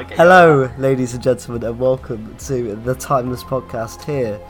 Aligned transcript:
Whoa! 0.00 0.16
Hello, 0.16 0.70
ladies 0.78 1.12
and 1.12 1.22
gentlemen, 1.22 1.62
and 1.62 1.78
welcome 1.78 2.34
to 2.46 2.74
the 2.74 2.94
Timeless 2.94 3.44
Podcast 3.44 4.02
here 4.04 4.40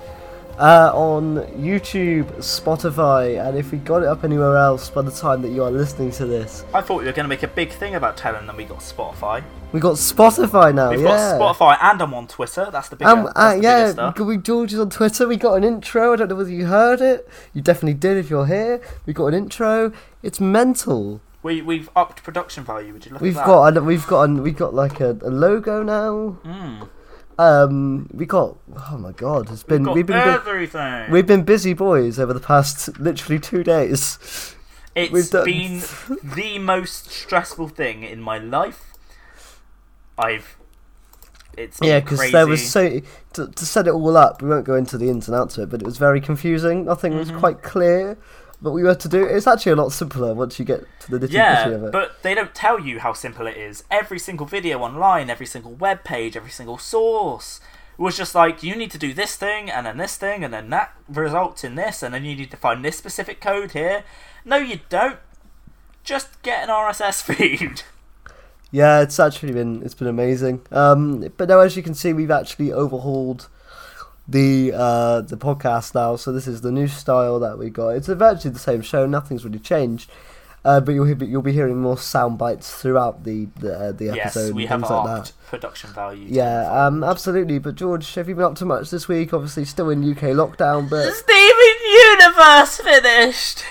uh, 0.60 0.92
on 0.94 1.38
YouTube, 1.58 2.26
Spotify, 2.36 3.44
and 3.44 3.58
if 3.58 3.72
we 3.72 3.78
got 3.78 4.02
it 4.02 4.06
up 4.06 4.22
anywhere 4.22 4.56
else 4.56 4.88
by 4.90 5.02
the 5.02 5.10
time 5.10 5.42
that 5.42 5.48
you 5.48 5.64
are 5.64 5.70
listening 5.72 6.12
to 6.12 6.24
this, 6.24 6.64
I 6.72 6.80
thought 6.80 6.98
we 6.98 7.06
were 7.06 7.12
going 7.12 7.24
to 7.24 7.28
make 7.28 7.42
a 7.42 7.48
big 7.48 7.72
thing 7.72 7.96
about 7.96 8.16
telling 8.16 8.46
them 8.46 8.56
we 8.56 8.64
got 8.64 8.78
Spotify. 8.78 9.42
we 9.72 9.80
got 9.80 9.96
Spotify 9.96 10.72
now. 10.72 10.90
We've 10.90 11.00
yeah. 11.00 11.36
got 11.36 11.56
Spotify 11.56 11.78
and 11.82 12.00
I'm 12.00 12.14
on 12.14 12.28
Twitter. 12.28 12.68
That's 12.70 12.88
the 12.88 12.94
big. 12.94 13.08
Um, 13.08 13.28
uh, 13.34 13.58
yeah, 13.60 14.12
we 14.20 14.36
George 14.36 14.72
is 14.72 14.78
on 14.78 14.90
Twitter. 14.90 15.26
We 15.26 15.36
got 15.36 15.54
an 15.54 15.64
intro. 15.64 16.12
I 16.12 16.16
don't 16.16 16.28
know 16.28 16.36
whether 16.36 16.52
you 16.52 16.66
heard 16.66 17.00
it. 17.00 17.28
You 17.54 17.60
definitely 17.60 17.94
did 17.94 18.18
if 18.18 18.30
you're 18.30 18.46
here. 18.46 18.80
We 19.04 19.14
got 19.14 19.26
an 19.26 19.34
intro. 19.34 19.92
It's 20.22 20.38
mental. 20.38 21.20
We 21.42 21.62
we've 21.62 21.88
upped 21.96 22.22
production 22.22 22.64
value. 22.64 22.92
Would 22.92 23.06
you 23.06 23.12
look 23.12 23.20
We've 23.22 23.36
at 23.36 23.40
that? 23.40 23.46
got 23.46 23.76
a, 23.76 23.82
we've 23.82 24.06
got 24.06 24.28
we 24.30 24.50
got 24.52 24.74
like 24.74 25.00
a, 25.00 25.12
a 25.22 25.30
logo 25.30 25.82
now. 25.82 26.38
Mm. 26.44 26.88
Um, 27.38 28.10
we 28.12 28.26
got 28.26 28.58
oh 28.90 28.98
my 28.98 29.12
god, 29.12 29.50
it's 29.50 29.62
been 29.62 29.84
We've 29.84 29.94
we've 29.94 30.06
been 30.06 30.22
bu- 30.22 30.30
everything. 30.50 31.10
we've 31.10 31.26
been 31.26 31.42
busy 31.44 31.72
boys 31.72 32.18
over 32.18 32.34
the 32.34 32.40
past 32.40 32.98
literally 32.98 33.38
two 33.38 33.64
days. 33.64 34.54
It's 34.94 35.30
done- 35.30 35.44
been 35.46 35.82
the 36.22 36.58
most 36.58 37.10
stressful 37.10 37.68
thing 37.68 38.02
in 38.02 38.20
my 38.20 38.36
life. 38.38 38.92
I've. 40.18 40.56
It's 41.56 41.78
Yeah, 41.82 42.00
because 42.00 42.30
there 42.30 42.46
was 42.46 42.70
so 42.70 43.00
to, 43.32 43.48
to 43.48 43.66
set 43.66 43.86
it 43.86 43.90
all 43.90 44.16
up. 44.16 44.42
We 44.42 44.48
won't 44.50 44.64
go 44.66 44.74
into 44.74 44.98
the 44.98 45.08
ins 45.08 45.26
and 45.26 45.36
outs 45.36 45.56
of 45.56 45.64
it, 45.64 45.70
but 45.70 45.80
it 45.80 45.86
was 45.86 45.96
very 45.98 46.20
confusing. 46.20 46.84
Nothing 46.84 47.16
was 47.16 47.30
Mhm. 47.30 47.38
quite 47.38 47.62
clear. 47.62 48.18
But 48.62 48.72
we 48.72 48.82
were 48.82 48.94
to 48.94 49.08
do. 49.08 49.24
It's 49.24 49.46
actually 49.46 49.72
a 49.72 49.76
lot 49.76 49.90
simpler 49.92 50.34
once 50.34 50.58
you 50.58 50.64
get 50.66 50.84
to 51.00 51.10
the 51.10 51.16
nitty 51.16 51.20
gritty 51.20 51.34
Yeah, 51.34 51.68
of 51.68 51.84
it. 51.84 51.92
but 51.92 52.22
they 52.22 52.34
don't 52.34 52.54
tell 52.54 52.78
you 52.78 52.98
how 53.00 53.14
simple 53.14 53.46
it 53.46 53.56
is. 53.56 53.84
Every 53.90 54.18
single 54.18 54.46
video 54.46 54.80
online, 54.80 55.30
every 55.30 55.46
single 55.46 55.72
web 55.72 56.04
page, 56.04 56.36
every 56.36 56.50
single 56.50 56.76
source 56.76 57.60
was 57.96 58.16
just 58.16 58.34
like 58.34 58.62
you 58.62 58.76
need 58.76 58.90
to 58.90 58.98
do 58.98 59.12
this 59.14 59.36
thing 59.36 59.70
and 59.70 59.84
then 59.86 59.96
this 59.98 60.16
thing 60.16 60.42
and 60.44 60.52
then 60.54 60.70
that 60.70 60.94
results 61.08 61.64
in 61.64 61.74
this 61.74 62.02
and 62.02 62.14
then 62.14 62.24
you 62.24 62.34
need 62.34 62.50
to 62.50 62.56
find 62.56 62.82
this 62.84 62.96
specific 62.98 63.40
code 63.40 63.72
here. 63.72 64.04
No, 64.44 64.56
you 64.56 64.80
don't. 64.88 65.18
Just 66.04 66.40
get 66.42 66.62
an 66.64 66.68
RSS 66.70 67.22
feed. 67.22 67.82
Yeah, 68.70 69.00
it's 69.00 69.18
actually 69.18 69.52
been 69.52 69.82
it's 69.82 69.94
been 69.94 70.06
amazing. 70.08 70.60
Um, 70.70 71.28
but 71.36 71.48
now 71.48 71.60
as 71.60 71.76
you 71.76 71.82
can 71.82 71.94
see, 71.94 72.12
we've 72.12 72.30
actually 72.30 72.72
overhauled 72.72 73.48
the 74.30 74.72
uh, 74.74 75.20
the 75.22 75.36
podcast 75.36 75.94
now. 75.94 76.16
So 76.16 76.32
this 76.32 76.46
is 76.46 76.60
the 76.60 76.72
new 76.72 76.88
style 76.88 77.40
that 77.40 77.58
we 77.58 77.70
got. 77.70 77.90
It's 77.90 78.06
virtually 78.06 78.52
the 78.52 78.58
same 78.60 78.82
show. 78.82 79.06
Nothing's 79.06 79.44
really 79.44 79.58
changed. 79.58 80.10
Uh, 80.62 80.78
but 80.78 80.92
you'll 80.92 81.06
hear, 81.06 81.16
you'll 81.24 81.40
be 81.40 81.52
hearing 81.52 81.80
more 81.80 81.96
sound 81.96 82.36
bites 82.36 82.70
throughout 82.70 83.24
the 83.24 83.46
the, 83.60 83.78
uh, 83.78 83.92
the 83.92 84.04
yes, 84.06 84.36
episode 84.36 84.54
we 84.54 84.64
and 84.64 84.70
have 84.70 84.80
things 84.80 84.90
like 84.90 85.08
upped 85.08 85.26
that. 85.38 85.46
production 85.46 85.90
value. 85.94 86.26
Yeah, 86.28 86.86
um, 86.86 87.02
absolutely. 87.02 87.58
But 87.58 87.76
George, 87.76 88.14
have 88.14 88.28
you 88.28 88.34
been 88.34 88.44
up 88.44 88.56
to 88.56 88.66
much 88.66 88.90
this 88.90 89.08
week? 89.08 89.32
Obviously, 89.32 89.64
still 89.64 89.88
in 89.88 90.08
UK 90.08 90.34
lockdown. 90.36 90.90
But 90.90 91.12
Steven 91.14 91.74
Universe 92.20 92.76
finished. 92.78 93.64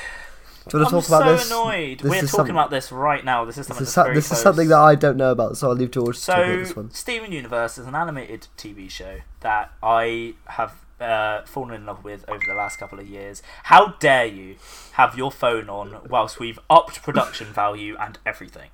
Do 0.70 0.78
you 0.78 0.84
want 0.84 0.92
to 0.92 0.96
I'm 0.98 1.02
talk 1.02 1.10
about 1.10 1.24
so 1.24 1.36
this? 1.36 1.48
annoyed. 1.48 2.00
This 2.00 2.10
We're 2.10 2.24
is 2.24 2.32
talking 2.32 2.46
some- 2.48 2.56
about 2.56 2.70
this 2.70 2.92
right 2.92 3.24
now. 3.26 3.46
This 3.46 3.58
is 3.58 3.68
something 3.68 3.82
This 3.84 3.90
is, 3.90 3.96
that's 3.96 3.96
so- 3.96 4.04
very 4.04 4.16
this 4.16 4.26
is 4.26 4.30
close. 4.32 4.44
something 4.44 4.68
that 4.70 4.78
I 4.80 4.96
don't 4.96 5.18
know 5.18 5.32
about, 5.32 5.58
so 5.58 5.70
I'll 5.70 5.76
leave 5.76 5.92
George 5.92 6.20
to 6.20 6.26
talk 6.26 6.36
about 6.38 6.46
So, 6.48 6.58
this 6.58 6.76
one. 6.76 6.92
Steven 6.92 7.32
Universe 7.32 7.78
is 7.78 7.88
an 7.88 7.96
animated 7.96 8.48
TV 8.58 8.90
show 8.90 9.18
that 9.42 9.72
I 9.84 10.34
have 10.46 10.76
uh, 11.02 11.44
fallen 11.46 11.74
in 11.74 11.86
love 11.86 12.04
with 12.04 12.26
over 12.28 12.42
the 12.46 12.54
last 12.54 12.78
couple 12.78 13.00
of 13.00 13.08
years. 13.08 13.42
How 13.64 13.94
dare 14.00 14.26
you 14.26 14.56
have 14.94 15.18
your 15.18 15.32
phone 15.32 15.70
on 15.70 15.96
whilst 16.10 16.40
we've 16.40 16.60
upped 16.70 17.02
production 17.04 17.48
value 17.48 17.96
and 17.98 18.20
everything? 18.26 18.70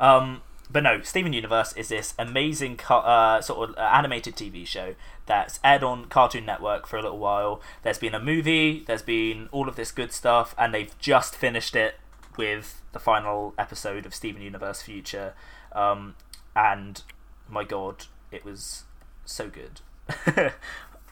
Um, 0.00 0.40
but 0.70 0.82
no, 0.82 1.02
Steven 1.02 1.32
Universe 1.34 1.74
is 1.74 1.88
this 1.88 2.14
amazing 2.18 2.78
co- 2.78 3.00
uh, 3.00 3.40
sort 3.42 3.68
of 3.70 3.76
uh, 3.76 3.80
animated 3.82 4.36
TV 4.36 4.66
show 4.66 4.94
that's 5.26 5.60
aired 5.62 5.82
on 5.82 6.06
Cartoon 6.06 6.46
Network 6.46 6.86
for 6.86 6.96
a 6.96 7.02
little 7.02 7.18
while. 7.18 7.60
There's 7.82 7.98
been 7.98 8.14
a 8.14 8.20
movie, 8.20 8.84
there's 8.86 9.02
been 9.02 9.48
all 9.52 9.68
of 9.68 9.76
this 9.76 9.90
good 9.90 10.12
stuff, 10.12 10.54
and 10.58 10.72
they've 10.72 10.96
just 10.98 11.34
finished 11.36 11.76
it 11.76 11.96
with 12.36 12.82
the 12.92 12.98
final 12.98 13.54
episode 13.58 14.06
of 14.06 14.14
Steven 14.14 14.42
Universe 14.42 14.82
Future. 14.82 15.34
Um, 15.72 16.14
and 16.54 17.02
my 17.48 17.64
god, 17.64 18.06
it 18.30 18.44
was 18.44 18.84
so 19.24 19.48
good. 19.48 19.80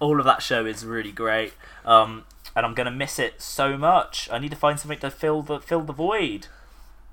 All 0.01 0.19
of 0.19 0.27
that 0.27 0.43
show 0.43 0.67
is 0.67 0.85
really 0.85 1.13
great, 1.13 1.53
um, 1.85 2.25
and 2.57 2.67
I'm 2.67 2.75
gonna 2.75 2.91
miss 2.91 3.19
it 3.19 3.41
so 3.41 3.77
much. 3.77 4.29
I 4.31 4.39
need 4.39 4.51
to 4.51 4.57
find 4.57 4.79
something 4.79 4.99
to 5.01 5.11
fill 5.11 5.43
the 5.43 5.61
fill 5.61 5.83
the 5.83 5.93
void. 5.93 6.49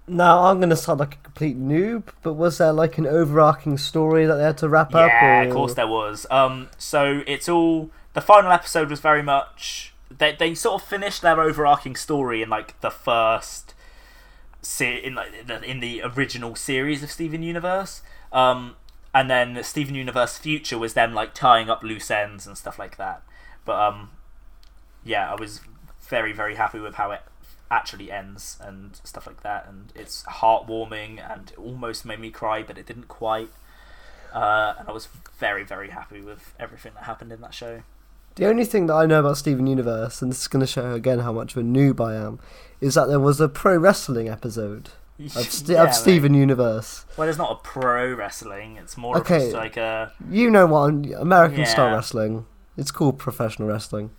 Now 0.08 0.46
I'm 0.46 0.60
gonna 0.60 0.76
sound 0.76 1.00
like 1.00 1.16
a 1.16 1.18
complete 1.18 1.60
noob, 1.60 2.04
but 2.22 2.34
was 2.34 2.58
there 2.58 2.74
like 2.74 2.98
an 2.98 3.08
overarching 3.08 3.78
story 3.78 4.26
that 4.26 4.36
they 4.36 4.44
had 4.44 4.58
to 4.60 4.70
wrap 4.70 4.94
up? 4.96 5.10
Yeah, 5.10 5.44
of 5.44 5.54
course 5.54 5.74
there 5.76 5.88
was. 5.88 6.26
Um, 6.30 6.70
so 6.78 7.24
it's 7.28 7.48
all 7.48 7.92
the 8.14 8.22
final 8.22 8.52
episode 8.52 8.90
was 8.90 9.00
very 9.00 9.24
much 9.24 9.94
they 10.18 10.36
they 10.38 10.54
sort 10.54 10.82
of 10.82 10.88
finished 10.88 11.22
their 11.22 11.40
overarching 11.40 11.96
story 11.96 12.42
in 12.42 12.50
like 12.50 12.80
the 12.82 12.92
first 12.92 13.74
se- 14.62 15.04
in 15.04 15.16
like 15.16 15.48
the, 15.48 15.62
in 15.64 15.80
the 15.80 16.02
original 16.04 16.56
series 16.56 17.04
of 17.04 17.12
Steven 17.12 17.44
Universe. 17.44 18.02
Um, 18.32 18.76
and 19.14 19.30
then 19.30 19.62
Steven 19.64 19.96
Universe 19.96 20.38
Future 20.38 20.78
was 20.78 20.94
them 20.94 21.14
like 21.14 21.34
tying 21.34 21.70
up 21.70 21.84
loose 21.84 22.10
ends 22.10 22.48
and 22.48 22.58
stuff 22.58 22.80
like 22.80 22.98
that. 22.98 23.24
But 23.66 23.80
um, 23.80 24.10
yeah, 25.04 25.32
I 25.32 25.36
was 25.36 25.62
very 26.02 26.34
very 26.34 26.56
happy 26.56 26.80
with 26.80 26.96
how 26.96 27.12
it 27.12 27.22
actually 27.72 28.12
ends 28.12 28.58
and 28.62 29.00
stuff 29.04 29.26
like 29.26 29.42
that, 29.42 29.66
and 29.68 29.92
it's 29.96 30.24
heartwarming 30.24 31.20
and 31.32 31.50
it 31.52 31.58
almost 31.58 32.06
made 32.06 32.20
me 32.20 32.30
cry, 32.30 32.62
but 32.62 32.78
it 32.78 32.86
didn't 32.86 33.08
quite. 33.08 33.50
Uh, 34.34 34.76
and 34.80 34.88
I 34.88 34.92
was 34.92 35.08
very 35.40 35.64
very 35.64 35.90
happy 35.90 36.22
with 36.22 36.54
everything 36.60 36.92
that 36.96 37.04
happened 37.06 37.32
in 37.32 37.42
that 37.42 37.54
show. 37.54 37.82
The 38.36 38.48
only 38.48 38.64
thing 38.66 38.86
that 38.88 38.94
I 38.94 39.06
know 39.06 39.20
about 39.20 39.38
Steven 39.38 39.68
Universe, 39.68 40.22
and 40.22 40.32
this 40.32 40.42
is 40.42 40.48
going 40.48 40.62
to 40.62 40.68
show 40.68 40.94
again 40.94 41.20
how 41.20 41.34
much 41.34 41.56
of 41.56 41.58
a 41.64 41.66
noob 41.66 42.00
I 42.00 42.16
am, 42.16 42.40
is 42.80 42.94
that 42.96 43.08
there 43.08 43.20
was 43.20 43.42
a 43.42 43.50
pro 43.50 43.76
wrestling 43.78 44.30
episode 44.30 44.90
of, 45.20 45.32
Ste- 45.32 45.70
Yeah, 45.70 45.84
of. 45.84 45.94
Steven 45.94 46.34
Universe. 46.34 47.06
Well, 47.18 47.28
it's 47.28 47.38
not 47.38 47.52
a 47.52 47.56
pro 47.56 48.14
wrestling. 48.14 48.78
It's 48.78 48.96
more 48.96 49.18
of 49.18 49.24
Okay. 49.24 49.40
just 49.40 49.54
like 49.54 49.76
a 49.76 50.14
You 50.30 50.50
know 50.50 50.66
what? 50.66 50.90
American 51.20 51.66
style 51.66 51.94
wrestling. 51.94 52.46
It's 52.78 52.92
called 52.92 53.20
professional 53.20 53.68
wrestling. 53.68 54.12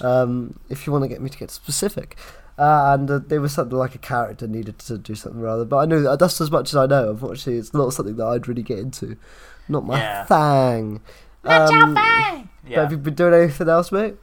Um, 0.00 0.60
if 0.68 0.86
you 0.86 0.92
want 0.92 1.02
to 1.02 1.08
get 1.08 1.20
me 1.20 1.28
to 1.28 1.36
get 1.38 1.50
specific. 1.50 2.16
Uh, 2.58 2.94
and 2.94 3.08
uh, 3.10 3.20
there 3.24 3.40
was 3.40 3.52
something 3.52 3.78
like 3.78 3.94
a 3.94 3.98
character 3.98 4.48
needed 4.48 4.78
to 4.80 4.98
do 4.98 5.14
something 5.14 5.40
rather, 5.40 5.64
but 5.64 5.76
I 5.78 5.84
know 5.84 6.00
that 6.02 6.18
that's 6.18 6.40
as 6.40 6.50
much 6.50 6.70
as 6.70 6.76
I 6.76 6.86
know. 6.86 7.10
Unfortunately, 7.10 7.56
it's 7.58 7.72
not 7.72 7.92
something 7.92 8.16
that 8.16 8.26
I'd 8.26 8.48
really 8.48 8.62
get 8.64 8.80
into. 8.80 9.16
Not 9.68 9.86
my 9.86 9.98
Yeah. 9.98 10.24
thing. 10.24 11.00
Um, 11.44 11.94
But 11.94 12.44
yeah. 12.66 12.80
have 12.82 12.90
you 12.90 12.98
been 12.98 13.14
doing 13.14 13.32
anything 13.34 13.68
else, 13.68 13.92
mate? 13.92 14.16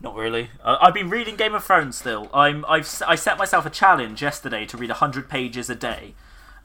Not 0.00 0.14
really. 0.14 0.50
Uh, 0.62 0.76
I've 0.80 0.92
been 0.92 1.08
reading 1.08 1.36
Game 1.36 1.54
of 1.54 1.64
Thrones 1.64 1.96
still. 1.96 2.28
I'm 2.34 2.64
I've 2.68 2.82
s- 2.84 3.00
I 3.02 3.14
set 3.14 3.38
myself 3.38 3.64
a 3.64 3.70
challenge 3.70 4.20
yesterday 4.20 4.66
to 4.66 4.76
read 4.76 4.90
hundred 4.90 5.30
pages 5.30 5.70
a 5.70 5.74
day, 5.74 6.14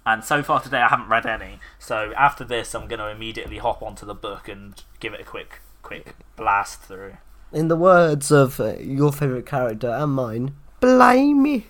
and 0.05 0.23
so 0.25 0.43
far 0.43 0.59
today 0.59 0.81
I 0.81 0.89
haven't 0.89 1.07
read 1.07 1.25
any. 1.25 1.59
So 1.77 2.11
after 2.17 2.43
this, 2.43 2.75
I'm 2.75 2.87
going 2.89 2.99
to 2.99 3.07
immediately 3.07 3.59
hop 3.59 3.81
onto 3.81 4.05
the 4.05 4.13
book 4.15 4.49
and 4.49 4.83
give 4.99 5.13
it 5.13 5.21
a 5.21 5.23
quick 5.23 5.61
quick 5.81 6.15
blast 6.35 6.81
through. 6.81 7.13
In 7.53 7.69
the 7.69 7.77
words 7.77 8.29
of 8.31 8.59
uh, 8.59 8.73
your 8.79 9.13
favourite 9.13 9.45
character 9.45 9.89
and 9.89 10.11
mine, 10.11 10.55
blimey. 10.81 11.65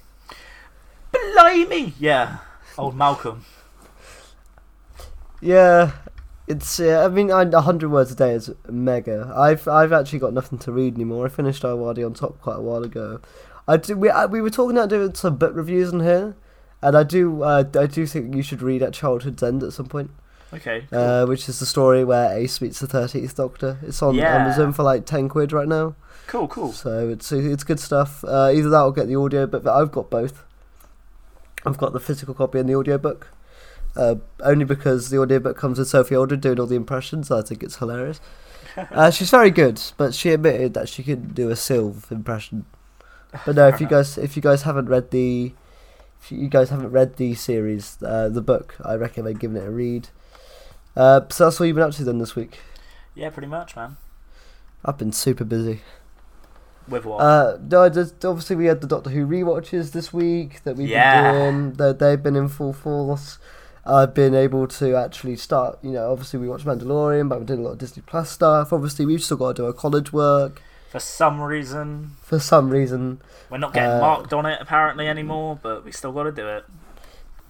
Blimey! 1.12 1.94
Yeah, 2.00 2.38
old 2.78 2.96
Malcolm. 2.96 3.44
Yeah, 5.42 5.92
it's. 6.48 6.80
Yeah, 6.80 7.06
I 7.06 7.08
mean, 7.08 7.32
I- 7.32 7.44
a 7.44 7.62
hundred 7.62 7.90
words 7.90 8.12
a 8.12 8.16
day 8.16 8.34
is 8.34 8.52
mega. 8.70 9.32
I've 9.36 9.68
I've 9.68 9.94
actually 9.94 10.20
got 10.20 10.34
nothing 10.34 10.60
to 10.60 10.72
read 10.72 10.96
anymore. 10.96 11.26
I 11.26 11.30
finished 11.30 11.64
Iwadi 11.64 12.06
on 12.06 12.14
top 12.14 12.42
quite 12.42 12.58
a 12.58 12.62
while 12.62 12.84
ago. 12.84 13.22
I 13.68 13.78
do. 13.78 13.96
We 13.98 14.10
I, 14.10 14.26
we 14.26 14.42
were 14.42 14.50
talking 14.50 14.78
about 14.78 14.90
doing 14.90 15.14
some 15.16 15.38
book 15.38 15.56
reviews 15.56 15.92
in 15.94 16.02
here, 16.02 16.36
and 16.82 16.98
I 16.98 17.04
do. 17.04 17.44
Uh, 17.44 17.64
I 17.80 17.86
do 17.88 18.06
think 18.06 18.36
you 18.36 18.42
should 18.44 18.62
read 18.62 18.82
at 18.84 18.94
Childhood's 18.94 19.42
End 19.42 19.64
at 19.64 19.74
some 19.74 19.86
point. 19.88 20.12
Okay. 20.52 20.86
cool. 20.90 21.00
Uh, 21.00 21.26
which 21.28 21.48
is 21.48 21.60
the 21.60 21.66
story 21.66 22.04
where 22.04 22.36
Ace 22.38 22.60
meets 22.60 22.80
the 22.80 22.88
Thirteenth 22.88 23.36
Doctor. 23.36 23.78
It's 23.84 24.02
on 24.02 24.16
Yeah. 24.16 24.36
Amazon 24.36 24.74
for 24.74 24.84
like 24.84 25.06
ten 25.06 25.30
quid 25.30 25.54
right 25.54 25.68
now. 25.68 25.96
Cool. 26.30 26.48
Cool. 26.48 26.72
So 26.72 27.10
it's 27.10 27.32
it's 27.32 27.64
good 27.64 27.80
stuff. 27.80 28.24
Uh, 28.24 28.52
either 28.54 28.70
that 28.70 28.82
or 28.82 28.94
get 28.94 29.08
the 29.08 29.16
audio, 29.16 29.48
but 29.48 29.68
I've 29.68 29.92
got 29.92 30.10
both. 30.10 30.44
I've 31.66 31.78
got 31.78 31.92
the 31.92 32.00
physical 32.00 32.34
copy 32.34 32.60
and 32.60 32.70
the 32.70 32.76
audiobook. 32.76 33.28
Uh, 33.96 34.16
only 34.42 34.66
because 34.66 35.10
the 35.10 35.20
audiobook 35.20 35.58
comes 35.58 35.80
with 35.80 35.88
Sophie 35.88 36.16
Aldred 36.16 36.42
doing 36.42 36.60
all 36.60 36.68
the 36.68 36.76
impressions. 36.76 37.32
I 37.32 37.42
think 37.42 37.64
it's 37.64 37.78
hilarious. 37.78 38.22
Uh, 38.92 39.10
she's 39.10 39.32
very 39.32 39.50
good, 39.50 39.82
but 39.98 40.14
she 40.14 40.30
admitted 40.30 40.74
that 40.76 40.88
she 40.88 41.04
couldn't 41.04 41.34
do 41.34 41.50
a 41.50 41.54
Sylve 41.54 42.10
impression. 42.12 42.66
But 43.46 43.56
no, 43.56 43.68
if 43.68 43.82
you 43.82 43.88
guys 43.96 44.18
if 44.18 44.36
you 44.38 44.42
guys 44.44 44.62
haven't 44.62 44.88
read 44.88 45.12
the 45.12 45.54
if 46.22 46.32
you 46.32 46.48
guys 46.48 46.70
haven't 46.70 46.92
read 46.92 47.18
the 47.18 47.34
series, 47.34 47.98
uh, 48.04 48.30
the 48.30 48.42
book, 48.42 48.76
I 48.86 48.94
recommend 48.94 49.40
giving 49.40 49.58
it 49.58 49.66
a 49.66 49.72
read. 49.72 50.10
Uh, 50.96 51.22
so 51.30 51.46
that's 51.46 51.60
all 51.60 51.66
you've 51.66 51.76
been 51.76 51.84
up 51.84 51.94
to 51.94 52.04
then 52.04 52.20
this 52.20 52.36
week. 52.36 52.60
Yeah, 53.16 53.32
pretty 53.32 53.48
much, 53.48 53.76
man. 53.76 53.98
I've 54.86 54.98
been 54.98 55.12
super 55.12 55.44
busy. 55.44 55.82
With 56.90 57.06
what? 57.06 57.18
Uh, 57.22 57.58
no, 57.70 57.88
just, 57.90 58.24
obviously 58.26 58.56
we 58.56 58.66
had 58.66 58.82
the 58.82 58.88
Doctor 58.88 59.10
Who 59.10 59.26
rewatches 59.28 59.92
this 59.92 60.12
week 60.14 60.64
that 60.64 60.76
we've 60.76 60.90
Yeah. 60.90 61.32
been 61.32 61.34
doing. 61.34 61.74
They, 61.74 61.94
they've 61.94 62.22
been 62.24 62.36
in 62.36 62.48
full 62.50 62.74
force. 62.74 63.38
I've 63.86 64.14
been 64.14 64.36
able 64.36 64.68
to 64.68 64.96
actually 64.96 65.36
start. 65.36 65.80
You 65.82 65.92
know, 65.92 66.12
obviously 66.12 66.40
we 66.40 66.48
watched 66.50 66.66
Mandalorian, 66.66 67.30
but 67.30 67.40
we're 67.40 67.46
doing 67.46 67.62
a 67.62 67.64
lot 67.64 67.72
of 67.72 67.78
Disney 67.80 68.04
Plus 68.06 68.30
stuff. 68.30 68.72
Obviously, 68.74 69.06
we've 69.06 69.24
still 69.24 69.38
got 69.38 69.56
to 69.56 69.62
do 69.62 69.66
our 69.66 69.74
college 69.74 70.12
work 70.14 70.62
For 70.90 71.00
some 71.00 71.42
reason, 71.42 72.12
for 72.22 72.40
some 72.40 72.70
reason. 72.70 73.22
we're 73.50 73.58
not 73.58 73.74
getting 73.74 73.90
Uh, 73.92 74.00
marked 74.02 74.34
on 74.34 74.46
it 74.46 74.58
apparently 74.62 75.08
anymore, 75.08 75.58
but 75.62 75.84
we 75.86 75.92
still 75.92 76.12
got 76.12 76.24
to 76.24 76.32
do 76.32 76.48
it. 76.48 76.66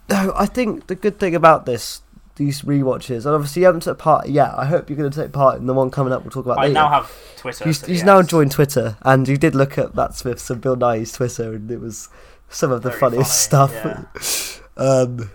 No, 0.09 0.33
I 0.35 0.45
think 0.45 0.88
the 0.88 0.95
good 0.95 1.19
thing 1.19 1.35
about 1.35 1.65
this, 1.65 2.01
these 2.39 2.63
rewatches, 2.63 3.25
and 3.25 3.36
obviously 3.36 3.62
you 3.62 3.65
haven't 3.68 3.81
taken 3.81 3.97
part 3.97 4.30
yet. 4.30 4.51
I 4.57 4.65
hope 4.65 4.89
you're 4.89 4.97
going 4.97 5.12
to 5.12 5.21
take 5.21 5.31
part 5.31 5.59
in 5.59 5.68
the 5.68 5.74
one 5.74 5.91
coming 5.91 6.12
up. 6.12 6.24
We'll 6.24 6.31
talk 6.31 6.45
about 6.45 6.57
I 6.57 6.63
later. 6.63 6.74
now 6.74 6.89
have 6.89 7.12
Twitter. 7.36 7.65
He's, 7.65 7.80
so 7.81 7.88
he's 7.88 7.97
yes. 7.97 8.06
now 8.06 8.24
joined 8.24 8.51
Twitter, 8.51 8.97
and 9.03 9.27
you 9.27 9.38
did 9.38 9.53
look 9.53 9.77
at 9.77 9.94
Matt 9.94 10.15
Smith's 10.15 10.50
and 10.50 10.59
Bill 10.59 10.75
Nighy's 10.75 11.12
Twitter, 11.12 11.53
and 11.53 11.69
it 11.69 11.80
was 11.80 12.09
some 12.47 12.71
of 12.71 12.81
the 12.81 12.89
Very 12.89 13.00
funniest 13.00 13.51
funny, 13.51 13.71
stuff. 13.74 14.62
um, 14.77 15.30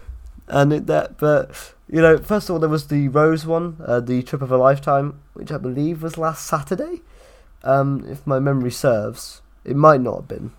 and 0.49 0.73
it, 0.73 0.87
that, 0.87 1.19
but 1.19 1.75
you 1.89 2.01
know, 2.01 2.19
first 2.19 2.49
of 2.49 2.55
all, 2.55 2.59
there 2.59 2.69
was 2.69 2.89
the 2.89 3.09
Rose 3.09 3.47
one, 3.47 3.77
uh, 3.85 4.01
the 4.01 4.23
Trip 4.23 4.43
of 4.43 4.51
a 4.51 4.57
Lifetime, 4.57 5.21
which 5.35 5.53
I 5.53 5.59
believe 5.59 6.03
was 6.03 6.19
last 6.19 6.47
Saturday, 6.47 7.03
um, 7.63 8.05
if 8.09 8.27
my 8.27 8.41
memory 8.41 8.73
serves. 8.73 9.43
It 9.65 9.77
might 9.77 10.01
not 10.01 10.17
have 10.17 10.29
been. 10.29 10.53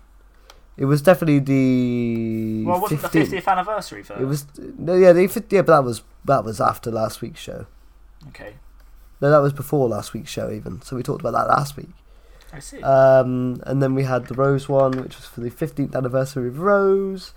It 0.76 0.84
was 0.84 1.00
definitely 1.02 1.38
the. 1.38 2.64
Well, 2.66 2.80
wasn't 2.80 3.00
15th. 3.00 3.30
the 3.30 3.36
50th 3.38 3.46
anniversary 3.46 4.02
for 4.02 4.14
It 4.20 4.26
was 4.26 4.46
no, 4.78 4.94
yeah, 4.94 5.12
the, 5.12 5.26
fif- 5.26 5.50
yeah, 5.50 5.62
but 5.62 5.76
that 5.76 5.84
was 5.84 6.02
that 6.24 6.44
was 6.44 6.60
after 6.60 6.90
last 6.90 7.22
week's 7.22 7.40
show. 7.40 7.66
Okay, 8.28 8.54
No, 9.20 9.30
that 9.30 9.38
was 9.38 9.52
before 9.52 9.88
last 9.88 10.12
week's 10.12 10.30
show, 10.30 10.50
even. 10.50 10.82
So 10.82 10.96
we 10.96 11.02
talked 11.02 11.20
about 11.20 11.32
that 11.32 11.48
last 11.48 11.76
week. 11.76 11.90
I 12.52 12.58
see. 12.58 12.82
Um, 12.82 13.62
and 13.64 13.82
then 13.82 13.94
we 13.94 14.02
had 14.02 14.26
the 14.26 14.34
Rose 14.34 14.68
one, 14.68 14.92
which 15.02 15.16
was 15.16 15.26
for 15.26 15.40
the 15.40 15.50
15th 15.50 15.94
anniversary 15.94 16.48
of 16.48 16.58
Rose. 16.58 17.32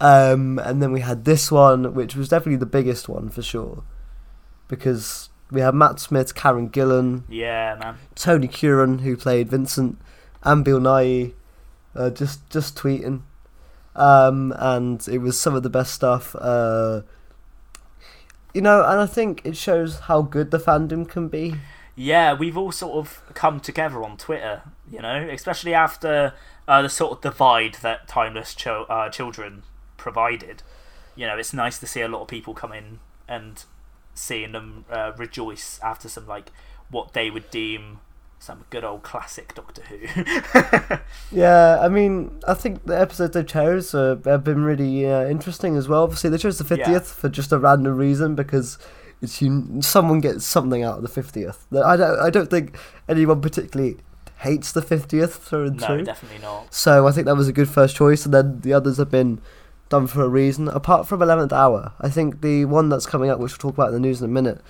Um, 0.00 0.58
and 0.58 0.82
then 0.82 0.92
we 0.92 1.00
had 1.00 1.24
this 1.24 1.50
one, 1.52 1.94
which 1.94 2.16
was 2.16 2.28
definitely 2.28 2.56
the 2.56 2.66
biggest 2.66 3.08
one 3.08 3.28
for 3.28 3.42
sure. 3.42 3.84
Because 4.68 5.28
we 5.50 5.60
had 5.60 5.74
Matt 5.74 6.00
Smith, 6.00 6.34
Karen 6.34 6.70
Gillan, 6.70 7.24
yeah, 7.28 7.76
man. 7.80 7.96
Tony 8.14 8.48
Curran, 8.48 9.00
who 9.00 9.16
played 9.16 9.48
Vincent, 9.50 9.98
and 10.42 10.64
Bill 10.64 10.80
Nighy, 10.80 11.34
uh, 11.94 12.10
just, 12.10 12.48
just 12.50 12.76
tweeting. 12.76 13.22
Um, 13.96 14.52
and 14.56 15.06
it 15.08 15.18
was 15.18 15.38
some 15.38 15.54
of 15.54 15.62
the 15.62 15.70
best 15.70 15.94
stuff. 15.94 16.34
Uh, 16.38 17.02
you 18.52 18.60
know, 18.60 18.84
and 18.84 19.00
I 19.00 19.06
think 19.06 19.42
it 19.44 19.56
shows 19.56 20.00
how 20.00 20.22
good 20.22 20.50
the 20.50 20.58
fandom 20.58 21.08
can 21.08 21.28
be. 21.28 21.54
Yeah, 21.96 22.34
we've 22.34 22.56
all 22.56 22.72
sort 22.72 22.94
of 22.94 23.22
come 23.34 23.60
together 23.60 24.02
on 24.02 24.16
Twitter, 24.16 24.62
you 24.90 25.00
know, 25.00 25.28
especially 25.30 25.74
after 25.74 26.34
uh, 26.66 26.82
the 26.82 26.88
sort 26.88 27.12
of 27.12 27.20
divide 27.20 27.74
that 27.82 28.08
Timeless 28.08 28.56
uh, 28.66 29.08
Children 29.10 29.62
provided. 29.96 30.62
You 31.14 31.26
know, 31.26 31.36
it's 31.36 31.52
nice 31.52 31.78
to 31.78 31.86
see 31.86 32.00
a 32.00 32.08
lot 32.08 32.22
of 32.22 32.28
people 32.28 32.54
come 32.54 32.72
in 32.72 32.98
and 33.28 33.64
seeing 34.14 34.52
them 34.52 34.84
uh, 34.90 35.12
rejoice 35.16 35.78
after 35.82 36.08
some, 36.08 36.26
like, 36.26 36.50
what 36.90 37.12
they 37.12 37.30
would 37.30 37.50
deem 37.50 38.00
some 38.44 38.64
good 38.68 38.84
old 38.84 39.02
classic 39.02 39.54
Doctor 39.54 39.82
Who. 39.82 40.96
Yeah, 41.32 41.78
I 41.80 41.88
mean, 41.88 42.30
I 42.46 42.54
think 42.54 42.84
the 42.84 42.98
episodes 43.00 43.32
they 43.34 43.42
chose 43.42 43.94
uh, 43.94 44.16
have 44.24 44.44
been 44.44 44.62
really 44.62 45.06
uh, 45.10 45.26
interesting 45.26 45.76
as 45.76 45.88
well. 45.88 46.02
Obviously, 46.02 46.30
they 46.30 46.38
chose 46.38 46.58
the 46.58 46.64
fiftieth 46.64 46.88
Yeah. 46.90 47.00
for 47.20 47.28
just 47.28 47.52
a 47.52 47.58
random 47.58 47.96
reason 47.96 48.34
because 48.34 48.78
it's 49.22 49.40
you, 49.40 49.80
someone 49.80 50.20
gets 50.20 50.44
something 50.44 50.82
out 50.82 50.96
of 50.98 51.02
the 51.02 51.08
fiftieth. 51.08 51.66
I 51.72 51.96
don't, 51.96 52.20
I 52.20 52.30
don't 52.30 52.50
think 52.50 52.76
anyone 53.08 53.40
particularly 53.40 53.96
hates 54.38 54.72
the 54.72 54.82
fiftieth 54.82 55.34
through 55.36 55.66
and 55.68 55.80
no, 55.80 55.86
through. 55.86 56.04
definitely 56.04 56.40
not. 56.40 56.72
So 56.74 57.06
I 57.08 57.12
think 57.12 57.24
that 57.26 57.36
was 57.36 57.48
a 57.48 57.52
good 57.52 57.68
first 57.68 57.96
choice, 57.96 58.24
and 58.26 58.34
then 58.34 58.60
the 58.60 58.74
others 58.74 58.98
have 58.98 59.10
been 59.10 59.40
done 59.88 60.06
for 60.06 60.22
a 60.22 60.28
reason. 60.28 60.68
Apart 60.68 61.08
from 61.08 61.22
Eleventh 61.22 61.52
Hour, 61.52 61.92
I 62.00 62.10
think 62.10 62.42
the 62.42 62.66
one 62.66 62.90
that's 62.90 63.06
coming 63.06 63.30
up, 63.30 63.38
which 63.40 63.52
we'll 63.52 63.70
talk 63.70 63.74
about 63.78 63.88
in 63.88 63.94
the 63.94 64.00
news 64.00 64.20
in 64.20 64.26
a 64.26 64.32
minute, 64.32 64.60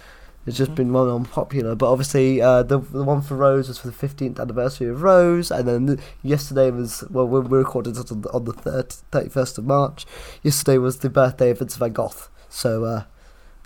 has 0.45 0.57
just 0.57 0.73
Mhm. 0.73 0.75
been 0.77 0.93
well 0.93 1.15
unpopular. 1.17 1.75
But 1.75 1.91
obviously, 1.91 2.41
uh, 2.43 2.63
the 2.63 2.79
the 2.79 3.03
one 3.03 3.21
for 3.23 3.35
Rose 3.37 3.69
was 3.69 3.79
for 3.79 3.87
the 3.87 3.93
fifteenth 3.93 4.39
anniversary 4.39 4.89
of 4.89 5.03
Rose, 5.03 5.51
and 5.51 5.67
then 5.69 5.99
yesterday 6.23 6.71
was 6.71 7.05
well, 7.11 7.27
we 7.27 7.41
we 7.41 7.59
recorded 7.59 7.97
it 7.97 8.11
on 8.13 8.21
the, 8.23 8.31
on 8.33 8.45
the 8.45 8.53
thirty 8.53 9.29
first 9.29 9.59
of 9.59 9.65
March. 9.65 10.07
Yesterday 10.43 10.79
was 10.79 10.99
the 10.99 11.11
birthday 11.11 11.51
of 11.51 11.59
Vincent 11.61 11.79
van 11.81 11.93
Gogh, 11.93 12.13
so 12.49 12.85
uh, 12.85 13.03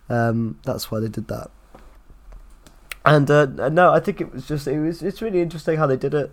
um, 0.08 0.58
that's 0.64 0.90
why 0.90 1.00
they 1.00 1.08
did 1.08 1.28
that. 1.28 1.50
And 3.04 3.30
uh, 3.30 3.46
no, 3.70 3.92
I 3.92 4.00
think 4.00 4.20
it 4.20 4.32
was 4.32 4.46
just 4.46 4.66
it 4.66 4.78
was 4.80 5.02
it's 5.02 5.22
really 5.22 5.40
interesting 5.40 5.78
how 5.78 5.86
they 5.86 5.96
did 5.96 6.12
it 6.14 6.30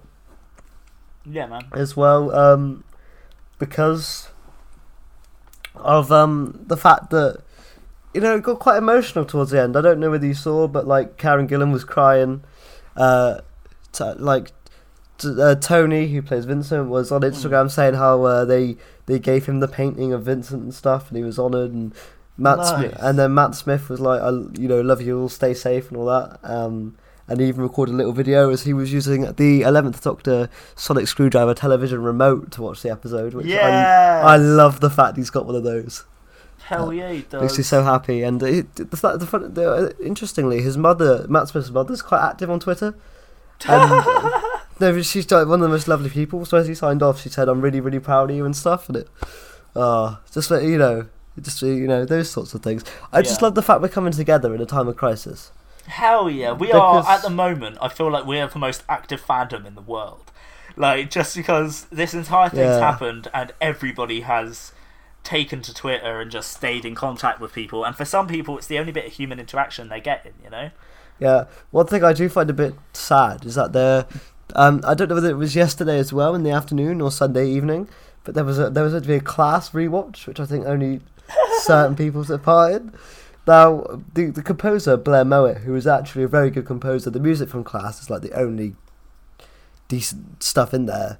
Yeah, 1.25 1.45
man. 1.47 1.61
as 1.71 1.95
well 1.95 2.35
um, 2.35 2.83
because 3.59 4.29
of 5.75 6.11
um, 6.11 6.59
the 6.67 6.75
fact 6.77 7.09
that 7.11 7.41
you 8.15 8.21
know 8.21 8.37
it 8.37 8.43
got 8.43 8.59
quite 8.59 8.77
emotional 8.77 9.25
towards 9.25 9.51
the 9.51 9.61
end. 9.61 9.75
I 9.75 9.81
don't 9.81 9.99
know 9.99 10.09
whether 10.09 10.25
you 10.25 10.33
saw, 10.33 10.67
but 10.67 10.87
like 10.87 11.17
Karen 11.17 11.47
Gillan 11.47 11.71
was 11.73 11.83
crying. 11.83 12.43
Uh, 12.95 13.41
t- 13.91 14.03
like 14.17 14.51
t- 15.17 15.35
uh, 15.39 15.55
Tony, 15.55 16.07
who 16.07 16.21
plays 16.21 16.45
Vincent, 16.45 16.89
was 16.89 17.11
on 17.11 17.21
Instagram 17.21 17.69
saying 17.69 17.95
how 17.95 18.23
uh, 18.23 18.45
they 18.45 18.77
they 19.05 19.19
gave 19.19 19.45
him 19.45 19.59
the 19.59 19.67
painting 19.67 20.13
of 20.13 20.23
Vincent 20.23 20.63
and 20.63 20.73
stuff, 20.73 21.09
and 21.09 21.17
he 21.17 21.23
was 21.23 21.37
honoured. 21.37 21.73
And 21.73 21.93
Matt 22.37 22.65
Smith, 22.65 22.95
and 22.99 23.19
then 23.19 23.33
Matt 23.33 23.53
Smith 23.53 23.89
was 23.89 23.99
like, 23.99 24.21
"I 24.21 24.29
you 24.29 24.67
know 24.67 24.81
love 24.81 25.01
you 25.01 25.19
all, 25.19 25.29
stay 25.29 25.53
safe 25.53 25.89
and 25.89 25.97
all 25.97 26.05
that." 26.05 26.39
Um, 26.43 26.97
and 27.27 27.39
he 27.39 27.47
even 27.47 27.63
recorded 27.63 27.93
a 27.93 27.97
little 27.97 28.13
video 28.13 28.49
as 28.51 28.63
he 28.63 28.73
was 28.73 28.93
using 28.93 29.31
the 29.33 29.63
Eleventh 29.63 30.01
Doctor 30.03 30.49
Sonic 30.75 31.07
Screwdriver 31.07 31.53
television 31.53 32.01
remote 32.01 32.51
to 32.51 32.61
watch 32.61 32.81
the 32.81 32.91
episode. 32.91 33.33
Which 33.33 33.47
Yeah. 33.47 34.21
I, 34.23 34.35
I 34.35 34.37
love 34.37 34.79
the 34.79 34.89
fact 34.89 35.17
he's 35.17 35.29
got 35.29 35.45
one 35.45 35.55
of 35.55 35.63
those. 35.63 36.05
Hell 36.67 36.91
yeah, 36.93 37.11
he 37.11 37.21
does. 37.21 37.41
Makes 37.41 37.57
me 37.57 37.63
so 37.63 37.83
happy. 37.83 38.23
And 38.23 38.41
it, 38.41 38.75
the 38.75 38.83
the, 38.85 39.27
fun- 39.27 39.53
the, 39.53 39.71
uh, 39.71 39.89
interestingly, 40.03 40.61
his 40.61 40.77
mother, 40.77 41.25
Matt 41.29 41.47
Smith's 41.49 41.69
mother, 41.69 41.93
is 41.93 42.01
quite 42.01 42.21
active 42.27 42.49
on 42.49 42.59
Twitter. 42.59 42.95
And 43.67 43.91
uh, 43.91 44.41
no, 44.79 45.01
she's 45.01 45.29
like 45.31 45.47
one 45.47 45.59
of 45.61 45.63
the 45.63 45.69
most 45.69 45.87
lovely 45.87 46.09
people. 46.09 46.43
So 46.45 46.57
as 46.57 46.67
he 46.67 46.73
signed 46.75 47.03
off, 47.03 47.21
she 47.21 47.29
said, 47.29 47.47
"I'm 47.49 47.61
really, 47.61 47.79
really 47.79 47.99
proud 47.99 48.31
of 48.31 48.35
you" 48.35 48.45
and 48.45 48.55
stuff. 48.55 48.89
And 48.89 48.97
it, 48.97 49.07
ah, 49.75 50.21
just 50.33 50.49
like 50.49 50.63
you 50.63 50.77
know, 50.77 51.07
just 51.39 51.61
you 51.61 51.87
know 51.87 52.03
those 52.03 52.29
sorts 52.29 52.53
of 52.55 52.63
things. 52.63 52.83
I 53.13 53.21
just 53.21 53.41
love 53.41 53.53
the 53.55 53.61
fact 53.61 53.81
we're 53.81 53.87
coming 53.89 54.13
together 54.13 54.53
in 54.55 54.59
a 54.61 54.65
time 54.65 54.87
of 54.87 54.95
crisis. 54.97 55.51
Hell 55.87 56.29
yeah, 56.31 56.51
we 56.51 56.67
Because- 56.67 57.05
are 57.05 57.11
at 57.13 57.21
the 57.21 57.29
moment. 57.29 57.77
I 57.79 57.89
feel 57.89 58.09
like 58.09 58.25
we 58.25 58.39
are 58.39 58.47
the 58.47 58.57
most 58.59 58.83
active 58.89 59.21
fandom 59.23 59.65
in 59.67 59.75
the 59.75 59.81
world. 59.81 60.31
Like 60.75 61.09
just 61.11 61.35
because 61.35 61.85
this 61.85 62.13
entire 62.15 62.49
thing's 62.49 62.61
Yeah. 62.63 62.79
happened 62.79 63.29
and 63.33 63.53
everybody 63.61 64.21
has 64.21 64.73
taken 65.25 65.61
to 65.63 65.73
Twitter 65.73 66.21
and 66.21 66.31
just 66.31 66.51
stayed 66.51 66.85
in 66.85 66.95
contact 66.95 67.41
with 67.41 67.53
people, 67.53 67.83
and 67.83 67.95
for 67.95 68.05
some 68.05 68.27
people, 68.27 68.57
it's 68.57 68.67
the 68.67 68.79
only 68.79 68.91
bit 68.91 69.05
of 69.05 69.13
human 69.13 69.39
interaction 69.39 69.89
they're 69.89 69.99
getting. 69.99 70.33
You 70.43 70.49
know? 70.49 70.69
Yeah, 71.19 71.45
one 71.71 71.87
thing 71.87 72.03
I 72.03 72.13
do 72.13 72.29
find 72.29 72.49
a 72.49 72.53
bit 72.53 72.75
sad 72.93 73.45
is 73.45 73.55
that 73.55 73.73
there, 73.73 74.05
um, 74.55 74.81
I 74.85 74.93
don't 74.93 75.09
know 75.09 75.15
whether 75.15 75.29
it 75.29 75.37
was 75.37 75.55
yesterday 75.55 75.97
as 75.97 76.13
well 76.13 76.35
in 76.35 76.43
the 76.43 76.51
afternoon 76.51 77.01
or 77.01 77.11
Sunday 77.11 77.49
evening, 77.49 77.89
but 78.23 78.35
there 78.35 78.45
was 78.45 78.59
a 78.59 78.69
there 78.69 78.83
was 78.83 78.93
to 78.93 79.01
be 79.01 79.15
a 79.15 79.19
class 79.19 79.71
rewatch, 79.71 80.27
which 80.27 80.39
I 80.39 80.45
think 80.45 80.65
only 80.65 81.01
certain 81.59 81.95
people 81.97 82.23
took 82.23 82.43
part 82.43 82.73
in. 82.73 82.93
Now, 83.47 84.01
the 84.13 84.31
the 84.31 84.41
composer 84.41 84.97
Blair 84.97 85.23
Mowat, 85.23 85.59
who 85.59 85.75
is 85.75 85.87
actually 85.87 86.23
a 86.23 86.27
very 86.27 86.49
good 86.49 86.65
composer, 86.65 87.09
the 87.09 87.19
music 87.19 87.49
from 87.49 87.63
Class 87.63 88.01
is 88.01 88.09
like 88.09 88.21
the 88.21 88.33
only 88.33 88.75
decent 89.87 90.41
stuff 90.41 90.73
in 90.73 90.85
there. 90.85 91.19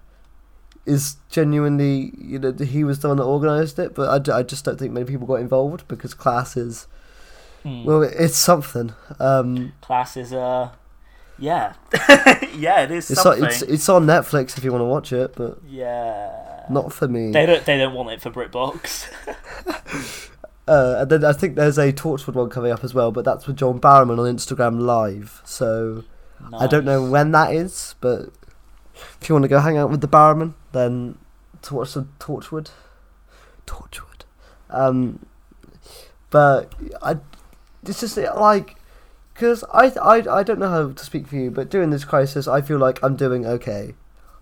Is 0.85 1.17
genuinely, 1.29 2.13
you 2.17 2.37
know, 2.37 2.51
he 2.53 2.83
was 2.83 2.99
the 2.99 3.07
one 3.07 3.17
that 3.17 3.23
organised 3.23 3.79
it, 3.79 3.95
but 3.95 4.07
I, 4.09 4.19
d- 4.19 4.31
I 4.31 4.43
just 4.43 4.65
don't 4.65 4.77
think 4.77 4.91
many 4.93 5.05
people 5.07 5.25
got 5.25 5.35
involved 5.41 5.87
because 5.87 6.13
Class 6.13 6.55
is, 6.55 6.87
Hmm. 7.63 7.83
well, 7.85 8.03
it's 8.03 8.37
something. 8.37 8.93
Um, 9.19 9.73
Class 9.81 10.15
is 10.15 10.31
uh, 10.31 10.69
yeah, 11.39 11.73
yeah, 12.55 12.81
it 12.83 12.91
is 12.91 13.09
It's 13.09 13.25
on, 13.25 13.43
it's 13.43 13.61
it's 13.63 13.89
on 13.89 14.05
Netflix 14.05 14.57
if 14.59 14.63
you 14.63 14.71
want 14.71 14.81
to 14.81 14.85
watch 14.85 15.11
it, 15.11 15.33
but 15.35 15.57
yeah, 15.67 16.65
not 16.69 16.93
for 16.93 17.07
me. 17.07 17.31
They 17.31 17.47
don't. 17.47 17.65
They 17.65 17.79
don't 17.79 17.95
want 17.95 18.11
it 18.11 18.21
for 18.21 18.29
BritBox. 18.29 19.07
Uh, 20.67 20.95
and 21.01 21.11
then 21.11 21.23
I 21.23 21.31
think 21.31 21.55
there's 21.55 21.77
a 21.77 21.93
Torchwood 21.93 22.33
one 22.33 22.49
coming 22.49 22.71
up 22.71 22.83
as 22.83 22.91
well, 22.95 23.11
but 23.11 23.23
that's 23.23 23.45
with 23.45 23.55
John 23.57 23.79
Barrowman 23.79 24.17
on 24.17 24.35
Instagram 24.35 24.79
Live. 24.81 25.41
So 25.45 26.03
I 26.57 26.65
don't 26.65 26.85
know 26.85 27.07
when 27.07 27.31
that 27.33 27.53
is, 27.53 27.93
but 28.01 28.29
if 29.25 29.29
you 29.29 29.33
want 29.33 29.41
to 29.41 29.49
go 29.49 29.59
hang 29.59 29.75
out 29.75 29.89
with 29.89 30.01
the 30.01 30.07
Barrowman, 30.07 30.53
then 30.71 31.17
to 31.63 31.73
watch 31.73 31.89
some 31.89 32.13
Torchwood. 32.19 32.69
Torchwood. 33.65 34.21
Um, 34.69 35.25
but 36.29 36.71
I, 37.01 37.17
it's 37.83 38.01
just 38.01 38.17
like, 38.17 38.75
because 39.33 39.63
I, 39.73 39.87
I, 39.99 40.17
I 40.29 40.43
don't 40.43 40.59
know 40.59 40.69
how 40.69 40.91
to 40.91 41.03
speak 41.03 41.25
for 41.25 41.37
you, 41.37 41.49
but 41.49 41.71
during 41.71 41.89
this 41.89 42.05
crisis, 42.05 42.47
I 42.47 42.61
feel 42.61 42.77
like 42.77 42.99
I'm 43.01 43.15
doing 43.15 43.47
okay. 43.47 43.95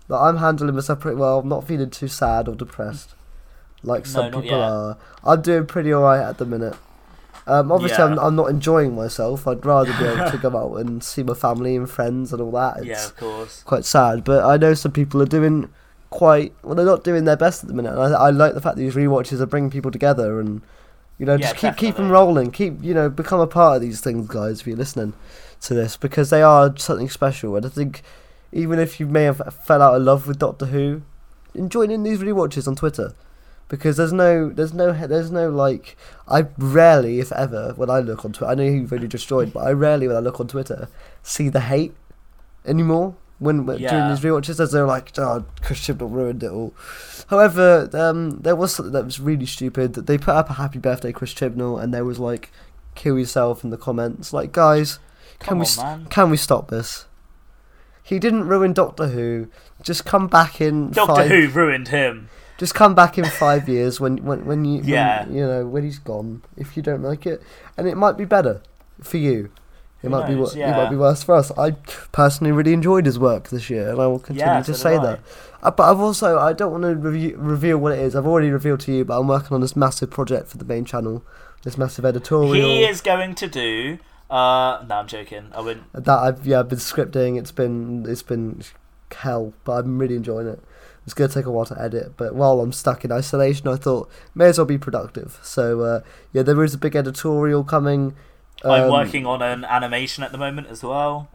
That 0.08 0.18
I'm 0.18 0.36
handling 0.36 0.74
myself 0.74 1.00
pretty 1.00 1.16
well. 1.16 1.38
I'm 1.38 1.48
not 1.48 1.66
feeling 1.66 1.88
too 1.88 2.08
sad 2.08 2.46
or 2.46 2.54
depressed, 2.54 3.14
like 3.82 4.04
some 4.04 4.32
not 4.32 4.42
people 4.42 4.58
yet. 4.58 4.68
are. 4.68 4.98
I'm 5.24 5.40
doing 5.40 5.64
pretty 5.64 5.94
alright 5.94 6.20
at 6.20 6.36
the 6.36 6.44
minute. 6.44 6.76
Um, 7.46 7.70
obviously, 7.70 8.02
I'm, 8.02 8.18
I'm 8.18 8.36
not 8.36 8.48
enjoying 8.48 8.94
myself. 8.94 9.46
I'd 9.46 9.64
rather 9.64 9.92
be 9.98 10.06
able 10.06 10.30
to 10.30 10.38
go 10.42 10.56
out 10.56 10.76
and 10.80 11.02
see 11.04 11.22
my 11.22 11.34
family 11.34 11.76
and 11.76 11.88
friends 11.88 12.32
and 12.32 12.40
all 12.40 12.50
that. 12.52 12.78
It's 12.78 12.86
yeah, 12.86 13.04
of 13.04 13.16
course. 13.16 13.62
quite 13.64 13.84
sad, 13.84 14.24
but 14.24 14.44
I 14.44 14.56
know 14.56 14.74
some 14.74 14.92
people 14.92 15.20
are 15.20 15.26
doing 15.26 15.68
quite 16.10 16.54
well. 16.62 16.74
They're 16.74 16.86
not 16.86 17.04
doing 17.04 17.24
their 17.24 17.36
best 17.36 17.62
at 17.62 17.68
the 17.68 17.74
minute. 17.74 17.92
And 17.92 18.14
I, 18.14 18.26
I 18.26 18.30
like 18.30 18.54
the 18.54 18.60
fact 18.60 18.76
that 18.76 18.82
these 18.82 18.94
rewatches 18.94 19.40
are 19.40 19.46
bringing 19.46 19.70
people 19.70 19.90
together 19.90 20.40
and 20.40 20.62
you 21.18 21.26
know 21.26 21.34
Yeah, 21.34 21.52
just 21.52 21.56
keep 21.56 21.76
keep 21.76 21.96
them 21.96 22.10
rolling. 22.10 22.50
Keep 22.50 22.82
you 22.82 22.94
know 22.94 23.10
become 23.10 23.40
a 23.40 23.46
part 23.46 23.76
of 23.76 23.82
these 23.82 24.00
things, 24.00 24.26
guys. 24.26 24.60
If 24.60 24.66
you're 24.66 24.76
listening 24.76 25.12
to 25.62 25.74
this, 25.74 25.96
because 25.96 26.30
they 26.30 26.42
are 26.42 26.74
something 26.78 27.10
special. 27.10 27.56
And 27.56 27.66
I 27.66 27.68
think 27.68 28.02
even 28.52 28.78
if 28.78 28.98
you 28.98 29.06
may 29.06 29.24
have 29.24 29.42
fell 29.66 29.82
out 29.82 29.96
of 29.96 30.02
love 30.02 30.26
with 30.26 30.38
Doctor 30.38 30.66
Who, 30.66 31.02
in 31.54 31.68
these 31.68 32.20
rewatches 32.20 32.66
on 32.66 32.76
Twitter. 32.76 33.14
Because 33.76 33.96
there's 33.96 34.12
no, 34.12 34.50
there's 34.50 34.72
no, 34.74 34.92
there's 34.92 35.30
no 35.30 35.48
like. 35.50 35.96
I 36.28 36.46
rarely, 36.58 37.20
if 37.20 37.32
ever, 37.32 37.72
when 37.76 37.90
I 37.90 38.00
look 38.00 38.24
on 38.24 38.32
Twitter, 38.32 38.50
I 38.50 38.54
know 38.54 38.62
you've 38.64 39.08
just 39.08 39.28
joined, 39.28 39.52
but 39.52 39.60
I 39.66 39.72
rarely, 39.72 40.06
when 40.08 40.16
I 40.16 40.20
look 40.20 40.40
on 40.40 40.48
Twitter, 40.48 40.88
see 41.22 41.48
the 41.48 41.60
hate 41.60 41.94
anymore. 42.66 43.14
When, 43.40 43.66
when 43.66 43.78
during 43.78 43.92
Yeah. 43.92 44.08
these 44.14 44.20
rewatches, 44.24 44.60
as 44.60 44.70
they're 44.70 44.86
like, 44.86 45.10
"Oh, 45.18 45.44
Chris 45.60 45.80
Chibnall 45.80 46.10
ruined 46.12 46.42
it 46.44 46.50
all." 46.52 46.72
However, 47.26 47.90
um, 47.92 48.38
there 48.40 48.54
was 48.56 48.74
something 48.74 48.92
that 48.92 49.04
was 49.04 49.18
really 49.20 49.44
stupid. 49.46 49.94
That 49.94 50.06
they 50.06 50.16
put 50.18 50.34
up 50.36 50.48
a 50.50 50.54
happy 50.54 50.78
birthday, 50.78 51.10
Chris 51.12 51.34
Chibnall, 51.34 51.82
and 51.82 51.92
there 51.92 52.04
was 52.04 52.18
like, 52.20 52.52
"Kill 52.94 53.18
yourself" 53.18 53.64
in 53.64 53.70
the 53.70 53.76
comments. 53.76 54.32
Like, 54.32 54.52
guys, 54.52 54.98
Come 55.40 55.48
can 55.48 55.58
we 55.58 55.66
on, 55.82 56.00
s- 56.02 56.06
can 56.10 56.30
we 56.30 56.36
stop 56.36 56.68
this? 56.70 57.06
He 58.04 58.18
didn't 58.18 58.46
ruin 58.46 58.72
Doctor 58.72 59.08
Who. 59.08 59.48
Just 59.82 60.04
come 60.04 60.28
back 60.28 60.60
in 60.60 60.90
Doctor 60.92 61.14
five. 61.22 61.30
Who 61.30 61.48
ruined 61.48 61.88
him. 61.88 62.28
Just 62.58 62.74
come 62.74 62.94
back 62.94 63.18
in 63.18 63.24
five 63.24 63.68
years 63.68 64.00
when 64.00 64.18
when 64.24 64.44
when 64.46 64.64
you 64.64 64.80
when, 64.80 64.88
Yeah. 64.88 65.26
you 65.28 65.44
know 65.46 65.66
when 65.66 65.82
he's 65.84 65.98
gone. 65.98 66.42
If 66.56 66.76
you 66.76 66.82
don't 66.82 67.02
like 67.02 67.26
it, 67.26 67.42
and 67.76 67.88
it 67.88 67.96
might 67.96 68.16
be 68.16 68.24
better 68.24 68.62
for 69.02 69.16
you. 69.16 69.50
It 70.02 70.08
Who 70.08 70.10
might 70.10 70.28
be 70.28 70.34
knows, 70.34 70.54
wo- 70.54 70.62
it 70.62 70.70
might 70.70 70.90
be 70.90 70.96
worse 70.96 71.22
for 71.22 71.34
us. 71.34 71.50
I 71.58 71.72
personally 72.12 72.52
really 72.52 72.72
enjoyed 72.74 73.06
his 73.06 73.18
work 73.18 73.48
this 73.48 73.70
year, 73.70 73.88
and 73.88 74.00
I 74.00 74.06
will 74.06 74.18
continue 74.18 74.44
Yeah, 74.44 74.60
to 74.62 74.74
so 74.74 74.82
say 74.82 74.96
I. 74.96 75.02
that. 75.02 75.20
Uh, 75.62 75.70
but 75.70 75.90
I've 75.90 75.98
also 75.98 76.38
I 76.38 76.52
don't 76.52 76.70
want 76.72 76.82
to 76.84 76.94
review, 76.94 77.36
reveal 77.38 77.78
what 77.78 77.92
it 77.92 77.98
is. 78.00 78.14
I've 78.14 78.26
already 78.26 78.50
revealed 78.50 78.80
to 78.80 78.92
you, 78.92 79.04
but 79.04 79.18
I'm 79.18 79.26
working 79.28 79.54
on 79.54 79.60
this 79.62 79.74
massive 79.74 80.10
project 80.10 80.48
for 80.48 80.58
the 80.58 80.64
main 80.66 80.84
channel. 80.84 81.24
This 81.62 81.78
massive 81.78 82.04
editorial 82.04 82.52
He 82.52 82.84
is 82.84 83.00
going 83.00 83.34
to 83.36 83.48
do. 83.48 83.98
Uh, 84.30 84.84
no, 84.86 84.96
I'm 84.96 85.06
joking. 85.06 85.46
I 85.54 85.60
wouldn't. 85.62 85.86
that 85.94 86.08
I've 86.18 86.46
yeah 86.46 86.60
I've 86.60 86.68
been 86.68 86.78
scripting. 86.78 87.38
It's 87.38 87.50
been 87.52 88.04
it's 88.06 88.22
been 88.22 88.62
hell, 89.16 89.54
but 89.64 89.72
I'm 89.84 89.98
really 89.98 90.16
enjoying 90.16 90.46
it. 90.48 90.60
It's 91.04 91.14
gonna 91.14 91.28
take 91.28 91.44
a 91.46 91.50
while 91.50 91.66
to 91.66 91.80
edit, 91.80 92.14
but 92.16 92.34
while 92.34 92.60
I'm 92.60 92.72
stuck 92.72 93.04
in 93.04 93.12
isolation, 93.12 93.68
I 93.68 93.76
thought 93.76 94.10
may 94.34 94.46
as 94.46 94.58
well 94.58 94.64
be 94.66 94.78
productive. 94.78 95.38
So 95.42 95.80
uh, 95.82 96.00
yeah, 96.32 96.42
there 96.42 96.62
is 96.64 96.74
a 96.74 96.78
big 96.78 96.96
editorial 96.96 97.62
coming. 97.64 98.14
I'm 98.64 98.84
Um, 98.84 98.90
working 98.90 99.26
on 99.26 99.42
an 99.42 99.64
animation 99.64 100.24
at 100.24 100.32
the 100.32 100.38
moment 100.38 100.68
as 100.68 100.82
well, 100.82 101.28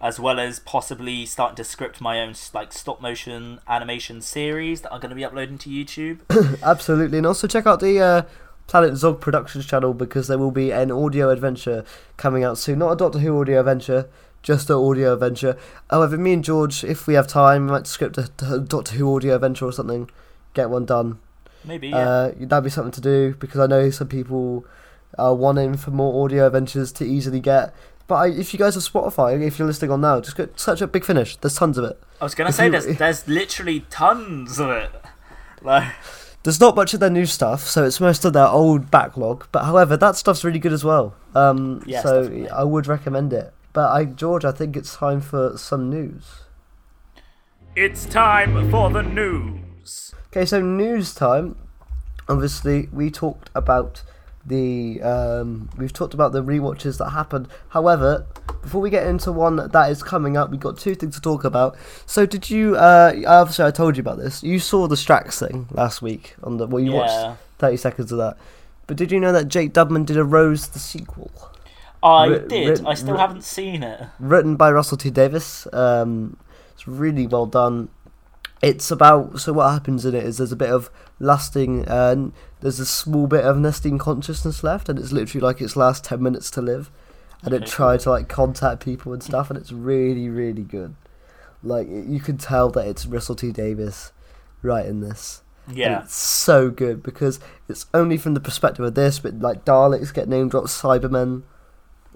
as 0.00 0.18
well 0.18 0.40
as 0.40 0.58
possibly 0.60 1.26
starting 1.26 1.56
to 1.56 1.64
script 1.64 2.00
my 2.00 2.20
own 2.20 2.32
like 2.54 2.72
stop 2.72 3.02
motion 3.02 3.60
animation 3.68 4.22
series 4.22 4.80
that 4.80 4.92
I'm 4.92 5.00
going 5.00 5.10
to 5.10 5.16
be 5.16 5.24
uploading 5.24 5.58
to 5.58 5.68
YouTube. 5.68 6.20
Absolutely, 6.62 7.18
and 7.18 7.26
also 7.26 7.46
check 7.46 7.66
out 7.66 7.80
the 7.80 8.00
uh, 8.00 8.22
Planet 8.66 8.96
Zog 8.96 9.20
Productions 9.20 9.66
channel 9.66 9.92
because 9.92 10.28
there 10.28 10.38
will 10.38 10.52
be 10.52 10.70
an 10.72 10.90
audio 10.90 11.28
adventure 11.28 11.84
coming 12.16 12.42
out 12.44 12.56
soon. 12.56 12.78
Not 12.78 12.92
a 12.92 12.96
Doctor 12.96 13.18
Who 13.18 13.38
audio 13.38 13.60
adventure, 13.60 14.08
just 14.42 14.70
an 14.70 14.76
audio 14.76 15.12
adventure. 15.14 15.56
However, 15.90 16.16
me 16.16 16.32
and 16.32 16.44
George, 16.44 16.82
if 16.84 17.06
we 17.06 17.14
have 17.14 17.26
time, 17.26 17.66
we 17.66 17.72
might 17.72 17.86
script 17.86 18.18
a, 18.18 18.30
a 18.50 18.58
Doctor 18.60 18.96
Who 18.96 19.14
audio 19.14 19.34
adventure 19.34 19.66
or 19.66 19.72
something. 19.72 20.08
Get 20.54 20.70
one 20.70 20.86
done. 20.86 21.18
Maybe. 21.64 21.88
Yeah. 21.88 21.96
Uh, 22.08 22.32
that'd 22.38 22.64
be 22.64 22.70
something 22.70 22.92
to 22.92 23.00
do 23.00 23.34
because 23.38 23.60
I 23.60 23.66
know 23.66 23.90
some 23.90 24.08
people 24.08 24.64
are 25.18 25.34
wanting 25.34 25.76
for 25.76 25.90
more 25.90 26.24
audio 26.24 26.46
adventures 26.46 26.92
to 26.92 27.04
easily 27.04 27.40
get. 27.40 27.74
But 28.06 28.14
I, 28.16 28.26
if 28.28 28.52
you 28.52 28.58
guys 28.58 28.74
have 28.74 28.82
Spotify, 28.82 29.40
if 29.46 29.58
you're 29.58 29.68
listening 29.68 29.90
on 29.92 30.00
now, 30.00 30.20
just 30.20 30.36
go 30.36 30.48
search 30.56 30.82
up 30.82 30.90
Big 30.90 31.04
Finish. 31.04 31.36
There's 31.36 31.54
tons 31.54 31.78
of 31.78 31.84
it. 31.84 32.00
I 32.20 32.24
was 32.24 32.34
going 32.34 32.46
to 32.46 32.48
if 32.50 32.54
say 32.56 32.64
you- 32.66 32.70
there's 32.72 32.98
there's 32.98 33.28
literally 33.28 33.80
tons 33.90 34.58
of 34.58 34.70
it. 34.70 34.90
Like 35.62 35.92
There's 36.42 36.58
not 36.58 36.74
much 36.74 36.94
of 36.94 37.00
their 37.00 37.10
new 37.10 37.26
stuff, 37.26 37.66
so 37.66 37.84
it's 37.84 38.00
most 38.00 38.24
of 38.24 38.32
their 38.32 38.46
old 38.48 38.90
backlog. 38.90 39.46
But 39.52 39.64
however, 39.66 39.94
that 39.98 40.16
stuff's 40.16 40.42
really 40.42 40.58
good 40.58 40.72
as 40.72 40.82
well. 40.82 41.14
Um, 41.34 41.82
Yes, 41.86 42.02
so 42.02 42.22
definitely. 42.22 42.48
I 42.48 42.62
would 42.64 42.86
recommend 42.86 43.34
it. 43.34 43.52
But 43.72 43.92
I, 43.92 44.04
George, 44.04 44.44
I 44.44 44.52
think 44.52 44.76
it's 44.76 44.96
time 44.96 45.20
for 45.20 45.56
some 45.56 45.88
news. 45.90 46.42
it's 47.76 48.04
time 48.06 48.70
for 48.70 48.90
the 48.90 49.02
news. 49.02 50.12
Okay, 50.28 50.44
so 50.44 50.60
news 50.60 51.14
time. 51.14 51.56
Obviously, 52.28 52.88
we 52.92 53.10
talked 53.10 53.50
about 53.54 54.02
the 54.44 55.00
um, 55.02 55.68
we've 55.76 55.92
talked 55.92 56.14
about 56.14 56.32
the 56.32 56.42
rewatches 56.42 56.98
that 56.98 57.10
happened. 57.10 57.48
However, 57.70 58.26
before 58.62 58.80
we 58.80 58.90
get 58.90 59.06
into 59.06 59.32
one 59.32 59.56
that 59.56 59.90
is 59.90 60.02
coming 60.02 60.36
up, 60.36 60.50
we've 60.50 60.60
got 60.60 60.78
two 60.78 60.94
things 60.94 61.14
to 61.14 61.20
talk 61.20 61.44
about. 61.44 61.76
So, 62.06 62.26
did 62.26 62.50
you? 62.50 62.76
Uh, 62.76 63.12
obviously, 63.26 63.64
I 63.64 63.70
told 63.70 63.96
you 63.96 64.00
about 64.00 64.18
this. 64.18 64.42
You 64.42 64.58
saw 64.58 64.86
the 64.86 64.96
Strax 64.96 65.38
thing 65.38 65.68
last 65.70 66.02
week 66.02 66.34
on 66.42 66.56
the 66.56 66.66
well, 66.66 66.82
you 66.82 66.92
watched 66.92 67.12
yeah. 67.12 67.36
thirty 67.58 67.76
seconds 67.76 68.10
of 68.12 68.18
that. 68.18 68.36
But 68.86 68.96
did 68.96 69.12
you 69.12 69.20
know 69.20 69.32
that 69.32 69.46
Jake 69.48 69.72
Dubman 69.72 70.04
did 70.06 70.16
a 70.16 70.24
Rose 70.24 70.66
the 70.68 70.80
sequel, 70.80 71.30
I 72.02 72.28
did. 72.38 72.68
written- 72.68 72.86
I 72.86 72.94
still 72.94 73.16
haven't 73.16 73.44
seen 73.44 73.82
it. 73.82 74.00
written 74.18 74.56
by 74.56 74.70
Russell 74.72 74.96
T 74.96 75.10
Davies? 75.10 75.66
Um, 75.72 76.36
it's 76.72 76.88
really 76.88 77.26
well 77.26 77.46
done. 77.46 77.88
It's 78.62 78.90
about 78.90 79.40
so 79.40 79.52
what 79.54 79.70
happens 79.70 80.04
in 80.04 80.14
it 80.14 80.24
is 80.24 80.38
there's 80.38 80.52
a 80.52 80.56
bit 80.56 80.70
of 80.70 80.90
lasting 81.18 81.84
and 81.88 82.32
there's 82.60 82.78
a 82.80 82.86
small 82.86 83.26
bit 83.26 83.44
of 83.44 83.56
Nestene 83.56 83.98
consciousness 83.98 84.62
left, 84.62 84.88
and 84.88 84.98
it's 84.98 85.12
literally 85.12 85.42
like 85.44 85.60
its 85.62 85.76
last 85.76 86.04
ten 86.04 86.22
minutes 86.22 86.50
to 86.52 86.62
live, 86.62 86.90
and 87.42 87.54
it 87.54 87.62
Okay, 87.62 87.70
tried 87.70 88.00
to 88.00 88.10
like 88.10 88.28
contact 88.28 88.84
people 88.84 89.12
and 89.14 89.22
stuff, 89.22 89.50
and 89.50 89.58
it's 89.58 89.72
really 89.72 90.28
really 90.28 90.62
good. 90.62 90.94
Like 91.62 91.88
you 91.90 92.20
can 92.20 92.36
tell 92.38 92.68
that 92.70 92.86
it's 92.86 93.06
Russell 93.06 93.34
T 93.34 93.50
Davies 93.52 94.12
writing 94.62 95.00
this. 95.00 95.42
And 95.66 95.76
Yeah. 95.76 96.02
it's 96.02 96.14
so 96.16 96.68
good 96.70 97.02
because 97.02 97.40
it's 97.68 97.86
only 97.94 98.16
from 98.18 98.34
the 98.34 98.40
perspective 98.40 98.84
of 98.84 98.94
this, 98.94 99.18
but 99.20 99.38
like 99.40 99.64
Daleks 99.64 100.12
get 100.12 100.28
name 100.28 100.48
dropped, 100.48 100.68
Cybermen, 100.68 101.42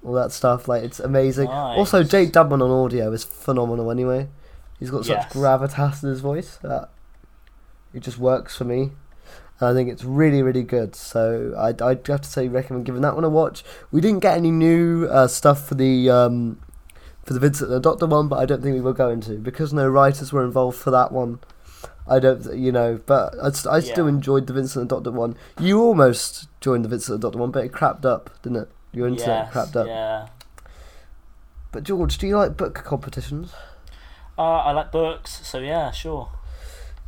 all 0.04 0.12
that 0.12 0.32
stuff. 0.32 0.68
Like 0.68 0.82
it's 0.82 1.00
amazing. 1.00 1.48
Also, 1.48 2.00
Nice. 2.02 2.10
Jake 2.10 2.32
Dubman 2.32 2.62
on 2.62 2.70
audio 2.70 3.10
is 3.12 3.24
phenomenal. 3.24 3.90
Anyway, 3.90 4.28
he's 4.78 4.90
got 4.90 5.04
such 5.04 5.16
Yes. 5.16 5.32
gravitas 5.32 6.02
in 6.02 6.10
his 6.10 6.20
voice 6.20 6.58
that 6.62 6.90
it 7.92 8.00
just 8.00 8.18
works 8.18 8.56
for 8.56 8.64
me. 8.64 8.92
And 9.60 9.68
I 9.68 9.72
think 9.72 9.88
it's 9.88 10.04
really, 10.04 10.42
really 10.42 10.64
good. 10.64 10.96
So 10.96 11.54
I'd, 11.56 11.80
I'd 11.80 12.06
have 12.08 12.22
to 12.22 12.28
say 12.28 12.48
recommend 12.48 12.84
giving 12.86 13.02
that 13.02 13.14
one 13.14 13.24
a 13.24 13.28
watch. 13.28 13.64
We 13.92 14.00
didn't 14.00 14.20
get 14.20 14.36
any 14.36 14.50
new 14.50 15.06
uh, 15.06 15.28
stuff 15.28 15.66
for 15.68 15.76
the 15.76 16.10
um, 16.10 16.58
for 17.22 17.32
the 17.34 17.40
Vincent 17.40 17.70
the 17.70 17.80
Doctor 17.80 18.06
one, 18.06 18.28
but 18.28 18.36
I 18.40 18.46
don't 18.46 18.62
think 18.62 18.74
we 18.74 18.80
will 18.80 18.92
go 18.92 19.10
into 19.10 19.38
because 19.38 19.72
no 19.72 19.88
writers 19.88 20.32
were 20.32 20.44
involved 20.44 20.76
for 20.76 20.90
that 20.90 21.12
one. 21.12 21.38
I 22.06 22.18
don't, 22.18 22.54
you 22.54 22.70
know, 22.70 23.00
but 23.06 23.34
I, 23.42 23.50
st- 23.50 23.72
I 23.72 23.80
still 23.80 24.06
enjoyed 24.06 24.46
the 24.46 24.52
Vincent 24.52 24.82
and 24.82 24.90
Doctor 24.90 25.10
one. 25.10 25.36
You 25.58 25.80
almost 25.80 26.48
joined 26.60 26.84
the 26.84 26.88
Vincent 26.90 27.14
and 27.14 27.22
Doctor 27.22 27.38
one, 27.38 27.50
but 27.50 27.64
it 27.64 27.72
crapped 27.72 28.04
up, 28.04 28.28
didn't 28.42 28.58
it? 28.58 28.68
Your 28.94 29.08
internet 29.08 29.46
Yes, 29.46 29.54
crapped 29.54 29.76
up. 29.76 29.86
Yeah. 29.86 30.28
But 31.72 31.82
George, 31.82 32.18
do 32.18 32.26
you 32.26 32.36
like 32.36 32.56
book 32.56 32.74
competitions? 32.74 33.52
Uh, 34.38 34.42
I 34.42 34.72
like 34.72 34.92
books, 34.92 35.46
so 35.46 35.58
yeah, 35.58 35.90
sure. 35.90 36.28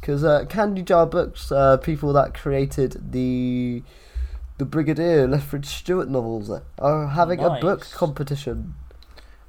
Because 0.00 0.24
uh, 0.24 0.44
Candy 0.48 0.82
Jar 0.82 1.06
Books, 1.06 1.50
uh, 1.50 1.76
people 1.78 2.12
that 2.12 2.34
created 2.34 3.12
the 3.12 3.82
the 4.58 4.64
Brigadier 4.64 5.26
Lethbridge 5.28 5.66
Stewart 5.66 6.08
novels, 6.08 6.50
are 6.78 7.06
having 7.08 7.40
a 7.40 7.60
book 7.60 7.86
competition. 7.92 8.74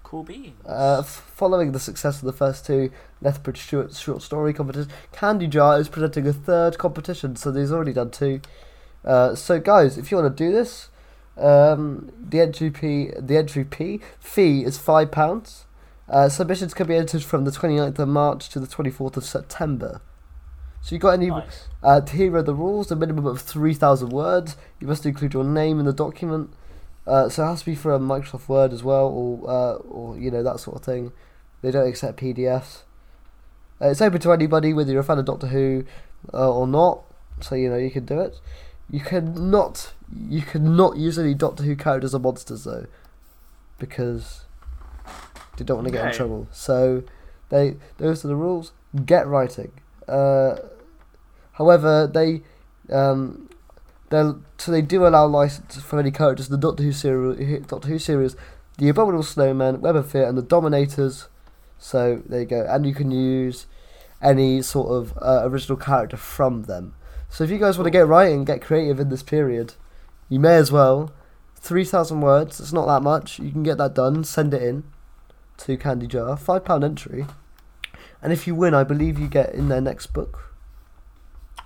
Cool 0.04 0.24
beans. 0.24 0.66
Uh, 0.66 1.00
f- 1.00 1.32
following 1.36 1.72
the 1.72 1.80
success 1.80 2.20
of 2.20 2.26
the 2.26 2.34
first 2.34 2.66
two 2.66 2.92
Lethbridge 3.22 3.62
Stewart 3.62 3.94
short 3.94 4.22
story 4.22 4.54
competitions, 4.54 4.92
Candy 5.12 5.48
Jar 5.48 5.80
is 5.80 5.90
presenting 5.90 6.28
a 6.28 6.34
third 6.34 6.78
competition, 6.78 7.36
so 7.36 7.52
they've 7.52 7.72
already 7.72 7.94
done 7.94 8.12
two. 8.12 8.42
Uh, 9.04 9.36
so 9.36 9.60
guys, 9.60 9.98
if 9.98 10.12
you 10.12 10.18
want 10.18 10.36
to 10.36 10.44
do 10.44 10.52
this, 10.52 10.90
um, 11.38 12.12
the 12.20 12.42
entry 12.42 12.70
fee, 12.70 13.12
the 13.18 13.38
entry 13.38 13.64
fee 13.64 14.02
fee 14.20 14.64
is 14.64 14.78
five 14.78 15.12
pounds. 15.12 15.66
Uh, 16.10 16.30
submissions 16.30 16.74
can 16.74 16.88
be 16.88 16.96
entered 16.96 17.24
from 17.24 17.44
the 17.44 17.52
29th 17.52 18.00
of 18.00 18.08
March 18.08 18.50
to 18.50 18.60
the 18.60 18.68
24th 18.68 19.18
of 19.18 19.26
September. 19.26 20.02
So 20.82 20.96
you 20.96 21.00
got 21.00 21.12
any 21.12 21.28
nice. 21.28 21.68
uh, 21.84 22.00
here 22.06 22.34
are 22.38 22.44
the 22.44 22.54
rules: 22.54 22.92
a 22.92 22.96
minimum 22.96 23.26
of 23.26 23.42
three 23.42 23.74
thousand 23.74 24.10
words. 24.10 24.56
You 24.80 24.88
must 24.88 25.06
include 25.06 25.34
your 25.34 25.44
name 25.44 25.80
in 25.80 25.86
the 25.86 25.92
document. 25.92 26.52
Uh, 27.06 27.28
so 27.28 27.44
it 27.44 27.48
has 27.48 27.60
to 27.60 27.66
be 27.66 27.76
from 27.76 28.08
Microsoft 28.08 28.48
Word 28.48 28.72
as 28.72 28.84
well, 28.84 29.08
or 29.08 29.50
uh, 29.50 29.74
or 29.76 30.18
you 30.18 30.32
know 30.32 30.44
that 30.44 30.62
sort 30.62 30.78
of 30.78 30.86
thing. 30.86 31.12
They 31.62 31.72
don't 31.72 31.88
accept 31.88 32.20
PDFs. 32.20 32.84
Uh, 33.82 33.90
it's 33.90 34.02
open 34.02 34.22
to 34.22 34.32
anybody, 34.32 34.74
whether 34.74 34.92
you're 34.92 35.02
a 35.02 35.04
fan 35.04 35.20
of 35.20 35.26
Doctor 35.26 35.48
Who 35.48 35.84
uh, 36.34 36.54
or 36.54 36.68
not. 36.68 37.04
So 37.42 37.56
you 37.56 37.70
know 37.70 37.78
you 37.78 37.92
can 37.92 38.06
do 38.06 38.22
it. 38.22 38.40
You 38.90 39.02
cannot 39.02 39.94
you 40.16 40.42
cannot 40.42 40.98
use 40.98 41.18
any 41.18 41.34
Doctor 41.34 41.64
Who 41.64 41.76
characters 41.76 42.14
or 42.14 42.20
monsters 42.20 42.64
though, 42.64 42.86
because 43.80 44.46
they 45.58 45.66
don't 45.66 45.78
want 45.78 45.88
to 45.88 45.94
get 45.94 46.08
in 46.08 46.14
trouble. 46.14 46.48
So 46.52 47.04
they 47.50 47.78
those 47.98 48.24
are 48.24 48.28
the 48.28 48.36
rules. 48.36 48.72
Get 49.06 49.28
writing. 49.28 49.72
Uh, 50.08 50.56
however, 51.54 52.08
they 52.08 52.42
um, 52.92 53.50
They'll, 54.10 54.42
so 54.58 54.72
they 54.72 54.82
do 54.82 55.06
allow 55.06 55.28
license 55.28 55.82
for 55.82 56.00
any 56.00 56.12
characters 56.12 56.48
in 56.48 56.54
the 56.54 56.58
Doctor 56.58 56.84
Who 56.84 56.94
series, 56.94 57.66
Doctor 57.68 57.90
Who 57.90 58.00
series, 58.00 58.36
the 58.78 58.88
Abominable 58.88 59.24
Snowman, 59.24 59.82
Web 59.82 59.98
of 59.98 60.10
Fear, 60.10 60.28
and 60.28 60.38
the 60.38 60.42
Dominators. 60.42 61.28
So 61.78 62.22
there 62.26 62.42
you 62.42 62.46
go, 62.46 62.66
and 62.70 62.86
you 62.86 62.94
can 62.94 63.12
use 63.12 63.68
any 64.22 64.62
sort 64.62 64.90
of 64.90 65.18
uh, 65.22 65.42
original 65.44 65.78
character 65.78 66.18
from 66.18 66.64
them. 66.64 66.94
So 67.30 67.44
if 67.44 67.50
you 67.50 67.58
guys 67.58 67.78
want 67.78 67.88
to 67.88 67.92
get 67.92 68.08
writing, 68.08 68.46
get 68.46 68.62
creative 68.62 69.00
in 69.00 69.10
this 69.10 69.24
period, 69.24 69.74
you 70.30 70.40
may 70.40 70.56
as 70.56 70.72
well. 70.72 71.12
Three 71.56 71.84
thousand 71.84 72.22
words. 72.22 72.60
It's 72.60 72.74
not 72.74 72.86
that 72.88 73.02
much. 73.02 73.40
You 73.40 73.52
can 73.52 73.64
get 73.64 73.78
that 73.78 73.96
done. 73.96 74.24
Send 74.24 74.54
it 74.54 74.62
in 74.62 74.84
to 75.58 75.78
Candy 75.78 76.08
Jar. 76.08 76.38
Five 76.38 76.66
pound 76.66 76.84
entry. 76.84 77.26
And 78.22 78.34
if 78.34 78.48
you 78.48 78.56
win, 78.56 78.74
I 78.74 78.84
believe 78.84 79.20
you 79.20 79.28
get 79.28 79.54
in 79.54 79.70
their 79.70 79.82
next 79.82 80.08
book. 80.08 80.54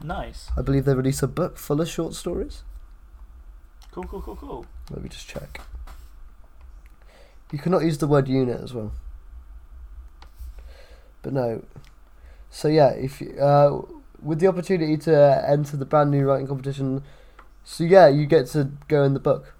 Nice. 0.03 0.50
I 0.58 0.62
believe 0.62 0.86
they 0.86 0.94
release 0.94 1.22
a 1.22 1.27
book 1.27 1.58
full 1.58 1.80
of 1.82 1.88
short 1.88 2.13
stories. 2.13 2.63
Cool, 3.91 4.06
cool, 4.06 4.22
cool, 4.22 4.36
cool. 4.36 4.65
Let 4.89 5.03
me 5.03 5.10
just 5.10 5.27
check. 5.27 5.62
You 7.51 7.60
cannot 7.60 7.84
use 7.84 7.98
the 7.98 8.08
word 8.08 8.27
unit 8.27 8.62
as 8.62 8.74
well. 8.74 8.94
But 11.22 11.34
no. 11.34 11.63
So 12.50 12.68
yeah, 12.68 12.89
if 12.89 13.22
you, 13.22 13.38
uh, 13.39 13.82
with 14.22 14.39
the 14.39 14.48
opportunity 14.48 14.98
to 14.98 15.46
enter 15.48 15.77
the 15.77 15.86
brand 15.86 16.12
new 16.12 16.25
writing 16.25 16.48
competition, 16.48 17.03
so 17.63 17.84
yeah, 17.84 18.08
you 18.08 18.25
get 18.25 18.48
to 18.48 18.72
go 18.88 19.03
in 19.03 19.13
the 19.13 19.20
book. 19.20 19.53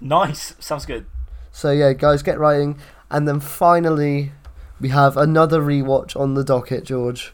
Nice. 0.00 0.54
Sounds 0.58 0.86
good. 0.86 1.06
So 1.50 1.70
yeah, 1.72 1.92
guys, 1.92 2.22
get 2.22 2.38
writing, 2.38 2.78
and 3.10 3.26
then 3.26 3.40
finally, 3.40 4.32
we 4.80 4.90
have 4.90 5.16
another 5.16 5.60
rewatch 5.60 6.18
on 6.18 6.34
the 6.34 6.44
docket, 6.44 6.84
George. 6.84 7.32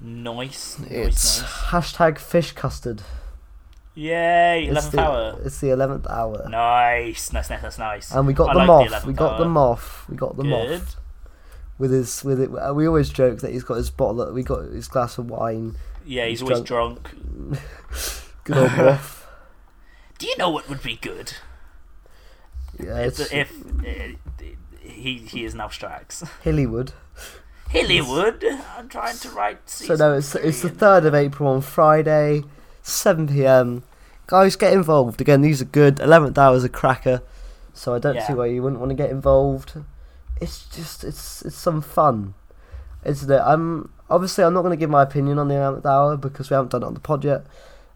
Nice. 0.00 0.78
Nice. 0.78 0.90
It's 0.90 1.40
nice. 1.40 1.50
hashtag 1.70 2.18
fish 2.18 2.52
custard. 2.52 3.02
Yay! 3.94 4.68
Eleventh 4.68 4.98
hour. 4.98 5.38
It's 5.44 5.60
the 5.60 5.70
eleventh 5.70 6.06
hour. 6.08 6.48
Nice. 6.48 7.32
Nice. 7.32 7.50
Nice. 7.50 7.62
Nice. 7.62 7.78
Nice. 7.78 8.12
And 8.12 8.26
we 8.26 8.32
got 8.32 8.50
I 8.50 8.52
the 8.54 8.58
like 8.58 8.66
moth. 8.66 9.02
The 9.02 9.06
we 9.06 9.12
got 9.12 9.38
the 9.38 9.44
moth. 9.44 10.04
We 10.08 10.16
got 10.16 10.36
the 10.36 10.42
Good. 10.42 10.50
moth 10.50 10.96
with 11.78 11.92
his 11.92 12.24
with 12.24 12.40
it. 12.40 12.50
We 12.74 12.86
always 12.86 13.10
joke 13.10 13.40
that 13.40 13.52
he's 13.52 13.64
got 13.64 13.74
his 13.74 13.90
bottle. 13.90 14.32
We 14.32 14.42
got 14.42 14.64
his 14.64 14.88
glass 14.88 15.18
of 15.18 15.28
wine. 15.28 15.76
Yeah, 16.04 16.26
he's 16.26 16.40
He's 16.40 16.50
always 16.50 16.64
drunk. 16.64 17.10
Good 18.44 18.56
old. 18.56 18.70
Do 20.18 20.26
you 20.26 20.36
know 20.36 20.50
what 20.50 20.68
would 20.68 20.82
be 20.82 20.96
good? 20.96 21.32
Yeah, 22.78 22.98
If, 23.00 23.18
it's 23.20 23.32
if 23.32 23.50
uh, 23.84 24.44
he 24.80 25.18
he 25.18 25.44
is 25.44 25.54
now 25.54 25.66
Strax. 25.66 26.28
Hillywood. 26.44 26.92
Hillywood. 27.70 28.44
I'm 28.76 28.88
trying 28.88 29.16
to 29.16 29.30
write. 29.30 29.68
So 29.68 29.94
no, 29.96 30.14
it's 30.14 30.34
it's 30.36 30.62
the 30.62 30.68
third 30.68 31.04
of 31.04 31.14
April 31.14 31.48
on 31.48 31.60
Friday, 31.60 32.44
seven 32.82 33.26
p.m. 33.26 33.82
Guys, 34.26 34.56
get 34.56 34.72
involved. 34.72 35.20
Again, 35.20 35.40
these 35.40 35.60
are 35.60 35.66
good. 35.66 35.98
Eleventh 36.00 36.38
hour's 36.38 36.64
a 36.64 36.68
cracker, 36.68 37.22
so 37.74 37.94
I 37.94 37.98
don't 37.98 38.20
see 38.22 38.32
why 38.34 38.46
you 38.46 38.62
wouldn't 38.62 38.80
want 38.80 38.90
to 38.90 38.96
get 38.96 39.10
involved. 39.10 39.72
It's 40.40 40.66
just 40.66 41.02
it's 41.04 41.42
it's 41.42 41.56
some 41.56 41.82
fun, 41.82 42.34
isn't 43.04 43.30
it? 43.30 43.40
I'm 43.44 43.92
obviously 44.12 44.44
I'm 44.44 44.54
not 44.54 44.62
going 44.62 44.72
to 44.72 44.76
give 44.76 44.90
my 44.90 45.02
opinion 45.02 45.38
on 45.38 45.48
the 45.48 45.56
eleventh 45.56 45.86
hour 45.86 46.16
because 46.16 46.50
we 46.50 46.54
haven't 46.54 46.70
done 46.70 46.82
it 46.82 46.86
on 46.86 46.94
the 46.94 47.00
pod 47.00 47.24
yet. 47.24 47.44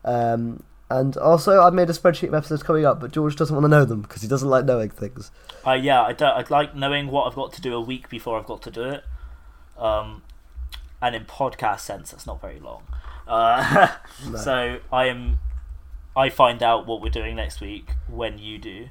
Um, 0.04 0.62
and 0.88 1.16
also, 1.16 1.60
I've 1.62 1.74
made 1.74 1.90
a 1.90 1.92
spreadsheet 1.92 2.28
of 2.28 2.34
episodes 2.34 2.62
coming 2.62 2.84
up, 2.84 3.00
but 3.00 3.10
George 3.10 3.34
doesn't 3.34 3.54
want 3.54 3.64
to 3.64 3.68
know 3.68 3.84
them 3.84 4.02
because 4.02 4.22
he 4.22 4.28
doesn't 4.28 4.48
like 4.48 4.64
knowing 4.64 4.90
things. 4.90 5.32
Uh, 5.66 5.72
yeah, 5.72 6.00
I 6.02 6.12
don't. 6.12 6.36
I'd 6.36 6.50
like 6.50 6.76
knowing 6.76 7.08
what 7.08 7.26
I've 7.26 7.34
got 7.34 7.52
to 7.54 7.60
do 7.60 7.74
a 7.74 7.80
week 7.80 8.08
before 8.08 8.38
I've 8.38 8.46
got 8.46 8.62
to 8.62 8.70
do 8.70 8.82
it. 8.84 9.04
Um, 9.76 10.22
and 11.02 11.16
in 11.16 11.24
podcast 11.24 11.80
sense, 11.80 12.12
that's 12.12 12.26
not 12.26 12.40
very 12.40 12.60
long. 12.60 12.84
Uh, 13.26 13.88
No. 14.30 14.38
So 14.38 14.78
I 14.92 15.06
am. 15.06 15.38
I 16.16 16.30
find 16.30 16.62
out 16.62 16.86
what 16.86 17.02
we're 17.02 17.10
doing 17.10 17.36
next 17.36 17.60
week 17.60 17.90
when 18.08 18.38
you 18.38 18.56
do. 18.58 18.88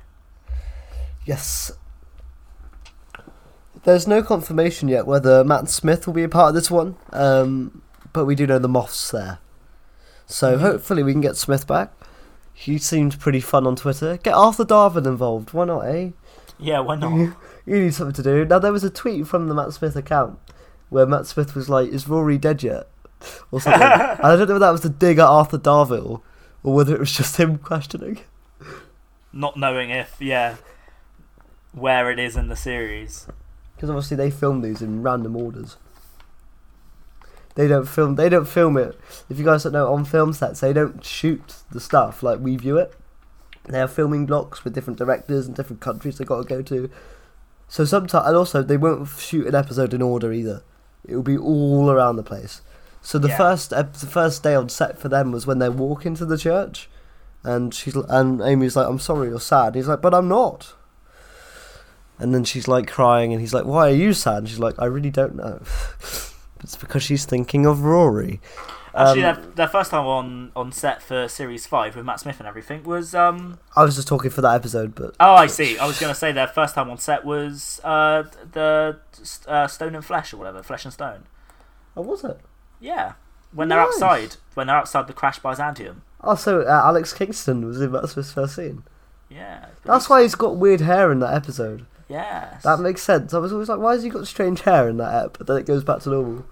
Yes. 1.26 1.72
There's 3.86 4.08
no 4.08 4.22
confirmation 4.24 4.88
yet 4.90 5.06
whether 5.08 5.44
Matt 5.44 5.70
Smith 5.70 6.06
will 6.08 6.14
be 6.14 6.24
a 6.24 6.30
part 6.30 6.50
of 6.50 6.56
this 6.56 6.70
one, 6.72 6.96
um, 7.14 7.82
but 8.14 8.26
we 8.26 8.36
do 8.36 8.48
know 8.48 8.60
the 8.60 8.68
Moth's 8.68 9.12
there. 9.12 9.40
So 10.26 10.58
Mhm. 10.58 10.62
hopefully 10.62 11.04
we 11.04 11.12
can 11.12 11.22
get 11.22 11.38
Smith 11.38 11.68
back. 11.68 11.92
He 12.54 12.78
seems 12.78 13.16
pretty 13.16 13.40
fun 13.42 13.68
on 13.68 13.76
Twitter. 13.76 14.18
Get 14.18 14.34
Arthur 14.34 14.66
Darvill 14.66 15.06
involved. 15.06 15.54
Why 15.54 15.66
not, 15.66 15.82
eh? 15.82 16.12
Yeah, 16.58 16.80
why 16.80 16.96
not? 16.96 17.36
You 17.68 17.80
need 17.82 17.96
something 17.96 18.14
to 18.14 18.22
do. 18.24 18.46
Now 18.46 18.60
there 18.60 18.72
was 18.72 18.84
a 18.84 18.92
tweet 18.92 19.26
from 19.28 19.48
the 19.48 19.56
Matt 19.56 19.74
Smith 19.74 19.96
account 19.96 20.38
where 20.90 21.08
Matt 21.08 21.26
Smith 21.26 21.56
was 21.56 21.68
like, 21.68 21.90
"Is 21.90 22.08
Rory 22.08 22.38
dead 22.38 22.62
yet?" 22.62 22.88
or 23.52 23.60
something. 23.60 23.82
and 23.82 24.20
I 24.24 24.36
don't 24.36 24.48
know 24.48 24.56
if 24.56 24.60
that 24.60 24.70
was 24.70 24.82
to 24.82 24.90
dig 24.90 25.18
at 25.18 25.26
Arthur 25.26 25.58
Darvill 25.58 26.22
or 26.64 26.74
whether 26.76 26.94
it 26.94 27.00
was 27.00 27.12
just 27.12 27.38
him 27.38 27.58
questioning. 27.58 28.20
not 29.34 29.58
knowing 29.58 29.90
if 29.90 30.16
yeah, 30.20 30.56
where 31.74 32.12
it 32.12 32.20
is 32.20 32.36
in 32.38 32.48
the 32.50 32.56
series. 32.56 33.28
Because 33.76 33.90
obviously 33.90 34.18
they 34.18 34.32
film 34.32 34.62
these 34.62 34.82
in 34.82 35.04
random 35.04 35.36
orders. 35.36 35.78
They 37.56 37.68
don't 37.68 37.88
film. 37.88 38.16
They 38.16 38.28
don't 38.30 38.48
film 38.48 38.78
it. 38.78 39.00
If 39.30 39.40
you 39.40 39.46
guys 39.46 39.64
don't 39.64 39.74
know, 39.74 39.94
on 39.94 40.04
film 40.06 40.34
sets 40.34 40.60
they 40.60 40.74
don't 40.74 41.04
shoot 41.04 41.56
the 41.72 41.80
stuff 41.80 42.22
like 42.22 42.40
we 42.40 42.58
view 42.58 42.78
it. 42.78 42.94
They 43.68 43.80
have 43.80 43.92
filming 43.94 44.26
blocks 44.26 44.64
with 44.64 44.76
different 44.76 45.00
directors 45.00 45.48
and 45.48 45.56
different 45.56 45.82
countries 45.82 46.18
they 46.18 46.26
got 46.26 46.42
to 46.42 46.48
go 46.48 46.62
to. 46.62 46.90
So 47.68 47.84
sometimes, 47.86 48.28
and 48.28 48.36
also 48.38 48.62
they 48.62 48.78
won't 48.78 49.08
shoot 49.10 49.48
an 49.48 49.56
episode 49.56 49.94
in 49.94 50.02
order 50.02 50.32
either. 50.32 50.64
It 51.08 51.16
will 51.16 51.24
be 51.24 51.38
all 51.38 51.90
around 51.90 52.18
the 52.18 52.24
place. 52.24 52.62
So 53.02 53.18
the 53.18 53.30
Yeah. 53.30 53.38
first 53.38 53.72
ep- 53.74 53.94
the 53.94 54.06
first 54.08 54.44
day 54.44 54.54
on 54.56 54.70
set 54.70 55.00
for 55.00 55.10
them 55.10 55.32
was 55.32 55.48
when 55.48 55.60
they 55.60 55.70
walk 55.70 56.06
into 56.06 56.26
the 56.26 56.38
church, 56.38 56.90
and 57.44 57.74
she's 57.74 57.96
and 57.96 58.42
Amy's 58.42 58.76
like, 58.76 58.88
"I'm 58.88 59.00
sorry, 59.00 59.30
you're 59.30 59.40
sad." 59.40 59.76
He's 59.76 59.88
like, 59.88 60.02
"But 60.02 60.14
I'm 60.14 60.28
not." 60.28 60.74
And 62.18 62.34
then 62.34 62.44
she's 62.46 62.68
like 62.68 62.88
crying, 62.88 63.32
and 63.34 63.42
he's 63.42 63.54
like, 63.54 63.66
"Why 63.66 63.90
are 63.90 63.96
you 63.96 64.14
sad?" 64.14 64.38
And 64.40 64.50
she's 64.50 64.60
like, 64.60 64.76
"I 64.80 64.86
really 64.86 65.10
don't 65.10 65.36
know." 65.36 65.62
it's 66.64 66.76
because 66.80 67.04
she's 67.04 67.26
thinking 67.26 67.66
of 67.66 67.82
Rory. 67.84 68.40
Actually, 68.98 69.26
Um, 69.26 69.36
their, 69.36 69.46
their 69.56 69.68
first 69.68 69.92
time 69.92 70.06
on, 70.06 70.52
on 70.56 70.72
set 70.72 71.02
for 71.04 71.28
series 71.28 71.68
five 71.68 71.98
with 71.98 72.06
Matt 72.06 72.22
Smith 72.22 72.40
and 72.40 72.48
everything 72.48 72.84
was 72.84 73.14
um. 73.14 73.60
I 73.76 73.84
was 73.84 73.96
just 73.96 74.08
talking 74.08 74.32
for 74.32 74.40
that 74.40 74.56
episode, 74.56 74.96
but 74.96 75.14
Oh, 75.20 75.34
I 75.36 75.48
see. 75.48 75.78
I 75.78 75.86
was 75.86 76.00
gonna 76.00 76.16
say 76.16 76.32
their 76.32 76.48
first 76.48 76.76
time 76.76 76.90
on 76.90 76.98
set 76.98 77.26
was 77.26 77.82
uh 77.84 78.24
the 78.54 78.98
uh, 79.48 79.68
Stone 79.68 79.96
and 79.96 80.06
Flesh 80.06 80.32
or 80.32 80.38
whatever, 80.38 80.64
Flesh 80.64 80.86
and 80.86 80.94
Stone. 80.94 81.24
oh, 81.98 82.04
was 82.04 82.24
it? 82.24 82.40
Yeah, 82.80 83.14
when 83.52 83.68
they're 83.68 83.82
outside, 83.82 84.38
when 84.54 84.68
they're 84.68 84.78
outside 84.78 85.08
the 85.08 85.14
Crash 85.14 85.40
Byzantium. 85.40 86.04
Also, 86.22 86.62
uh, 86.62 86.82
Alex 86.86 87.12
Kingston 87.12 87.66
was 87.66 87.82
in 87.82 87.92
Matt 87.92 88.08
Smith's 88.08 88.32
first 88.32 88.56
scene. 88.56 88.84
Yeah, 89.30 89.66
That's 89.84 90.08
why 90.08 90.22
he's 90.22 90.36
got 90.36 90.56
weird 90.56 90.80
hair 90.80 91.12
in 91.12 91.20
that 91.20 91.34
episode. 91.34 91.86
Yes. 92.08 92.64
That 92.64 92.80
makes 92.80 93.02
sense. 93.02 93.34
I 93.34 93.40
was 93.40 93.52
always 93.52 93.70
like, 93.70 93.80
why 93.80 93.94
has 93.94 94.04
he 94.04 94.10
got 94.10 94.28
strange 94.28 94.62
hair 94.62 94.88
in 94.88 94.98
that 94.98 95.14
app? 95.26 95.38
But 95.38 95.48
then 95.48 95.58
it 95.58 95.66
goes 95.66 95.84
back 95.84 96.02
to 96.02 96.10
normal. 96.10 96.46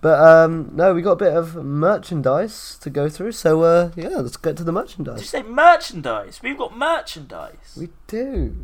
But 0.00 0.20
um, 0.20 0.68
no, 0.74 0.92
we 0.92 1.00
got 1.00 1.12
a 1.12 1.16
bit 1.16 1.34
of 1.34 1.54
merchandise 1.56 2.76
to 2.82 2.90
go 2.90 3.08
through. 3.08 3.32
So 3.32 3.62
uh, 3.62 3.90
yeah, 3.96 4.08
let's 4.08 4.36
get 4.36 4.56
to 4.58 4.64
the 4.64 4.72
merchandise. 4.72 5.16
Did 5.16 5.22
you 5.22 5.28
say 5.28 5.42
merchandise? 5.42 6.40
We've 6.42 6.58
got 6.58 6.76
merchandise. 6.76 7.74
We 7.74 7.88
do. 8.06 8.54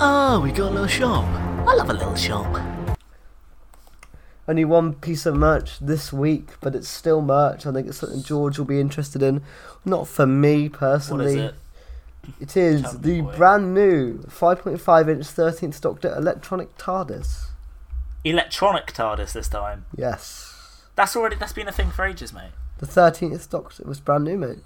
Oh, 0.00 0.40
we 0.42 0.50
got 0.50 0.70
a 0.70 0.74
little 0.74 0.86
shop. 0.86 1.26
I 1.68 1.74
love 1.74 1.90
a 1.90 1.92
little 1.92 2.14
shop. 2.16 2.96
Only 4.48 4.64
one 4.64 4.94
piece 4.94 5.26
of 5.26 5.36
merch 5.36 5.78
this 5.78 6.12
week, 6.12 6.48
but 6.60 6.74
it's 6.74 6.88
still 6.88 7.20
merch. 7.22 7.66
I 7.66 7.72
think 7.72 7.86
it's 7.86 7.98
something 7.98 8.22
George 8.22 8.58
will 8.58 8.64
be 8.64 8.80
interested 8.80 9.22
in. 9.22 9.42
Not 9.84 10.08
for 10.08 10.26
me 10.26 10.68
personally. 10.70 11.26
is 11.26 11.34
it? 11.34 11.54
It 12.40 12.56
is 12.56 12.82
the 13.00 13.20
boy. 13.22 13.36
brand 13.36 13.74
new 13.74 14.18
5.5 14.28 15.08
inch 15.08 15.24
13th 15.26 15.80
Doctor 15.80 16.14
electronic 16.16 16.76
TARDIS. 16.78 17.46
Electronic 18.24 18.86
TARDIS 18.92 19.32
this 19.32 19.48
time. 19.48 19.86
Yes. 19.96 20.82
That's 20.94 21.16
already 21.16 21.36
that's 21.36 21.52
been 21.52 21.66
a 21.68 21.72
thing 21.72 21.90
for 21.90 22.04
ages, 22.04 22.32
mate. 22.32 22.52
The 22.78 22.86
13th 22.86 23.48
Doctor 23.50 23.84
was 23.84 23.98
brand 24.00 24.24
new, 24.24 24.38
mate. 24.38 24.58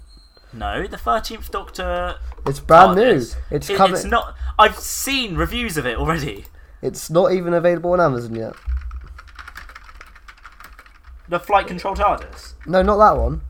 No, 0.53 0.87
the 0.87 0.97
Thirteenth 0.97 1.51
Doctor. 1.51 2.15
It's 2.45 2.59
brand 2.59 2.97
TARDIS. 2.97 3.35
new. 3.49 3.55
It's 3.57 3.69
It- 3.69 3.77
coming. 3.77 3.95
It's 3.95 4.05
not. 4.05 4.35
I've 4.57 4.77
seen 4.79 5.35
reviews 5.35 5.77
of 5.77 5.85
it 5.85 5.97
already. 5.97 6.45
It's 6.81 7.09
not 7.09 7.31
even 7.33 7.53
available 7.53 7.91
on 7.93 7.99
Amazon 7.99 8.35
yet. 8.35 8.53
The 11.27 11.39
flight 11.39 11.67
control 11.67 11.95
TARDIS. 11.95 12.53
No, 12.65 12.81
not 12.81 12.97
that 12.97 13.19
one. 13.21 13.41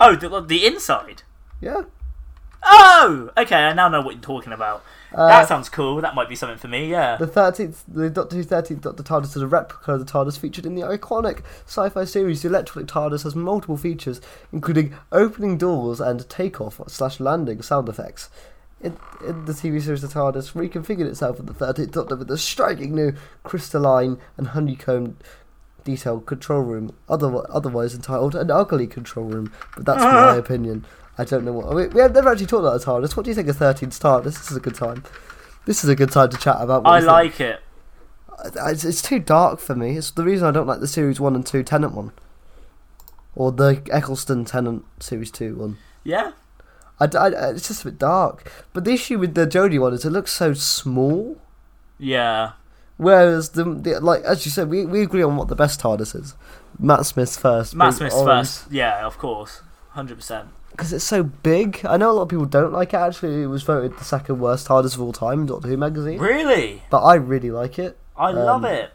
Oh, 0.00 0.14
the, 0.16 0.40
the 0.40 0.66
inside. 0.66 1.22
Yeah. 1.60 1.82
Oh, 2.62 3.30
okay. 3.36 3.56
I 3.56 3.72
now 3.72 3.88
know 3.88 4.00
what 4.00 4.14
you're 4.14 4.22
talking 4.22 4.52
about. 4.52 4.84
Uh, 5.14 5.28
that 5.28 5.48
sounds 5.48 5.68
cool. 5.68 6.00
That 6.00 6.14
might 6.14 6.28
be 6.28 6.34
something 6.34 6.58
for 6.58 6.68
me. 6.68 6.90
Yeah. 6.90 7.16
The 7.16 7.26
13th, 7.26 7.78
the 7.88 8.10
Doctor 8.10 8.36
Who 8.36 8.44
13th 8.44 8.80
Doctor 8.80 9.02
TARDIS 9.02 9.36
is 9.36 9.42
a 9.42 9.46
replica 9.46 9.92
of 9.92 10.00
the 10.04 10.10
TARDIS 10.10 10.38
featured 10.38 10.66
in 10.66 10.74
the 10.74 10.82
iconic 10.82 11.42
sci-fi 11.66 12.04
series. 12.04 12.42
The 12.42 12.48
electronic 12.48 12.88
TARDIS 12.90 13.22
has 13.22 13.34
multiple 13.34 13.76
features, 13.76 14.20
including 14.52 14.94
opening 15.12 15.56
doors 15.56 16.00
and 16.00 16.28
takeoff 16.28 16.80
slash 16.88 17.20
landing 17.20 17.62
sound 17.62 17.88
effects. 17.88 18.30
In, 18.80 18.98
in 19.26 19.46
the 19.46 19.52
TV 19.52 19.80
series, 19.80 20.02
the 20.02 20.08
TARDIS 20.08 20.52
reconfigured 20.52 21.06
itself 21.06 21.38
with 21.38 21.46
the 21.46 21.64
13th 21.64 21.92
Doctor 21.92 22.16
with 22.16 22.30
a 22.30 22.38
striking 22.38 22.94
new 22.94 23.14
crystalline 23.42 24.18
and 24.36 24.48
honeycomb 24.48 25.16
detailed 25.84 26.26
control 26.26 26.62
room, 26.62 26.94
other, 27.08 27.42
otherwise 27.48 27.94
entitled 27.94 28.34
an 28.34 28.50
ugly 28.50 28.86
control 28.86 29.26
room. 29.26 29.52
But 29.76 29.86
that's 29.86 30.02
my 30.02 30.34
opinion. 30.34 30.84
I 31.18 31.24
don't 31.24 31.44
know 31.44 31.52
what. 31.52 31.66
I 31.66 31.74
mean, 31.74 31.90
we 31.94 32.00
have 32.00 32.14
never 32.14 32.30
actually 32.30 32.46
talked 32.46 32.64
about 32.64 32.78
the 32.80 32.84
TARDIS. 32.86 33.16
What 33.16 33.24
do 33.24 33.30
you 33.30 33.34
think 33.34 33.48
of 33.48 33.56
13's 33.56 33.98
TARDIS? 33.98 34.24
This 34.24 34.50
is 34.50 34.56
a 34.56 34.60
good 34.60 34.74
time. 34.74 35.02
This 35.64 35.82
is 35.82 35.90
a 35.90 35.96
good 35.96 36.10
time 36.12 36.28
to 36.30 36.36
chat 36.36 36.56
about. 36.60 36.86
I 36.86 37.00
like 37.00 37.40
it. 37.40 37.60
It's, 38.44 38.84
it's 38.84 39.00
too 39.02 39.18
dark 39.18 39.58
for 39.60 39.74
me. 39.74 39.96
It's 39.96 40.10
the 40.10 40.22
reason 40.24 40.46
I 40.46 40.50
don't 40.50 40.66
like 40.66 40.80
the 40.80 40.86
series 40.86 41.18
one 41.18 41.34
and 41.34 41.44
two 41.46 41.62
Tennant 41.62 41.94
one, 41.94 42.12
or 43.34 43.50
the 43.50 43.82
Eccleston 43.90 44.44
Tennant 44.44 44.84
series 45.00 45.30
two 45.30 45.54
one. 45.56 45.78
Yeah. 46.04 46.32
I, 47.00 47.04
I- 47.14 47.50
it's 47.50 47.68
just 47.68 47.82
a 47.82 47.86
bit 47.86 47.98
dark. 47.98 48.50
But 48.72 48.84
the 48.84 48.92
issue 48.92 49.18
with 49.18 49.34
the 49.34 49.46
Jodie 49.46 49.80
one 49.80 49.92
is 49.94 50.04
it 50.04 50.10
looks 50.10 50.32
so 50.32 50.52
small. 50.54 51.38
Yeah. 51.98 52.52
Whereas 52.98 53.50
the, 53.50 53.64
the 53.64 54.00
like 54.00 54.22
as 54.22 54.44
you 54.46 54.50
said, 54.52 54.68
we, 54.68 54.84
we 54.86 55.02
agree 55.02 55.22
on 55.22 55.36
what 55.36 55.48
the 55.48 55.56
best 55.56 55.80
TARDIS 55.80 56.14
is. 56.14 56.34
Matt 56.78 57.06
Smith's 57.06 57.36
first. 57.38 57.74
Matt 57.74 57.94
Smith's 57.94 58.14
orange, 58.14 58.48
first. 58.48 58.70
Yeah, 58.72 59.06
of 59.06 59.16
course. 59.18 59.62
100%. 59.94 60.48
Because 60.76 60.92
it's 60.92 61.04
so 61.04 61.22
big. 61.22 61.80
I 61.84 61.96
know 61.96 62.10
a 62.10 62.12
lot 62.12 62.22
of 62.22 62.28
people 62.28 62.44
don't 62.46 62.72
like 62.72 62.92
it. 62.92 62.96
Actually, 62.96 63.42
it 63.42 63.46
was 63.46 63.62
voted 63.62 63.96
the 63.98 64.04
second 64.04 64.38
worst 64.40 64.68
TARDIS 64.68 64.94
of 64.94 65.00
all 65.00 65.12
time 65.12 65.40
in 65.40 65.46
Doctor 65.46 65.68
Who 65.68 65.76
magazine. 65.76 66.18
Really? 66.18 66.82
But 66.90 67.02
I 67.02 67.14
really 67.14 67.50
like 67.50 67.78
it. 67.78 67.96
I 68.16 68.30
love 68.30 68.64
Um, 68.64 68.70
it. 68.70 68.92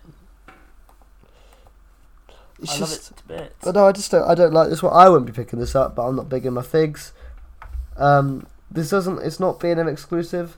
It's 2.60 2.74
I 2.76 2.78
just 2.78 2.82
love 2.82 2.91
it 3.12 3.17
to 3.17 3.28
bits. 3.28 3.56
But 3.63 3.76
no, 3.76 3.88
I 3.88 3.91
just 3.91 4.12
don't. 4.12 4.30
I 4.30 4.36
don't 4.36 4.54
like 4.54 4.70
this 4.70 4.84
one. 4.84 4.94
I 4.94 5.10
won't 5.10 5.26
be 5.26 5.32
picking 5.32 5.60
this 5.60 5.76
up, 5.76 5.96
but 5.96 6.04
I'm 6.08 6.15
not 6.15 6.30
big 6.30 6.46
in 6.46 6.54
my 6.54 6.62
figs. 6.62 7.13
Um, 7.98 8.46
this 8.70 8.89
doesn't. 8.91 9.20
It's 9.20 9.39
not 9.39 9.60
B&M 9.60 9.88
exclusive. 9.88 10.58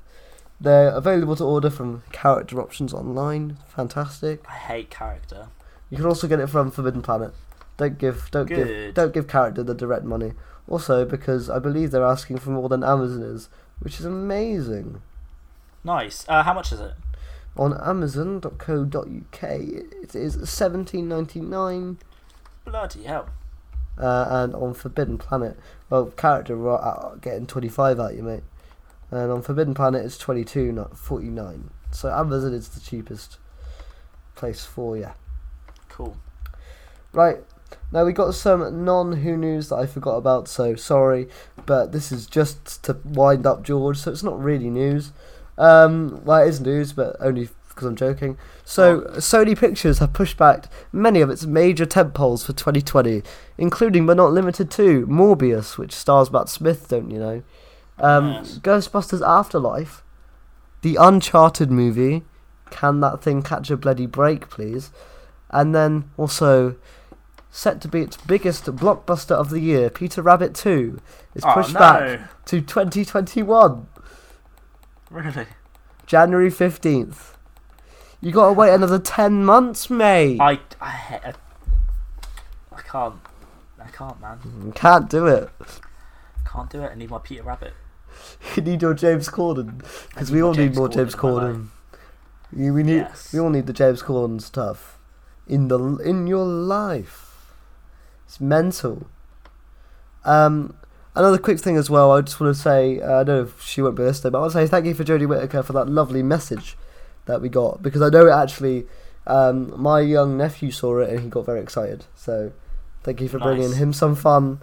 They're 0.59 0.89
available 0.89 1.35
to 1.37 1.43
order 1.43 1.69
from 1.69 2.03
Character 2.11 2.61
Options 2.61 2.93
online. 2.93 3.57
Fantastic. 3.67 4.43
I 4.49 4.53
hate 4.53 4.89
character. 4.89 5.47
You 5.89 5.97
can 5.97 6.05
also 6.05 6.27
get 6.27 6.39
it 6.39 6.47
from 6.47 6.71
Forbidden 6.71 7.01
Planet. 7.01 7.33
Don't 7.77 7.97
give. 7.97 8.29
Don't 8.31 8.47
give. 8.47 8.93
Don't 8.93 9.13
give 9.13 9.27
Character 9.27 9.63
the 9.63 9.73
direct 9.73 10.03
money. 10.03 10.33
Also, 10.67 11.05
because 11.05 11.49
I 11.49 11.59
believe 11.59 11.91
they're 11.91 12.03
asking 12.05 12.37
for 12.37 12.49
more 12.51 12.69
than 12.69 12.83
Amazon 12.83 13.21
is, 13.21 13.49
which 13.79 13.99
is 13.99 14.05
amazing. 14.05 15.01
Nice. 15.83 16.25
Uh, 16.29 16.43
how 16.43 16.53
much 16.53 16.71
is 16.71 16.79
it? 16.79 16.93
On 17.57 17.73
Amazon.co.uk, 17.79 19.43
it 19.43 20.15
is 20.15 20.49
seventeen 20.49 21.07
ninety 21.07 21.39
nine. 21.41 21.97
Bloody 22.65 23.03
hell. 23.03 23.27
uh, 23.97 24.25
and 24.29 24.55
on 24.55 24.73
Forbidden 24.73 25.17
Planet, 25.17 25.57
well, 25.89 26.05
character 26.07 26.71
out- 26.71 27.21
getting 27.21 27.45
25 27.45 27.99
out 27.99 28.15
you, 28.15 28.23
mate. 28.23 28.43
And 29.11 29.31
on 29.31 29.41
Forbidden 29.43 29.73
Planet, 29.75 30.03
it's 30.03 30.17
22, 30.17 30.71
not 30.71 30.97
49. 30.97 31.69
So 31.91 32.09
Amazon 32.09 32.53
is 32.53 32.69
the 32.69 32.79
cheapest 32.79 33.37
place 34.35 34.65
for 34.65 34.97
you. 34.97 35.11
Cool. 35.89 36.17
Right, 37.11 37.43
now 37.93 38.03
we 38.03 38.11
got 38.11 38.33
some 38.33 38.83
non 38.83 39.13
Who 39.17 39.37
news 39.37 39.69
that 39.69 39.75
I 39.75 39.85
forgot 39.85 40.15
about, 40.15 40.47
so 40.47 40.75
sorry, 40.75 41.27
but 41.65 41.91
this 41.91 42.11
is 42.11 42.25
just 42.25 42.83
to 42.83 42.97
wind 43.05 43.45
up 43.45 43.63
George, 43.63 43.97
so 43.99 44.11
it's 44.11 44.23
not 44.23 44.41
really 44.41 44.69
news. 44.69 45.13
Um, 45.57 46.21
well, 46.25 46.43
it 46.43 46.49
is 46.49 46.59
news, 46.59 46.91
but 46.91 47.15
only 47.19 47.49
because 47.69 47.87
I'm 47.87 47.95
joking. 47.95 48.37
So, 48.65 49.01
Sony 49.17 49.57
Pictures 49.57 49.99
have 49.99 50.13
pushed 50.13 50.37
back 50.37 50.65
many 50.91 51.21
of 51.21 51.29
its 51.29 51.45
major 51.45 51.85
tentpoles 51.85 52.45
for 52.45 52.53
2020, 52.53 53.23
including 53.57 54.05
but 54.05 54.17
not 54.17 54.31
limited 54.31 54.69
to 54.71 55.05
Morbius, 55.07 55.77
which 55.77 55.93
stars 55.93 56.31
Matt 56.31 56.49
Smith, 56.49 56.87
don't 56.87 57.11
you 57.11 57.19
know? 57.19 57.43
Um, 57.99 58.31
Yes. 58.31 58.59
Ghostbusters 58.59 59.25
Afterlife, 59.25 60.03
the 60.81 60.97
Uncharted 60.99 61.71
movie. 61.71 62.23
Can 62.71 63.01
that 63.01 63.21
thing 63.21 63.43
catch 63.43 63.69
a 63.69 63.77
bloody 63.77 64.07
break, 64.07 64.49
please? 64.49 64.89
And 65.51 65.75
then 65.75 66.09
also 66.17 66.75
set 67.55 67.79
to 67.81 67.87
be 67.87 68.01
its 68.01 68.17
biggest 68.17 68.65
blockbuster 68.65 69.31
of 69.35 69.51
the 69.51 69.59
year, 69.59 69.91
Peter 69.91 70.23
Rabbit 70.23 70.55
2, 70.55 70.99
is 71.35 71.43
Oh, 71.45 71.53
pushed 71.53 71.73
no. 71.75 71.79
back 71.79 72.45
to 72.45 72.59
2021, 72.61 73.87
Really? 75.11 75.45
January 76.07 76.49
15th. 76.49 77.35
You 78.21 78.31
gotta 78.31 78.53
wait 78.53 78.73
another 78.73 78.97
10 78.97 79.45
months, 79.45 79.87
mate. 79.91 80.39
I, 80.41 80.59
I, 80.81 81.33
I, 82.71 82.81
can't. 82.81 83.15
I 83.79 83.87
can't, 83.91 84.19
man. 84.19 84.71
Can't 84.73 85.07
do 85.09 85.27
it. 85.27 85.49
Can't 86.51 86.69
do 86.71 86.81
it. 86.81 86.91
I 86.91 86.95
need 86.95 87.11
my 87.11 87.19
Peter 87.19 87.43
Rabbit. 87.43 87.73
You 88.55 88.61
need 88.63 88.81
your 88.81 88.93
James 88.93 89.27
Corden 89.29 89.79
because 90.09 90.31
we 90.31 90.41
all 90.41 90.53
need 90.53 90.75
more 90.75 90.87
Corden 90.87 90.93
James 90.93 91.15
Corden. 91.15 91.67
We 92.51 92.83
need 92.83 92.97
Yes. 92.97 93.33
we 93.33 93.39
all 93.39 93.49
need 93.49 93.65
the 93.67 93.73
James 93.73 94.01
Corden 94.03 94.39
stuff 94.41 94.99
in 95.47 95.67
the 95.67 95.79
in 95.97 96.27
your 96.27 96.45
life. 96.45 97.32
It's 98.25 98.39
mental. 98.41 99.07
Um, 100.25 100.75
another 101.15 101.37
quick 101.37 101.59
thing 101.59 101.77
as 101.77 101.89
well. 101.89 102.11
I 102.11 102.21
just 102.21 102.39
want 102.39 102.55
to 102.55 102.61
say 102.61 102.99
uh, 102.99 103.21
I 103.21 103.23
don't 103.23 103.27
know 103.27 103.41
if 103.43 103.61
she 103.61 103.81
won't 103.81 103.95
be 103.95 104.03
listening, 104.03 104.31
but 104.31 104.37
I 104.39 104.41
want 104.41 104.53
to 104.53 104.59
say 104.59 104.67
thank 104.67 104.85
you 104.85 104.93
for 104.93 105.03
Jodie 105.03 105.27
Whittaker 105.27 105.63
for 105.63 105.73
that 105.73 105.89
lovely 105.89 106.23
message 106.23 106.77
that 107.25 107.41
we 107.41 107.49
got 107.49 107.81
because 107.81 108.01
I 108.01 108.09
know 108.09 108.27
it 108.27 108.31
actually. 108.31 108.85
Um, 109.25 109.81
my 109.81 110.01
young 110.01 110.35
nephew 110.35 110.69
saw 110.71 110.99
it 110.99 111.09
and 111.09 111.21
he 111.21 111.29
got 111.29 111.45
very 111.45 111.61
excited. 111.61 112.05
So 112.13 112.51
thank 113.03 113.21
you 113.21 113.29
for 113.29 113.39
bringing 113.39 113.73
him 113.73 113.93
some 113.93 114.15
fun. 114.15 114.61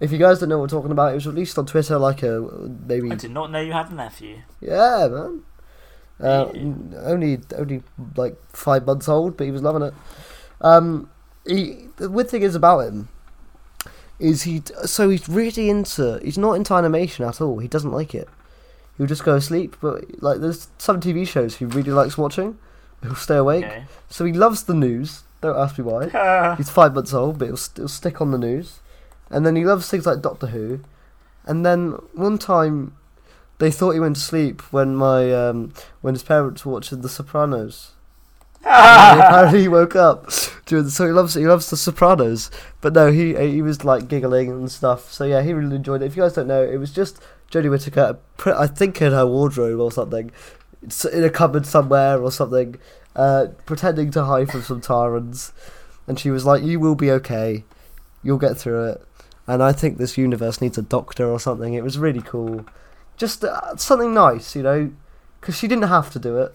If 0.00 0.12
you 0.12 0.18
guys 0.18 0.40
don't 0.40 0.50
know 0.50 0.58
what 0.58 0.64
we're 0.70 0.76
talking 0.78 0.90
about, 0.90 1.12
it 1.12 1.14
was 1.14 1.26
released 1.26 1.56
on 1.58 1.64
Twitter 1.64 1.96
like 1.96 2.22
a 2.22 2.40
maybe 2.86 3.10
I 3.10 3.14
did 3.14 3.30
not 3.30 3.50
know 3.50 3.60
you 3.60 3.72
had 3.72 3.90
a 3.90 3.94
nephew. 3.94 4.38
yeah, 4.60 5.08
man. 5.10 5.42
Uh, 6.20 6.44
Only, 7.04 7.40
only 7.56 7.82
like 8.16 8.36
five 8.52 8.84
months 8.84 9.08
old, 9.08 9.36
but 9.36 9.44
he 9.44 9.50
was 9.50 9.62
loving 9.62 9.82
it. 9.82 9.94
Um, 10.60 11.08
he 11.46 11.88
the 11.96 12.10
weird 12.10 12.30
thing 12.30 12.42
is 12.42 12.54
about 12.54 12.80
him 12.80 13.08
is 14.22 14.42
he 14.42 14.62
so 14.84 15.10
he's 15.10 15.28
really 15.28 15.68
into 15.68 16.20
he's 16.22 16.38
not 16.38 16.52
into 16.52 16.74
animation 16.74 17.24
at 17.26 17.40
all. 17.40 17.58
He 17.58 17.68
doesn't 17.68 17.90
like 17.90 18.14
it. 18.14 18.28
He'll 18.96 19.06
just 19.06 19.24
go 19.24 19.34
to 19.34 19.40
sleep. 19.40 19.76
But 19.80 20.22
like 20.22 20.40
there's 20.40 20.68
some 20.78 21.00
TV 21.00 21.26
shows 21.26 21.56
he 21.56 21.64
really 21.64 21.90
likes 21.90 22.16
watching. 22.16 22.58
He'll 23.02 23.16
stay 23.16 23.36
awake. 23.36 23.64
Okay. 23.64 23.84
So 24.08 24.24
he 24.24 24.32
loves 24.32 24.62
the 24.62 24.74
news. 24.74 25.24
Don't 25.40 25.58
ask 25.58 25.76
me 25.76 25.84
why. 25.84 26.54
He's 26.56 26.70
five 26.70 26.94
months 26.94 27.12
old, 27.12 27.38
but 27.38 27.46
he'll, 27.46 27.58
he'll 27.74 27.88
stick 27.88 28.20
on 28.20 28.30
the 28.30 28.38
news. 28.38 28.78
And 29.28 29.44
then 29.44 29.56
he 29.56 29.64
loves 29.64 29.88
things 29.88 30.06
like 30.06 30.22
Doctor 30.22 30.48
Who. 30.48 30.80
And 31.44 31.66
then 31.66 31.92
one 32.12 32.38
time, 32.38 32.96
they 33.58 33.72
thought 33.72 33.92
he 33.92 34.00
went 34.00 34.16
to 34.16 34.22
sleep 34.22 34.60
when 34.72 34.94
my 34.94 35.32
um, 35.34 35.72
when 36.00 36.14
his 36.14 36.22
parents 36.22 36.64
were 36.64 36.74
watching 36.74 37.00
The 37.00 37.08
Sopranos. 37.08 37.92
Apparently 38.64 39.62
he 39.62 39.68
woke 39.68 39.96
up 39.96 40.30
during 40.66 40.84
the, 40.84 40.90
so 40.90 41.06
he 41.06 41.12
loves 41.12 41.34
he 41.34 41.46
loves 41.46 41.68
The 41.68 41.76
Sopranos. 41.76 42.50
But 42.80 42.92
no, 42.92 43.10
he 43.10 43.34
he 43.34 43.60
was 43.60 43.84
like 43.84 44.08
giggling 44.08 44.50
and 44.50 44.70
stuff. 44.70 45.12
So 45.12 45.24
yeah, 45.24 45.42
he 45.42 45.52
really 45.52 45.76
enjoyed 45.76 46.02
it. 46.02 46.06
If 46.06 46.16
you 46.16 46.22
guys 46.22 46.34
don't 46.34 46.46
know, 46.46 46.62
it 46.62 46.76
was 46.76 46.92
just 46.92 47.20
Jodie 47.50 47.70
Whittaker, 47.70 48.18
I 48.46 48.66
think 48.66 49.02
in 49.02 49.12
her 49.12 49.26
wardrobe 49.26 49.78
or 49.80 49.92
something, 49.92 50.30
it's 50.80 51.04
in 51.04 51.22
a 51.22 51.30
cupboard 51.30 51.66
somewhere 51.66 52.20
or 52.20 52.32
something, 52.32 52.76
uh, 53.14 53.48
pretending 53.66 54.10
to 54.12 54.24
hide 54.24 54.50
from 54.50 54.62
some 54.62 54.80
tyrants. 54.80 55.52
And 56.06 56.18
she 56.18 56.30
was 56.30 56.46
like, 56.46 56.62
"You 56.62 56.80
will 56.80 56.94
be 56.94 57.10
okay. 57.10 57.64
You'll 58.22 58.38
get 58.38 58.56
through 58.56 58.90
it." 58.90 59.02
And 59.46 59.62
I 59.62 59.72
think 59.72 59.98
this 59.98 60.16
universe 60.16 60.60
needs 60.60 60.78
a 60.78 60.82
doctor 60.82 61.26
or 61.26 61.38
something. 61.38 61.74
It 61.74 61.84
was 61.84 61.98
really 61.98 62.22
cool, 62.22 62.64
just 63.16 63.44
uh, 63.44 63.76
something 63.76 64.14
nice, 64.14 64.56
you 64.56 64.62
know, 64.62 64.92
because 65.40 65.56
she 65.56 65.68
didn't 65.68 65.88
have 65.88 66.10
to 66.12 66.18
do 66.18 66.38
it, 66.38 66.54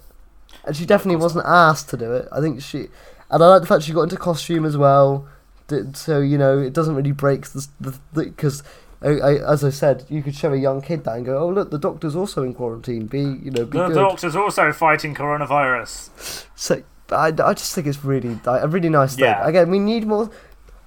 and 0.66 0.76
she 0.76 0.86
definitely 0.86 1.22
wasn't 1.22 1.46
asked 1.46 1.90
to 1.90 1.98
do 1.98 2.14
it. 2.14 2.28
I 2.32 2.40
think 2.42 2.62
she, 2.62 2.88
and 3.30 3.44
I 3.44 3.48
like 3.48 3.62
the 3.62 3.68
fact 3.68 3.84
she 3.84 3.94
got 3.94 4.04
into 4.04 4.18
costume 4.18 4.66
as 4.66 4.78
well. 4.78 5.28
Did- 5.68 5.96
So 5.98 6.20
you 6.20 6.38
know, 6.38 6.58
it 6.60 6.74
doesn't 6.74 6.96
really 6.96 7.12
break 7.14 7.46
the 7.50 7.68
because. 8.14 8.64
I, 9.00 9.10
I, 9.10 9.54
as 9.54 9.64
I 9.64 9.70
said, 9.70 10.06
you 10.10 10.24
could 10.24 10.34
show 10.34 10.52
a 10.52 10.58
young 10.58 10.82
kid 10.82 11.04
that 11.04 11.18
and 11.18 11.24
go, 11.24 11.38
"Oh 11.38 11.50
look, 11.50 11.70
the 11.70 11.78
doctor's 11.78 12.16
also 12.16 12.42
in 12.42 12.56
quarantine. 12.56 13.06
Be 13.06 13.20
you 13.20 13.52
know, 13.52 13.64
be 13.66 13.78
The 13.78 13.90
good." 13.90 13.94
doctor's 13.94 14.36
also 14.36 14.72
fighting 14.74 15.14
coronavirus. 15.14 16.46
So 16.56 16.82
I, 17.12 17.28
I 17.28 17.54
just 17.54 17.76
think 17.76 17.86
it's 17.86 18.04
really 18.04 18.40
a 18.48 18.68
really 18.68 18.90
nice 18.90 19.16
thing. 19.16 19.26
Yeah. 19.26 19.46
Again, 19.48 19.70
we 19.70 19.78
need 19.78 20.08
more. 20.08 20.32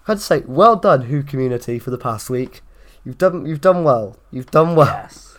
I'd 0.08 0.18
say, 0.20 0.40
well 0.46 0.74
done, 0.74 1.02
Who 1.02 1.22
community, 1.22 1.78
for 1.78 1.90
the 1.90 1.98
past 1.98 2.28
week. 2.28 2.62
You've 3.04 3.16
done 3.18 3.46
you've 3.46 3.60
done 3.60 3.84
well. 3.84 4.16
You've 4.32 4.50
done 4.50 4.74
well. 4.74 4.86
Yes. 4.86 5.29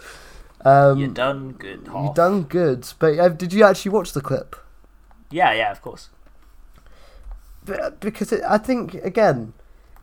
Um, 0.63 1.00
you 1.00 1.08
done 1.08 1.54
good, 1.54 1.88
Hoff. 1.88 2.06
You've 2.06 2.15
done 2.15 2.43
good. 2.43 2.88
But 3.00 3.19
uh, 3.19 3.30
did 3.30 3.54
you 3.54 3.63
actually 3.63 3.91
watch 3.91 4.13
the 4.13 4.21
clip? 4.21 4.56
Yeah, 5.30 5.54
yeah, 5.54 5.71
of 5.71 5.82
course. 5.82 6.10
But, 7.63 8.00
because 8.00 8.32
it, 8.32 8.41
I 8.47 8.58
think 8.58 8.95
again, 8.95 9.54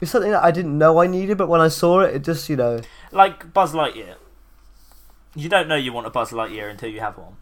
it's 0.01 0.11
something 0.11 0.31
that 0.31 0.43
I 0.43 0.51
didn't 0.51 0.77
know 0.79 1.01
I 1.01 1.07
needed, 1.07 1.39
but 1.39 1.49
when 1.49 1.61
I 1.61 1.69
saw 1.69 2.01
it, 2.01 2.15
it 2.15 2.25
just 2.25 2.49
you 2.49 2.57
know. 2.57 2.81
Like 3.13 3.53
Buzz 3.53 3.73
Lightyear. 3.73 4.15
You 5.35 5.49
don't 5.49 5.69
know 5.69 5.77
you 5.77 5.93
want 5.93 6.07
a 6.07 6.11
Buzz 6.11 6.31
Lightyear 6.31 6.71
until 6.71 6.89
you 6.89 7.01
have 7.01 7.17
one. 7.19 7.37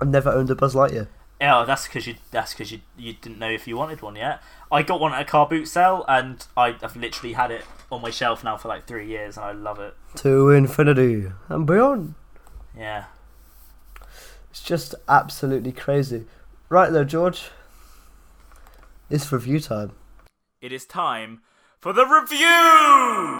I've 0.00 0.08
never 0.08 0.30
owned 0.30 0.50
a 0.50 0.54
Buzz 0.54 0.74
Lightyear. 0.74 1.08
Yeah, 1.40 1.64
that's 1.66 1.86
because 1.86 2.06
you. 2.06 2.14
That's 2.30 2.52
because 2.52 2.72
you. 2.72 2.80
You 2.96 3.14
didn't 3.14 3.38
know 3.38 3.50
if 3.50 3.66
you 3.66 3.76
wanted 3.76 4.02
one 4.02 4.16
yet. 4.16 4.42
I 4.70 4.82
got 4.82 5.00
one 5.00 5.12
at 5.12 5.22
a 5.22 5.24
car 5.24 5.46
boot 5.48 5.66
sale, 5.66 6.04
and 6.08 6.44
I, 6.56 6.76
I've 6.82 6.96
literally 6.96 7.34
had 7.34 7.50
it 7.50 7.64
on 7.90 8.02
my 8.02 8.10
shelf 8.10 8.44
now 8.44 8.56
for 8.56 8.68
like 8.68 8.86
three 8.86 9.08
years, 9.08 9.36
and 9.36 9.44
I 9.44 9.52
love 9.52 9.78
it. 9.78 9.94
To 10.16 10.50
infinity 10.50 11.26
and 11.48 11.66
beyond. 11.66 12.14
Yeah. 12.76 13.04
It's 14.50 14.62
just 14.62 14.94
absolutely 15.08 15.72
crazy. 15.72 16.24
Right 16.68 16.92
though, 16.92 17.04
George. 17.04 17.50
It's 19.10 19.30
review 19.32 19.60
time. 19.60 19.92
it 20.60 20.72
is 20.72 20.86
time 20.86 21.42
for 21.80 21.92
the 21.92 22.06
review. 22.06 23.38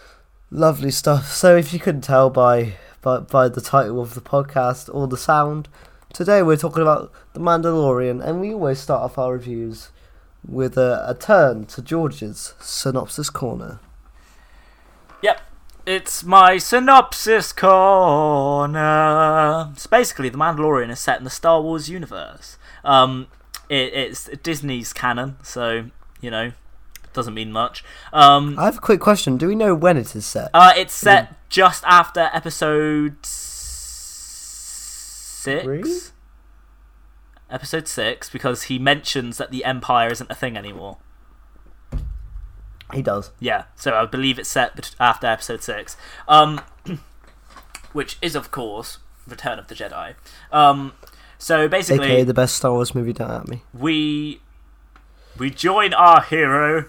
Lovely 0.51 0.91
stuff. 0.91 1.33
So, 1.33 1.57
if 1.57 1.73
you 1.73 1.79
couldn't 1.81 2.03
tell 2.03 2.31
by, 2.31 2.75
by 3.03 3.19
by 3.21 3.49
the 3.49 3.61
title 3.61 4.01
of 4.01 4.15
the 4.15 4.21
podcast 4.21 4.95
or 4.95 5.09
the 5.09 5.17
sound, 5.17 5.69
today 6.13 6.43
we're 6.43 6.57
talking 6.57 6.83
about 6.83 7.13
The 7.33 7.41
Mandalorian, 7.41 8.23
and 8.25 8.41
we 8.41 8.53
always 8.53 8.79
start 8.79 9.03
off 9.03 9.19
our 9.19 9.33
reviews 9.33 9.89
with 10.47 10.77
a, 10.77 11.05
a 11.09 11.15
turn 11.15 11.65
to 11.67 11.83
George's 11.83 12.55
synopsis 12.61 13.31
corner. 13.31 13.81
Yep, 15.23 15.41
it's 15.87 16.25
my 16.25 16.59
synopsis 16.59 17.53
corner. 17.53 18.73
So 19.77 19.89
basically, 19.91 20.29
The 20.29 20.39
Mandalorian 20.39 20.91
is 20.91 21.01
set 21.01 21.19
in 21.19 21.25
the 21.25 21.31
Star 21.31 21.61
Wars 21.61 21.89
universe. 21.89 22.59
Um, 22.85 23.29
it, 23.69 23.93
it's 23.93 24.29
Disney's 24.43 24.93
canon, 24.93 25.37
so 25.43 25.91
you 26.21 26.31
know, 26.31 26.53
it 27.03 27.13
doesn't 27.13 27.35
mean 27.35 27.53
much. 27.53 27.85
Um, 28.13 28.59
I 28.59 28.65
have 28.67 28.79
a 28.79 28.81
quick 28.81 29.01
question. 29.01 29.37
Do 29.37 29.49
we 29.49 29.55
know 29.55 29.75
when 29.75 29.97
it 29.97 30.15
is 30.17 30.27
set? 30.27 30.51
uh, 30.55 30.73
it's 30.77 30.95
set 30.95 31.35
just 31.49 31.85
after 31.85 32.31
Episode 32.33 33.25
six. 33.25 33.43
Three? 35.65 35.85
Episode 37.51 37.87
six, 37.87 38.31
because 38.31 38.65
he 38.65 38.79
mentions 38.79 39.37
that 39.37 39.51
the 39.51 39.65
Empire 39.65 40.11
isn't 40.11 40.31
a 40.31 40.35
thing 40.35 40.57
anymore. 40.57 40.97
He 42.95 43.03
does. 43.03 43.31
Yeah, 43.41 43.65
so 43.77 43.95
I 43.95 44.07
believe 44.07 44.39
it's 44.39 44.49
set 44.49 44.95
after 44.99 45.27
episode 45.27 45.63
six, 45.63 45.97
um, 46.29 46.61
which 47.93 48.19
is 48.23 48.35
of 48.35 48.51
course 48.51 48.99
Return 49.27 49.59
of 49.59 49.69
the 49.69 49.75
Jedi. 49.75 50.15
Um, 50.53 50.93
so 51.39 51.69
basically, 51.69 52.07
AKA 52.07 52.25
the 52.25 52.35
best 52.35 52.57
Star 52.57 52.73
Wars 52.73 52.95
movie, 52.95 53.13
don't 53.13 53.31
at 53.31 53.49
me. 53.49 53.63
we 53.73 54.41
we 55.39 55.51
join 55.51 55.93
our 55.95 56.23
hero 56.23 56.87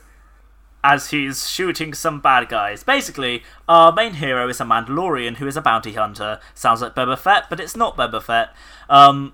as 0.83 1.09
he's 1.09 1.49
shooting 1.49 1.93
some 1.95 2.21
bad 2.21 2.47
guys. 2.47 2.83
Basically, 2.83 3.41
our 3.67 3.91
main 3.91 4.13
hero 4.15 4.47
is 4.47 4.61
a 4.61 4.63
Mandalorian 4.63 5.37
who 5.37 5.47
is 5.47 5.57
a 5.57 5.61
bounty 5.61 5.93
hunter. 5.93 6.39
Sounds 6.53 6.79
like 6.81 6.93
Boba 6.93 7.17
Fett, 7.17 7.45
but 7.49 7.59
it's 7.59 7.75
not 7.75 7.97
Boba 7.97 8.21
Fett. 8.21 8.49
Um, 8.87 9.33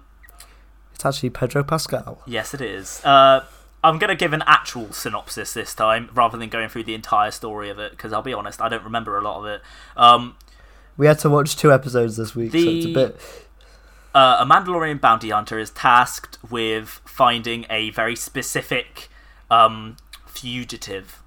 It's 0.95 1.05
actually 1.05 1.29
Pedro 1.31 1.63
Pascal. 1.63 2.21
yes, 2.25 2.53
it 2.53 2.61
is. 2.61 3.03
Uh, 3.03 3.43
I'm 3.83 3.97
gonna 3.97 4.15
give 4.15 4.33
an 4.33 4.43
actual 4.45 4.91
synopsis 4.93 5.53
this 5.53 5.73
time 5.73 6.09
rather 6.13 6.37
than 6.37 6.49
going 6.49 6.69
through 6.69 6.83
the 6.83 6.93
entire 6.93 7.31
story 7.31 7.69
of 7.69 7.79
it 7.79 7.91
because 7.91 8.13
I'll 8.13 8.21
be 8.21 8.33
honest, 8.33 8.61
I 8.61 8.69
don't 8.69 8.83
remember 8.83 9.17
a 9.17 9.21
lot 9.21 9.39
of 9.39 9.45
it. 9.45 9.61
Um, 9.97 10.35
We 10.97 11.07
had 11.07 11.19
to 11.19 11.29
watch 11.29 11.55
two 11.55 11.71
episodes 11.73 12.17
this 12.17 12.35
week, 12.35 12.51
so 12.51 12.57
it's 12.57 12.85
a 12.85 12.93
bit. 12.93 13.19
uh, 14.13 14.37
a 14.39 14.45
Mandalorian 14.45 14.99
bounty 15.01 15.29
hunter 15.29 15.57
is 15.57 15.71
tasked 15.71 16.37
with 16.49 17.01
finding 17.05 17.65
a 17.69 17.89
very 17.91 18.15
specific 18.15 19.09
um, 19.49 19.97
fugitive, 20.27 21.21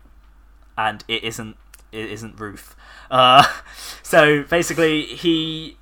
and 0.79 1.03
it 1.09 1.25
isn't 1.25 1.57
it 1.93 2.11
isn't 2.11 2.39
Ruth. 2.39 2.77
Uh, 3.11 3.45
so 4.03 4.43
basically, 4.45 5.03
he 5.07 5.77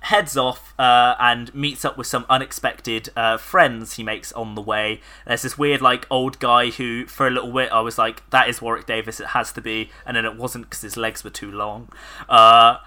heads 0.00 0.36
off 0.36 0.74
uh, 0.78 1.14
and 1.18 1.54
meets 1.54 1.84
up 1.84 1.96
with 1.96 2.06
some 2.06 2.24
unexpected 2.28 3.10
uh, 3.16 3.36
friends 3.36 3.94
he 3.94 4.02
makes 4.02 4.32
on 4.32 4.54
the 4.54 4.60
way. 4.60 5.00
There's 5.26 5.42
this 5.42 5.58
weird, 5.58 5.82
like, 5.82 6.06
old 6.10 6.38
guy 6.38 6.70
who, 6.70 7.06
for 7.06 7.26
a 7.26 7.30
little 7.30 7.52
bit, 7.52 7.70
I 7.70 7.80
was 7.80 7.98
like, 7.98 8.28
"That 8.30 8.48
is 8.48 8.62
Warwick 8.62 8.86
Davis. 8.86 9.20
It 9.20 9.28
has 9.28 9.52
to 9.52 9.60
be," 9.60 9.90
and 10.06 10.16
then 10.16 10.24
it 10.24 10.36
wasn't 10.36 10.64
because 10.64 10.82
his 10.82 10.96
legs 10.96 11.22
were 11.24 11.30
too 11.30 11.50
long. 11.50 11.90
Uh, 12.28 12.78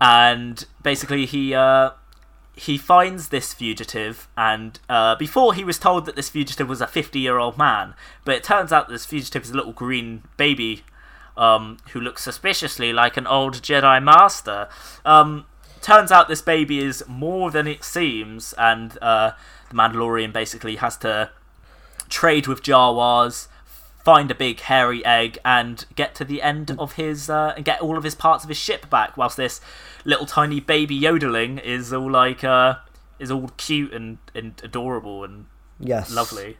and 0.00 0.64
basically, 0.82 1.26
he 1.26 1.54
uh, 1.54 1.90
he 2.56 2.76
finds 2.76 3.28
this 3.28 3.54
fugitive, 3.54 4.28
and 4.36 4.78
uh, 4.88 5.14
before 5.16 5.54
he 5.54 5.64
was 5.64 5.78
told 5.78 6.04
that 6.06 6.16
this 6.16 6.28
fugitive 6.28 6.68
was 6.68 6.80
a 6.80 6.86
50 6.86 7.18
year 7.18 7.38
old 7.38 7.56
man, 7.56 7.94
but 8.24 8.34
it 8.34 8.44
turns 8.44 8.72
out 8.72 8.88
this 8.88 9.06
fugitive 9.06 9.44
is 9.44 9.50
a 9.50 9.54
little 9.54 9.72
green 9.72 10.24
baby 10.36 10.82
um, 11.36 11.78
who 11.92 12.00
looks 12.00 12.22
suspiciously 12.22 12.92
like 12.92 13.16
an 13.16 13.26
old 13.26 13.62
Jedi 13.62 14.02
Master. 14.02 14.68
Um, 15.04 15.46
turns 15.82 16.12
out 16.12 16.28
this 16.28 16.42
baby 16.42 16.78
is 16.78 17.04
more 17.08 17.50
than 17.50 17.66
it 17.66 17.84
seems, 17.84 18.54
and 18.58 18.96
uh, 19.02 19.32
the 19.68 19.74
Mandalorian 19.74 20.32
basically 20.32 20.76
has 20.76 20.96
to 20.98 21.30
trade 22.08 22.46
with 22.46 22.62
Jawas, 22.62 23.48
find 24.04 24.30
a 24.30 24.34
big 24.34 24.60
hairy 24.60 25.04
egg, 25.04 25.38
and 25.44 25.84
get 25.94 26.14
to 26.16 26.24
the 26.24 26.42
end 26.42 26.74
of 26.78 26.92
his 26.94 27.30
uh, 27.30 27.54
and 27.56 27.64
get 27.64 27.80
all 27.80 27.96
of 27.96 28.04
his 28.04 28.14
parts 28.14 28.44
of 28.44 28.48
his 28.48 28.58
ship 28.58 28.90
back. 28.90 29.16
Whilst 29.16 29.36
this 29.36 29.60
little 30.04 30.26
tiny 30.26 30.60
baby 30.60 30.94
yodeling 30.94 31.58
is 31.58 31.92
all 31.92 32.10
like 32.10 32.42
uh, 32.44 32.76
is 33.18 33.30
all 33.30 33.50
cute 33.56 33.92
and, 33.92 34.18
and 34.34 34.60
adorable 34.64 35.24
and 35.24 35.46
Yes. 35.78 36.12
lovely. 36.12 36.58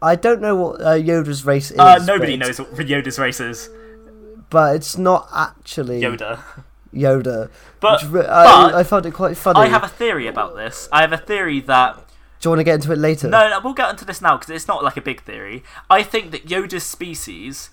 I 0.00 0.14
don't 0.14 0.40
know 0.40 0.54
what 0.54 0.80
uh, 0.80 0.94
Yoda's 0.94 1.44
race 1.44 1.70
is. 1.70 1.78
Uh, 1.78 1.98
nobody 2.04 2.36
but 2.36 2.46
knows 2.46 2.60
what 2.60 2.70
Yoda's 2.74 3.18
race 3.18 3.40
is. 3.40 3.68
But 4.50 4.76
it's 4.76 4.96
not 4.96 5.28
actually 5.34 6.00
Yoda. 6.00 6.40
Yoda. 6.94 7.50
But, 7.80 8.02
which 8.02 8.10
re- 8.10 8.22
but 8.22 8.30
I, 8.30 8.80
I 8.80 8.82
found 8.82 9.06
it 9.06 9.12
quite 9.14 9.36
funny. 9.36 9.60
I 9.60 9.66
have 9.66 9.84
a 9.84 9.88
theory 9.88 10.26
about 10.26 10.56
this. 10.56 10.88
I 10.92 11.02
have 11.02 11.12
a 11.12 11.18
theory 11.18 11.60
that 11.60 11.96
Do 12.40 12.48
you 12.48 12.50
want 12.50 12.60
to 12.60 12.64
get 12.64 12.76
into 12.76 12.92
it 12.92 12.98
later? 12.98 13.28
No, 13.28 13.48
no, 13.48 13.60
we'll 13.62 13.74
get 13.74 13.90
into 13.90 14.04
this 14.04 14.20
now 14.20 14.36
because 14.36 14.50
it's 14.50 14.68
not 14.68 14.82
like 14.82 14.96
a 14.96 15.02
big 15.02 15.22
theory. 15.22 15.62
I 15.90 16.02
think 16.02 16.30
that 16.32 16.46
Yoda's 16.46 16.84
species 16.84 17.70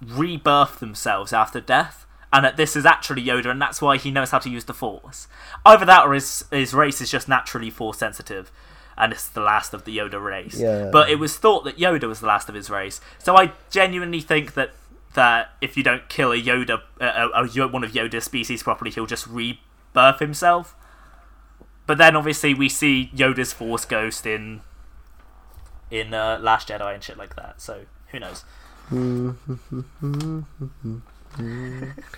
rebirth 0.00 0.80
themselves 0.80 1.32
after 1.32 1.60
death, 1.60 2.06
and 2.32 2.44
that 2.44 2.56
this 2.56 2.76
is 2.76 2.86
actually 2.86 3.22
Yoda, 3.24 3.46
and 3.46 3.60
that's 3.60 3.80
why 3.82 3.96
he 3.96 4.10
knows 4.10 4.30
how 4.30 4.38
to 4.38 4.50
use 4.50 4.64
the 4.64 4.74
Force. 4.74 5.28
Either 5.66 5.84
that, 5.84 6.06
or 6.06 6.14
his 6.14 6.44
his 6.50 6.74
race 6.74 7.00
is 7.00 7.10
just 7.10 7.28
naturally 7.28 7.70
Force 7.70 7.98
sensitive, 7.98 8.50
and 8.96 9.12
it's 9.12 9.28
the 9.28 9.40
last 9.40 9.74
of 9.74 9.84
the 9.84 9.96
Yoda 9.98 10.22
race. 10.22 10.58
Yeah. 10.58 10.90
But 10.90 11.10
it 11.10 11.18
was 11.18 11.36
thought 11.36 11.64
that 11.64 11.78
Yoda 11.78 12.08
was 12.08 12.20
the 12.20 12.26
last 12.26 12.48
of 12.48 12.54
his 12.54 12.70
race, 12.70 13.00
so 13.18 13.36
I 13.36 13.52
genuinely 13.70 14.20
think 14.20 14.54
that 14.54 14.72
that 15.14 15.50
if 15.60 15.76
you 15.76 15.82
don't 15.82 16.08
kill 16.08 16.32
a 16.32 16.40
Yoda, 16.40 16.82
a, 17.00 17.28
a, 17.34 17.68
one 17.68 17.84
of 17.84 17.92
Yoda's 17.92 18.24
species 18.24 18.62
properly, 18.62 18.90
he'll 18.90 19.06
just 19.06 19.26
rebirth 19.26 20.18
himself. 20.18 20.74
But 21.86 21.98
then 21.98 22.16
obviously 22.16 22.54
we 22.54 22.68
see 22.68 23.10
Yoda's 23.14 23.52
Force 23.52 23.84
Ghost 23.84 24.26
in 24.26 24.62
in 25.90 26.14
uh, 26.14 26.38
Last 26.40 26.68
Jedi 26.68 26.94
and 26.94 27.02
shit 27.02 27.18
like 27.18 27.36
that. 27.36 27.60
So 27.60 27.82
who 28.08 28.20
knows? 28.20 28.44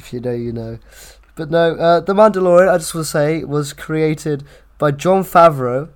If 0.00 0.14
you 0.14 0.20
know, 0.20 0.32
you 0.32 0.52
know. 0.52 0.78
But 1.34 1.50
no, 1.50 1.74
uh, 1.74 2.00
The 2.00 2.14
Mandalorian, 2.14 2.72
I 2.72 2.78
just 2.78 2.94
want 2.94 3.04
to 3.04 3.10
say, 3.10 3.44
was 3.44 3.74
created 3.74 4.44
by 4.78 4.92
Jon 4.92 5.22
Favreau, 5.22 5.90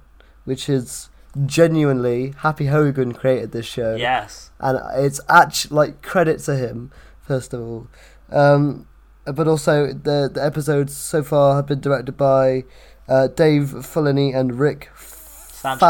which 0.44 0.68
is 0.68 1.08
genuinely 1.46 2.34
Happy 2.38 2.66
Hogan 2.66 3.12
created 3.12 3.52
this 3.52 3.66
show. 3.66 3.96
Yes. 3.96 4.50
and 4.60 4.78
it's 4.94 5.20
actually 5.28 5.74
like 5.74 6.02
credit 6.02 6.38
to 6.40 6.56
him 6.56 6.90
first 7.20 7.52
of 7.52 7.60
all 7.60 7.86
um, 8.30 8.86
but 9.24 9.48
also 9.48 9.88
the 9.88 10.30
the 10.32 10.44
episodes 10.44 10.96
so 10.96 11.22
far 11.22 11.56
have 11.56 11.66
been 11.66 11.80
directed 11.80 12.16
by 12.16 12.64
uh, 13.08 13.28
Dave 13.28 13.70
Filoni 13.70 14.34
and 14.34 14.58
Rick 14.58 14.90
Sanchez. 14.96 15.80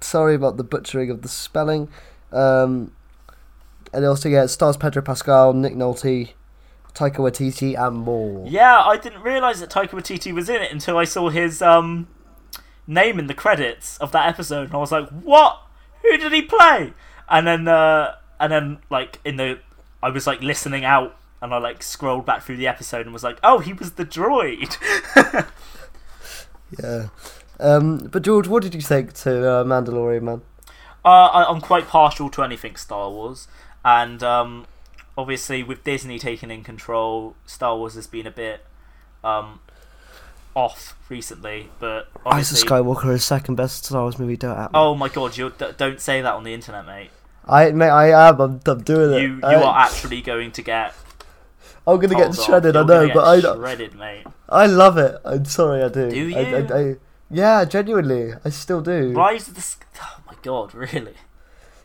Sorry 0.00 0.34
about 0.34 0.56
the 0.56 0.64
butchering 0.64 1.10
of 1.10 1.22
the 1.22 1.28
spelling 1.28 1.88
um, 2.32 2.92
and 3.92 4.04
also 4.04 4.28
yeah 4.28 4.44
it 4.44 4.48
stars 4.48 4.76
Pedro 4.76 5.02
Pascal 5.02 5.52
Nick 5.52 5.74
Nolte 5.74 6.30
Taika 6.94 7.16
Waititi 7.18 7.78
and 7.78 7.96
more 7.96 8.46
Yeah, 8.48 8.82
I 8.82 8.96
didn't 8.96 9.22
realize 9.22 9.60
that 9.60 9.70
Taika 9.70 9.90
Waititi 9.90 10.32
was 10.32 10.48
in 10.48 10.60
it 10.60 10.70
until 10.72 10.98
I 10.98 11.04
saw 11.04 11.28
his 11.30 11.62
um 11.62 12.08
name 12.86 13.18
in 13.18 13.26
the 13.26 13.34
credits 13.34 13.96
of 13.98 14.12
that 14.12 14.28
episode, 14.28 14.66
and 14.66 14.74
I 14.74 14.78
was 14.78 14.92
like, 14.92 15.08
"What? 15.08 15.60
Who 16.02 16.16
did 16.16 16.32
he 16.32 16.42
play?" 16.42 16.92
And 17.28 17.46
then, 17.46 17.68
uh, 17.68 18.16
and 18.40 18.52
then, 18.52 18.78
like 18.90 19.20
in 19.24 19.36
the, 19.36 19.60
I 20.02 20.10
was 20.10 20.26
like 20.26 20.42
listening 20.42 20.84
out, 20.84 21.16
and 21.40 21.52
I 21.54 21.58
like 21.58 21.82
scrolled 21.82 22.26
back 22.26 22.42
through 22.42 22.56
the 22.56 22.68
episode 22.68 23.06
and 23.06 23.12
was 23.12 23.24
like, 23.24 23.38
"Oh, 23.42 23.58
he 23.58 23.72
was 23.72 23.92
the 23.92 24.04
droid." 24.04 24.76
yeah 26.82 27.08
um, 27.60 27.98
but 28.10 28.22
George 28.22 28.48
what 28.48 28.62
did 28.62 28.74
you 28.74 28.80
think 28.80 29.12
to 29.12 29.48
uh, 29.48 29.64
Mandalorian 29.64 30.22
man 30.22 30.42
Uh, 31.04 31.08
I, 31.26 31.50
I'm 31.50 31.60
quite 31.60 31.86
partial 31.86 32.30
to 32.30 32.42
anything 32.42 32.76
Star 32.76 33.10
Wars, 33.10 33.48
and 33.84 34.22
um, 34.22 34.66
obviously 35.16 35.62
with 35.62 35.84
Disney 35.84 36.18
taking 36.18 36.50
in 36.50 36.64
control, 36.64 37.36
Star 37.44 37.76
Wars 37.76 37.94
has 37.94 38.06
been 38.06 38.26
a 38.26 38.30
bit 38.30 38.64
um, 39.22 39.60
off 40.54 40.96
recently. 41.08 41.70
But 41.78 42.08
Rise 42.24 42.52
of 42.52 42.68
Skywalker 42.68 43.12
is 43.12 43.24
second 43.24 43.56
best 43.56 43.84
Star 43.84 44.02
Wars 44.02 44.18
movie 44.18 44.36
don't 44.36 44.58
at 44.58 44.72
me. 44.72 44.78
oh 44.78 44.94
my 44.94 45.08
god, 45.08 45.36
you 45.36 45.52
d- 45.56 45.72
don't 45.76 46.00
say 46.00 46.20
that 46.20 46.34
on 46.34 46.44
the 46.44 46.54
internet, 46.54 46.86
mate. 46.86 47.10
I 47.46 47.70
mate, 47.72 47.88
I 47.88 48.28
am. 48.28 48.40
I'm, 48.40 48.60
I'm 48.66 48.82
doing 48.82 49.12
it. 49.12 49.22
You 49.22 49.34
you 49.36 49.40
I, 49.42 49.62
are 49.62 49.86
actually 49.86 50.22
going 50.22 50.52
to 50.52 50.62
get. 50.62 50.94
I'm 51.86 51.98
gonna 51.98 52.14
get 52.14 52.34
shredded. 52.34 52.76
I 52.76 52.84
know, 52.84 53.10
but 53.12 53.24
I 53.24 53.40
shredded, 53.40 53.94
mate. 53.94 54.24
I 54.48 54.66
love 54.66 54.98
it. 54.98 55.16
I'm 55.24 55.44
sorry, 55.44 55.82
I 55.82 55.88
do. 55.88 56.10
Do 56.10 56.34
I, 56.36 56.38
I, 56.38 56.58
you? 56.58 56.66
I, 56.74 56.96
yeah, 57.30 57.64
genuinely, 57.64 58.34
I 58.44 58.50
still 58.50 58.80
do. 58.80 59.12
Rise 59.12 59.48
of 59.48 59.54
the. 59.54 59.74
Oh 60.04 60.20
my 60.26 60.34
god, 60.42 60.74
really? 60.92 61.14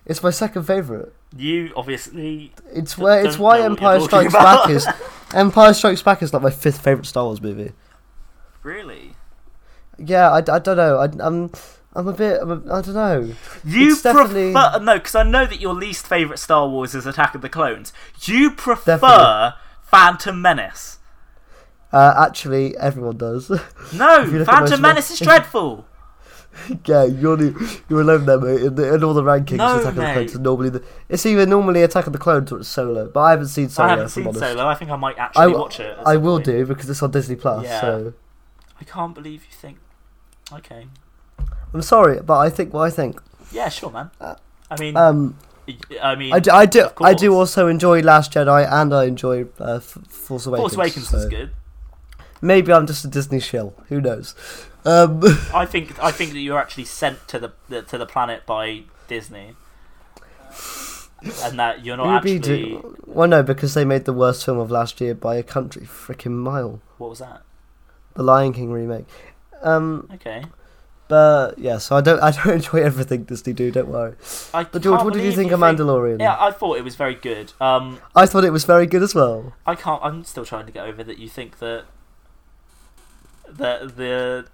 It's 0.05 0.23
my 0.23 0.31
second 0.31 0.63
favorite. 0.63 1.13
You 1.35 1.71
obviously. 1.75 2.53
It's 2.71 2.97
where 2.97 3.25
it's 3.25 3.37
why 3.37 3.61
Empire 3.71 3.99
Strikes. 3.99 4.33
Back 4.33 4.69
is 4.69 4.87
Empire 5.33 5.73
Strikes 5.73 6.01
Back 6.01 6.23
is 6.23 6.33
like 6.33 6.43
my 6.43 6.49
fifth 6.49 6.81
favorite 6.81 7.05
Star 7.05 7.25
Wars 7.25 7.41
movie. 7.41 7.73
Really? 8.67 9.13
Yeah, 9.97 10.29
I, 10.29 10.39
I 10.39 10.59
don't 10.59 10.75
know. 10.75 10.97
I, 10.97 11.05
I'm 11.25 11.49
I'm 11.93 12.07
a 12.09 12.11
bit. 12.11 12.41
I'm 12.41 12.51
a, 12.51 12.55
I 12.73 12.81
don't 12.81 12.93
know. 12.95 13.33
You 13.63 13.91
It's 13.93 14.01
definitely- 14.01 14.51
prefer 14.51 14.79
no, 14.81 14.95
because 14.95 15.15
I 15.15 15.23
know 15.23 15.45
that 15.45 15.61
your 15.61 15.73
least 15.73 16.05
favorite 16.05 16.37
Star 16.37 16.67
Wars 16.67 16.93
is 16.93 17.05
Attack 17.05 17.33
of 17.33 17.41
the 17.41 17.47
Clones. 17.47 17.93
You 18.23 18.51
prefer 18.51 18.97
Definitely. 18.97 19.53
Phantom 19.83 20.41
Menace. 20.41 20.99
Uh, 21.93 22.13
actually, 22.17 22.75
everyone 22.77 23.15
does. 23.15 23.49
No, 23.93 24.19
you 24.23 24.39
look 24.39 24.49
at 24.49 24.53
Phantom 24.53 24.81
Menace 24.81 25.11
is 25.11 25.19
dreadful. 25.19 25.85
yeah, 26.85 27.05
you're 27.05 27.37
the, 27.37 27.81
you're 27.87 28.01
alone 28.01 28.25
there, 28.25 28.37
mate. 28.41 28.61
In, 28.63 28.75
the, 28.75 28.95
in 28.95 29.03
all 29.03 29.13
the 29.13 29.23
rankings, 29.23 29.57
No, 29.57 29.77
Attack 29.79 29.89
of 29.91 29.95
the 29.95 30.01
mate. 30.01 30.13
Clones 30.13 30.35
are 30.35 30.39
normally 30.39 30.69
the. 30.71 30.83
It's 31.07 31.25
either 31.25 31.45
normally 31.45 31.83
Attack 31.83 32.05
of 32.07 32.11
the 32.11 32.19
Clones 32.19 32.51
or 32.51 32.59
it's 32.59 32.67
Solo, 32.67 33.09
but 33.09 33.21
I 33.21 33.31
haven't 33.31 33.47
seen 33.47 33.69
Solo. 33.69 33.87
I 33.87 33.91
haven't 33.91 34.09
seen. 34.09 34.33
Solo. 34.33 34.67
I 34.67 34.75
think 34.75 34.91
I 34.91 34.97
might 34.97 35.17
actually 35.17 35.43
w- 35.43 35.57
watch 35.59 35.79
it. 35.79 35.97
I 36.05 36.17
will 36.17 36.39
do 36.39 36.65
because 36.65 36.89
it's 36.89 37.01
on 37.01 37.11
Disney 37.11 37.35
Plus. 37.37 37.63
Yeah. 37.63 37.79
So 37.81 38.13
I 38.79 38.83
can't 38.83 39.13
believe 39.13 39.43
you 39.45 39.51
think. 39.51 39.77
Okay. 40.51 40.87
I'm 41.73 41.81
sorry, 41.81 42.21
but 42.21 42.37
I 42.37 42.49
think 42.49 42.73
what 42.73 42.81
I 42.81 42.89
think. 42.89 43.21
Yeah, 43.51 43.69
sure, 43.69 43.91
man. 43.91 44.11
I 44.21 44.79
mean, 44.79 44.95
Um, 44.97 45.37
I 46.01 46.15
mean, 46.15 46.33
I 46.33 46.39
do, 46.39 46.51
I 46.51 46.65
do, 46.65 46.89
I 47.01 47.13
do 47.13 47.33
also 47.33 47.67
enjoy 47.67 48.01
Last 48.01 48.33
Jedi, 48.33 48.69
and 48.71 48.93
I 48.93 49.05
enjoy 49.05 49.45
uh, 49.59 49.79
Force 49.79 50.45
Awakens. 50.45 50.61
Force 50.61 50.73
Awakens 50.75 51.09
so 51.09 51.17
is 51.17 51.25
good. 51.25 51.51
Maybe 52.41 52.71
I'm 52.71 52.87
just 52.87 53.03
a 53.03 53.07
Disney 53.07 53.39
shill. 53.39 53.73
Who 53.89 53.99
knows? 53.99 54.35
Um, 54.85 55.21
I 55.53 55.65
think 55.65 56.01
I 56.01 56.11
think 56.11 56.31
that 56.31 56.39
you're 56.39 56.59
actually 56.59 56.85
sent 56.85 57.27
to 57.29 57.39
the, 57.39 57.53
the 57.67 57.81
to 57.81 57.97
the 57.97 58.05
planet 58.05 58.45
by 58.45 58.83
Disney, 59.07 59.55
and 61.43 61.59
that 61.59 61.83
you're 61.83 61.97
not 61.97 62.23
maybe 62.23 62.37
actually. 62.37 62.63
do- 62.63 62.97
well, 63.05 63.27
no, 63.27 63.43
because 63.43 63.73
they 63.73 63.83
made 63.83 64.05
the 64.05 64.13
worst 64.13 64.45
film 64.45 64.59
of 64.59 64.71
last 64.71 65.01
year 65.01 65.15
by 65.15 65.35
a 65.35 65.43
country 65.43 65.81
freaking 65.83 66.31
mile. 66.37 66.79
What 66.97 67.09
was 67.09 67.19
that? 67.19 67.41
The 68.17 68.23
Lion 68.23 68.51
King 68.51 68.71
remake. 68.71 69.05
Um, 69.61 70.09
Okay. 70.15 70.43
but 71.07 71.57
yeah, 71.57 71.77
so 71.77 71.95
I 71.95 72.01
don't, 72.01 72.19
I 72.27 72.31
don't 72.31 72.53
enjoy 72.55 72.79
everything 72.83 73.23
Disney 73.23 73.53
do. 73.53 73.71
Don't 73.71 73.87
worry. 73.89 74.15
I 74.53 74.63
But 74.65 74.81
George, 74.81 75.03
what 75.03 75.13
did 75.13 75.23
you 75.23 75.31
think 75.31 75.51
of 75.51 75.59
Mandalorian? 75.59 76.19
Yeah, 76.19 76.35
I 76.39 76.51
thought 76.51 76.77
it 76.77 76.83
was 76.83 76.95
very 76.95 77.15
good. 77.15 77.53
Um, 77.61 77.99
I 78.15 78.25
thought 78.25 78.43
it 78.43 78.51
was 78.51 78.65
very 78.65 78.85
good 78.87 79.03
as 79.03 79.15
well. 79.15 79.53
I 79.65 79.75
can't. 79.75 80.01
I'm 80.03 80.23
still 80.25 80.45
trying 80.45 80.65
to 80.65 80.71
get 80.71 80.85
over 80.87 81.03
that 81.03 81.17
you 81.19 81.29
think 81.29 81.59
that 81.59 81.85
the 83.47 84.45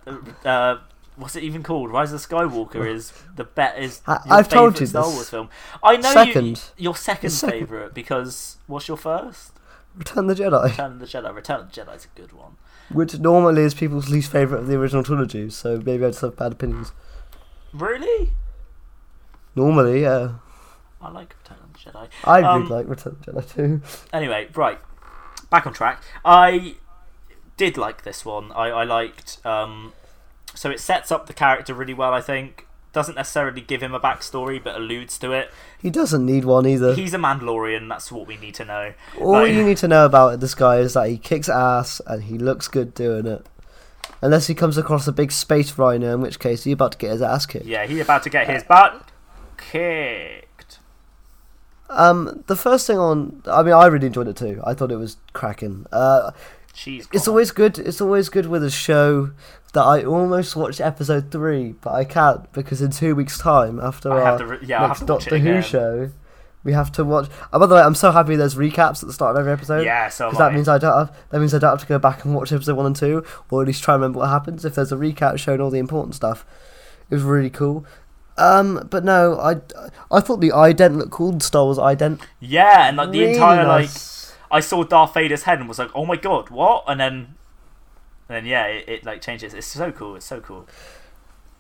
the 0.43 0.49
uh, 0.49 0.77
what's 1.15 1.35
it 1.35 1.43
even 1.43 1.63
called? 1.63 1.91
Rise 1.91 2.13
of 2.13 2.19
Skywalker 2.21 2.87
is 2.87 3.11
the 3.35 3.43
bet 3.43 3.79
is 3.79 4.01
I- 4.07 4.19
your 4.25 4.33
I've 4.35 4.49
told 4.49 4.79
you 4.79 4.85
Star 4.85 5.03
this. 5.05 5.13
Wars 5.13 5.29
film. 5.29 5.49
I 5.83 5.97
know 5.97 6.13
Second. 6.13 6.45
You, 6.77 6.83
your 6.85 6.95
second, 6.95 7.29
second. 7.31 7.59
favorite 7.59 7.93
because 7.93 8.57
what's 8.67 8.87
your 8.87 8.97
first? 8.97 9.51
Return 9.95 10.27
of 10.29 10.35
the 10.37 10.43
Jedi, 10.43 10.63
Return 10.69 10.91
of 10.93 10.99
the 10.99 11.05
Jedi. 11.05 11.35
Return 11.35 11.59
of 11.61 11.71
the 11.73 11.81
Jedi 11.81 11.95
is 11.95 12.05
a 12.05 12.19
good 12.19 12.33
one. 12.33 12.57
Which 12.89 13.17
normally 13.19 13.61
is 13.63 13.73
people's 13.73 14.09
least 14.09 14.31
favorite 14.31 14.59
of 14.59 14.67
the 14.67 14.75
original 14.75 15.03
trilogy. 15.03 15.49
So 15.49 15.77
maybe 15.77 16.05
I 16.05 16.09
just 16.09 16.21
have 16.21 16.35
bad 16.37 16.51
opinions. 16.53 16.91
Really? 17.73 18.31
Normally, 19.55 20.01
yeah, 20.01 20.33
I 21.01 21.09
like 21.11 21.35
Return 21.43 21.57
of 21.63 21.73
the 21.73 21.79
Jedi. 21.91 22.07
I 22.23 22.41
Um, 22.41 22.63
really 22.63 22.75
like 22.75 22.87
Return 22.89 23.13
of 23.13 23.25
the 23.25 23.31
Jedi 23.41 23.53
too. 23.55 23.81
Anyway, 24.11 24.47
right. 24.55 24.79
Back 25.49 25.67
on 25.67 25.73
track. 25.73 26.01
I 26.25 26.75
did 27.57 27.77
like 27.77 28.03
this 28.03 28.25
one. 28.25 28.51
I, 28.53 28.69
I 28.69 28.83
liked. 28.83 29.43
Um, 29.45 29.93
so 30.55 30.71
it 30.71 30.79
sets 30.79 31.11
up 31.11 31.27
the 31.27 31.33
character 31.33 31.73
really 31.73 31.93
well, 31.93 32.13
I 32.13 32.21
think. 32.21 32.65
Doesn't 32.93 33.15
necessarily 33.15 33.61
give 33.61 33.81
him 33.81 33.93
a 33.93 33.99
backstory, 33.99 34.63
but 34.63 34.75
alludes 34.75 35.17
to 35.17 35.31
it. 35.31 35.51
He 35.81 35.89
doesn't 35.89 36.25
need 36.25 36.45
one 36.45 36.65
either. 36.67 36.93
He's 36.93 37.13
a 37.13 37.17
Mandalorian, 37.17 37.89
that's 37.89 38.11
what 38.11 38.27
we 38.27 38.37
need 38.37 38.53
to 38.55 38.65
know. 38.65 38.93
All 39.19 39.31
Like- 39.31 39.51
you 39.53 39.63
need 39.63 39.77
to 39.77 39.87
know 39.87 40.05
about 40.05 40.39
this 40.39 40.53
guy 40.53 40.77
is 40.77 40.93
that 40.93 41.09
he 41.09 41.17
kicks 41.17 41.49
ass 41.49 42.01
and 42.05 42.23
he 42.23 42.37
looks 42.37 42.67
good 42.67 42.93
doing 42.93 43.25
it. 43.25 43.45
Unless 44.21 44.47
he 44.47 44.53
comes 44.55 44.77
across 44.77 45.07
a 45.07 45.11
big 45.11 45.31
space 45.33 45.77
rhino, 45.77 46.13
in 46.13 46.21
which 46.21 46.39
case 46.39 46.63
he's 46.63 46.75
about 46.75 46.93
to 46.93 46.97
get 46.97 47.11
his 47.11 47.21
ass 47.21 47.45
kicked. 47.45 47.65
Yeah, 47.65 47.85
he's 47.85 47.99
about 47.99 48.23
to 48.23 48.29
get 48.29 48.47
his 48.49 48.63
butt 48.63 49.09
kicked. 49.57 50.79
Um, 51.89 52.43
the 52.47 52.55
first 52.55 52.87
thing 52.87 52.97
on, 52.97 53.41
I 53.47 53.63
mean, 53.63 53.73
I 53.73 53.87
really 53.87 54.07
enjoyed 54.07 54.27
it 54.27 54.37
too. 54.37 54.61
I 54.65 54.73
thought 54.75 54.91
it 54.91 54.97
was 54.97 55.17
cracking. 55.33 55.85
Uh, 55.91 56.31
She's 56.75 57.07
it's 57.13 57.27
always 57.27 57.51
good. 57.51 57.77
It's 57.77 58.01
always 58.01 58.29
good 58.29 58.47
with 58.47 58.63
a 58.63 58.71
show 58.71 59.31
that 59.73 59.83
I 59.83 60.03
almost 60.03 60.55
watched 60.55 60.79
episode 60.79 61.31
three, 61.31 61.73
but 61.73 61.93
I 61.93 62.05
can't 62.05 62.51
because 62.53 62.81
in 62.81 62.91
two 62.91 63.15
weeks' 63.15 63.37
time, 63.37 63.79
after 63.79 64.11
I 64.11 64.21
our 64.21 64.45
re- 64.45 64.57
yeah, 64.63 64.87
next 64.87 64.99
to 64.99 65.05
Doctor 65.05 65.37
Who 65.37 65.61
show, 65.61 66.11
we 66.63 66.73
have 66.73 66.91
to 66.93 67.03
watch. 67.03 67.29
Oh, 67.51 67.59
by 67.59 67.65
the 67.65 67.75
way, 67.75 67.81
I'm 67.81 67.95
so 67.95 68.11
happy 68.11 68.35
there's 68.35 68.55
recaps 68.55 69.03
at 69.03 69.07
the 69.07 69.13
start 69.13 69.35
of 69.35 69.41
every 69.41 69.51
episode. 69.51 69.85
Yeah, 69.85 70.09
so 70.09 70.29
Because 70.29 70.39
that 70.39 70.53
means 70.53 70.69
I 70.69 70.77
don't 70.77 70.97
have 71.07 71.17
that 71.29 71.39
means 71.39 71.53
I 71.53 71.59
don't 71.59 71.71
have 71.71 71.81
to 71.81 71.87
go 71.87 71.99
back 71.99 72.23
and 72.23 72.33
watch 72.33 72.51
episode 72.51 72.77
one 72.77 72.85
and 72.85 72.95
two, 72.95 73.25
or 73.49 73.61
at 73.61 73.67
least 73.67 73.83
try 73.83 73.95
and 73.95 74.01
remember 74.01 74.19
what 74.19 74.29
happens. 74.29 74.63
If 74.63 74.75
there's 74.75 74.91
a 74.91 74.95
recap 74.95 75.37
showing 75.39 75.59
all 75.59 75.69
the 75.69 75.79
important 75.79 76.15
stuff, 76.15 76.45
it 77.09 77.15
was 77.15 77.23
really 77.23 77.49
cool. 77.49 77.85
Um, 78.37 78.87
but 78.89 79.03
no, 79.03 79.39
I, 79.39 79.57
I 80.11 80.19
thought 80.19 80.39
the 80.39 80.49
ident 80.49 80.97
looked 80.97 81.11
cool. 81.11 81.33
The 81.33 81.43
Star 81.43 81.65
Wars 81.65 81.77
ident. 81.77 82.21
Yeah, 82.39 82.87
and 82.87 82.97
like 82.97 83.11
the 83.11 83.19
Really 83.19 83.33
entire 83.33 83.67
like. 83.67 83.89
I 84.51 84.59
saw 84.59 84.83
Darth 84.83 85.13
Vader's 85.15 85.43
head 85.43 85.59
and 85.59 85.67
was 85.67 85.79
like, 85.79 85.89
"Oh 85.95 86.05
my 86.05 86.15
god, 86.15 86.49
what?" 86.49 86.83
And 86.87 86.99
then, 86.99 87.35
and 88.33 88.45
then 88.45 88.51
yeah, 88.51 88.65
it, 88.65 88.89
it 88.89 89.05
like 89.05 89.21
changes. 89.21 89.53
It's 89.53 89.67
so 89.67 89.91
cool. 89.91 90.15
It's 90.15 90.25
so 90.25 90.41
cool. 90.41 90.67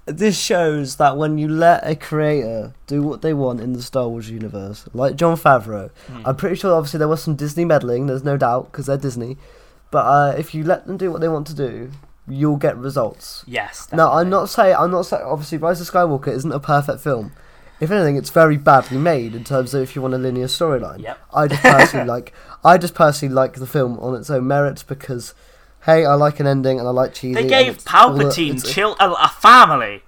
This 0.05 0.37
shows 0.37 0.97
that 0.97 1.17
when 1.17 1.37
you 1.37 1.47
let 1.47 1.87
a 1.87 1.95
creator 1.95 2.73
do 2.87 3.03
what 3.03 3.21
they 3.21 3.33
want 3.33 3.61
in 3.61 3.71
the 3.73 3.81
Star 3.81 4.09
Wars 4.09 4.29
universe, 4.29 4.85
like 4.93 5.15
Jon 5.15 5.37
Favreau, 5.37 5.91
Hmm. 6.07 6.23
I'm 6.25 6.35
pretty 6.35 6.55
sure 6.55 6.73
obviously 6.73 6.97
there 6.97 7.07
was 7.07 7.23
some 7.23 7.35
Disney 7.35 7.63
meddling. 7.63 8.07
There's 8.07 8.23
no 8.23 8.35
doubt 8.35 8.71
because 8.71 8.87
they're 8.87 8.97
Disney, 8.97 9.37
but 9.91 9.99
uh, 10.05 10.35
if 10.37 10.53
you 10.55 10.63
let 10.63 10.87
them 10.87 10.97
do 10.97 11.11
what 11.11 11.21
they 11.21 11.29
want 11.29 11.47
to 11.47 11.53
do, 11.53 11.91
you'll 12.27 12.57
get 12.57 12.75
results. 12.75 13.43
Yes. 13.47 13.87
Now 13.93 14.11
I'm 14.11 14.29
not 14.29 14.49
saying 14.49 14.75
I'm 14.77 14.91
not 14.91 15.03
saying 15.05 15.23
obviously 15.23 15.57
Rise 15.59 15.79
of 15.79 15.89
Skywalker 15.89 16.29
isn't 16.29 16.51
a 16.51 16.59
perfect 16.59 16.99
film. 16.99 17.31
If 17.79 17.91
anything, 17.91 18.15
it's 18.15 18.29
very 18.29 18.57
badly 18.57 18.97
made 18.97 19.35
in 19.35 19.43
terms 19.43 19.73
of 19.73 19.81
if 19.83 19.95
you 19.95 20.01
want 20.01 20.13
a 20.13 20.17
linear 20.17 20.47
storyline. 20.47 21.01
Yep. 21.03 21.19
I 21.33 21.47
just 21.47 21.61
personally 21.61 22.07
like 22.15 22.33
I 22.63 22.77
just 22.77 22.95
personally 22.95 23.33
like 23.33 23.53
the 23.53 23.67
film 23.67 23.99
on 23.99 24.15
its 24.15 24.29
own 24.29 24.47
merits 24.47 24.83
because 24.83 25.33
hey, 25.85 26.05
I 26.05 26.13
like 26.15 26.39
an 26.39 26.47
ending 26.47 26.79
and 26.79 26.87
I 26.87 26.91
like 26.91 27.13
cheesy. 27.13 27.33
They 27.41 27.47
gave 27.47 27.83
the- 27.83 27.89
Palpatine 27.89 28.65
chill 28.65 28.95
a, 28.99 29.11
a 29.11 29.27
family. 29.29 30.03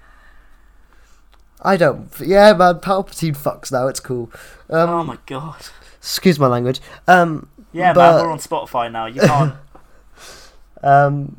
I 1.61 1.77
don't. 1.77 2.09
Yeah, 2.19 2.53
man, 2.53 2.75
Palpatine 2.75 3.35
fucks 3.35 3.71
now. 3.71 3.87
It's 3.87 3.99
cool. 3.99 4.29
Um, 4.69 4.89
oh 4.89 5.03
my 5.03 5.17
god. 5.25 5.55
Excuse 5.97 6.39
my 6.39 6.47
language. 6.47 6.79
Um, 7.07 7.49
Yeah, 7.71 7.93
but- 7.93 8.17
man, 8.17 8.25
we're 8.25 8.31
on 8.31 8.39
Spotify 8.39 8.91
now. 8.91 9.05
You 9.05 9.21
can't. 9.21 9.55
Um, 10.83 11.37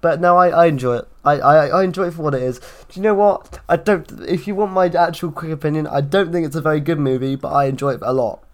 but 0.00 0.20
no, 0.20 0.36
I, 0.36 0.48
I 0.50 0.66
enjoy 0.66 0.98
it. 0.98 1.08
I, 1.24 1.40
I, 1.40 1.66
I 1.66 1.82
enjoy 1.82 2.06
it 2.08 2.12
for 2.12 2.22
what 2.22 2.34
it 2.34 2.42
is. 2.42 2.58
Do 2.60 2.66
you 2.92 3.02
know 3.02 3.14
what? 3.14 3.58
I 3.68 3.76
don't. 3.76 4.08
If 4.28 4.46
you 4.46 4.54
want 4.54 4.70
my 4.70 4.86
actual 4.86 5.32
quick 5.32 5.50
opinion, 5.50 5.88
I 5.88 6.02
don't 6.02 6.30
think 6.30 6.46
it's 6.46 6.54
a 6.54 6.60
very 6.60 6.78
good 6.78 7.00
movie, 7.00 7.34
but 7.34 7.48
I 7.48 7.64
enjoy 7.64 7.94
it 7.94 8.00
a 8.02 8.12
lot. 8.12 8.44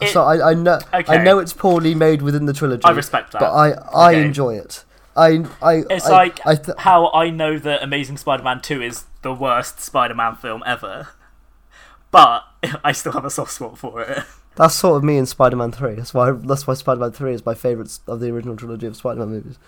It- 0.00 0.12
so 0.12 0.22
I, 0.22 0.50
I 0.50 0.54
know 0.54 0.78
I 0.92 1.18
know 1.18 1.38
it's 1.38 1.52
poorly 1.52 1.94
made 1.94 2.22
within 2.22 2.46
the 2.46 2.52
trilogy. 2.52 2.84
I 2.84 2.90
respect 2.90 3.32
that. 3.32 3.40
but 3.40 3.52
I 3.52 3.70
I 3.94 4.10
Okay. 4.14 4.24
enjoy 4.26 4.54
it. 4.56 4.84
I 5.16 5.44
I 5.62 5.82
It's 5.90 6.06
I, 6.06 6.10
like 6.10 6.46
I 6.46 6.54
th- 6.54 6.78
how 6.78 7.10
I 7.12 7.30
know 7.30 7.58
that 7.58 7.82
Amazing 7.82 8.16
Spider-Man 8.18 8.60
Two 8.62 8.80
is 8.80 9.04
the 9.22 9.32
worst 9.34 9.80
Spider-Man 9.80 10.36
film 10.36 10.62
ever, 10.64 11.08
but 12.10 12.44
I 12.84 12.92
still 12.92 13.12
have 13.12 13.24
a 13.24 13.30
soft 13.30 13.52
spot 13.52 13.76
for 13.76 14.00
it. 14.02 14.22
that's 14.56 14.74
sort 14.74 14.96
of 14.96 15.04
me 15.04 15.16
in 15.18 15.26
Spider-Man 15.26 15.72
Three. 15.72 15.94
That's 15.94 16.14
why 16.14 16.30
that's 16.30 16.66
why 16.66 16.74
Spider-Man 16.74 17.12
Three 17.12 17.34
is 17.34 17.44
my 17.44 17.54
favourite 17.54 17.98
of 18.06 18.20
the 18.20 18.30
original 18.30 18.56
trilogy 18.56 18.86
of 18.86 18.96
Spider-Man 18.96 19.28
movies. 19.28 19.58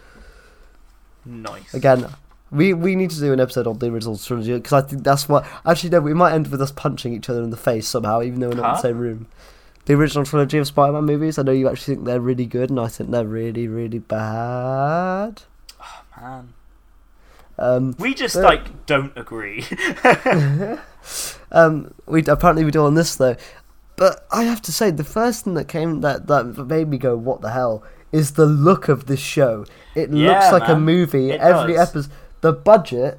Nice. 1.25 1.73
Again, 1.75 2.07
we 2.51 2.75
we 2.75 2.97
need 2.97 3.11
to 3.11 3.21
do 3.21 3.33
an 3.33 3.41
episode 3.41 3.67
on 3.67 3.79
the 3.79 3.87
original 3.87 4.17
trilogy 4.17 4.55
because 4.55 4.73
I 4.73 4.81
think 4.87 5.05
that's 5.05 5.29
what. 5.29 5.45
Actually, 5.67 5.91
no, 5.91 6.01
we 6.01 6.15
might 6.15 6.33
end 6.35 6.49
with 6.49 6.61
us 6.61 6.71
punching 6.73 7.13
each 7.15 7.29
other 7.29 7.43
in 7.43 7.51
the 7.51 7.57
face 7.57 7.87
somehow, 7.89 8.23
even 8.23 8.41
though 8.41 8.49
we're 8.49 8.55
not 8.57 8.67
in 8.69 8.73
the 8.75 8.81
same 8.83 8.99
room. 8.99 9.27
The 9.87 9.95
original 9.95 10.25
trilogy 10.25 10.59
of 10.59 10.67
Spider-Man 10.69 11.05
movies. 11.05 11.39
I 11.39 11.43
know 11.43 11.53
you 11.53 11.69
actually 11.69 11.97
think 11.97 12.07
they're 12.07 12.21
really 12.21 12.47
good, 12.47 12.71
and 12.71 12.79
I 12.79 12.87
think 12.89 13.11
they're 13.11 13.27
really, 13.27 13.67
really 13.67 13.99
bad. 13.99 15.43
Oh 15.83 16.03
man, 16.21 16.53
Um, 17.59 17.95
we 17.99 18.15
just 18.15 18.37
Yeah. 18.37 18.43
like 18.43 18.87
don't 18.87 19.13
agree. 19.17 19.65
um, 21.53 21.95
we 22.07 22.23
apparently 22.25 22.65
we 22.65 22.71
do 22.71 22.85
on 22.85 22.95
this 22.95 23.17
though. 23.17 23.37
But 23.97 24.25
I 24.33 24.45
have 24.45 24.63
to 24.63 24.73
say, 24.73 24.91
the 24.91 25.05
first 25.05 25.45
thing 25.45 25.55
that 25.55 25.69
came 25.69 26.01
that 26.01 26.27
that 26.29 26.45
made 26.67 26.89
me 26.89 26.99
go, 26.99 27.17
"What 27.17 27.41
the 27.41 27.51
hell?" 27.51 27.83
is 28.11 28.33
the 28.33 28.47
look 28.47 28.89
of 28.89 29.07
this 29.07 29.21
show. 29.21 29.65
It 29.95 30.11
Yeah, 30.11 30.29
looks 30.33 30.53
like 30.53 30.69
a 30.69 30.79
movie. 30.79 31.31
It 31.31 31.41
Every 31.41 31.77
episode, 31.79 32.11
the 32.41 32.53
budget 32.53 33.19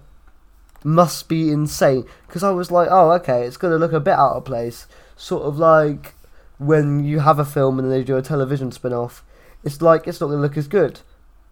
must 0.83 1.27
be 1.27 1.51
insane. 1.51 2.05
Because 2.27 2.43
I 2.43 2.51
was 2.51 2.71
like, 2.71 2.87
"Oh, 2.91 3.11
okay, 3.13 3.43
it's 3.45 3.57
gonna 3.57 3.77
look 3.77 3.93
a 3.93 3.99
bit 3.99 4.13
out 4.13 4.35
of 4.35 4.45
place." 4.45 4.87
Sort 5.15 5.43
of 5.43 5.57
like 5.57 6.13
when 6.57 7.03
you 7.03 7.19
have 7.19 7.39
a 7.39 7.45
film 7.45 7.79
and 7.79 7.89
then 7.89 7.97
they 7.97 8.03
do 8.03 8.17
a 8.17 8.21
television 8.21 8.71
spin-off. 8.71 9.23
It's 9.63 9.81
like 9.81 10.07
it's 10.07 10.19
not 10.19 10.27
gonna 10.27 10.41
look 10.41 10.57
as 10.57 10.67
good. 10.67 11.01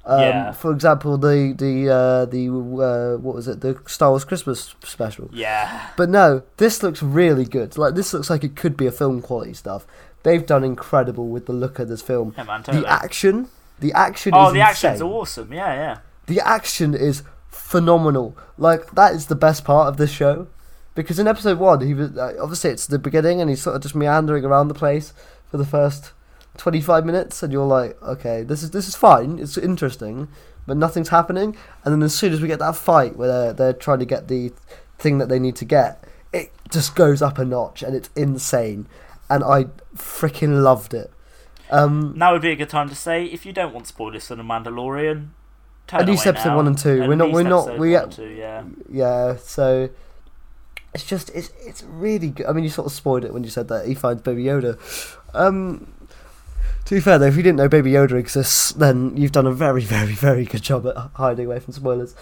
Um, 0.05 0.19
Yeah. 0.19 0.51
For 0.51 0.71
example, 0.71 1.17
the 1.17 1.53
the 1.57 1.89
uh, 1.89 2.25
the 2.25 2.49
uh, 2.49 3.21
what 3.21 3.35
was 3.35 3.47
it? 3.47 3.61
The 3.61 3.79
Star 3.85 4.09
Wars 4.09 4.25
Christmas 4.25 4.75
special. 4.83 5.29
yeah. 5.33 5.89
But 5.95 6.09
no, 6.09 6.43
this 6.57 6.81
looks 6.83 7.01
really 7.03 7.45
good. 7.45 7.77
Like 7.77 7.95
this 7.95 8.13
looks 8.13 8.29
like 8.29 8.43
it 8.43 8.55
could 8.55 8.75
be 8.75 8.87
a 8.87 8.91
film 8.91 9.21
quality 9.21 9.53
stuff. 9.53 9.85
They've 10.23 10.45
done 10.45 10.63
incredible 10.63 11.27
with 11.27 11.45
the 11.45 11.53
look 11.53 11.79
of 11.79 11.87
this 11.87 12.01
film. 12.01 12.33
Yeah, 12.37 12.43
man, 12.43 12.63
totally. 12.63 12.83
The 12.83 12.91
action, 12.91 13.47
the 13.79 13.93
action 13.93 14.33
oh, 14.35 14.47
is 14.47 14.53
the 14.53 14.61
action's 14.61 15.01
insane. 15.01 15.07
awesome. 15.11 15.53
Yeah, 15.53 15.73
yeah. 15.73 15.97
The 16.27 16.39
action 16.41 16.93
is 16.93 17.23
phenomenal. 17.49 18.35
Like 18.57 18.91
that 18.91 19.13
is 19.13 19.27
the 19.27 19.35
best 19.35 19.63
part 19.65 19.87
of 19.87 19.97
this 19.97 20.11
show, 20.11 20.47
because 20.95 21.19
in 21.19 21.27
episode 21.27 21.57
one 21.59 21.81
he 21.81 21.93
was 21.93 22.17
uh, 22.17 22.33
obviously 22.41 22.69
it's 22.71 22.87
the 22.87 22.99
beginning 22.99 23.39
and 23.41 23.49
he's 23.49 23.61
sort 23.61 23.75
of 23.75 23.81
just 23.81 23.95
meandering 23.95 24.43
around 24.45 24.67
the 24.67 24.73
place 24.73 25.13
for 25.47 25.57
the 25.57 25.65
first 25.65 26.11
twenty 26.57 26.81
five 26.81 27.05
minutes, 27.05 27.41
and 27.43 27.51
you're 27.53 27.65
like, 27.65 28.01
okay, 28.03 28.43
this 28.43 28.61
is 28.63 28.71
this 28.71 28.87
is 28.87 28.95
fine, 28.95 29.39
it's 29.39 29.57
interesting, 29.57 30.27
but 30.67 30.77
nothing's 30.77 31.09
happening. 31.09 31.55
And 31.83 31.93
then 31.93 32.03
as 32.03 32.13
soon 32.13 32.33
as 32.33 32.41
we 32.41 32.47
get 32.47 32.59
that 32.59 32.75
fight 32.75 33.15
where 33.15 33.27
they're, 33.27 33.53
they're 33.53 33.73
trying 33.73 33.99
to 33.99 34.05
get 34.05 34.27
the 34.27 34.51
thing 34.99 35.17
that 35.19 35.29
they 35.29 35.39
need 35.39 35.55
to 35.57 35.65
get, 35.65 36.03
it 36.33 36.51
just 36.69 36.95
goes 36.95 37.21
up 37.21 37.37
a 37.39 37.45
notch 37.45 37.81
and 37.83 37.95
it's 37.95 38.09
insane, 38.15 38.87
and 39.29 39.43
I 39.43 39.65
freaking 39.95 40.61
loved 40.61 40.93
it. 40.93 41.11
Um, 41.69 42.13
Now 42.17 42.33
would 42.33 42.41
be 42.41 42.51
a 42.51 42.55
good 42.57 42.69
time 42.69 42.89
to 42.89 42.95
say 42.95 43.23
if 43.25 43.45
you 43.45 43.53
don't 43.53 43.73
want 43.73 43.87
spoilers 43.87 44.27
for 44.27 44.35
the 44.35 44.43
Mandalorian. 44.43 45.29
Turn 45.87 46.01
At 46.01 46.05
least 46.07 46.27
episode 46.27 46.49
now. 46.49 46.55
one 46.57 46.67
and 46.67 46.77
two. 46.77 47.01
At 47.01 47.07
We're 47.09 47.15
not- 47.15 47.31
we're 47.31 47.43
not- 47.43 47.79
we- 47.79 47.93
one 47.93 48.03
and 48.03 48.11
two, 48.11 48.27
yeah. 48.27 48.63
yeah, 48.89 49.35
so 49.37 49.89
it's 50.93 51.05
just 51.05 51.29
it's 51.31 51.51
it's 51.65 51.83
really 51.83 52.29
good. 52.29 52.45
I 52.45 52.53
mean, 52.53 52.63
you 52.63 52.69
sort 52.69 52.87
of 52.87 52.91
spoiled 52.91 53.25
it 53.25 53.33
when 53.33 53.43
you 53.43 53.49
said 53.49 53.67
that 53.69 53.87
he 53.87 53.93
finds 53.93 54.21
Baby 54.21 54.43
Yoda. 54.43 54.77
Um, 55.33 55.93
to 56.85 56.95
be 56.95 57.01
fair 57.01 57.17
though, 57.17 57.27
if 57.27 57.37
you 57.37 57.43
didn't 57.43 57.57
know 57.57 57.69
Baby 57.69 57.91
Yoda 57.91 58.13
exists, 58.13 58.73
then 58.73 59.15
you've 59.15 59.31
done 59.31 59.47
a 59.47 59.53
very, 59.53 59.81
very, 59.81 60.13
very 60.13 60.45
good 60.45 60.61
job 60.61 60.85
at 60.87 60.95
hiding 61.13 61.45
away 61.45 61.59
from 61.59 61.73
spoilers. 61.73 62.15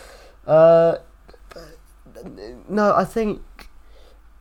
Uh, 0.45 0.97
but, 1.49 2.69
no, 2.69 2.93
I 2.95 3.05
think 3.05 3.41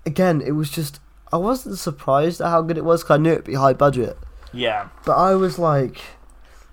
again 0.04 0.40
it 0.40 0.52
was 0.52 0.70
just 0.70 1.00
I 1.32 1.36
wasn't 1.36 1.78
surprised 1.78 2.40
at 2.40 2.48
how 2.48 2.62
good 2.62 2.78
it 2.78 2.84
was 2.84 3.02
because 3.02 3.14
I 3.14 3.22
knew 3.22 3.32
it'd 3.32 3.44
be 3.44 3.54
high 3.54 3.72
budget. 3.72 4.18
Yeah. 4.52 4.88
But 5.04 5.16
I 5.16 5.34
was 5.34 5.58
like, 5.58 6.00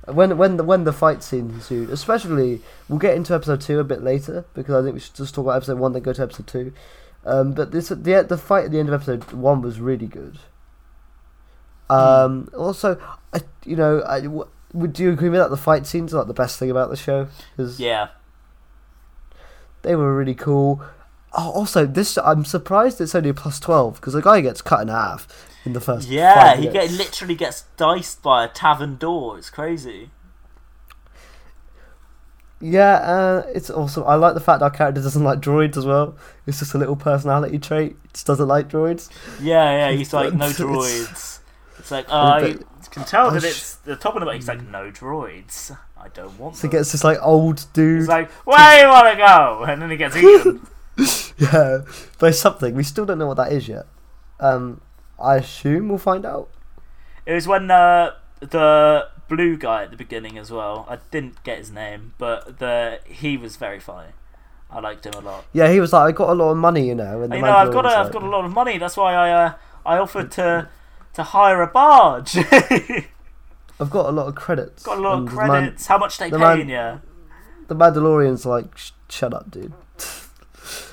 when 0.05 0.37
when 0.37 0.57
the 0.57 0.63
when 0.63 0.83
the 0.83 0.93
fight 0.93 1.23
scene 1.23 1.51
ensued, 1.51 1.89
especially 1.89 2.61
we'll 2.87 2.99
get 2.99 3.15
into 3.15 3.33
episode 3.33 3.61
two 3.61 3.79
a 3.79 3.83
bit 3.83 4.03
later 4.03 4.45
because 4.53 4.75
I 4.75 4.83
think 4.83 4.93
we 4.93 4.99
should 4.99 5.15
just 5.15 5.35
talk 5.35 5.45
about 5.45 5.57
episode 5.57 5.79
one 5.79 5.93
then 5.93 6.03
go 6.03 6.13
to 6.13 6.23
episode 6.23 6.47
two. 6.47 6.73
Um, 7.25 7.53
but 7.53 7.71
this 7.71 7.89
the 7.89 8.25
the 8.27 8.37
fight 8.37 8.65
at 8.65 8.71
the 8.71 8.79
end 8.79 8.87
of 8.89 8.93
episode 8.93 9.31
one 9.33 9.61
was 9.61 9.79
really 9.79 10.07
good. 10.07 10.37
Um, 11.89 12.49
also, 12.57 12.99
I, 13.33 13.41
you 13.63 13.75
know, 13.75 14.03
I, 14.07 14.21
w- 14.21 14.47
would 14.73 14.97
you 14.97 15.11
agree 15.11 15.29
with 15.29 15.39
that? 15.39 15.49
The 15.51 15.57
fight 15.57 15.85
scenes 15.85 16.13
are 16.13 16.17
like 16.19 16.27
the 16.27 16.33
best 16.33 16.57
thing 16.57 16.71
about 16.71 16.89
the 16.89 16.95
show 16.95 17.27
because 17.55 17.79
Yeah. 17.79 18.07
they 19.83 19.95
were 19.95 20.15
really 20.15 20.33
cool. 20.35 20.81
Oh, 21.33 21.51
also, 21.51 21.85
this 21.85 22.17
I'm 22.17 22.45
surprised 22.45 22.99
it's 23.01 23.13
only 23.13 23.29
a 23.29 23.33
plus 23.33 23.59
twelve 23.59 23.95
because 23.95 24.13
the 24.13 24.21
guy 24.21 24.41
gets 24.41 24.61
cut 24.61 24.81
in 24.81 24.87
half 24.87 25.27
in 25.65 25.73
the 25.73 25.81
first. 25.81 26.07
Yeah, 26.07 26.55
he 26.55 26.69
get, 26.69 26.91
literally 26.91 27.35
gets 27.35 27.63
diced 27.77 28.21
by 28.23 28.45
a 28.45 28.47
tavern 28.47 28.95
door. 28.97 29.37
It's 29.37 29.49
crazy. 29.49 30.09
Yeah, 32.61 32.93
uh, 32.95 33.43
it's 33.53 33.69
awesome. 33.69 34.03
I 34.05 34.15
like 34.15 34.33
the 34.33 34.39
fact 34.39 34.61
our 34.61 34.69
character 34.69 35.01
doesn't 35.01 35.23
like 35.23 35.39
droids 35.39 35.77
as 35.77 35.85
well. 35.85 36.15
It's 36.47 36.59
just 36.59 36.73
a 36.73 36.77
little 36.77 36.95
personality 36.95 37.59
trait. 37.59 37.97
He 38.03 38.09
just 38.13 38.25
doesn't 38.27 38.47
like 38.47 38.69
droids. 38.69 39.09
Yeah, 39.41 39.89
yeah, 39.89 39.95
he's 39.95 40.13
like, 40.13 40.33
no 40.33 40.49
droids. 40.49 41.39
It's 41.77 41.91
like, 41.91 42.05
uh, 42.09 42.39
but- 42.39 42.49
you 42.51 43.01
can 43.01 43.03
tell 43.03 43.27
I 43.29 43.33
that 43.33 43.43
it's, 43.43 43.75
they're 43.77 43.95
talking 43.97 44.21
about, 44.21 44.35
he's 44.35 44.47
like, 44.47 44.61
no 44.69 44.89
droids. 44.89 45.77
I 45.99 46.07
don't 46.09 46.37
want 46.39 46.55
So 46.55 46.61
he 46.61 46.67
them. 46.71 46.79
gets 46.79 46.91
this 46.93 47.03
like 47.03 47.17
old 47.21 47.65
dude. 47.73 47.99
He's 47.99 48.07
like, 48.07 48.31
where 48.45 48.81
you 48.81 48.87
want 48.87 49.11
to 49.11 49.17
go? 49.17 49.65
And 49.67 49.81
then 49.81 49.89
he 49.89 49.97
gets 49.97 50.15
eaten. 50.15 50.65
yeah, 51.37 51.79
by 52.19 52.31
something. 52.31 52.73
We 52.73 52.83
still 52.83 53.05
don't 53.05 53.17
know 53.17 53.27
what 53.27 53.37
that 53.37 53.51
is 53.51 53.67
yet. 53.67 53.85
Um, 54.39 54.81
I 55.19 55.35
assume 55.37 55.89
we'll 55.89 55.97
find 55.97 56.25
out. 56.25 56.49
It 57.25 57.33
was 57.33 57.47
when 57.47 57.69
uh, 57.71 58.11
the 58.39 59.09
blue 59.27 59.57
guy 59.57 59.83
at 59.83 59.91
the 59.91 59.97
beginning 59.97 60.37
as 60.37 60.51
well. 60.51 60.85
I 60.89 60.99
didn't 61.11 61.43
get 61.43 61.57
his 61.57 61.71
name, 61.71 62.13
but 62.17 62.59
the 62.59 62.99
he 63.05 63.37
was 63.37 63.55
very 63.57 63.79
funny. 63.79 64.09
I 64.69 64.79
liked 64.79 65.05
him 65.05 65.13
a 65.13 65.19
lot. 65.19 65.45
Yeah, 65.53 65.71
he 65.71 65.79
was 65.79 65.93
like, 65.93 66.09
I 66.09 66.11
got 66.11 66.29
a 66.29 66.33
lot 66.33 66.51
of 66.51 66.57
money, 66.57 66.87
you 66.87 66.95
know. 66.95 67.21
And 67.21 67.33
you 67.33 67.41
know, 67.41 67.47
I've 67.55 67.71
got 67.71 67.85
a, 67.85 67.89
Mandalorian's 67.89 68.07
I've 68.07 68.13
got 68.13 68.23
a 68.23 68.29
lot 68.29 68.45
of 68.45 68.51
money. 68.53 68.77
That's 68.77 68.97
why 68.97 69.13
I 69.13 69.31
uh, 69.45 69.53
I 69.85 69.97
offered 69.97 70.31
to 70.31 70.69
to 71.13 71.23
hire 71.23 71.61
a 71.61 71.67
barge. 71.67 72.35
I've 73.79 73.89
got 73.89 74.07
a 74.07 74.11
lot 74.11 74.27
of 74.27 74.35
credits. 74.35 74.83
got 74.83 74.97
a 74.97 75.01
lot 75.01 75.19
of 75.19 75.25
the 75.29 75.35
Man- 75.35 75.47
credits. 75.49 75.87
How 75.87 75.97
much 75.97 76.17
they 76.17 76.29
the 76.29 76.37
paying 76.39 76.67
man- 76.67 76.95
you? 76.95 77.01
the 77.67 77.75
Mandalorian's 77.75 78.45
like, 78.45 78.77
shut 79.09 79.33
up, 79.33 79.51
dude. 79.51 79.73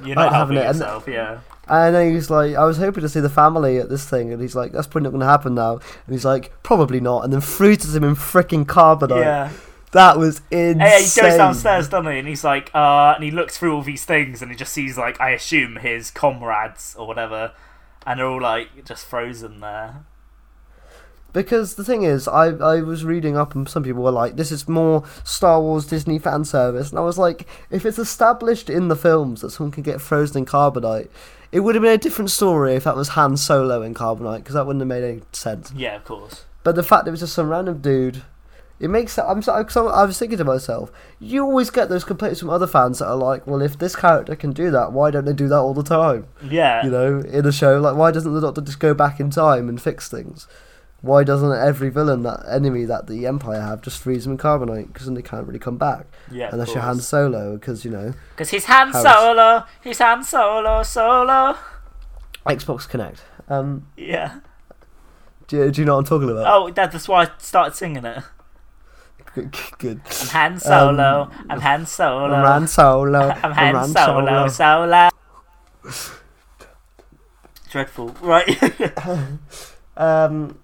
You're 0.04 0.16
not 0.16 0.32
helping 0.34 0.56
it, 0.56 0.66
and- 0.70 0.78
Yeah. 1.14 1.38
And 1.68 1.94
then 1.94 2.12
he's 2.12 2.28
like, 2.28 2.56
I 2.56 2.64
was 2.64 2.76
hoping 2.78 3.02
to 3.02 3.08
see 3.08 3.20
the 3.20 3.28
family 3.30 3.78
at 3.78 3.88
this 3.88 4.04
thing, 4.08 4.32
and 4.32 4.42
he's 4.42 4.56
like, 4.56 4.72
that's 4.72 4.86
probably 4.88 5.04
not 5.04 5.10
going 5.10 5.20
to 5.20 5.26
happen 5.26 5.54
now. 5.54 5.74
And 5.74 6.12
he's 6.14 6.24
like, 6.24 6.52
probably 6.64 6.98
not. 7.00 7.22
And 7.24 7.32
then 7.32 7.40
freezes 7.40 7.94
him 7.94 8.02
in 8.02 8.16
freaking 8.16 8.64
carbonite. 8.66 9.20
Yeah. 9.24 9.50
That 9.92 10.18
was 10.18 10.40
insane. 10.50 10.80
Hey, 10.80 10.96
he 11.04 11.20
goes 11.20 11.36
downstairs, 11.36 11.88
doesn't 11.88 12.10
he? 12.10 12.18
And 12.18 12.26
he's 12.26 12.42
like, 12.42 12.70
uh, 12.74 13.12
and 13.14 13.22
he 13.22 13.30
looks 13.30 13.58
through 13.58 13.74
all 13.76 13.82
these 13.82 14.04
things, 14.04 14.42
and 14.42 14.50
he 14.50 14.56
just 14.56 14.72
sees 14.72 14.98
like, 14.98 15.20
I 15.20 15.30
assume 15.30 15.76
his 15.76 16.10
comrades 16.10 16.96
or 16.98 17.06
whatever, 17.06 17.52
and 18.06 18.18
they're 18.18 18.26
all 18.26 18.40
like 18.40 18.84
just 18.84 19.04
frozen 19.06 19.60
there. 19.60 20.04
Because 21.32 21.74
the 21.74 21.84
thing 21.84 22.02
is, 22.02 22.28
I 22.28 22.48
I 22.48 22.82
was 22.82 23.04
reading 23.04 23.36
up, 23.36 23.54
and 23.54 23.68
some 23.68 23.82
people 23.82 24.02
were 24.02 24.10
like, 24.10 24.36
"This 24.36 24.52
is 24.52 24.68
more 24.68 25.04
Star 25.24 25.60
Wars 25.60 25.86
Disney 25.86 26.18
fan 26.18 26.44
service," 26.44 26.90
and 26.90 26.98
I 26.98 27.02
was 27.02 27.18
like, 27.18 27.46
if 27.70 27.86
it's 27.86 27.98
established 27.98 28.68
in 28.68 28.88
the 28.88 28.96
films 28.96 29.40
that 29.40 29.50
someone 29.50 29.72
can 29.72 29.82
get 29.82 30.00
frozen 30.00 30.38
in 30.38 30.46
carbonite, 30.46 31.08
it 31.50 31.60
would 31.60 31.74
have 31.74 31.82
been 31.82 31.92
a 31.92 31.98
different 31.98 32.30
story 32.30 32.74
if 32.74 32.84
that 32.84 32.96
was 32.96 33.08
Han 33.08 33.36
Solo 33.36 33.82
in 33.82 33.94
carbonite, 33.94 34.38
because 34.38 34.54
that 34.54 34.66
wouldn't 34.66 34.80
have 34.80 34.88
made 34.88 35.04
any 35.04 35.22
sense. 35.32 35.72
Yeah, 35.74 35.96
of 35.96 36.04
course. 36.04 36.44
But 36.64 36.76
the 36.76 36.82
fact 36.82 37.04
that 37.04 37.10
it 37.10 37.12
was 37.12 37.20
just 37.20 37.34
some 37.34 37.48
random 37.48 37.78
dude, 37.78 38.22
it 38.78 38.88
makes. 38.88 39.18
I'm 39.18 39.42
I 39.48 40.04
was 40.04 40.18
thinking 40.18 40.38
to 40.38 40.44
myself, 40.44 40.92
you 41.18 41.44
always 41.44 41.70
get 41.70 41.88
those 41.88 42.04
complaints 42.04 42.40
from 42.40 42.50
other 42.50 42.66
fans 42.66 42.98
that 42.98 43.06
are 43.06 43.16
like, 43.16 43.46
well, 43.46 43.62
if 43.62 43.78
this 43.78 43.96
character 43.96 44.34
can 44.34 44.52
do 44.52 44.70
that, 44.70 44.92
why 44.92 45.10
don't 45.10 45.24
they 45.24 45.32
do 45.32 45.48
that 45.48 45.58
all 45.58 45.72
the 45.72 45.82
time? 45.82 46.26
Yeah. 46.42 46.84
you 46.84 46.90
know, 46.90 47.20
in 47.20 47.46
a 47.46 47.52
show. 47.52 47.80
Like, 47.80 47.96
why 47.96 48.10
doesn't 48.10 48.32
the 48.32 48.40
Doctor 48.40 48.60
just 48.60 48.80
go 48.80 48.92
back 48.92 49.20
in 49.20 49.30
time 49.30 49.68
and 49.68 49.80
fix 49.80 50.08
things? 50.08 50.46
Why 51.02 51.24
doesn't 51.24 51.52
every 51.52 51.88
villain, 51.90 52.22
that 52.22 52.44
enemy 52.48 52.84
that 52.84 53.08
the 53.08 53.26
Empire 53.26 53.60
have, 53.60 53.82
just 53.82 54.00
freeze 54.00 54.22
them 54.24 54.32
in 54.34 54.38
carbonite? 54.38 54.86
Because 54.86 55.06
then 55.06 55.14
they 55.14 55.22
can't 55.22 55.46
really 55.46 55.58
come 55.58 55.76
back. 55.76 56.06
yeah. 56.30 56.48
Unless 56.52 56.72
you're 56.74 56.82
Han 56.82 57.00
Solo, 57.00 57.54
because, 57.56 57.84
you 57.84 57.90
know, 57.90 58.14
Because 58.30 58.50
he's 58.50 58.64
Han 58.66 58.92
House. 58.92 59.02
Solo. 59.02 59.64
He's 59.82 59.98
Han 59.98 60.22
Solo. 60.22 60.82
Solo. 60.84 61.56
Xbox 62.46 62.88
Kinect. 62.88 63.18
Um, 63.48 63.86
Yeah. 63.96 64.38
do, 65.48 65.56
you, 65.56 65.70
do 65.72 65.80
you 65.80 65.84
know 65.84 65.94
what 65.94 65.98
I'm 66.00 66.04
talking 66.06 66.30
about? 66.30 66.46
Oh, 66.46 66.70
that- 66.70 66.92
that's 66.92 67.08
why 67.08 67.24
I 67.24 67.28
started 67.38 67.74
singing 67.74 68.04
it. 68.04 68.22
Good. 69.34 69.56
good. 69.78 70.00
I'm 70.20 70.28
Han 70.28 70.60
Solo. 70.60 71.30
I'm 71.50 71.60
Han 71.60 71.86
Solo. 71.86 72.32
I'm 72.34 72.44
Han 72.44 72.68
Solo. 72.68 73.18
I'm 73.42 73.52
Han 73.52 73.74
Han 73.74 73.88
Solo. 73.88 74.48
Solo. 74.48 75.08
Dreadful. 77.70 78.08
Right. 78.20 78.56
Um, 79.94 80.48
but 80.48 80.56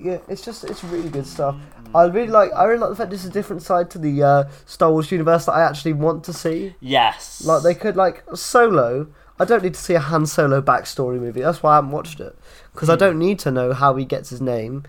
yeah, 0.00 0.18
it's 0.28 0.42
just 0.44 0.64
it's 0.64 0.82
really 0.84 1.08
good 1.08 1.26
stuff. 1.26 1.56
I 1.94 2.04
really 2.04 2.28
like 2.28 2.52
I 2.52 2.64
really 2.64 2.80
like 2.80 2.90
the 2.90 2.96
fact 2.96 3.10
this 3.10 3.20
is 3.24 3.30
a 3.30 3.32
different 3.32 3.62
side 3.62 3.90
to 3.92 3.98
the 3.98 4.22
uh, 4.22 4.44
Star 4.66 4.90
Wars 4.90 5.10
universe 5.10 5.46
that 5.46 5.52
I 5.52 5.62
actually 5.62 5.92
want 5.94 6.24
to 6.24 6.32
see. 6.32 6.74
yes. 6.80 7.44
Like 7.44 7.62
they 7.62 7.74
could 7.74 7.96
like 7.96 8.24
Solo. 8.34 9.08
I 9.38 9.44
don't 9.44 9.62
need 9.62 9.74
to 9.74 9.80
see 9.80 9.94
a 9.94 10.00
Han 10.00 10.24
Solo 10.26 10.62
backstory 10.62 11.20
movie. 11.20 11.42
That's 11.42 11.62
why 11.62 11.72
I 11.72 11.74
haven't 11.76 11.90
watched 11.90 12.20
it 12.20 12.36
because 12.72 12.88
I 12.88 12.94
Hmm. 12.94 12.98
don't 13.00 13.18
need 13.18 13.38
to 13.40 13.50
know 13.50 13.72
how 13.72 13.94
he 13.96 14.04
gets 14.04 14.30
his 14.30 14.40
name. 14.40 14.84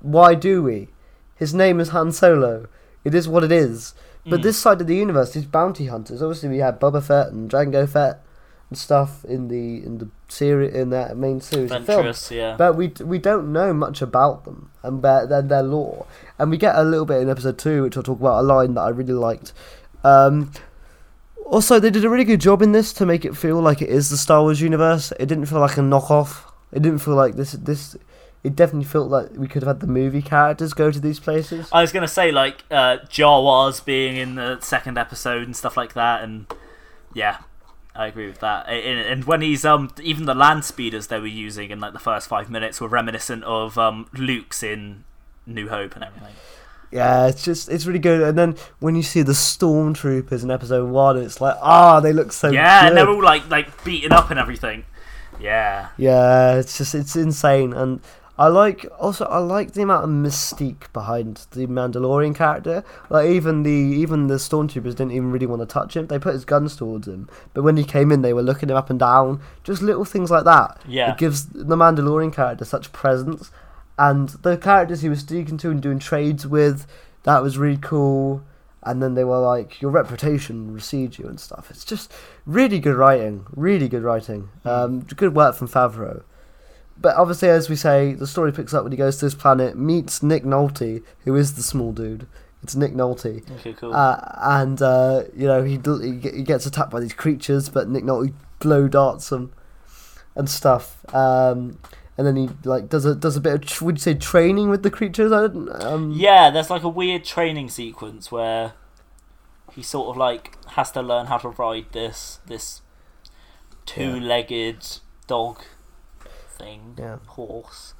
Why 0.00 0.34
do 0.34 0.62
we? 0.62 0.88
His 1.36 1.52
name 1.54 1.80
is 1.80 1.90
Han 1.90 2.12
Solo. 2.12 2.66
It 3.04 3.14
is 3.14 3.28
what 3.28 3.44
it 3.44 3.52
is. 3.52 3.94
But 4.26 4.40
Mm. 4.40 4.42
this 4.44 4.56
side 4.58 4.80
of 4.80 4.86
the 4.86 4.96
universe, 4.96 5.32
these 5.34 5.44
bounty 5.44 5.86
hunters. 5.86 6.22
Obviously, 6.22 6.48
we 6.48 6.58
had 6.58 6.80
Boba 6.80 7.02
Fett 7.02 7.28
and 7.28 7.50
Jango 7.50 7.86
Fett 7.86 8.22
and 8.70 8.78
stuff 8.78 9.22
in 9.26 9.48
the 9.48 9.84
in 9.84 9.98
the 9.98 10.08
series 10.34 10.74
in 10.74 10.90
that 10.90 11.16
main 11.16 11.40
series 11.40 11.70
of 11.70 11.86
films. 11.86 12.30
Yeah. 12.30 12.56
But 12.56 12.76
we 12.76 12.88
we 13.00 13.18
don't 13.18 13.52
know 13.52 13.72
much 13.72 14.02
about 14.02 14.44
them 14.44 14.70
and 14.82 15.02
their, 15.02 15.26
their 15.26 15.42
their 15.42 15.62
lore, 15.62 16.06
and 16.38 16.50
we 16.50 16.56
get 16.56 16.74
a 16.76 16.82
little 16.82 17.06
bit 17.06 17.22
in 17.22 17.30
episode 17.30 17.58
two, 17.58 17.84
which 17.84 17.96
I'll 17.96 18.02
talk 18.02 18.20
about. 18.20 18.40
A 18.40 18.42
line 18.42 18.74
that 18.74 18.82
I 18.82 18.88
really 18.88 19.14
liked. 19.14 19.52
Um, 20.02 20.52
also, 21.46 21.78
they 21.78 21.90
did 21.90 22.04
a 22.04 22.10
really 22.10 22.24
good 22.24 22.40
job 22.40 22.62
in 22.62 22.72
this 22.72 22.92
to 22.94 23.06
make 23.06 23.24
it 23.24 23.36
feel 23.36 23.60
like 23.60 23.82
it 23.82 23.88
is 23.88 24.10
the 24.10 24.16
Star 24.16 24.42
Wars 24.42 24.60
universe. 24.60 25.12
It 25.20 25.26
didn't 25.26 25.46
feel 25.46 25.60
like 25.60 25.76
a 25.76 25.80
knockoff. 25.80 26.50
It 26.72 26.82
didn't 26.82 26.98
feel 26.98 27.14
like 27.14 27.36
this 27.36 27.52
this. 27.52 27.96
It 28.42 28.54
definitely 28.54 28.84
felt 28.84 29.08
like 29.08 29.30
we 29.36 29.48
could 29.48 29.62
have 29.62 29.68
had 29.68 29.80
the 29.80 29.86
movie 29.86 30.20
characters 30.20 30.74
go 30.74 30.90
to 30.90 31.00
these 31.00 31.18
places. 31.18 31.68
I 31.72 31.80
was 31.80 31.92
gonna 31.92 32.08
say 32.08 32.30
like 32.30 32.64
uh, 32.70 32.98
Jawas 33.08 33.82
being 33.84 34.16
in 34.16 34.34
the 34.34 34.60
second 34.60 34.98
episode 34.98 35.44
and 35.44 35.56
stuff 35.56 35.76
like 35.76 35.94
that, 35.94 36.22
and 36.22 36.46
yeah, 37.14 37.38
I 37.94 38.06
agree 38.06 38.26
with 38.26 38.40
that. 38.40 38.68
And, 38.68 39.24
when 39.24 39.40
he's 39.40 39.64
um 39.64 39.90
even 40.02 40.26
the 40.26 40.34
land 40.34 40.64
speeders 40.64 41.06
they 41.06 41.20
were 41.20 41.26
using 41.26 41.70
in 41.70 41.80
like 41.80 41.92
the 41.92 41.98
first 41.98 42.28
five 42.28 42.50
minutes 42.50 42.80
were 42.80 42.88
reminiscent 42.88 43.44
of 43.44 43.78
um 43.78 44.08
Luke's 44.12 44.62
in 44.62 45.04
New 45.46 45.68
Hope 45.68 45.94
and 45.94 46.04
everything. 46.04 46.34
Yeah, 46.90 47.26
it's 47.26 47.44
just 47.44 47.68
it's 47.68 47.86
really 47.86 47.98
good. 47.98 48.22
And 48.22 48.38
then 48.38 48.56
when 48.80 48.94
you 48.94 49.02
see 49.02 49.22
the 49.22 49.32
stormtroopers 49.32 50.42
in 50.42 50.50
episode 50.50 50.88
one, 50.90 51.16
it's 51.18 51.40
like 51.40 51.56
ah, 51.60 52.00
they 52.00 52.12
look 52.12 52.32
so 52.32 52.50
yeah, 52.50 52.82
good. 52.82 52.88
and 52.88 52.96
they're 52.96 53.08
all 53.08 53.22
like 53.22 53.48
like 53.48 53.84
beaten 53.84 54.12
up 54.12 54.30
and 54.30 54.38
everything. 54.38 54.84
Yeah, 55.40 55.88
Yeah, 55.96 56.54
it's 56.54 56.78
just 56.78 56.94
it's 56.94 57.16
insane, 57.16 57.72
and 57.72 58.00
I 58.36 58.48
like 58.48 58.86
also 58.98 59.26
I 59.26 59.38
like 59.38 59.72
the 59.72 59.82
amount 59.82 60.04
of 60.04 60.10
mystique 60.10 60.92
behind 60.92 61.46
the 61.52 61.66
Mandalorian 61.66 62.34
character. 62.34 62.82
Like 63.08 63.28
even 63.30 63.62
the 63.62 63.70
even 63.70 64.26
the 64.26 64.34
stormtroopers 64.34 64.96
didn't 64.96 65.12
even 65.12 65.30
really 65.30 65.46
want 65.46 65.62
to 65.62 65.66
touch 65.66 65.96
him. 65.96 66.08
They 66.08 66.18
put 66.18 66.34
his 66.34 66.44
guns 66.44 66.74
towards 66.74 67.06
him, 67.06 67.28
but 67.52 67.62
when 67.62 67.76
he 67.76 67.84
came 67.84 68.10
in, 68.10 68.22
they 68.22 68.32
were 68.32 68.42
looking 68.42 68.70
him 68.70 68.76
up 68.76 68.90
and 68.90 68.98
down. 68.98 69.40
Just 69.62 69.82
little 69.82 70.04
things 70.04 70.30
like 70.30 70.44
that. 70.44 70.80
Yeah. 70.86 71.12
It 71.12 71.18
gives 71.18 71.46
the 71.46 71.76
Mandalorian 71.76 72.32
character 72.32 72.64
such 72.64 72.92
presence, 72.92 73.52
and 73.98 74.30
the 74.30 74.56
characters 74.56 75.02
he 75.02 75.08
was 75.08 75.20
speaking 75.20 75.56
to 75.58 75.70
and 75.70 75.80
doing 75.80 76.00
trades 76.00 76.44
with, 76.46 76.86
that 77.22 77.40
was 77.40 77.56
really 77.56 77.78
cool. 77.80 78.42
And 78.82 79.02
then 79.02 79.14
they 79.14 79.24
were 79.24 79.38
like, 79.38 79.80
"Your 79.80 79.92
reputation 79.92 80.72
precedes 80.72 81.20
you" 81.20 81.26
and 81.26 81.38
stuff. 81.38 81.70
It's 81.70 81.84
just 81.84 82.12
really 82.46 82.80
good 82.80 82.96
writing, 82.96 83.46
really 83.54 83.88
good 83.88 84.02
writing. 84.02 84.48
Um, 84.64 85.00
good 85.02 85.34
work 85.36 85.54
from 85.54 85.68
Favreau. 85.68 86.24
But 86.96 87.16
obviously, 87.16 87.48
as 87.48 87.68
we 87.68 87.76
say, 87.76 88.14
the 88.14 88.26
story 88.26 88.52
picks 88.52 88.72
up 88.72 88.84
when 88.84 88.92
he 88.92 88.98
goes 88.98 89.18
to 89.18 89.26
this 89.26 89.34
planet, 89.34 89.76
meets 89.76 90.22
Nick 90.22 90.44
Nolte, 90.44 91.02
who 91.24 91.34
is 91.34 91.54
the 91.54 91.62
small 91.62 91.92
dude. 91.92 92.26
It's 92.62 92.74
Nick 92.74 92.94
Nolte. 92.94 93.48
Okay, 93.58 93.74
cool. 93.74 93.92
Uh, 93.92 94.18
and 94.40 94.80
uh, 94.80 95.24
you 95.36 95.46
know 95.46 95.62
he, 95.62 95.72
he 95.74 96.42
gets 96.42 96.64
attacked 96.64 96.90
by 96.90 97.00
these 97.00 97.12
creatures, 97.12 97.68
but 97.68 97.88
Nick 97.88 98.04
Nolte 98.04 98.32
blow 98.58 98.88
darts 98.88 99.28
them 99.28 99.52
and 100.34 100.48
stuff. 100.48 101.04
Um, 101.14 101.78
and 102.16 102.26
then 102.26 102.36
he 102.36 102.48
like 102.64 102.88
does 102.88 103.04
a 103.04 103.14
does 103.14 103.36
a 103.36 103.40
bit 103.40 103.54
of 103.54 103.66
tr- 103.66 103.84
would 103.84 103.96
you 103.96 104.00
say 104.00 104.14
training 104.14 104.70
with 104.70 104.82
the 104.82 104.90
creatures? 104.90 105.32
I 105.32 105.48
don't. 105.48 105.82
Um, 105.82 106.12
yeah, 106.12 106.50
there's 106.50 106.70
like 106.70 106.84
a 106.84 106.88
weird 106.88 107.24
training 107.24 107.68
sequence 107.68 108.30
where 108.30 108.72
he 109.72 109.82
sort 109.82 110.08
of 110.08 110.16
like 110.16 110.56
has 110.70 110.90
to 110.92 111.02
learn 111.02 111.26
how 111.26 111.38
to 111.38 111.48
ride 111.48 111.86
this 111.92 112.40
this 112.46 112.82
two-legged 113.84 114.86
dog 115.26 115.62
thing, 116.58 116.94
Yeah. 116.98 117.16
horse. 117.26 117.94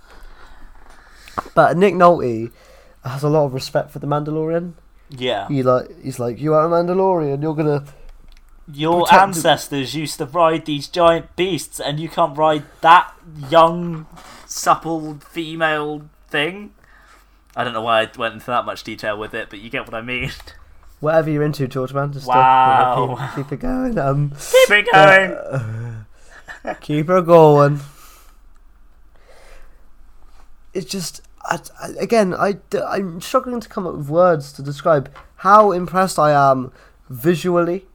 But 1.55 1.77
Nick 1.77 1.95
Nolte 1.95 2.53
has 3.05 3.23
a 3.23 3.29
lot 3.29 3.47
of 3.47 3.55
respect 3.55 3.91
for 3.91 3.99
the 3.99 4.07
Mandalorian. 4.07 4.75
Yeah. 5.11 5.49
He 5.49 5.63
like 5.63 5.87
he's 6.03 6.19
like 6.19 6.41
you 6.41 6.55
are 6.55 6.67
a 6.67 6.69
Mandalorian. 6.71 7.43
You're 7.43 7.55
gonna 7.55 7.85
Your 8.73 9.13
ancestors 9.13 9.95
used 9.95 10.19
to 10.19 10.27
ride 10.27 10.65
these 10.65 10.89
giant 10.89 11.35
beasts, 11.37 11.79
and 11.81 12.01
you 12.01 12.09
can't 12.09 12.37
ride 12.37 12.65
that 12.81 13.13
young, 13.51 14.07
supple 14.47 15.19
female 15.21 16.03
thing. 16.29 16.73
I 17.57 17.63
don't 17.63 17.73
know 17.75 17.83
why 17.83 18.03
I 18.03 18.09
went 18.17 18.35
into 18.35 18.47
that 18.47 18.65
much 18.65 18.83
detail 18.83 19.19
with 19.19 19.35
it, 19.35 19.49
but 19.51 19.59
you 19.61 19.71
get 19.71 19.87
what 19.87 19.95
I 19.95 20.01
mean. 20.03 20.31
whatever 21.01 21.31
you're 21.31 21.43
into, 21.43 21.69
George 21.69 21.93
man. 21.93 22.13
Just 22.13 22.27
uh, 22.27 22.31
Wow. 22.31 23.31
keep, 23.37 23.45
keep 23.45 23.53
it 23.53 23.61
going. 23.61 23.99
Um, 23.99 24.33
Keep 24.67 24.71
it 24.71 24.87
going. 24.93 26.07
keep 26.81 27.09
her 27.09 27.21
going. 27.23 27.81
It's 30.75 30.91
just, 30.91 31.23
I, 31.43 31.59
I, 31.81 31.89
again, 32.01 32.35
I, 32.35 32.59
I'm 32.87 33.21
struggling 33.21 33.61
to 33.61 33.69
come 33.69 33.87
up 33.87 33.95
with 33.95 34.09
words 34.09 34.53
to 34.55 34.63
describe 34.63 35.11
how 35.37 35.73
impressed 35.73 36.19
I 36.19 36.33
am 36.33 36.73
visually. 37.09 37.87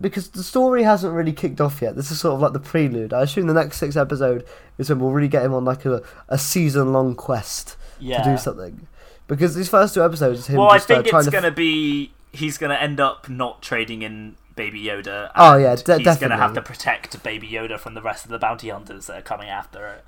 Because 0.00 0.30
the 0.30 0.42
story 0.42 0.82
hasn't 0.82 1.14
really 1.14 1.32
kicked 1.32 1.60
off 1.60 1.80
yet. 1.80 1.94
This 1.94 2.10
is 2.10 2.18
sort 2.18 2.34
of 2.34 2.40
like 2.40 2.52
the 2.52 2.58
prelude. 2.58 3.12
I 3.12 3.22
assume 3.22 3.46
the 3.46 3.54
next 3.54 3.76
six 3.76 3.96
episode 3.96 4.44
is 4.76 4.88
when 4.88 4.98
we'll 4.98 5.12
really 5.12 5.28
get 5.28 5.44
him 5.44 5.54
on 5.54 5.64
like 5.64 5.84
a, 5.84 6.02
a 6.28 6.36
season 6.36 6.92
long 6.92 7.14
quest 7.14 7.76
yeah. 8.00 8.20
to 8.20 8.30
do 8.30 8.36
something. 8.36 8.88
Because 9.28 9.54
these 9.54 9.68
first 9.68 9.94
two 9.94 10.02
episodes 10.02 10.40
is 10.40 10.46
him 10.48 10.56
Well, 10.56 10.70
I 10.70 10.78
just 10.78 10.90
uh, 10.90 10.96
think 10.96 11.06
trying 11.06 11.20
it's 11.20 11.30
gonna 11.30 11.52
be 11.52 12.12
he's 12.32 12.58
gonna 12.58 12.74
end 12.74 12.98
up 12.98 13.28
not 13.28 13.62
trading 13.62 14.02
in 14.02 14.34
Baby 14.56 14.82
Yoda. 14.82 15.30
Oh, 15.36 15.56
yeah, 15.56 15.76
de- 15.76 15.98
he's 15.98 16.16
gonna 16.16 16.36
have 16.36 16.54
to 16.54 16.62
protect 16.62 17.22
Baby 17.22 17.48
Yoda 17.48 17.78
from 17.78 17.94
the 17.94 18.02
rest 18.02 18.24
of 18.24 18.30
the 18.30 18.38
bounty 18.38 18.70
hunters 18.70 19.06
that 19.06 19.18
are 19.18 19.22
coming 19.22 19.48
after 19.48 19.86
it. 19.86 20.04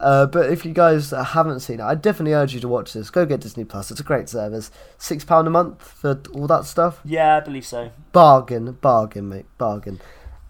Uh, 0.00 0.26
but 0.26 0.50
if 0.50 0.64
you 0.64 0.72
guys 0.72 1.10
haven't 1.10 1.60
seen 1.60 1.80
it, 1.80 1.84
I 1.84 1.94
definitely 1.94 2.34
urge 2.34 2.52
you 2.52 2.60
to 2.60 2.68
watch 2.68 2.92
this. 2.92 3.10
Go 3.10 3.24
get 3.24 3.40
Disney 3.40 3.64
Plus. 3.64 3.90
It's 3.90 4.00
a 4.00 4.04
great 4.04 4.28
service. 4.28 4.70
Six 4.98 5.24
pound 5.24 5.46
a 5.46 5.50
month 5.50 5.82
for 5.82 6.20
all 6.34 6.46
that 6.48 6.64
stuff. 6.64 7.00
Yeah, 7.04 7.36
I 7.36 7.40
believe 7.40 7.64
so. 7.64 7.90
Bargain, 8.12 8.72
bargain, 8.72 9.28
mate, 9.28 9.46
bargain. 9.56 10.00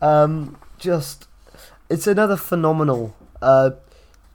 Um, 0.00 0.56
just, 0.78 1.28
it's 1.88 2.06
another 2.06 2.36
phenomenal 2.36 3.14
uh, 3.42 3.72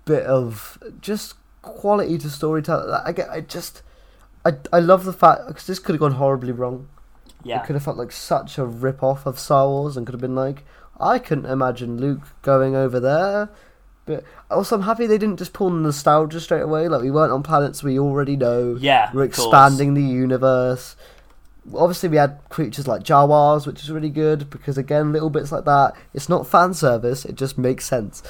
bit 0.05 0.23
of 0.25 0.77
just 1.01 1.35
quality 1.61 2.17
to 2.19 2.29
storytelling. 2.29 2.89
I 3.05 3.11
get, 3.11 3.29
I 3.29 3.41
just, 3.41 3.81
I, 4.45 4.53
I 4.71 4.79
love 4.79 5.05
the 5.05 5.13
fact 5.13 5.47
because 5.47 5.67
this 5.67 5.79
could 5.79 5.93
have 5.93 5.99
gone 5.99 6.13
horribly 6.13 6.51
wrong. 6.51 6.87
Yeah. 7.43 7.61
It 7.61 7.65
could 7.65 7.75
have 7.75 7.83
felt 7.83 7.97
like 7.97 8.11
such 8.11 8.57
a 8.57 8.65
rip 8.65 9.01
off 9.01 9.25
of 9.25 9.39
Star 9.39 9.67
Wars 9.67 9.97
and 9.97 10.05
could 10.05 10.13
have 10.13 10.21
been 10.21 10.35
like, 10.35 10.65
I 10.99 11.19
couldn't 11.19 11.45
imagine 11.45 11.97
Luke 11.97 12.23
going 12.41 12.75
over 12.75 12.99
there. 12.99 13.49
But 14.09 14.23
also, 14.49 14.75
I'm 14.75 14.81
happy 14.81 15.05
they 15.05 15.19
didn't 15.19 15.37
just 15.37 15.53
pull 15.53 15.69
nostalgia 15.69 16.39
straight 16.39 16.61
away. 16.63 16.87
Like, 16.87 17.03
we 17.03 17.11
weren't 17.11 17.31
on 17.31 17.43
planets 17.43 17.83
we 17.83 17.99
already 17.99 18.35
know. 18.35 18.75
Yeah. 18.79 19.11
We're 19.13 19.27
course. 19.27 19.37
expanding 19.45 19.93
the 19.93 20.01
universe. 20.01 20.95
Obviously, 21.75 22.09
we 22.09 22.17
had 22.17 22.39
creatures 22.49 22.87
like 22.87 23.03
Jawas, 23.03 23.67
which 23.67 23.83
is 23.83 23.91
really 23.91 24.09
good 24.09 24.49
because, 24.49 24.79
again, 24.79 25.11
little 25.11 25.29
bits 25.29 25.51
like 25.51 25.65
that. 25.65 25.93
It's 26.15 26.27
not 26.27 26.47
fan 26.47 26.73
service, 26.73 27.23
it 27.23 27.35
just 27.35 27.59
makes 27.59 27.85
sense. 27.85 28.23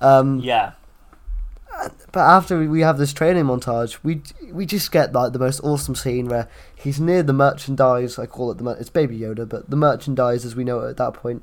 Um, 0.00 0.40
Yeah. 0.40 0.72
but 2.12 2.20
after 2.20 2.58
we- 2.58 2.68
we 2.68 2.80
have 2.82 2.98
this 2.98 3.14
training 3.14 3.44
montage, 3.46 3.96
we 4.02 4.20
we 4.52 4.66
just 4.66 4.92
get 4.92 5.14
like 5.14 5.32
the 5.32 5.38
most 5.38 5.60
awesome 5.64 5.94
scene 5.94 6.28
where 6.28 6.46
he's 6.74 7.00
near 7.00 7.22
the 7.22 7.32
merchandise. 7.32 8.18
I 8.18 8.26
call 8.26 8.50
it 8.50 8.58
the 8.58 8.64
mer- 8.64 8.76
it's 8.78 8.90
Baby 8.90 9.18
Yoda, 9.18 9.48
but 9.48 9.70
the 9.70 9.76
merchandise 9.76 10.44
as 10.44 10.54
we 10.54 10.62
know 10.64 10.80
it 10.80 10.90
at 10.90 10.96
that 10.98 11.14
point, 11.14 11.42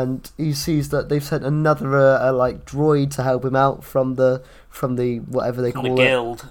and 0.00 0.30
he 0.36 0.52
sees 0.52 0.88
that 0.90 1.08
they've 1.08 1.22
sent 1.24 1.44
another 1.44 1.96
uh, 1.96 2.28
uh, 2.28 2.32
like 2.32 2.64
droid 2.64 3.14
to 3.16 3.22
help 3.22 3.44
him 3.44 3.56
out 3.56 3.84
from 3.84 4.14
the 4.16 4.42
from 4.68 4.96
the 4.96 5.18
whatever 5.18 5.62
they 5.62 5.72
From 5.72 5.82
call 5.86 5.96
the 5.96 6.02
it 6.02 6.06
guild. 6.08 6.48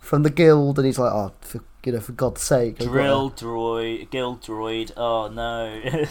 from 0.00 0.22
the 0.22 0.30
guild, 0.30 0.78
and 0.78 0.86
he's 0.86 0.98
like, 0.98 1.12
oh, 1.12 1.32
for, 1.40 1.60
you 1.84 1.92
know, 1.92 2.00
for 2.00 2.12
God's 2.12 2.42
sake, 2.42 2.76
I've 2.80 2.92
got 2.92 3.02
to-" 3.02 3.02
Drill 3.02 3.30
droid. 3.30 4.10
Guild 4.10 4.42
droid. 4.42 4.92
Oh 4.96 5.28
no. 5.28 5.80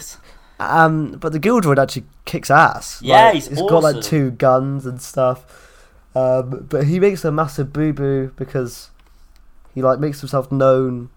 Um, 0.60 1.12
but 1.18 1.32
the 1.32 1.40
guild 1.40 1.64
droid 1.64 1.78
actually 1.82 2.04
kicks 2.24 2.50
ass. 2.50 3.00
Yeah, 3.02 3.26
Like, 3.26 3.34
he's 3.34 3.48
he's 3.48 3.62
got 3.62 3.82
like 3.82 4.00
two 4.00 4.30
guns 4.30 4.86
and 4.86 5.00
stuff. 5.02 5.44
Um, 6.14 6.66
but 6.68 6.86
he 6.86 7.00
makes 7.00 7.24
a 7.24 7.32
massive 7.32 7.72
boo 7.72 7.92
boo 7.92 8.32
because 8.36 8.90
he 9.74 9.82
like 9.82 9.98
makes 9.98 10.20
himself 10.20 10.52
known, 10.52 11.08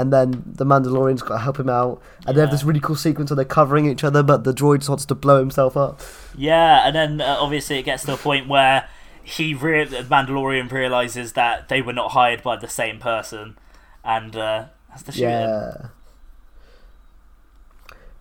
and 0.00 0.12
then 0.12 0.42
the 0.46 0.64
Mandalorian's 0.64 1.22
got 1.22 1.34
to 1.34 1.38
help 1.40 1.60
him 1.60 1.68
out, 1.68 2.00
and 2.26 2.36
they 2.36 2.40
have 2.40 2.50
this 2.50 2.64
really 2.64 2.80
cool 2.80 2.96
sequence 2.96 3.30
where 3.30 3.36
they're 3.36 3.44
covering 3.44 3.86
each 3.86 4.02
other, 4.02 4.22
but 4.22 4.44
the 4.44 4.52
droid 4.54 4.88
wants 4.88 5.04
to 5.04 5.14
blow 5.14 5.38
himself 5.38 5.76
up. 5.76 6.00
yeah, 6.36 6.86
and 6.86 6.96
then 6.96 7.20
uh, 7.20 7.36
obviously 7.38 7.78
it 7.78 7.82
gets 7.82 8.04
to 8.04 8.14
a 8.14 8.16
point 8.16 8.48
where 8.48 8.88
he 9.22 9.52
the 9.52 10.06
Mandalorian 10.10 10.70
realizes 10.70 11.34
that 11.34 11.68
they 11.68 11.82
were 11.82 11.92
not 11.92 12.12
hired 12.12 12.42
by 12.42 12.56
the 12.56 12.68
same 12.68 12.98
person, 12.98 13.58
and 14.02 14.34
uh, 14.34 14.66
has 14.90 15.02
to 15.02 15.12
shoot 15.12 15.24
him. 15.24 15.30
yeah. 15.30 15.86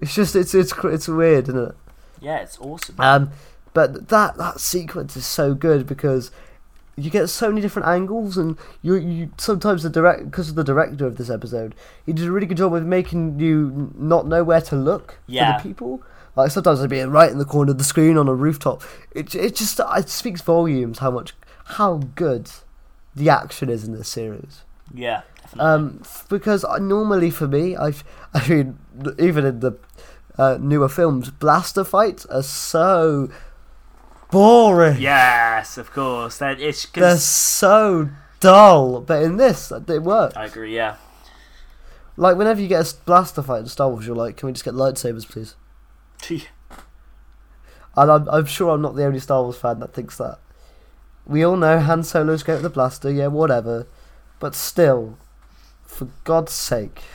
It's 0.01 0.15
just 0.15 0.35
it's 0.35 0.53
it's 0.53 0.73
it's 0.83 1.07
weird, 1.07 1.49
isn't 1.49 1.69
it? 1.69 1.75
Yeah, 2.21 2.37
it's 2.37 2.57
awesome. 2.59 2.95
Um, 2.99 3.31
but 3.73 4.09
that 4.09 4.37
that 4.37 4.59
sequence 4.59 5.15
is 5.15 5.25
so 5.25 5.53
good 5.53 5.85
because 5.85 6.31
you 6.99 7.09
get 7.09 7.27
so 7.29 7.49
many 7.49 7.61
different 7.61 7.87
angles, 7.87 8.37
and 8.37 8.57
you 8.81 8.95
you 8.95 9.29
sometimes 9.37 9.83
the 9.83 9.89
direct 9.89 10.25
because 10.25 10.49
of 10.49 10.55
the 10.55 10.63
director 10.63 11.05
of 11.05 11.17
this 11.17 11.29
episode, 11.29 11.75
he 12.05 12.13
did 12.13 12.27
a 12.27 12.31
really 12.31 12.45
good 12.47 12.57
job 12.57 12.73
of 12.73 12.85
making 12.85 13.39
you 13.39 13.91
not 13.97 14.27
know 14.27 14.43
where 14.43 14.61
to 14.61 14.75
look 14.75 15.17
Yeah. 15.27 15.57
for 15.57 15.63
the 15.63 15.69
people. 15.69 16.03
Like 16.35 16.51
sometimes 16.51 16.79
they'd 16.81 16.89
be 16.89 17.01
right 17.01 17.31
in 17.31 17.37
the 17.37 17.45
corner 17.45 17.71
of 17.71 17.77
the 17.77 17.83
screen 17.83 18.17
on 18.17 18.27
a 18.27 18.33
rooftop. 18.33 18.83
It 19.11 19.33
it 19.35 19.55
just 19.55 19.79
it 19.79 20.09
speaks 20.09 20.41
volumes 20.41 20.99
how 20.99 21.11
much 21.11 21.33
how 21.65 21.97
good 22.15 22.49
the 23.15 23.29
action 23.29 23.69
is 23.69 23.83
in 23.85 23.93
this 23.93 24.07
series. 24.09 24.61
yeah. 24.93 25.21
Um, 25.57 26.03
because 26.29 26.63
I, 26.63 26.77
normally 26.77 27.31
for 27.31 27.47
me, 27.47 27.75
I've, 27.75 28.03
I 28.35 28.47
mean, 28.47 28.77
even 29.17 29.45
in 29.45 29.59
the 29.61 29.71
uh, 30.37 30.57
newer 30.61 30.87
films, 30.87 31.31
blaster 31.31 31.83
fights 31.83 32.25
are 32.27 32.43
so 32.43 33.29
boring. 34.31 34.99
yes, 34.99 35.77
of 35.77 35.91
course. 35.91 36.37
That 36.37 36.59
it's 36.59 36.85
they're 36.85 37.17
so 37.17 38.09
dull. 38.39 39.01
But 39.01 39.23
in 39.23 39.37
this, 39.37 39.71
it 39.71 40.03
works. 40.03 40.35
I 40.35 40.45
agree. 40.45 40.75
Yeah. 40.75 40.97
Like 42.17 42.37
whenever 42.37 42.59
you 42.61 42.67
get 42.67 42.91
a 42.91 42.95
blaster 43.05 43.41
fight 43.41 43.59
in 43.59 43.67
Star 43.67 43.89
Wars, 43.89 44.05
you're 44.05 44.15
like, 44.15 44.37
"Can 44.37 44.47
we 44.47 44.53
just 44.53 44.65
get 44.65 44.73
lightsabers, 44.73 45.27
please?" 45.27 45.55
And 47.95 48.11
I'm, 48.11 48.29
I'm 48.29 48.45
sure 48.45 48.69
I'm 48.69 48.81
not 48.81 48.95
the 48.95 49.05
only 49.05 49.19
Star 49.19 49.41
Wars 49.43 49.57
fan 49.57 49.79
that 49.79 49.93
thinks 49.93 50.17
that. 50.17 50.39
We 51.25 51.43
all 51.43 51.57
know 51.57 51.79
Han 51.79 52.03
Solo's 52.03 52.43
great 52.43 52.55
with 52.55 52.63
the 52.63 52.69
blaster, 52.69 53.11
yeah, 53.11 53.27
whatever. 53.27 53.87
But 54.39 54.55
still, 54.55 55.17
for 55.85 56.07
God's 56.23 56.53
sake. 56.53 57.01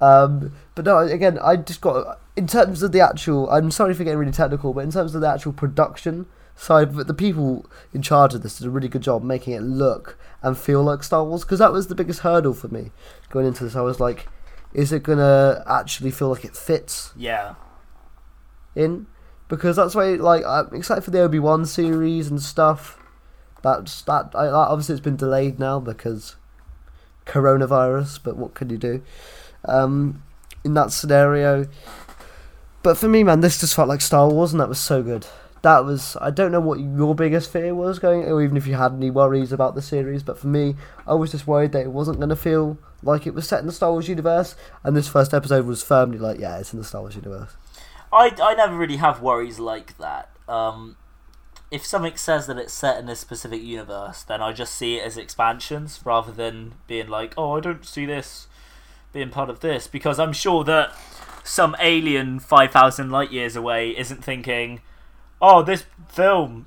Um, 0.00 0.52
but 0.74 0.84
no, 0.84 0.98
again, 0.98 1.38
I 1.38 1.54
just 1.54 1.80
got 1.80 2.18
in 2.36 2.46
terms 2.46 2.82
of 2.82 2.92
the 2.92 3.00
actual. 3.00 3.48
I'm 3.50 3.70
sorry 3.70 3.94
for 3.94 4.04
getting 4.04 4.18
really 4.18 4.32
technical, 4.32 4.72
but 4.72 4.84
in 4.84 4.90
terms 4.90 5.14
of 5.14 5.20
the 5.20 5.28
actual 5.28 5.52
production 5.52 6.26
side 6.54 6.96
it, 6.96 7.06
the 7.06 7.14
people 7.14 7.66
in 7.92 8.02
charge 8.02 8.34
of 8.34 8.42
this 8.42 8.58
did 8.58 8.66
a 8.66 8.70
really 8.70 8.88
good 8.88 9.02
job 9.02 9.22
making 9.22 9.54
it 9.54 9.62
look 9.62 10.18
and 10.42 10.56
feel 10.56 10.82
like 10.82 11.02
Star 11.02 11.24
Wars. 11.24 11.42
Because 11.42 11.58
that 11.58 11.72
was 11.72 11.88
the 11.88 11.94
biggest 11.94 12.20
hurdle 12.20 12.54
for 12.54 12.68
me 12.68 12.90
going 13.30 13.46
into 13.46 13.64
this. 13.64 13.76
I 13.76 13.80
was 13.80 14.00
like, 14.00 14.28
is 14.72 14.92
it 14.92 15.02
gonna 15.02 15.62
actually 15.68 16.10
feel 16.10 16.28
like 16.28 16.44
it 16.44 16.56
fits? 16.56 17.12
Yeah. 17.16 17.54
in 18.74 19.06
because 19.48 19.76
that's 19.76 19.94
why 19.94 20.14
like 20.14 20.44
I'm 20.46 20.74
excited 20.74 21.04
for 21.04 21.10
the 21.10 21.20
Obi 21.20 21.38
Wan 21.38 21.66
series 21.66 22.28
and 22.28 22.40
stuff. 22.40 22.98
That's 23.62 24.02
that. 24.02 24.30
I, 24.34 24.46
obviously, 24.48 24.94
it's 24.94 25.04
been 25.04 25.16
delayed 25.16 25.58
now 25.58 25.78
because 25.78 26.36
coronavirus. 27.26 28.20
But 28.24 28.36
what 28.36 28.54
can 28.54 28.70
you 28.70 28.78
do? 28.78 29.02
Um, 29.66 30.22
in 30.64 30.74
that 30.74 30.92
scenario. 30.92 31.66
But 32.82 32.96
for 32.96 33.08
me, 33.08 33.22
man, 33.22 33.40
this 33.40 33.60
just 33.60 33.74
felt 33.74 33.88
like 33.88 34.00
Star 34.00 34.28
Wars, 34.28 34.52
and 34.52 34.60
that 34.60 34.68
was 34.68 34.80
so 34.80 35.02
good. 35.02 35.26
That 35.62 35.84
was. 35.84 36.16
I 36.20 36.30
don't 36.30 36.50
know 36.50 36.60
what 36.60 36.80
your 36.80 37.14
biggest 37.14 37.52
fear 37.52 37.74
was 37.74 37.98
going, 37.98 38.24
or 38.24 38.42
even 38.42 38.56
if 38.56 38.66
you 38.66 38.74
had 38.74 38.92
any 38.92 39.10
worries 39.10 39.52
about 39.52 39.74
the 39.74 39.82
series. 39.82 40.22
But 40.22 40.38
for 40.38 40.48
me, 40.48 40.74
I 41.06 41.14
was 41.14 41.30
just 41.30 41.46
worried 41.46 41.72
that 41.72 41.82
it 41.82 41.92
wasn't 41.92 42.18
going 42.18 42.30
to 42.30 42.36
feel 42.36 42.78
like 43.02 43.26
it 43.26 43.34
was 43.34 43.46
set 43.46 43.60
in 43.60 43.66
the 43.66 43.72
Star 43.72 43.92
Wars 43.92 44.08
universe. 44.08 44.56
And 44.82 44.96
this 44.96 45.08
first 45.08 45.32
episode 45.32 45.66
was 45.66 45.82
firmly 45.82 46.18
like, 46.18 46.40
yeah, 46.40 46.58
it's 46.58 46.72
in 46.72 46.78
the 46.80 46.84
Star 46.84 47.02
Wars 47.02 47.14
universe. 47.14 47.52
I, 48.12 48.34
I 48.42 48.54
never 48.54 48.76
really 48.76 48.96
have 48.96 49.22
worries 49.22 49.58
like 49.58 49.96
that. 49.98 50.30
Um, 50.48 50.96
if 51.70 51.86
something 51.86 52.16
says 52.16 52.46
that 52.48 52.58
it's 52.58 52.74
set 52.74 52.98
in 52.98 53.06
this 53.06 53.20
specific 53.20 53.62
universe, 53.62 54.22
then 54.24 54.42
I 54.42 54.52
just 54.52 54.74
see 54.74 54.96
it 54.96 55.06
as 55.06 55.16
expansions 55.16 56.00
rather 56.04 56.32
than 56.32 56.74
being 56.86 57.08
like, 57.08 57.34
oh, 57.38 57.56
I 57.56 57.60
don't 57.60 57.86
see 57.86 58.04
this 58.04 58.48
being 59.12 59.30
part 59.30 59.48
of 59.48 59.60
this. 59.60 59.86
Because 59.86 60.18
I'm 60.18 60.32
sure 60.32 60.64
that 60.64 60.92
some 61.44 61.76
alien 61.80 62.38
5,000 62.38 63.10
light 63.10 63.32
years 63.32 63.56
away 63.56 63.90
isn't 63.90 64.24
thinking, 64.24 64.80
oh, 65.40 65.62
this 65.62 65.84
film, 66.08 66.66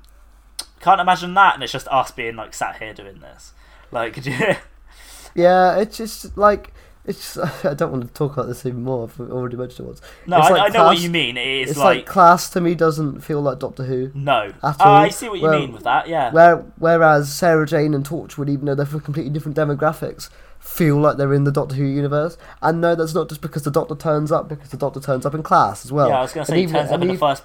can't 0.80 1.00
imagine 1.00 1.34
that. 1.34 1.54
And 1.54 1.62
it's 1.62 1.72
just 1.72 1.88
us 1.88 2.10
being 2.10 2.36
like 2.36 2.54
sat 2.54 2.76
here 2.76 2.94
doing 2.94 3.20
this. 3.20 3.52
Like, 3.90 4.24
yeah, 5.34 5.78
it's 5.78 5.96
just 5.96 6.36
like 6.36 6.72
it's 7.06 7.34
just, 7.34 7.64
I 7.64 7.74
don't 7.74 7.92
want 7.92 8.06
to 8.06 8.12
talk 8.12 8.34
about 8.34 8.48
this 8.48 8.66
even 8.66 8.82
more. 8.82 9.04
I've 9.04 9.20
already 9.20 9.56
mentioned 9.56 9.86
it 9.86 9.88
once. 9.88 10.00
No, 10.26 10.38
I, 10.38 10.48
like 10.50 10.60
I, 10.60 10.66
know 10.66 10.72
class, 10.72 10.86
what 10.86 11.00
you 11.00 11.10
mean. 11.10 11.36
It 11.36 11.46
is 11.46 11.70
it's 11.70 11.78
like, 11.78 11.98
like, 11.98 12.06
class 12.06 12.50
to 12.50 12.60
me 12.60 12.74
doesn't 12.74 13.20
feel 13.20 13.40
like 13.40 13.58
Doctor 13.58 13.84
Who. 13.84 14.10
No, 14.14 14.52
at 14.62 14.80
all. 14.80 14.94
Uh, 14.94 15.00
I 15.00 15.08
see 15.08 15.28
what 15.28 15.38
you 15.38 15.44
Where, 15.44 15.58
mean 15.58 15.72
with 15.72 15.84
that. 15.84 16.08
Yeah. 16.08 16.32
Where, 16.32 16.56
whereas 16.78 17.32
Sarah 17.32 17.66
Jane 17.66 17.94
and 17.94 18.04
Torchwood, 18.04 18.48
even 18.48 18.66
though 18.66 18.74
they're 18.74 18.86
for 18.86 19.00
completely 19.00 19.30
different 19.30 19.56
demographics, 19.56 20.30
feel 20.66 20.96
like 20.96 21.16
they're 21.16 21.32
in 21.32 21.44
the 21.44 21.52
Doctor 21.52 21.76
Who 21.76 21.84
universe. 21.84 22.36
And 22.60 22.80
no, 22.80 22.94
that's 22.94 23.14
not 23.14 23.28
just 23.28 23.40
because 23.40 23.62
the 23.62 23.70
Doctor 23.70 23.94
turns 23.94 24.32
up, 24.32 24.48
because 24.48 24.70
the 24.70 24.76
Doctor 24.76 25.00
turns 25.00 25.24
up 25.24 25.34
in 25.34 25.42
class 25.42 25.84
as 25.84 25.92
well. 25.92 26.08
Yeah, 26.08 26.18
I 26.18 26.22
was 26.22 26.32
going 26.32 26.44
to 26.44 26.52
say 26.52 26.60
he 26.60 26.66
turns 26.66 26.90
up 26.90 27.00
in 27.00 27.04
even, 27.04 27.14
the 27.14 27.20
first 27.20 27.44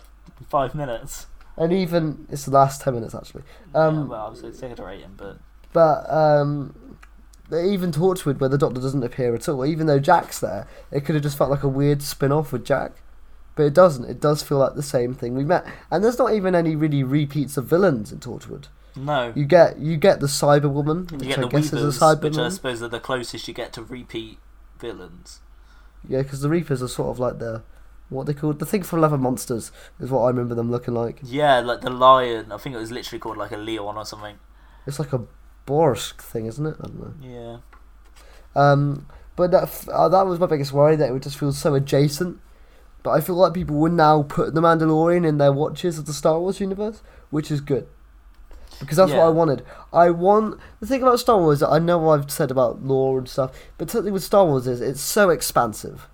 five 0.49 0.75
minutes. 0.75 1.27
And 1.55 1.71
even 1.71 2.27
it's 2.29 2.45
the 2.45 2.51
last 2.51 2.81
ten 2.81 2.95
minutes 2.95 3.13
actually. 3.13 3.43
Um, 3.75 3.95
yeah, 3.95 4.03
well, 4.05 4.25
I 4.25 4.29
was 4.29 4.41
going 4.41 4.75
to 4.75 4.83
rate 4.83 5.01
him, 5.01 5.13
but 5.15 5.37
but 5.73 6.11
um, 6.11 6.97
even 7.51 7.91
Torchwood, 7.91 8.39
where 8.39 8.49
the 8.49 8.57
Doctor 8.57 8.81
doesn't 8.81 9.03
appear 9.03 9.35
at 9.35 9.47
all, 9.47 9.65
even 9.65 9.87
though 9.87 9.99
Jack's 9.99 10.39
there, 10.39 10.67
it 10.91 11.05
could 11.05 11.15
have 11.15 11.23
just 11.23 11.37
felt 11.37 11.49
like 11.49 11.63
a 11.63 11.69
weird 11.69 12.01
spin 12.01 12.31
off 12.31 12.51
with 12.51 12.65
Jack. 12.65 12.93
But 13.55 13.63
it 13.63 13.73
doesn't. 13.73 14.09
It 14.09 14.21
does 14.21 14.41
feel 14.41 14.57
like 14.57 14.75
the 14.75 14.83
same 14.83 15.13
thing 15.13 15.35
we 15.35 15.43
met. 15.43 15.65
And 15.91 16.03
there's 16.03 16.17
not 16.17 16.33
even 16.33 16.55
any 16.55 16.75
really 16.75 17.03
repeats 17.03 17.57
of 17.57 17.65
villains 17.65 18.11
in 18.11 18.19
Torchwood. 18.19 18.67
No. 18.95 19.31
You 19.35 19.45
get 19.45 19.79
you 19.79 19.97
get 19.97 20.19
the 20.19 20.27
Cyberwoman, 20.27 21.11
which 21.11 21.37
I 21.37 21.41
guess 21.47 21.71
Weavers, 21.71 21.73
is 21.73 21.97
a 21.97 21.99
Cyberwoman. 21.99 22.23
Which 22.23 22.37
I 22.37 22.49
suppose 22.49 22.81
are 22.83 22.87
the 22.87 22.99
closest 22.99 23.47
you 23.47 23.53
get 23.53 23.73
to 23.73 23.83
repeat 23.83 24.39
villains. 24.79 25.39
Yeah, 26.07 26.23
because 26.23 26.41
the 26.41 26.49
Reapers 26.49 26.81
are 26.81 26.87
sort 26.87 27.09
of 27.09 27.19
like 27.19 27.39
the 27.39 27.63
what 28.09 28.25
they 28.25 28.33
called 28.33 28.59
the 28.59 28.65
thing 28.65 28.83
from 28.83 28.99
Love 29.01 29.13
and 29.13 29.23
Monsters 29.23 29.71
is 29.99 30.11
what 30.11 30.21
I 30.21 30.27
remember 30.27 30.53
them 30.53 30.69
looking 30.69 30.93
like. 30.93 31.19
Yeah, 31.23 31.61
like 31.61 31.81
the 31.81 31.89
lion. 31.89 32.51
I 32.51 32.57
think 32.57 32.75
it 32.75 32.79
was 32.79 32.91
literally 32.91 33.19
called 33.19 33.37
like 33.37 33.51
a 33.51 33.57
leon 33.57 33.95
or 33.97 34.05
something. 34.05 34.37
It's 34.85 34.99
like 34.99 35.13
a 35.13 35.25
Borsk 35.65 36.21
thing, 36.21 36.45
isn't 36.45 36.65
it? 36.65 36.75
I 36.81 36.87
don't 36.87 36.99
know. 36.99 37.61
Yeah. 38.55 38.61
Um, 38.61 39.07
but 39.35 39.51
that 39.51 39.87
uh, 39.87 40.09
that 40.09 40.25
was 40.25 40.39
my 40.39 40.45
biggest 40.47 40.73
worry 40.73 40.95
that 40.97 41.09
it 41.09 41.13
would 41.13 41.23
just 41.23 41.37
feel 41.37 41.53
so 41.53 41.73
adjacent. 41.75 42.39
But 43.03 43.11
I 43.11 43.21
feel 43.21 43.35
like 43.35 43.53
people 43.53 43.77
would 43.77 43.93
now 43.93 44.23
put 44.23 44.53
the 44.53 44.61
Mandalorian 44.61 45.25
in 45.25 45.37
their 45.37 45.51
watches 45.51 45.97
of 45.97 46.05
the 46.05 46.13
Star 46.13 46.39
Wars 46.39 46.59
universe, 46.59 47.01
which 47.29 47.49
is 47.49 47.61
good. 47.61 47.87
Because 48.79 48.97
that's 48.97 49.11
yeah. 49.11 49.17
what 49.17 49.25
I 49.25 49.29
wanted. 49.29 49.65
I 49.93 50.09
want 50.09 50.59
the 50.79 50.87
thing 50.87 51.01
about 51.01 51.19
Star 51.19 51.37
Wars. 51.37 51.61
I 51.61 51.79
know 51.79 51.97
what 51.97 52.19
I've 52.19 52.31
said 52.31 52.51
about 52.51 52.83
lore 52.83 53.19
and 53.19 53.29
stuff, 53.29 53.51
but 53.77 53.89
something 53.91 54.13
with 54.13 54.23
Star 54.23 54.45
Wars 54.45 54.67
is 54.67 54.81
it's 54.81 55.01
so 55.01 55.29
expansive. 55.29 56.07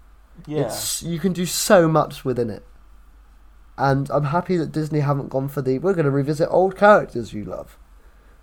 Yeah, 0.45 0.63
it's, 0.63 1.01
you 1.01 1.19
can 1.19 1.33
do 1.33 1.45
so 1.45 1.87
much 1.87 2.25
within 2.25 2.49
it. 2.49 2.65
And 3.77 4.09
I'm 4.09 4.25
happy 4.25 4.57
that 4.57 4.71
Disney 4.71 4.99
haven't 5.01 5.29
gone 5.29 5.47
for 5.49 5.61
the 5.61 5.79
we're 5.79 5.93
going 5.93 6.05
to 6.05 6.11
revisit 6.11 6.49
old 6.51 6.75
characters 6.75 7.31
you 7.31 7.45
love 7.45 7.77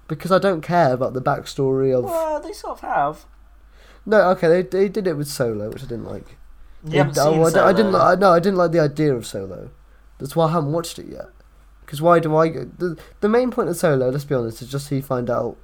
because 0.08 0.30
I 0.30 0.38
don't 0.38 0.60
care 0.60 0.92
about 0.92 1.12
the 1.12 1.22
backstory 1.22 1.96
of. 1.96 2.04
Well, 2.04 2.40
they 2.40 2.52
sort 2.52 2.82
of 2.82 2.88
have. 2.88 3.24
No, 4.06 4.30
okay, 4.30 4.48
they 4.48 4.62
they 4.62 4.88
did 4.88 5.06
it 5.06 5.16
with 5.16 5.28
Solo, 5.28 5.70
which 5.70 5.82
I 5.82 5.86
didn't 5.86 6.04
like. 6.04 6.36
You 6.84 6.98
haven't 6.98 7.18
oh, 7.18 7.32
seen 7.32 7.40
oh, 7.40 7.48
Solo. 7.48 7.66
I, 7.66 7.72
didn't. 7.72 7.94
I, 7.94 8.14
no, 8.14 8.30
I 8.32 8.38
didn't 8.38 8.58
like 8.58 8.72
the 8.72 8.80
idea 8.80 9.14
of 9.14 9.26
Solo. 9.26 9.70
That's 10.18 10.36
why 10.36 10.46
I 10.46 10.52
haven't 10.52 10.72
watched 10.72 10.98
it 10.98 11.06
yet. 11.06 11.26
Because 11.84 12.00
why 12.00 12.18
do 12.18 12.34
I? 12.36 12.48
The 12.50 12.98
the 13.20 13.28
main 13.28 13.50
point 13.50 13.68
of 13.68 13.76
Solo, 13.76 14.10
let's 14.10 14.24
be 14.24 14.34
honest, 14.34 14.62
is 14.62 14.70
just 14.70 14.88
so 14.88 14.94
you 14.94 15.02
find 15.02 15.30
out 15.30 15.56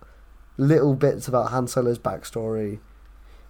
little 0.56 0.94
bits 0.94 1.28
about 1.28 1.50
Han 1.50 1.66
Solo's 1.66 1.98
backstory. 1.98 2.78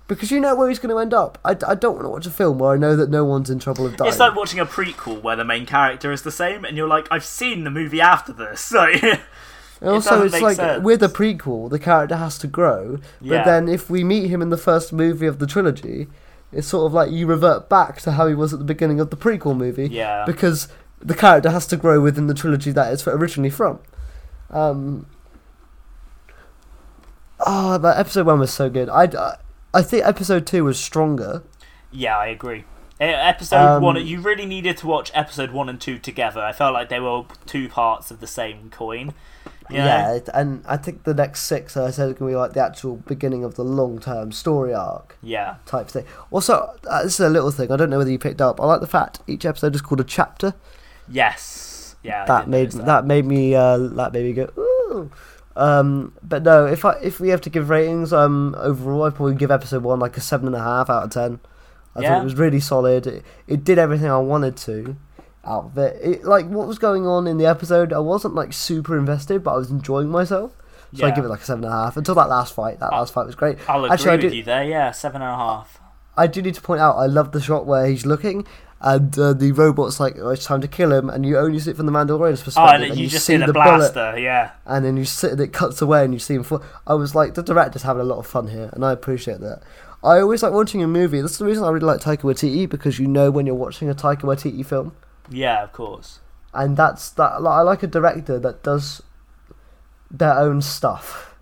Because 0.07 0.33
you 0.33 0.41
know 0.41 0.57
where 0.57 0.69
he's 0.69 0.81
going 0.81 0.93
to 0.93 0.99
end 0.99 1.15
up. 1.15 1.39
I, 1.45 1.51
I 1.69 1.77
don't 1.77 1.95
want 1.95 2.05
to 2.05 2.09
watch 2.09 2.27
a 2.27 2.31
film 2.31 2.59
where 2.59 2.73
I 2.73 2.77
know 2.77 2.97
that 2.97 3.11
no 3.11 3.25
one's 3.25 3.49
in 3.49 3.61
trouble 3.61 3.87
of 3.87 3.97
dying. 3.97 4.09
It's 4.09 4.19
like 4.19 4.35
watching 4.35 4.59
a 4.59 4.67
prequel 4.67 5.23
where 5.23 5.37
the 5.37 5.45
main 5.45 5.67
character 5.67 6.11
is 6.11 6.23
the 6.23 6.33
same, 6.33 6.65
and 6.65 6.77
you're 6.77 6.89
like, 6.89 7.07
I've 7.13 7.25
seen 7.25 7.63
the 7.63 7.71
movie 7.71 8.01
after 8.01 8.33
this. 8.33 8.75
And 9.81 9.91
also, 9.91 10.23
it 10.23 10.27
it's 10.27 10.43
like 10.43 10.57
sense. 10.57 10.83
with 10.83 11.03
a 11.03 11.09
prequel, 11.09 11.71
the 11.71 11.79
character 11.79 12.17
has 12.17 12.37
to 12.39 12.47
grow. 12.47 12.99
But 13.21 13.27
yeah. 13.27 13.45
then, 13.45 13.69
if 13.69 13.89
we 13.89 14.05
meet 14.05 14.29
him 14.29 14.43
in 14.43 14.51
the 14.51 14.59
first 14.59 14.93
movie 14.93 15.27
of 15.27 15.39
the 15.39 15.47
trilogy, 15.47 16.07
it's 16.53 16.67
sort 16.67 16.87
of 16.87 16.93
like 16.93 17.11
you 17.11 17.27
revert 17.27 17.69
back 17.69 18.01
to 18.03 18.13
how 18.13 18.27
he 18.27 18.35
was 18.35 18.53
at 18.53 18.59
the 18.59 18.65
beginning 18.65 19.01
of 19.01 19.11
the 19.11 19.17
prequel 19.17 19.57
movie. 19.57 19.89
Yeah. 19.89 20.25
Because 20.27 20.69
the 21.01 21.15
character 21.15 21.51
has 21.51 21.67
to 21.69 21.77
grow 21.77 22.01
within 22.01 22.27
the 22.27 22.35
trilogy 22.35 22.71
that 22.73 22.93
it's 22.93 23.07
originally 23.07 23.51
from. 23.51 23.81
Um. 24.51 25.07
Oh, 27.45 27.79
but 27.79 27.99
episode 27.99 28.27
one 28.27 28.39
was 28.39 28.53
so 28.53 28.69
good. 28.69 28.89
I, 28.91 29.37
I 29.73 29.83
think 29.83 30.05
episode 30.05 30.47
two 30.47 30.65
was 30.65 30.79
stronger. 30.79 31.43
Yeah, 31.91 32.19
I 32.19 32.27
agree. 32.27 32.65
Episode 33.01 33.77
um, 33.77 33.83
one, 33.83 34.07
you 34.07 34.21
really 34.21 34.45
needed 34.45 34.77
to 34.79 34.87
watch 34.87 35.11
episode 35.15 35.53
one 35.53 35.71
and 35.71 35.81
two 35.81 35.99
together. 35.99 36.41
I 36.41 36.53
felt 36.53 36.75
like 36.75 36.91
they 36.91 37.01
were 37.01 37.25
two 37.47 37.71
parts 37.71 38.11
of 38.11 38.21
the 38.21 38.27
same 38.27 38.69
coin. 38.69 39.15
Yeah, 39.71 40.19
and 40.35 40.63
I 40.67 40.77
think 40.77 41.05
the 41.05 41.15
next 41.15 41.43
six, 41.43 41.77
I 41.77 41.91
said, 41.93 42.11
are 42.11 42.13
going 42.13 42.33
to 42.33 42.35
be 42.35 42.37
like 42.37 42.53
the 42.53 42.61
actual 42.61 42.97
beginning 42.97 43.45
of 43.45 43.55
the 43.55 43.65
long 43.65 44.01
term 44.01 44.33
story 44.33 44.75
arc. 44.75 45.17
Yeah. 45.23 45.57
Type 45.65 45.89
thing. 45.89 46.05
Also, 46.31 46.75
uh, 46.89 47.05
this 47.05 47.15
is 47.15 47.21
a 47.21 47.31
little 47.31 47.51
thing. 47.51 47.71
I 47.71 47.77
don't 47.77 47.89
know 47.89 47.99
whether 47.99 48.11
you 48.11 48.19
picked 48.19 48.43
up. 48.43 48.61
I 48.61 48.67
like 48.67 48.81
the 48.81 48.87
fact 48.87 49.21
each 49.27 49.47
episode 49.47 49.75
is 49.75 49.81
called 49.81 50.01
a 50.01 50.05
chapter. 50.05 50.55
Yes. 51.11 51.97
Yeah. 52.03 52.25
That 52.25 52.49
made 52.49 52.73
that. 52.73 52.87
that. 52.87 53.07
made 53.07 53.27
me 53.27 53.55
uh, 53.55 53.77
that 53.79 54.13
made 54.13 54.25
me 54.25 54.33
go 54.33 54.51
ooh. 54.59 55.11
Um, 55.57 56.15
but 56.23 56.43
no, 56.43 56.67
if 56.67 56.85
I 56.85 56.93
if 57.03 57.21
we 57.21 57.29
have 57.31 57.41
to 57.43 57.51
give 57.51 57.69
ratings, 57.69 58.13
um, 58.13 58.55
overall, 58.59 59.05
I'd 59.05 59.15
probably 59.15 59.35
give 59.35 59.51
episode 59.51 59.83
one 59.83 59.99
like 59.99 60.17
a 60.17 60.21
seven 60.21 60.47
and 60.47 60.57
a 60.57 60.61
half 60.61 60.89
out 60.89 61.05
of 61.05 61.11
ten. 61.11 61.41
I 61.95 62.03
yeah. 62.03 62.09
thought 62.09 62.21
it 62.21 62.25
was 62.25 62.35
really 62.37 62.61
solid. 62.61 63.07
It, 63.07 63.25
it 63.47 63.65
did 63.65 63.79
everything 63.79 64.09
I 64.09 64.19
wanted 64.19 64.57
to 64.59 64.97
out 65.45 65.65
of 65.65 65.79
it. 65.79 65.99
it. 66.03 66.25
Like 66.25 66.47
what 66.47 66.69
was 66.69 66.79
going 66.79 67.07
on 67.07 67.27
in 67.27 67.39
the 67.39 67.47
episode, 67.47 67.93
I 67.93 67.99
wasn't 67.99 68.35
like 68.35 68.53
super 68.53 68.97
invested, 68.97 69.43
but 69.43 69.55
I 69.55 69.57
was 69.57 69.71
enjoying 69.71 70.09
myself. 70.09 70.57
So 70.93 71.07
yeah. 71.07 71.13
I 71.13 71.15
give 71.15 71.25
it 71.25 71.29
like 71.29 71.41
a 71.41 71.45
seven 71.45 71.65
and 71.65 71.73
a 71.73 71.77
half 71.77 71.97
until 71.97 72.15
that 72.17 72.29
last 72.29 72.55
fight. 72.55 72.81
That 72.81 72.93
last 72.93 73.13
fight 73.13 73.27
was 73.27 73.35
great. 73.35 73.59
I'll 73.69 73.85
agree 73.85 73.95
Actually, 73.95 74.17
with 74.25 74.33
do, 74.33 74.37
you 74.37 74.43
there. 74.43 74.65
Yeah, 74.65 74.91
seven 74.91 75.23
and 75.23 75.31
a 75.31 75.37
half. 75.37 75.81
I 76.17 76.27
do 76.27 76.43
need 76.43 76.55
to 76.55 76.61
point 76.61 76.81
out, 76.81 76.97
I 76.97 77.07
love 77.07 77.33
the 77.33 77.41
shot 77.41 77.65
where 77.65 77.87
he's 77.87 78.05
looking 78.05 78.47
and 78.81 79.19
uh, 79.19 79.35
the 79.35 79.53
robot's 79.53 80.01
like, 80.01 80.17
oh, 80.19 80.31
it's 80.31 80.45
time 80.45 80.63
to 80.63 80.69
kill 80.69 80.93
him, 80.93 81.11
and 81.11 81.27
you 81.27 81.37
only 81.37 81.59
see 81.59 81.71
it 81.71 81.77
from 81.77 81.87
the 81.87 81.93
Mandalorian's 81.93 82.43
perspective. 82.43 82.71
Oh, 82.71 82.75
and, 82.75 82.85
and 82.85 82.97
you, 82.97 83.05
you, 83.05 83.11
just 83.11 83.27
see 83.27 83.37
the, 83.37 83.47
the 83.47 83.53
blaster, 83.53 83.93
bullet, 83.93 84.23
yeah. 84.23 84.53
And 84.65 84.85
then 84.85 84.97
you 84.97 85.05
sit 85.05 85.33
and 85.33 85.41
it 85.41 85.53
cuts 85.53 85.83
away, 85.83 86.05
and 86.05 86.15
you 86.15 86.19
see 86.19 86.35
him. 86.35 86.43
Fall. 86.43 86.63
I 86.87 86.95
was 86.95 87.15
like, 87.15 87.35
the 87.35 87.43
director's 87.43 87.83
having 87.83 88.01
a 88.01 88.05
lot 88.05 88.19
of 88.19 88.27
fun 88.27 88.49
here, 88.49 88.71
and 88.73 88.85
I 88.85 88.93
appreciate 88.93 89.41
that. 89.41 89.63
I 90.03 90.21
always 90.21 90.43
like 90.43 90.53
watching 90.53 90.83
a 90.83 90.89
movie. 90.89 91.21
That's 91.21 91.37
the 91.37 91.45
reason 91.45 91.63
I 91.63 91.69
really 91.69 91.85
like 91.85 92.01
Taika 92.01 92.21
Waititi 92.21 92.67
because 92.69 92.99
you 92.99 93.07
know 93.07 93.31
when 93.31 93.45
you're 93.45 93.55
watching 93.55 93.91
a 93.91 93.95
Taika 93.95 94.23
Waititi 94.23 94.65
film. 94.65 94.97
Yeah, 95.29 95.63
of 95.63 95.73
course. 95.75 96.21
And 96.55 96.77
that's 96.77 97.11
that. 97.11 97.43
Like, 97.43 97.59
I 97.59 97.61
like 97.61 97.83
a 97.83 97.87
director 97.87 98.39
that 98.39 98.63
does 98.63 99.03
their 100.11 100.39
own 100.39 100.63
stuff. 100.63 101.37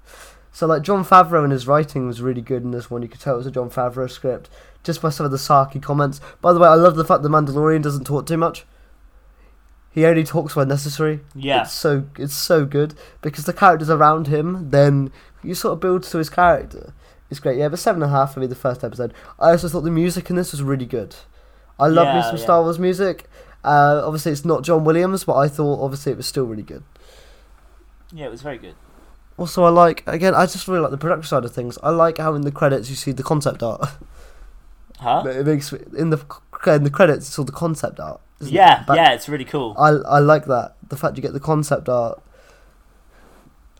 So 0.50 0.66
like 0.66 0.82
Jon 0.82 1.04
Favreau 1.04 1.44
and 1.44 1.52
his 1.52 1.68
writing 1.68 2.08
was 2.08 2.20
really 2.20 2.42
good 2.42 2.64
in 2.64 2.72
this 2.72 2.90
one. 2.90 3.02
You 3.02 3.08
could 3.08 3.20
tell 3.20 3.34
it 3.34 3.38
was 3.38 3.46
a 3.46 3.52
Jon 3.52 3.70
Favreau 3.70 4.10
script 4.10 4.50
just 4.88 5.02
by 5.02 5.10
some 5.10 5.26
of 5.26 5.30
the 5.30 5.36
sarky 5.36 5.82
comments. 5.82 6.18
By 6.40 6.54
the 6.54 6.58
way, 6.58 6.66
I 6.66 6.74
love 6.74 6.96
the 6.96 7.04
fact 7.04 7.22
the 7.22 7.28
Mandalorian 7.28 7.82
doesn't 7.82 8.06
talk 8.06 8.26
too 8.26 8.38
much. 8.38 8.64
He 9.90 10.06
only 10.06 10.24
talks 10.24 10.56
when 10.56 10.66
necessary. 10.66 11.20
Yeah. 11.34 11.62
It's 11.62 11.72
so 11.72 12.06
it's 12.16 12.32
so 12.32 12.64
good 12.64 12.94
because 13.20 13.44
the 13.44 13.52
characters 13.52 13.90
around 13.90 14.28
him, 14.28 14.70
then 14.70 15.12
you 15.42 15.54
sort 15.54 15.74
of 15.74 15.80
build 15.80 16.04
to 16.04 16.16
his 16.16 16.30
character. 16.30 16.94
It's 17.30 17.38
great, 17.38 17.58
yeah. 17.58 17.68
But 17.68 17.80
seven 17.80 18.02
and 18.02 18.10
a 18.10 18.16
half 18.16 18.32
for 18.32 18.40
me 18.40 18.46
the 18.46 18.54
first 18.54 18.82
episode. 18.82 19.12
I 19.38 19.50
also 19.50 19.68
thought 19.68 19.82
the 19.82 19.90
music 19.90 20.30
in 20.30 20.36
this 20.36 20.52
was 20.52 20.62
really 20.62 20.86
good. 20.86 21.14
I 21.78 21.88
love 21.88 22.06
yeah, 22.06 22.16
me 22.16 22.22
some 22.22 22.36
yeah. 22.36 22.42
Star 22.42 22.62
Wars 22.62 22.78
music. 22.78 23.26
Uh, 23.62 24.00
obviously, 24.02 24.32
it's 24.32 24.46
not 24.46 24.62
John 24.64 24.84
Williams, 24.84 25.24
but 25.24 25.36
I 25.36 25.48
thought 25.48 25.84
obviously 25.84 26.12
it 26.12 26.16
was 26.16 26.26
still 26.26 26.46
really 26.46 26.62
good. 26.62 26.82
Yeah, 28.10 28.24
it 28.24 28.30
was 28.30 28.40
very 28.40 28.56
good. 28.56 28.74
Also, 29.36 29.64
I 29.64 29.68
like 29.68 30.02
again. 30.06 30.34
I 30.34 30.46
just 30.46 30.66
really 30.66 30.80
like 30.80 30.92
the 30.92 30.96
production 30.96 31.28
side 31.28 31.44
of 31.44 31.54
things. 31.54 31.76
I 31.82 31.90
like 31.90 32.16
how 32.16 32.34
in 32.34 32.40
the 32.40 32.50
credits 32.50 32.88
you 32.88 32.96
see 32.96 33.12
the 33.12 33.22
concept 33.22 33.62
art. 33.62 33.86
Huh? 35.00 35.22
It 35.26 35.46
makes 35.46 35.72
in 35.72 36.10
the 36.10 36.20
in 36.66 36.82
the 36.84 36.90
credits 36.90 37.28
it's 37.28 37.38
all 37.38 37.44
the 37.44 37.52
concept 37.52 38.00
art. 38.00 38.20
Yeah, 38.40 38.82
it? 38.88 38.94
yeah, 38.94 39.12
it's 39.12 39.28
really 39.28 39.44
cool. 39.44 39.74
I 39.78 39.88
I 39.90 40.18
like 40.18 40.46
that 40.46 40.76
the 40.88 40.96
fact 40.96 41.16
you 41.16 41.22
get 41.22 41.32
the 41.32 41.40
concept 41.40 41.88
art 41.88 42.22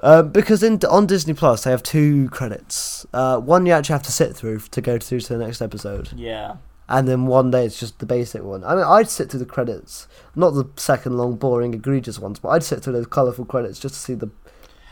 Um, 0.01 0.31
because 0.31 0.62
in 0.62 0.79
on 0.89 1.07
Disney 1.07 1.35
Plus 1.35 1.64
they 1.64 1.71
have 1.71 1.83
two 1.83 2.29
credits. 2.31 3.05
Uh, 3.12 3.39
one 3.39 3.66
you 3.66 3.73
actually 3.73 3.95
have 3.95 4.03
to 4.05 4.12
sit 4.12 4.35
through 4.37 4.61
to 4.61 4.81
go 4.81 4.99
through 4.99 5.21
to 5.21 5.37
the 5.37 5.45
next 5.45 5.61
episode, 5.61 6.11
Yeah. 6.14 6.57
and 6.89 7.09
then 7.09 7.27
one 7.27 7.51
day 7.51 7.64
it's 7.66 7.81
just 7.81 7.99
the 7.99 8.07
basic 8.07 8.43
one. 8.45 8.62
I 8.62 8.75
mean, 8.77 8.85
I'd 8.85 9.09
sit 9.09 9.31
through 9.31 9.41
the 9.41 9.47
credits, 9.47 10.07
not 10.37 10.51
the 10.51 10.66
second 10.77 11.16
long, 11.16 11.35
boring, 11.37 11.75
egregious 11.75 12.19
ones, 12.21 12.39
but 12.39 12.51
I'd 12.51 12.62
sit 12.62 12.81
through 12.83 12.93
those 12.93 13.07
colourful 13.09 13.45
credits 13.47 13.81
just 13.81 13.95
to 13.97 14.01
see 14.01 14.14
the 14.14 14.31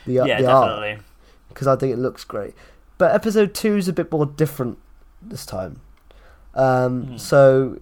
the, 0.07 0.13
Yeah, 0.15 0.41
the 0.41 0.47
art 0.51 0.71
definitely. 0.71 0.99
because 1.49 1.67
I 1.69 1.77
think 1.77 1.93
it 1.93 1.99
looks 1.99 2.25
great. 2.25 2.55
But 2.99 3.15
episode 3.15 3.55
two 3.55 3.77
is 3.77 3.87
a 3.89 3.93
bit 3.93 4.11
more 4.11 4.27
different 4.27 4.79
this 5.23 5.45
time. 5.47 5.81
Um, 6.57 7.05
Hmm. 7.07 7.17
So 7.19 7.79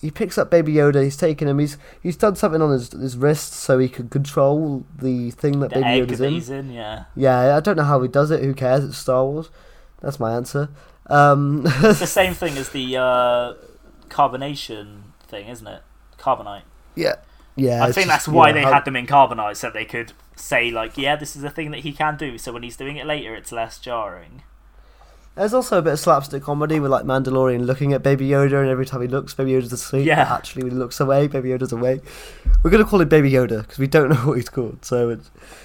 he 0.00 0.10
picks 0.10 0.36
up 0.38 0.50
Baby 0.50 0.74
Yoda. 0.74 1.02
He's 1.02 1.16
taken 1.16 1.46
him. 1.48 1.58
He's 1.58 1.76
he's 2.02 2.16
done 2.16 2.34
something 2.36 2.62
on 2.62 2.70
his 2.72 2.90
his 2.92 3.16
wrist 3.16 3.52
so 3.52 3.78
he 3.78 3.88
can 3.88 4.08
control 4.08 4.84
the 4.98 5.30
thing 5.32 5.60
that 5.60 5.70
The 5.70 5.80
Baby 5.80 6.06
Yoda's 6.12 6.18
that 6.18 6.24
in. 6.26 6.32
he's 6.32 6.50
in, 6.50 6.70
yeah. 6.70 7.04
Yeah, 7.16 7.56
I 7.56 7.60
don't 7.60 7.76
know 7.76 7.84
how 7.84 8.00
he 8.02 8.08
does 8.08 8.30
it. 8.30 8.42
Who 8.42 8.54
cares? 8.54 8.84
It's 8.84 8.96
Star 8.98 9.24
Wars. 9.24 9.50
That's 10.00 10.18
my 10.18 10.32
answer. 10.34 10.68
Um, 11.08 11.62
It's 11.66 11.98
the 12.00 12.06
same 12.22 12.32
thing 12.34 12.56
as 12.58 12.70
the 12.70 12.96
uh, 12.96 13.54
carbonation 14.08 15.02
thing, 15.26 15.48
isn't 15.48 15.66
it? 15.66 15.82
Carbonite. 16.18 16.62
yeah, 16.94 17.16
yeah. 17.56 17.84
I 17.84 17.90
think 17.92 18.06
that's 18.06 18.28
why 18.28 18.50
know, 18.50 18.54
they 18.58 18.62
how- 18.62 18.72
had 18.74 18.84
them 18.84 18.94
in 18.96 19.06
carbonite 19.06 19.56
so 19.56 19.70
they 19.70 19.84
could 19.84 20.12
say 20.36 20.70
like, 20.70 20.96
yeah, 20.96 21.16
this 21.16 21.34
is 21.36 21.42
a 21.44 21.50
thing 21.50 21.70
that 21.72 21.80
he 21.80 21.92
can 21.92 22.16
do. 22.16 22.38
So 22.38 22.52
when 22.52 22.62
he's 22.62 22.76
doing 22.76 22.96
it 22.96 23.06
later, 23.06 23.34
it's 23.34 23.50
less 23.52 23.78
jarring. 23.78 24.42
There's 25.34 25.54
also 25.54 25.78
a 25.78 25.82
bit 25.82 25.94
of 25.94 25.98
slapstick 25.98 26.42
comedy 26.42 26.78
with 26.78 26.90
like 26.90 27.04
Mandalorian 27.06 27.64
looking 27.64 27.94
at 27.94 28.02
Baby 28.02 28.28
Yoda, 28.28 28.60
and 28.60 28.68
every 28.68 28.84
time 28.84 29.00
he 29.00 29.08
looks, 29.08 29.32
Baby 29.32 29.52
Yoda's 29.52 29.72
asleep. 29.72 30.06
Yeah. 30.06 30.30
actually, 30.34 30.64
when 30.64 30.72
he 30.72 30.78
looks 30.78 31.00
away, 31.00 31.26
Baby 31.26 31.48
Yoda's 31.48 31.72
awake. 31.72 32.02
We're 32.62 32.70
gonna 32.70 32.84
call 32.84 33.00
him 33.00 33.08
Baby 33.08 33.30
Yoda 33.32 33.62
because 33.62 33.78
we 33.78 33.86
don't 33.86 34.10
know 34.10 34.16
what 34.26 34.34
he's 34.36 34.50
called, 34.50 34.84
so 34.84 35.08
it 35.08 35.20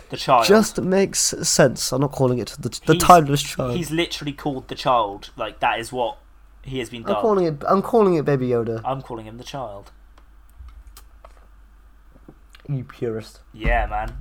The 0.09 0.15
child. 0.15 0.45
just 0.45 0.79
makes 0.81 1.19
sense. 1.19 1.91
I'm 1.91 1.99
not 1.99 2.13
calling 2.13 2.39
it 2.39 2.55
the, 2.59 2.69
the 2.85 2.93
He's- 2.93 3.03
timeless 3.03 3.43
child. 3.43 3.75
He's 3.75 3.91
literally 3.91 4.31
called 4.33 4.69
the 4.69 4.75
child. 4.75 5.31
Like 5.35 5.59
that 5.59 5.79
is 5.79 5.91
what 5.91 6.17
he 6.63 6.79
has 6.79 6.89
been 6.89 7.05
I'm 7.05 7.15
calling 7.15 7.45
it. 7.45 7.61
I'm 7.67 7.81
calling 7.81 8.13
it 8.15 8.23
Baby 8.23 8.47
Yoda. 8.47 8.81
I'm 8.85 9.01
calling 9.01 9.25
him 9.25 9.37
the 9.37 9.43
child. 9.43 9.91
You 12.69 12.83
purist. 12.85 13.39
Yeah, 13.53 13.85
man. 13.85 14.17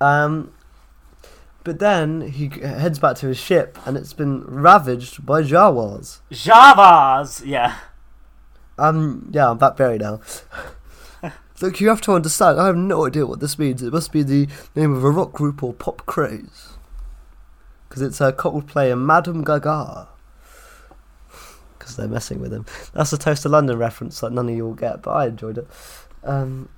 Um, 0.00 0.52
but 1.64 1.78
then 1.78 2.22
he 2.22 2.48
heads 2.48 2.98
back 2.98 3.16
to 3.16 3.28
his 3.28 3.38
ship, 3.38 3.78
and 3.86 3.96
it's 3.96 4.12
been 4.12 4.42
ravaged 4.44 5.24
by 5.24 5.42
Jawas. 5.42 6.20
Jawas, 6.30 7.44
Yeah. 7.44 7.76
Um, 8.78 9.30
yeah, 9.30 9.50
I'm 9.50 9.58
back 9.58 9.76
Berry 9.76 9.98
now. 9.98 10.20
Look, 11.60 11.80
you 11.80 11.90
have 11.90 12.00
to 12.02 12.12
understand. 12.12 12.58
I 12.58 12.66
have 12.66 12.76
no 12.76 13.06
idea 13.06 13.26
what 13.26 13.40
this 13.40 13.58
means. 13.58 13.82
It 13.82 13.92
must 13.92 14.10
be 14.10 14.22
the 14.22 14.48
name 14.74 14.94
of 14.94 15.04
a 15.04 15.10
rock 15.10 15.32
group 15.32 15.62
or 15.62 15.74
pop 15.74 16.06
craze. 16.06 16.68
Because 17.86 18.00
it's 18.00 18.20
a 18.22 18.32
Coldplay 18.32 18.90
and 18.90 19.06
Madame 19.06 19.44
Gaga. 19.44 20.08
Because 21.78 21.96
they're 21.96 22.08
messing 22.08 22.40
with 22.40 22.52
him. 22.54 22.64
That's 22.94 23.12
a 23.12 23.18
Toast 23.18 23.42
to 23.42 23.50
London 23.50 23.76
reference 23.76 24.20
that 24.20 24.32
none 24.32 24.48
of 24.48 24.54
you 24.54 24.64
will 24.64 24.74
get, 24.74 25.02
but 25.02 25.10
I 25.10 25.26
enjoyed 25.26 25.58
it. 25.58 25.68
Um, 26.24 26.70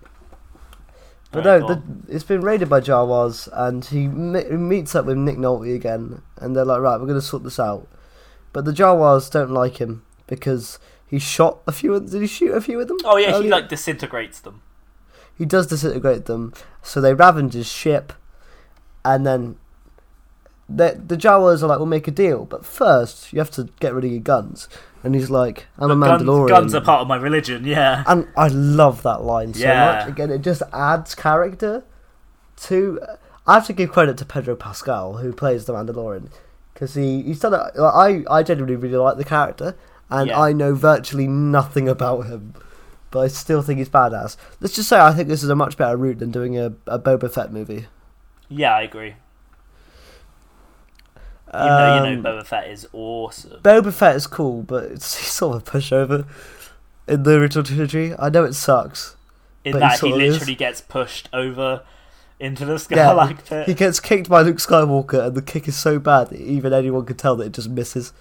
but 1.32 1.44
no, 1.44 1.58
the, 1.66 1.82
it's 2.08 2.24
been 2.24 2.42
raided 2.42 2.68
by 2.68 2.80
Jawas, 2.80 3.48
and 3.52 3.84
he 3.84 4.06
me- 4.06 4.44
meets 4.50 4.94
up 4.94 5.06
with 5.06 5.16
Nick 5.16 5.36
Nolte 5.38 5.74
again, 5.74 6.22
and 6.36 6.54
they're 6.54 6.64
like, 6.64 6.80
right, 6.80 7.00
we're 7.00 7.06
going 7.06 7.18
to 7.18 7.26
sort 7.26 7.42
this 7.42 7.58
out. 7.58 7.88
But 8.52 8.64
the 8.64 8.72
Jawas 8.72 9.30
don't 9.30 9.50
like 9.50 9.78
him 9.78 10.04
because 10.26 10.78
he 11.06 11.18
shot 11.18 11.60
a 11.66 11.72
few. 11.72 11.94
Of, 11.94 12.10
did 12.10 12.20
he 12.20 12.26
shoot 12.26 12.54
a 12.54 12.60
few 12.60 12.80
of 12.80 12.88
them? 12.88 12.98
Oh 13.04 13.16
yeah, 13.16 13.40
he 13.40 13.48
like 13.48 13.68
disintegrates 13.68 14.40
them. 14.40 14.62
he 15.36 15.44
does 15.44 15.66
disintegrate 15.66 16.26
them. 16.26 16.52
So 16.82 17.00
they 17.00 17.14
ravage 17.14 17.54
his 17.54 17.66
ship, 17.66 18.12
and 19.04 19.26
then 19.26 19.56
the 20.74 21.00
the 21.06 21.16
Jawas 21.16 21.62
are 21.62 21.66
like, 21.66 21.78
"We'll 21.78 21.86
make 21.86 22.08
a 22.08 22.12
deal, 22.12 22.44
but 22.44 22.64
first 22.64 23.32
you 23.32 23.38
have 23.38 23.50
to 23.52 23.68
get 23.80 23.94
rid 23.94 24.04
of 24.04 24.10
your 24.10 24.20
guns." 24.20 24.68
And 25.04 25.14
he's 25.14 25.30
like, 25.30 25.66
"I'm 25.78 25.90
a 25.90 25.96
Guns, 26.06 26.22
Mandalorian." 26.22 26.48
guns 26.48 26.74
are 26.74 26.80
part 26.80 27.00
of 27.02 27.08
my 27.08 27.16
religion. 27.16 27.64
Yeah. 27.64 28.04
and 28.06 28.28
I 28.36 28.48
love 28.48 29.02
that 29.02 29.22
line 29.22 29.52
so 29.54 29.60
Yeah. 29.66 29.96
much. 30.00 30.08
Again, 30.08 30.30
it 30.30 30.42
just 30.42 30.62
adds 30.72 31.14
character 31.14 31.82
to. 32.58 33.00
I 33.46 33.54
have 33.54 33.66
to 33.66 33.72
give 33.72 33.90
credit 33.90 34.16
to 34.18 34.24
Pedro 34.24 34.54
Pascal 34.54 35.14
who 35.14 35.32
plays 35.32 35.64
the 35.64 35.72
Mandalorian 35.72 36.28
because 36.74 36.94
he 36.94 37.22
he's 37.22 37.40
done 37.40 37.54
it. 37.54 37.76
like, 37.76 37.94
I 37.94 38.24
I 38.30 38.42
genuinely 38.44 38.76
really 38.76 38.96
like 38.96 39.16
the 39.16 39.24
character, 39.24 39.74
and 40.10 40.28
Yeah. 40.28 40.40
I 40.40 40.52
know 40.52 40.74
virtually 40.74 41.26
nothing 41.26 41.88
about 41.88 42.26
him, 42.26 42.54
but 43.10 43.20
I 43.20 43.26
still 43.26 43.60
think 43.62 43.78
he's 43.78 43.88
badass. 43.88 44.36
Let's 44.60 44.74
just 44.76 44.88
say 44.88 45.00
I 45.00 45.12
think 45.12 45.28
this 45.28 45.42
is 45.42 45.48
a 45.50 45.56
much 45.56 45.76
better 45.76 45.96
route 45.96 46.20
than 46.20 46.30
doing 46.30 46.56
a, 46.56 46.72
a 46.86 46.98
Boba 47.00 47.28
Fett 47.32 47.52
movie. 47.52 47.86
Yeah, 48.48 48.76
I 48.76 48.82
agree. 48.82 49.16
Even 51.54 51.66
though 51.66 51.94
you 51.94 52.00
Um, 52.16 52.22
know 52.22 52.30
Boba 52.30 52.46
Fett 52.46 52.68
is 52.70 52.88
awesome. 52.92 53.60
Boba 53.62 53.92
Fett 53.92 54.16
is 54.16 54.26
cool, 54.26 54.62
but 54.62 54.84
it's 54.84 55.16
he's 55.18 55.28
sort 55.32 55.56
of 55.56 55.62
a 55.62 55.70
pushover 55.70 56.26
in 57.06 57.22
the 57.24 57.32
original 57.38 57.64
trilogy. 57.64 58.14
I 58.18 58.28
know 58.30 58.44
it 58.44 58.54
sucks. 58.54 59.16
In 59.64 59.74
he 59.74 59.78
that 59.78 59.92
he 59.92 59.98
sort 59.98 60.12
of 60.14 60.20
is. 60.22 60.32
literally 60.34 60.54
gets 60.54 60.80
pushed 60.80 61.28
over 61.32 61.82
into 62.40 62.64
the 62.64 62.72
Yeah, 62.90 63.08
Sarlacc 63.12 63.44
pit. 63.44 63.66
He 63.68 63.74
gets 63.74 64.00
kicked 64.00 64.28
by 64.28 64.42
Luke 64.42 64.56
Skywalker, 64.56 65.26
and 65.26 65.36
the 65.36 65.42
kick 65.42 65.68
is 65.68 65.76
so 65.76 65.98
bad 65.98 66.30
that 66.30 66.40
even 66.40 66.72
anyone 66.72 67.04
can 67.04 67.16
tell 67.16 67.36
that 67.36 67.46
it 67.46 67.52
just 67.52 67.68
misses. 67.68 68.12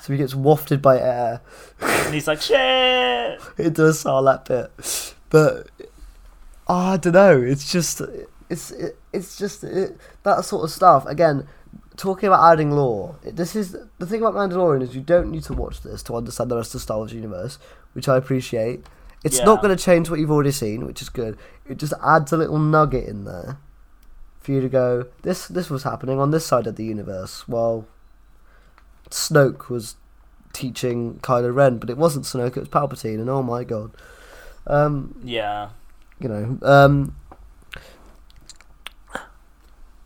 So 0.00 0.12
he 0.14 0.18
gets 0.18 0.34
wafted 0.34 0.80
by 0.80 0.98
air 0.98 1.42
and 1.82 2.14
he's 2.14 2.26
like, 2.26 2.40
shit! 2.40 3.38
into 3.58 3.84
a 3.84 3.90
Sarlacc 3.90 4.46
pit. 4.46 5.14
But 5.28 5.68
oh, 6.66 6.74
I 6.74 6.96
don't 6.96 7.12
know. 7.12 7.38
It's 7.40 7.70
just 7.70 8.00
it's 8.48 8.70
it, 8.70 8.96
it's 9.12 9.36
just 9.36 9.62
it, 9.62 9.98
that 10.22 10.44
sort 10.46 10.64
of 10.64 10.70
stuff. 10.70 11.04
Again, 11.06 11.46
talking 12.00 12.26
about 12.28 12.52
adding 12.52 12.70
lore. 12.70 13.16
This 13.22 13.54
is 13.54 13.76
the 13.98 14.06
thing 14.06 14.22
about 14.22 14.34
Mandalorian 14.34 14.82
is 14.82 14.94
you 14.94 15.02
don't 15.02 15.30
need 15.30 15.44
to 15.44 15.52
watch 15.52 15.82
this 15.82 16.02
to 16.04 16.16
understand 16.16 16.50
the 16.50 16.56
rest 16.56 16.74
of 16.74 16.80
Star 16.80 16.96
Wars 16.96 17.12
universe, 17.12 17.58
which 17.92 18.08
I 18.08 18.16
appreciate. 18.16 18.86
It's 19.22 19.38
not 19.44 19.60
going 19.62 19.76
to 19.76 19.82
change 19.82 20.08
what 20.08 20.18
you've 20.18 20.30
already 20.30 20.50
seen, 20.50 20.86
which 20.86 21.02
is 21.02 21.10
good. 21.10 21.36
It 21.68 21.76
just 21.76 21.92
adds 22.02 22.32
a 22.32 22.38
little 22.38 22.58
nugget 22.58 23.06
in 23.06 23.24
there 23.26 23.58
for 24.40 24.52
you 24.52 24.62
to 24.62 24.68
go. 24.70 25.06
This 25.22 25.46
this 25.46 25.68
was 25.68 25.82
happening 25.82 26.18
on 26.18 26.30
this 26.30 26.46
side 26.46 26.66
of 26.66 26.76
the 26.76 26.84
universe. 26.86 27.46
While 27.46 27.86
Snoke 29.10 29.68
was 29.68 29.96
teaching 30.54 31.18
Kylo 31.20 31.54
Ren, 31.54 31.76
but 31.76 31.90
it 31.90 31.98
wasn't 31.98 32.24
Snoke; 32.24 32.56
it 32.56 32.60
was 32.60 32.68
Palpatine, 32.70 33.20
and 33.20 33.28
oh 33.28 33.42
my 33.42 33.62
god. 33.62 33.90
Um, 34.66 35.20
Yeah. 35.22 35.70
you 36.18 36.28
know, 36.28 36.58
um, 36.62 37.14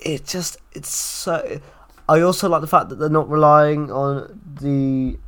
it 0.00 0.26
just 0.26 0.58
it's 0.72 0.90
so. 0.90 1.60
I 2.08 2.20
also 2.20 2.48
like 2.48 2.60
the 2.60 2.66
fact 2.66 2.88
that 2.90 2.96
they're 2.96 3.08
not 3.08 3.28
relying 3.30 3.90
on 3.90 4.40
the 4.60 5.18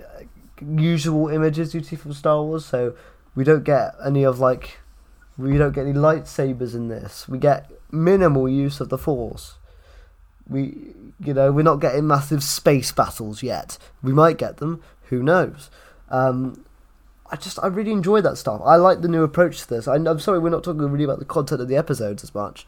uh, 0.00 0.22
usual 0.64 1.28
images 1.28 1.74
you 1.74 1.82
see 1.82 1.96
from 1.96 2.12
Star 2.12 2.42
Wars. 2.42 2.64
So 2.64 2.94
we 3.34 3.44
don't 3.44 3.64
get 3.64 3.94
any 4.04 4.24
of 4.24 4.38
like 4.38 4.78
we 5.36 5.56
don't 5.56 5.72
get 5.72 5.86
any 5.86 5.94
lightsabers 5.94 6.74
in 6.74 6.88
this. 6.88 7.28
We 7.28 7.38
get 7.38 7.70
minimal 7.90 8.48
use 8.48 8.80
of 8.80 8.88
the 8.88 8.98
Force. 8.98 9.56
We, 10.48 10.94
you 11.20 11.32
know, 11.32 11.52
we're 11.52 11.62
not 11.62 11.76
getting 11.76 12.06
massive 12.06 12.42
space 12.42 12.92
battles 12.92 13.42
yet. 13.42 13.78
We 14.02 14.12
might 14.12 14.36
get 14.36 14.56
them. 14.56 14.82
Who 15.04 15.22
knows? 15.22 15.70
Um, 16.08 16.64
I 17.30 17.36
just 17.36 17.58
I 17.62 17.68
really 17.68 17.92
enjoy 17.92 18.20
that 18.22 18.36
stuff. 18.36 18.60
I 18.64 18.76
like 18.76 19.00
the 19.00 19.08
new 19.08 19.22
approach 19.22 19.60
to 19.60 19.68
this. 19.68 19.86
I, 19.86 19.94
I'm 19.94 20.18
sorry 20.18 20.38
we're 20.38 20.50
not 20.50 20.64
talking 20.64 20.82
really 20.82 21.04
about 21.04 21.20
the 21.20 21.24
content 21.24 21.60
of 21.60 21.68
the 21.68 21.76
episodes 21.76 22.24
as 22.24 22.34
much, 22.34 22.66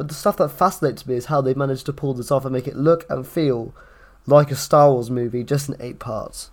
but 0.00 0.08
the 0.08 0.14
stuff 0.14 0.38
that 0.38 0.48
fascinates 0.48 1.06
me 1.06 1.14
is 1.14 1.26
how 1.26 1.42
they 1.42 1.52
managed 1.52 1.84
to 1.84 1.92
pull 1.92 2.14
this 2.14 2.30
off 2.30 2.46
and 2.46 2.54
make 2.54 2.66
it 2.66 2.74
look 2.74 3.04
and 3.10 3.28
feel 3.28 3.74
like 4.26 4.50
a 4.50 4.56
Star 4.56 4.90
Wars 4.90 5.10
movie, 5.10 5.44
just 5.44 5.68
in 5.68 5.76
eight 5.78 5.98
parts. 5.98 6.50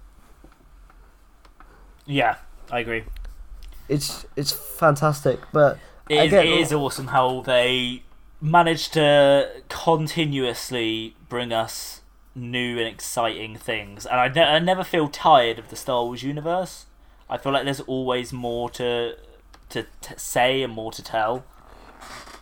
Yeah, 2.06 2.36
I 2.70 2.80
agree. 2.80 3.06
It's 3.88 4.26
it's 4.36 4.52
fantastic, 4.52 5.40
but 5.54 5.80
It 6.10 6.16
is, 6.16 6.26
Again, 6.26 6.46
it 6.46 6.60
is 6.60 6.74
awesome 6.74 7.08
how 7.08 7.40
they 7.40 8.04
managed 8.42 8.92
to 8.96 9.50
continuously 9.70 11.16
bring 11.30 11.54
us 11.54 12.02
new 12.36 12.78
and 12.78 12.86
exciting 12.86 13.56
things. 13.56 14.06
And 14.06 14.20
I, 14.20 14.28
ne- 14.28 14.44
I 14.44 14.60
never 14.60 14.84
feel 14.84 15.08
tired 15.08 15.58
of 15.58 15.70
the 15.70 15.78
Star 15.78 16.04
Wars 16.04 16.22
universe. 16.22 16.86
I 17.30 17.38
feel 17.38 17.54
like 17.54 17.64
there's 17.64 17.80
always 17.80 18.34
more 18.34 18.70
to 18.72 19.16
to 19.70 19.84
t- 20.02 20.16
say 20.18 20.64
and 20.64 20.74
more 20.74 20.92
to 20.92 21.02
tell. 21.02 21.46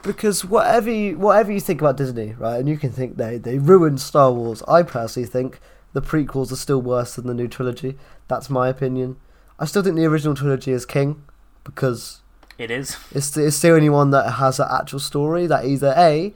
Because 0.06 0.45
whatever 0.45 0.91
you, 0.91 1.18
whatever 1.18 1.51
you 1.51 1.60
think 1.60 1.82
about 1.82 1.97
Disney, 1.97 2.34
right, 2.34 2.60
and 2.60 2.70
you 2.70 2.78
can 2.78 2.91
think 2.91 3.18
they 3.18 3.38
they 3.38 3.58
ruined 3.58 3.99
Star 3.99 4.32
Wars. 4.32 4.62
I 4.68 4.84
personally 4.84 5.28
think 5.28 5.60
the 5.93 6.01
prequels 6.01 6.51
are 6.51 6.58
still 6.58 6.82
worse 6.82 7.16
than 7.16 7.28
the 7.28 7.34
new 7.34 7.47
trilogy. 7.47 7.97
That's 8.28 8.49
my 8.49 8.70
opinion. 8.70 9.18
I 9.60 9.66
still 9.66 9.82
think 9.84 9.95
the 9.95 10.06
original 10.06 10.36
trilogy 10.36 10.72
is 10.72 10.86
king 10.86 11.24
because 11.64 12.22
It 12.58 12.72
is. 12.72 12.97
It's 13.14 13.32
the, 13.32 13.47
it's 13.47 13.62
the 13.62 13.72
only 13.72 13.89
one 13.89 14.12
that 14.12 14.34
has 14.34 14.60
an 14.60 14.68
actual 14.70 14.99
story 14.99 15.47
that 15.47 15.66
either 15.66 15.93
a 15.97 16.34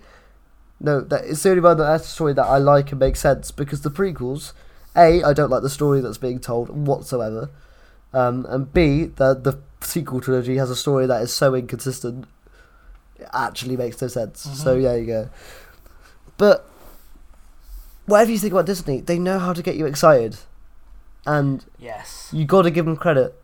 no 0.80 1.02
that 1.02 1.26
it's 1.26 1.44
the 1.44 1.50
only 1.50 1.62
one 1.62 1.78
that 1.78 1.86
has 1.86 2.04
a 2.04 2.08
story 2.08 2.34
that 2.34 2.46
I 2.46 2.58
like 2.58 2.92
and 2.92 3.00
makes 3.00 3.20
sense 3.20 3.52
because 3.52 3.82
the 3.82 3.92
prequels 3.92 4.54
a 4.96 5.22
I 5.24 5.34
don't 5.34 5.50
like 5.50 5.62
the 5.62 5.70
story 5.70 6.02
that's 6.02 6.18
being 6.18 6.40
told 6.40 6.70
whatsoever, 6.70 7.50
um, 8.14 8.46
and 8.50 8.74
b 8.74 9.06
the 9.06 9.34
the 9.34 9.60
sequel 9.82 10.22
trilogy 10.22 10.58
has 10.58 10.70
a 10.70 10.76
story 10.76 11.06
that 11.06 11.22
is 11.22 11.34
so 11.34 11.54
inconsistent. 11.54 12.26
It 13.22 13.28
actually 13.34 13.78
makes 13.78 14.02
no 14.02 14.08
sense. 14.08 14.42
So 14.42 14.76
mm-hmm. 14.76 14.84
yeah, 14.84 14.96
you 14.96 15.06
go. 15.06 15.30
But 16.38 16.70
whatever 18.06 18.32
you 18.32 18.38
think 18.40 18.54
about 18.54 18.66
Disney, 18.66 19.02
they 19.02 19.20
know 19.20 19.40
how 19.40 19.54
to 19.54 19.62
get 19.62 19.76
you 19.76 19.86
excited, 19.86 20.38
and 21.26 21.66
Yes. 21.78 22.30
you 22.32 22.46
got 22.46 22.64
to 22.64 22.72
give 22.72 22.86
them 22.86 22.96
credit. 22.98 23.36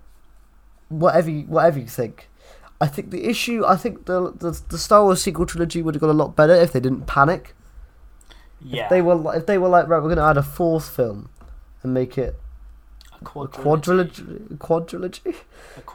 Whatever 0.89 1.29
you, 1.29 1.41
whatever 1.43 1.79
you 1.79 1.87
think, 1.87 2.29
I 2.79 2.87
think 2.87 3.09
the 3.11 3.25
issue, 3.25 3.65
I 3.65 3.75
think 3.75 4.05
the, 4.05 4.31
the 4.31 4.59
the 4.69 4.77
Star 4.77 5.03
Wars 5.03 5.21
sequel 5.21 5.45
trilogy 5.45 5.81
would 5.81 5.95
have 5.95 6.01
got 6.01 6.09
a 6.09 6.13
lot 6.13 6.35
better 6.35 6.53
if 6.53 6.71
they 6.73 6.79
didn't 6.79 7.05
panic. 7.05 7.55
Yeah. 8.61 8.83
If 8.83 8.89
they 8.89 9.01
were 9.01 9.35
if 9.35 9.45
they 9.45 9.57
were 9.57 9.69
like 9.69 9.87
right, 9.87 9.97
we're 9.97 10.13
going 10.13 10.17
to 10.17 10.23
add 10.23 10.37
a 10.37 10.43
fourth 10.43 10.89
film 10.89 11.29
and 11.83 11.93
make 11.93 12.17
it 12.17 12.35
a 13.21 13.25
a 13.25 13.47
quadrilogy. 13.47 14.57
quadrilogy. 14.57 14.57
Quadrilogy. 14.57 15.35
A 15.75 15.79
Um, 15.79 15.85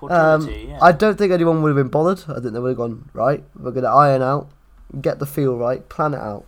quadrilogy, 0.46 0.68
yeah. 0.68 0.78
I 0.82 0.92
don't 0.92 1.16
think 1.18 1.32
anyone 1.32 1.62
would 1.62 1.68
have 1.70 1.76
been 1.76 1.88
bothered. 1.88 2.24
I 2.28 2.40
think 2.40 2.52
they 2.52 2.60
would 2.60 2.70
have 2.70 2.76
gone 2.78 3.08
right. 3.12 3.42
We're 3.58 3.70
going 3.72 3.84
to 3.84 3.90
iron 3.90 4.22
out, 4.22 4.48
get 5.00 5.18
the 5.18 5.26
feel 5.26 5.56
right, 5.56 5.88
plan 5.88 6.14
it 6.14 6.20
out. 6.20 6.44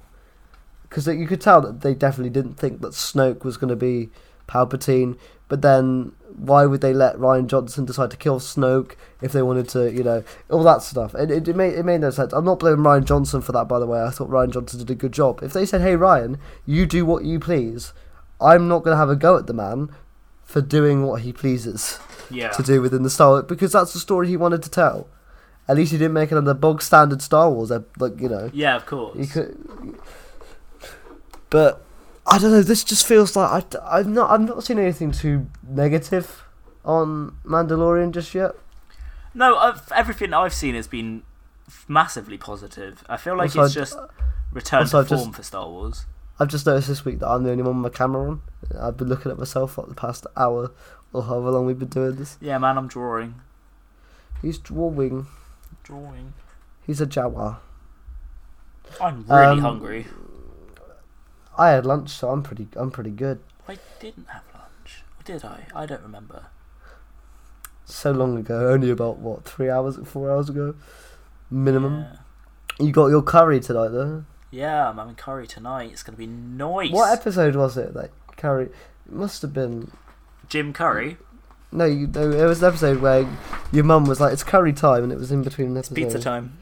Because 0.89 1.07
you 1.07 1.27
could 1.27 1.41
tell 1.41 1.61
that 1.63 1.81
they 1.81 1.95
definitely 1.95 2.31
didn't 2.31 2.55
think 2.55 2.81
that 2.83 2.93
Snoke 2.93 3.45
was 3.45 3.57
going 3.57 3.71
to 3.71 3.77
be 3.77 4.11
Palpatine. 4.47 5.17
But 5.49 5.63
then, 5.63 6.13
why 6.35 6.65
would 6.67 6.81
they 6.81 6.95
let 6.95 7.17
Rian 7.17 7.47
Johnson 7.47 7.85
decide 7.85 8.11
to 8.11 8.17
kill 8.17 8.41
Snoke 8.41 8.93
if 9.21 9.33
they 9.33 9.43
wanted 9.43 9.69
to? 9.71 9.93
You 9.93 10.03
know, 10.03 10.25
all 10.51 10.63
that 10.65 10.83
stuff. 10.83 11.15
It, 11.15 11.31
it, 11.31 11.49
it 11.49 11.57
made 11.57 11.75
it 11.75 11.85
made 11.85 12.01
no 12.01 12.11
sense. 12.11 12.33
I'm 12.33 12.45
not 12.45 12.59
blaming 12.59 12.85
Rian 12.85 13.05
Johnson 13.05 13.41
for 13.43 13.53
that, 13.53 13.69
by 13.69 13.79
the 13.79 13.87
way. 13.87 14.03
I 14.03 14.11
thought 14.11 14.31
Rian 14.31 14.51
Johnson 14.51 14.79
did 14.81 14.91
a 14.91 14.95
good 14.95 15.13
job. 15.13 15.43
If 15.43 15.53
they 15.53 15.67
said, 15.67 15.83
"Hey 15.83 15.95
Rian, 15.95 16.39
you 16.65 16.87
do 16.87 17.05
what 17.05 17.25
you 17.25 17.39
please," 17.39 17.93
I'm 18.41 18.67
not 18.67 18.83
going 18.83 18.95
to 18.95 18.99
have 18.99 19.11
a 19.11 19.17
go 19.17 19.37
at 19.37 19.47
the 19.47 19.53
man 19.53 19.91
for 20.45 20.61
doing 20.61 21.05
what 21.05 21.23
he 21.23 21.33
pleases 21.33 21.99
yeah. 22.31 22.51
to 22.51 22.63
do 22.63 22.81
within 22.83 23.03
the 23.03 23.11
Star 23.11 23.31
Wars 23.31 23.45
because 23.49 23.73
that's 23.73 23.93
the 23.93 23.99
story 23.99 24.29
he 24.29 24.37
wanted 24.37 24.63
to 24.63 24.71
tell. 24.71 25.09
At 25.69 25.77
least 25.77 25.93
he 25.93 25.99
didn't 25.99 26.15
make 26.15 26.31
the 26.31 26.55
bog 26.55 26.83
standard 26.83 27.23
Star 27.23 27.51
Wars, 27.51 27.71
uh, 27.71 27.81
like 27.99 28.21
you 28.21 28.29
know. 28.29 28.51
Yeah, 28.53 28.77
of 28.77 28.85
course. 28.85 29.33
Could, 29.33 29.57
but 31.51 31.83
I 32.27 32.39
don't 32.39 32.51
know. 32.51 32.63
This 32.63 32.83
just 32.83 33.07
feels 33.07 33.37
like 33.37 33.75
I, 33.75 33.99
I've 33.99 34.09
not 34.09 34.31
I've 34.31 34.41
not 34.41 34.65
seen 34.65 34.79
anything 34.79 35.13
too 35.13 35.47
negative 35.67 36.45
on 36.85 37.37
Mandalorian 37.45 38.13
just 38.13 38.35
yet. 38.35 38.53
No, 39.35 39.57
I've, 39.57 39.91
everything 39.93 40.35
I've 40.35 40.53
seen 40.53 40.75
has 40.75 40.87
been 40.87 41.23
massively 41.89 42.37
positive. 42.39 43.05
I 43.09 43.17
feel 43.17 43.37
like 43.37 43.57
Also, 43.57 43.63
it's 43.63 43.77
I- 43.77 43.81
just 43.81 43.97
return 44.53 44.87
to 44.87 44.99
I've 44.99 45.09
just- 45.09 45.23
form 45.23 45.33
for 45.33 45.43
Star 45.43 45.69
Wars. 45.69 46.07
I've 46.43 46.49
just 46.49 46.67
noticed 46.67 46.89
this 46.89 47.05
week 47.05 47.21
that 47.21 47.29
I'm 47.29 47.45
the 47.45 47.53
only 47.53 47.63
one 47.63 47.81
with 47.81 47.93
my 47.93 47.97
camera 47.97 48.29
on. 48.31 48.43
I've 48.77 48.97
been 48.97 49.09
looking 49.09 49.31
at 49.31 49.39
myself 49.39 49.75
for 49.75 49.87
the 49.87 49.95
past 49.95 50.27
hour 50.37 50.73
or 51.13 51.23
however 51.23 51.51
long 51.53 51.67
we've 51.67 51.79
been 51.79 51.87
doing 51.87 52.17
this. 52.17 52.37
Yeah, 52.41 52.59
man, 52.59 52.77
I'm 52.77 52.89
drawing. 52.89 53.37
He's 54.41 54.59
drawing. 54.59 55.29
Drawing. 55.85 56.33
He's 56.85 57.01
a 57.01 57.07
Jawa. 57.07 57.59
I'm 59.01 59.25
really 59.29 59.45
Um, 59.47 59.59
hungry. 59.61 60.07
I 61.57 61.69
had 61.71 61.87
lunch, 61.87 62.11
so 62.11 62.31
I'm 62.31 62.43
pretty. 62.43 62.67
I'm 62.75 62.91
pretty 62.91 63.11
good. 63.11 63.39
I 63.69 63.79
didn't 64.01 64.27
have 64.29 64.43
lunch. 64.53 65.05
Or 65.21 65.23
did 65.23 65.45
I? 65.45 65.67
I 65.77 65.87
don't 65.87 66.03
remember. 66.03 66.47
So 67.85 68.11
long 68.11 68.37
ago, 68.37 68.71
only 68.73 68.91
about 68.91 69.19
what 69.19 69.45
three 69.45 69.71
hours, 69.71 69.97
four 70.05 70.33
hours 70.33 70.49
ago, 70.49 70.75
minimum. 71.51 72.01
Yeah. 72.01 72.17
You 72.85 72.91
got 72.91 73.07
your 73.07 73.23
curry 73.23 73.61
tonight, 73.61 73.89
though. 73.91 74.25
Yeah, 74.53 74.91
I'm 74.91 74.99
having 74.99 75.15
curry 75.17 75.47
tonight. 75.49 75.91
It's 75.93 76.03
gonna 76.05 76.19
be 76.19 76.27
nice. 76.27 76.93
What 76.93 77.13
episode 77.19 77.57
was 77.57 77.77
it 77.77 77.95
that 77.95 78.11
curry? 78.37 78.67
It 79.07 79.13
must 79.13 79.43
have 79.43 79.53
been. 79.53 79.91
Jim 80.49 80.73
Curry. 80.73 81.17
No, 81.73 81.87
you, 81.87 82.07
no, 82.07 82.31
it 82.31 82.45
was 82.45 82.63
an 82.63 82.69
episode 82.69 83.01
where 83.01 83.27
your 83.73 83.85
mum 83.85 84.05
was 84.05 84.21
like, 84.21 84.33
"It's 84.35 84.45
curry 84.45 84.75
time," 84.75 85.05
and 85.05 85.13
it 85.13 85.19
was 85.19 85.33
in 85.33 85.43
between 85.43 85.69
an 85.69 85.77
It's 85.79 85.91
episode. 85.91 86.05
pizza 86.05 86.21
time. 86.21 86.59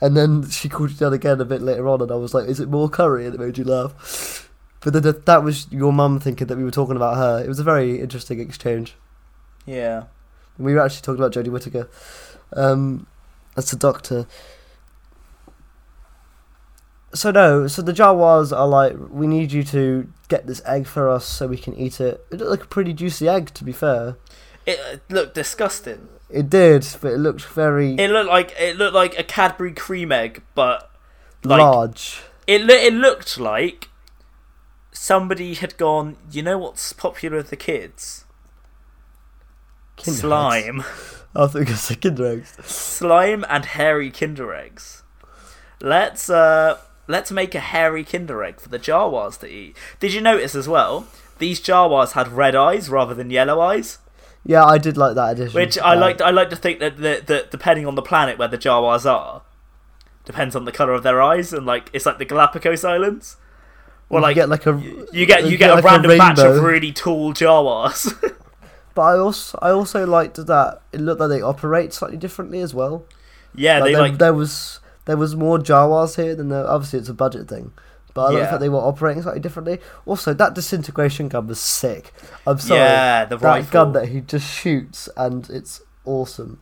And 0.00 0.16
then 0.16 0.48
she 0.48 0.68
called 0.70 0.90
you 0.90 0.96
down 0.96 1.12
again 1.12 1.40
a 1.40 1.44
bit 1.44 1.60
later 1.60 1.86
on, 1.88 2.00
and 2.00 2.10
I 2.10 2.14
was 2.16 2.32
like, 2.32 2.48
"Is 2.48 2.58
it 2.58 2.70
more 2.70 2.88
curry?" 2.88 3.26
And 3.26 3.34
it 3.34 3.40
made 3.40 3.58
you 3.58 3.64
laugh. 3.64 4.50
But 4.80 4.94
then 4.94 5.02
that- 5.02 5.26
that 5.26 5.42
was 5.42 5.70
your 5.70 5.92
mum 5.92 6.20
thinking 6.20 6.46
that 6.46 6.56
we 6.56 6.64
were 6.64 6.70
talking 6.70 6.96
about 6.96 7.16
her. 7.16 7.42
It 7.44 7.48
was 7.48 7.58
a 7.58 7.64
very 7.64 8.00
interesting 8.00 8.40
exchange. 8.40 8.94
Yeah. 9.66 10.04
We 10.58 10.72
were 10.74 10.80
actually 10.80 11.02
talking 11.02 11.20
about 11.22 11.32
Jodie 11.32 11.50
Whittaker 11.52 11.88
um, 12.54 13.06
as 13.56 13.70
the 13.70 13.76
Doctor. 13.76 14.26
So 17.14 17.30
no, 17.30 17.66
so 17.66 17.80
the 17.82 17.92
Jawas 17.92 18.54
are 18.56 18.66
like, 18.66 18.94
we 19.10 19.26
need 19.26 19.52
you 19.52 19.62
to 19.64 20.06
get 20.28 20.46
this 20.46 20.60
egg 20.66 20.86
for 20.86 21.08
us 21.08 21.24
so 21.24 21.46
we 21.46 21.56
can 21.56 21.74
eat 21.74 22.00
it. 22.00 22.24
It 22.30 22.38
looked 22.38 22.50
like 22.50 22.62
a 22.64 22.66
pretty 22.68 22.92
juicy 22.92 23.28
egg, 23.28 23.54
to 23.54 23.64
be 23.64 23.72
fair. 23.72 24.16
It 24.66 24.78
uh, 24.80 24.96
looked 25.14 25.34
disgusting. 25.34 26.08
It 26.28 26.50
did, 26.50 26.86
but 27.00 27.12
it 27.12 27.18
looked 27.18 27.44
very 27.44 27.94
It 27.94 28.10
looked 28.10 28.28
like 28.28 28.52
it 28.58 28.76
looked 28.76 28.94
like 28.94 29.18
a 29.18 29.22
Cadbury 29.22 29.72
cream 29.72 30.10
egg, 30.10 30.42
but 30.56 30.90
like 31.44 31.60
large. 31.60 32.22
it 32.48 32.62
loo- 32.62 32.74
it 32.74 32.92
looked 32.92 33.38
like 33.38 33.88
somebody 34.92 35.54
had 35.54 35.76
gone. 35.78 36.16
You 36.32 36.42
know 36.42 36.58
what's 36.58 36.92
popular 36.92 37.36
with 37.36 37.50
the 37.50 37.56
kids? 37.56 38.24
Kinder 39.96 40.18
Slime, 40.20 40.84
I 41.36 41.46
think 41.46 41.70
it's 41.70 41.94
Kinder 41.94 42.26
eggs. 42.26 42.56
slime, 42.66 43.44
and 43.48 43.64
hairy 43.64 44.10
Kinder 44.10 44.52
eggs. 44.52 45.04
Let's 45.80 46.28
uh 46.28 46.78
let's 47.06 47.30
make 47.30 47.54
a 47.54 47.60
hairy 47.60 48.04
Kinder 48.04 48.42
egg 48.44 48.60
for 48.60 48.68
the 48.68 48.78
Jawas 48.78 49.38
to 49.40 49.48
eat. 49.48 49.76
Did 50.00 50.12
you 50.12 50.20
notice 50.20 50.54
as 50.54 50.68
well? 50.68 51.06
These 51.38 51.60
Jawas 51.60 52.12
had 52.12 52.28
red 52.28 52.54
eyes 52.54 52.88
rather 52.88 53.14
than 53.14 53.30
yellow 53.30 53.60
eyes. 53.60 53.98
Yeah, 54.44 54.64
I 54.64 54.78
did 54.78 54.96
like 54.96 55.14
that 55.16 55.32
addition. 55.32 55.54
Which 55.60 55.76
I 55.78 55.94
Uh, 55.94 56.00
like. 56.00 56.20
I 56.20 56.30
like 56.30 56.50
to 56.50 56.56
think 56.56 56.78
that, 56.78 56.98
that, 56.98 57.26
that 57.26 57.50
depending 57.50 57.86
on 57.86 57.94
the 57.96 58.02
planet 58.02 58.38
where 58.38 58.48
the 58.48 58.58
Jawas 58.58 59.04
are, 59.10 59.42
depends 60.24 60.54
on 60.54 60.64
the 60.64 60.72
color 60.72 60.92
of 60.92 61.02
their 61.02 61.20
eyes, 61.20 61.52
and 61.52 61.66
like 61.66 61.90
it's 61.92 62.06
like 62.06 62.18
the 62.18 62.24
Galapagos 62.24 62.84
Islands, 62.84 63.36
you 64.10 64.20
like 64.20 64.36
get 64.36 64.48
like 64.48 64.66
a 64.66 64.80
you 65.12 65.26
get 65.26 65.44
you, 65.44 65.50
you 65.50 65.56
get, 65.58 65.66
get 65.66 65.70
a 65.70 65.74
like 65.74 65.84
a 65.84 65.86
random 65.86 66.18
batch 66.18 66.38
of 66.38 66.62
really 66.62 66.92
tall 66.92 67.32
Jawas. 67.34 68.14
But 68.94 69.02
I 69.02 69.18
also 69.18 69.58
I 69.60 69.70
also 69.72 70.06
liked 70.06 70.36
that 70.46 70.80
it 70.90 71.00
looked 71.02 71.20
like 71.20 71.28
they 71.28 71.42
operate 71.42 71.92
slightly 71.92 72.16
differently 72.16 72.60
as 72.60 72.72
well. 72.72 73.04
yeah, 73.54 73.80
Like, 73.80 73.92
they 73.92 73.96
like 74.00 74.18
there 74.18 74.32
was 74.32 74.80
there 75.06 75.16
was 75.16 75.34
more 75.34 75.58
Jawas 75.58 76.16
here 76.22 76.34
than 76.34 76.50
there. 76.50 76.66
Obviously, 76.66 76.98
it's 76.98 77.08
a 77.08 77.14
budget 77.14 77.48
thing, 77.48 77.72
but 78.14 78.26
I 78.26 78.30
like 78.30 78.42
the 78.42 78.48
fact 78.48 78.60
they 78.60 78.68
were 78.68 78.78
operating 78.78 79.22
slightly 79.22 79.40
differently. 79.40 79.78
Also, 80.04 80.34
that 80.34 80.54
disintegration 80.54 81.28
gun 81.28 81.46
was 81.46 81.60
sick. 81.60 82.12
I'm 82.46 82.58
sorry, 82.58 82.80
yeah 82.80 83.24
the 83.24 83.36
that 83.38 83.46
rifle. 83.46 83.72
gun 83.72 83.92
that 83.92 84.08
he 84.08 84.20
just 84.20 84.46
shoots 84.52 85.08
and 85.16 85.48
it's 85.48 85.80
awesome. 86.04 86.60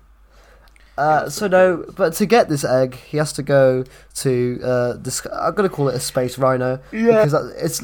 Uh, 0.96 1.28
so 1.28 1.48
no, 1.48 1.84
but 1.96 2.12
to 2.14 2.26
get 2.26 2.48
this 2.48 2.64
egg, 2.64 2.94
he 2.94 3.16
has 3.16 3.32
to 3.32 3.42
go 3.42 3.84
to 4.14 4.60
uh, 4.62 4.92
this. 4.94 5.26
I'm 5.32 5.54
gonna 5.54 5.68
call 5.68 5.88
it 5.88 5.96
a 5.96 6.00
space 6.00 6.38
rhino 6.38 6.80
yeah. 6.92 7.24
because 7.24 7.34
it's 7.56 7.82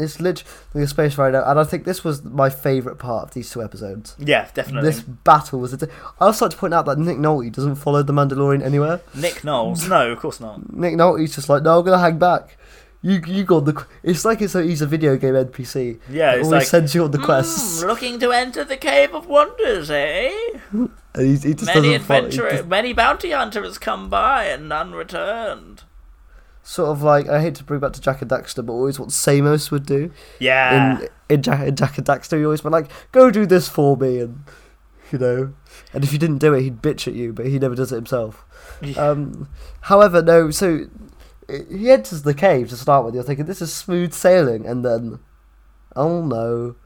it's 0.00 0.20
literally 0.20 0.84
a 0.84 0.86
space 0.86 1.16
rhino, 1.18 1.44
and 1.44 1.58
I 1.60 1.64
think 1.64 1.84
this 1.84 2.02
was 2.02 2.24
my 2.24 2.50
favourite 2.50 2.98
part 2.98 3.28
of 3.28 3.34
these 3.34 3.50
two 3.50 3.62
episodes. 3.62 4.16
yeah, 4.18 4.48
definitely. 4.54 4.90
This 4.90 5.00
battle 5.02 5.60
was. 5.60 5.74
I 5.82 5.86
also 6.20 6.46
like 6.46 6.52
to 6.52 6.56
point 6.58 6.74
out 6.74 6.86
that 6.86 6.98
Nick 6.98 7.18
Nolte 7.18 7.52
doesn't 7.52 7.76
follow 7.76 8.02
the 8.02 8.12
Mandalorian 8.12 8.62
anywhere. 8.62 9.00
Nick 9.14 9.44
Knowles. 9.44 9.88
No, 9.88 10.10
of 10.10 10.18
course 10.18 10.40
not. 10.40 10.72
Nick 10.72 10.94
Nolte's 10.94 11.34
just 11.34 11.48
like, 11.48 11.62
no, 11.62 11.78
I'm 11.78 11.84
gonna 11.84 11.98
hang 11.98 12.18
back. 12.18 12.56
You 13.02 13.20
you 13.26 13.44
got 13.44 13.64
the. 13.64 13.86
It's 14.02 14.26
like 14.26 14.42
it's 14.42 14.54
a, 14.54 14.62
he's 14.62 14.82
a 14.82 14.86
video 14.86 15.16
game 15.16 15.32
NPC. 15.32 15.98
Yeah, 16.10 16.32
it's 16.32 16.44
always 16.44 16.60
like 16.60 16.66
sends 16.66 16.94
you 16.94 17.04
on 17.04 17.12
the 17.12 17.18
quests, 17.18 17.80
"Hmm, 17.80 17.86
looking 17.88 18.20
to 18.20 18.30
enter 18.30 18.62
the 18.62 18.76
cave 18.76 19.14
of 19.14 19.26
wonders, 19.26 19.90
eh? 19.90 20.30
he, 21.16 21.36
he 21.36 21.54
just 21.54 21.64
Many 21.64 21.92
doesn't 21.92 22.00
follow. 22.02 22.20
he 22.20 22.26
adventurers, 22.26 22.52
just- 22.58 22.66
many 22.68 22.92
bounty 22.92 23.30
hunters 23.30 23.78
come 23.78 24.10
by 24.10 24.44
and 24.44 24.68
none 24.68 24.92
returned. 24.92 25.84
Sort 26.70 26.90
of 26.90 27.02
like 27.02 27.28
I 27.28 27.40
hate 27.40 27.56
to 27.56 27.64
bring 27.64 27.80
back 27.80 27.94
to 27.94 28.00
Jak 28.00 28.22
and 28.22 28.30
Daxter, 28.30 28.64
but 28.64 28.74
always 28.74 29.00
what 29.00 29.10
Samos 29.10 29.72
would 29.72 29.84
do 29.84 30.12
Yeah, 30.38 31.00
in 31.00 31.08
in 31.28 31.42
Jack, 31.42 31.66
in 31.66 31.74
Jak 31.74 31.98
and 31.98 32.06
Daxter. 32.06 32.38
He 32.38 32.44
always 32.44 32.62
went 32.62 32.70
like, 32.70 32.92
"Go 33.10 33.28
do 33.32 33.44
this 33.44 33.68
for 33.68 33.96
me," 33.96 34.20
and 34.20 34.44
you 35.10 35.18
know, 35.18 35.52
and 35.92 36.04
if 36.04 36.12
you 36.12 36.18
didn't 36.20 36.38
do 36.38 36.54
it, 36.54 36.62
he'd 36.62 36.80
bitch 36.80 37.08
at 37.08 37.14
you, 37.14 37.32
but 37.32 37.46
he 37.46 37.58
never 37.58 37.74
does 37.74 37.90
it 37.90 37.96
himself. 37.96 38.44
Um, 38.96 39.48
however, 39.80 40.22
no, 40.22 40.52
so 40.52 40.86
he 41.48 41.90
enters 41.90 42.22
the 42.22 42.34
cave 42.34 42.68
to 42.68 42.76
start 42.76 43.04
with. 43.04 43.16
You're 43.16 43.24
thinking 43.24 43.46
this 43.46 43.60
is 43.60 43.74
smooth 43.74 44.12
sailing, 44.12 44.64
and 44.64 44.84
then, 44.84 45.18
oh 45.96 46.22
no, 46.22 46.76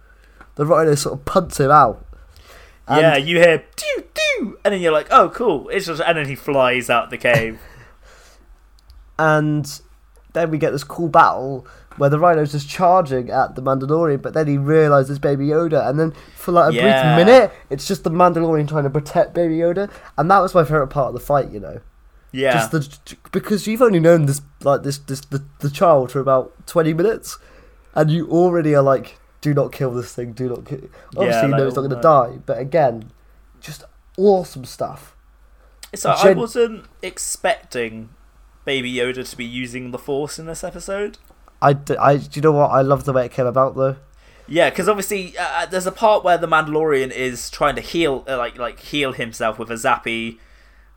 the 0.55 0.65
rhino 0.65 0.95
sort 0.95 1.19
of 1.19 1.27
punts 1.27 1.61
him 1.61 1.71
out. 1.71 2.07
And 2.89 3.03
yeah. 3.03 3.17
You 3.17 3.37
hear 3.39 3.65
doo 3.77 4.05
doo, 4.15 4.59
and 4.65 4.73
then 4.73 4.81
you're 4.81 4.93
like, 4.93 5.09
oh, 5.11 5.29
cool. 5.29 5.69
It's 5.69 5.85
just, 5.85 6.01
and 6.01 6.17
then 6.17 6.27
he 6.27 6.37
flies 6.37 6.89
out 6.89 7.11
the 7.11 7.19
cave. 7.19 7.61
and 9.19 9.81
then 10.33 10.51
we 10.51 10.59
get 10.59 10.71
this 10.73 10.85
cool 10.85 11.09
battle 11.09 11.67
where 11.97 12.11
the 12.11 12.19
rhino's 12.19 12.51
just 12.51 12.69
charging 12.69 13.31
at 13.31 13.55
the 13.55 13.63
Mandalorian, 13.63 14.21
but 14.21 14.35
then 14.35 14.49
he 14.49 14.59
realizes 14.59 15.19
Baby 15.21 15.47
Yoda, 15.47 15.89
and 15.89 15.99
then 15.99 16.13
for 16.37 16.51
like 16.53 16.73
a 16.73 16.75
Yeah. 16.75 17.15
brief 17.17 17.27
minute, 17.27 17.53
it's 17.71 17.87
just 17.87 18.03
the 18.03 18.11
Mandalorian 18.11 18.67
trying 18.69 18.83
to 18.85 18.91
protect 18.91 19.33
Baby 19.35 19.59
Yoda, 19.59 19.89
and 20.19 20.29
that 20.31 20.41
was 20.41 20.55
my 20.55 20.65
favorite 20.65 20.89
part 20.89 21.09
of 21.09 21.15
the 21.15 21.21
fight. 21.21 21.51
You 21.53 21.61
know. 21.61 21.81
Yeah, 22.33 22.53
just 22.53 22.73
the 22.73 23.17
because 23.31 23.69
you've 23.69 23.81
only 23.81 24.01
known 24.01 24.27
this 24.27 24.41
like 24.65 24.83
this 24.83 24.99
this 24.99 25.21
the, 25.21 25.45
the 25.61 25.71
child 25.71 26.11
for 26.11 26.19
about 26.19 26.67
20 26.67 26.93
minutes 26.93 27.39
and 27.95 28.11
you 28.11 28.29
already 28.29 28.75
are 28.75 28.83
like 28.83 29.21
do 29.41 29.55
not 29.55 29.71
kill 29.71 29.93
this 29.93 30.13
thing 30.13 30.33
do 30.33 30.49
not 30.49 30.65
kill 30.65 30.81
obviously 31.17 31.43
you 31.43 31.49
like, 31.53 31.59
know 31.61 31.67
it's 31.69 31.77
not 31.77 31.83
going 31.83 31.95
to 31.95 32.03
die 32.03 32.39
but 32.45 32.59
again 32.59 33.13
just 33.61 33.85
awesome 34.17 34.65
stuff 34.65 35.15
So 35.95 36.11
I 36.11 36.25
Gen- 36.25 36.39
wasn't 36.39 36.87
expecting 37.03 38.09
Baby 38.65 38.93
Yoda 38.95 39.29
to 39.29 39.37
be 39.37 39.45
using 39.45 39.91
the 39.91 39.99
Force 39.99 40.39
in 40.39 40.47
this 40.47 40.65
episode. 40.65 41.19
I, 41.63 41.73
d- 41.73 41.97
I, 41.97 42.17
do 42.17 42.29
you 42.35 42.43
know 42.43 42.53
what? 42.53 42.71
I 42.71 42.83
love 42.83 43.05
the 43.05 43.13
way 43.13 43.27
it 43.27 43.33
came 43.33 43.47
about 43.47 43.77
though. 43.77 43.97
Yeah, 44.47 44.69
because 44.69 44.89
obviously 44.89 45.35
uh, 45.39 45.65
there's 45.67 45.87
a 45.87 45.93
part 45.93 46.23
where 46.25 46.37
the 46.37 46.47
Mandalorian 46.49 47.11
is 47.11 47.49
trying 47.49 47.77
to 47.77 47.81
heal, 47.81 48.25
uh, 48.29 48.37
like 48.37 48.59
like 48.59 48.79
heal 48.81 49.13
himself 49.13 49.59
with 49.59 49.71
a 49.71 49.75
zappy, 49.75 50.39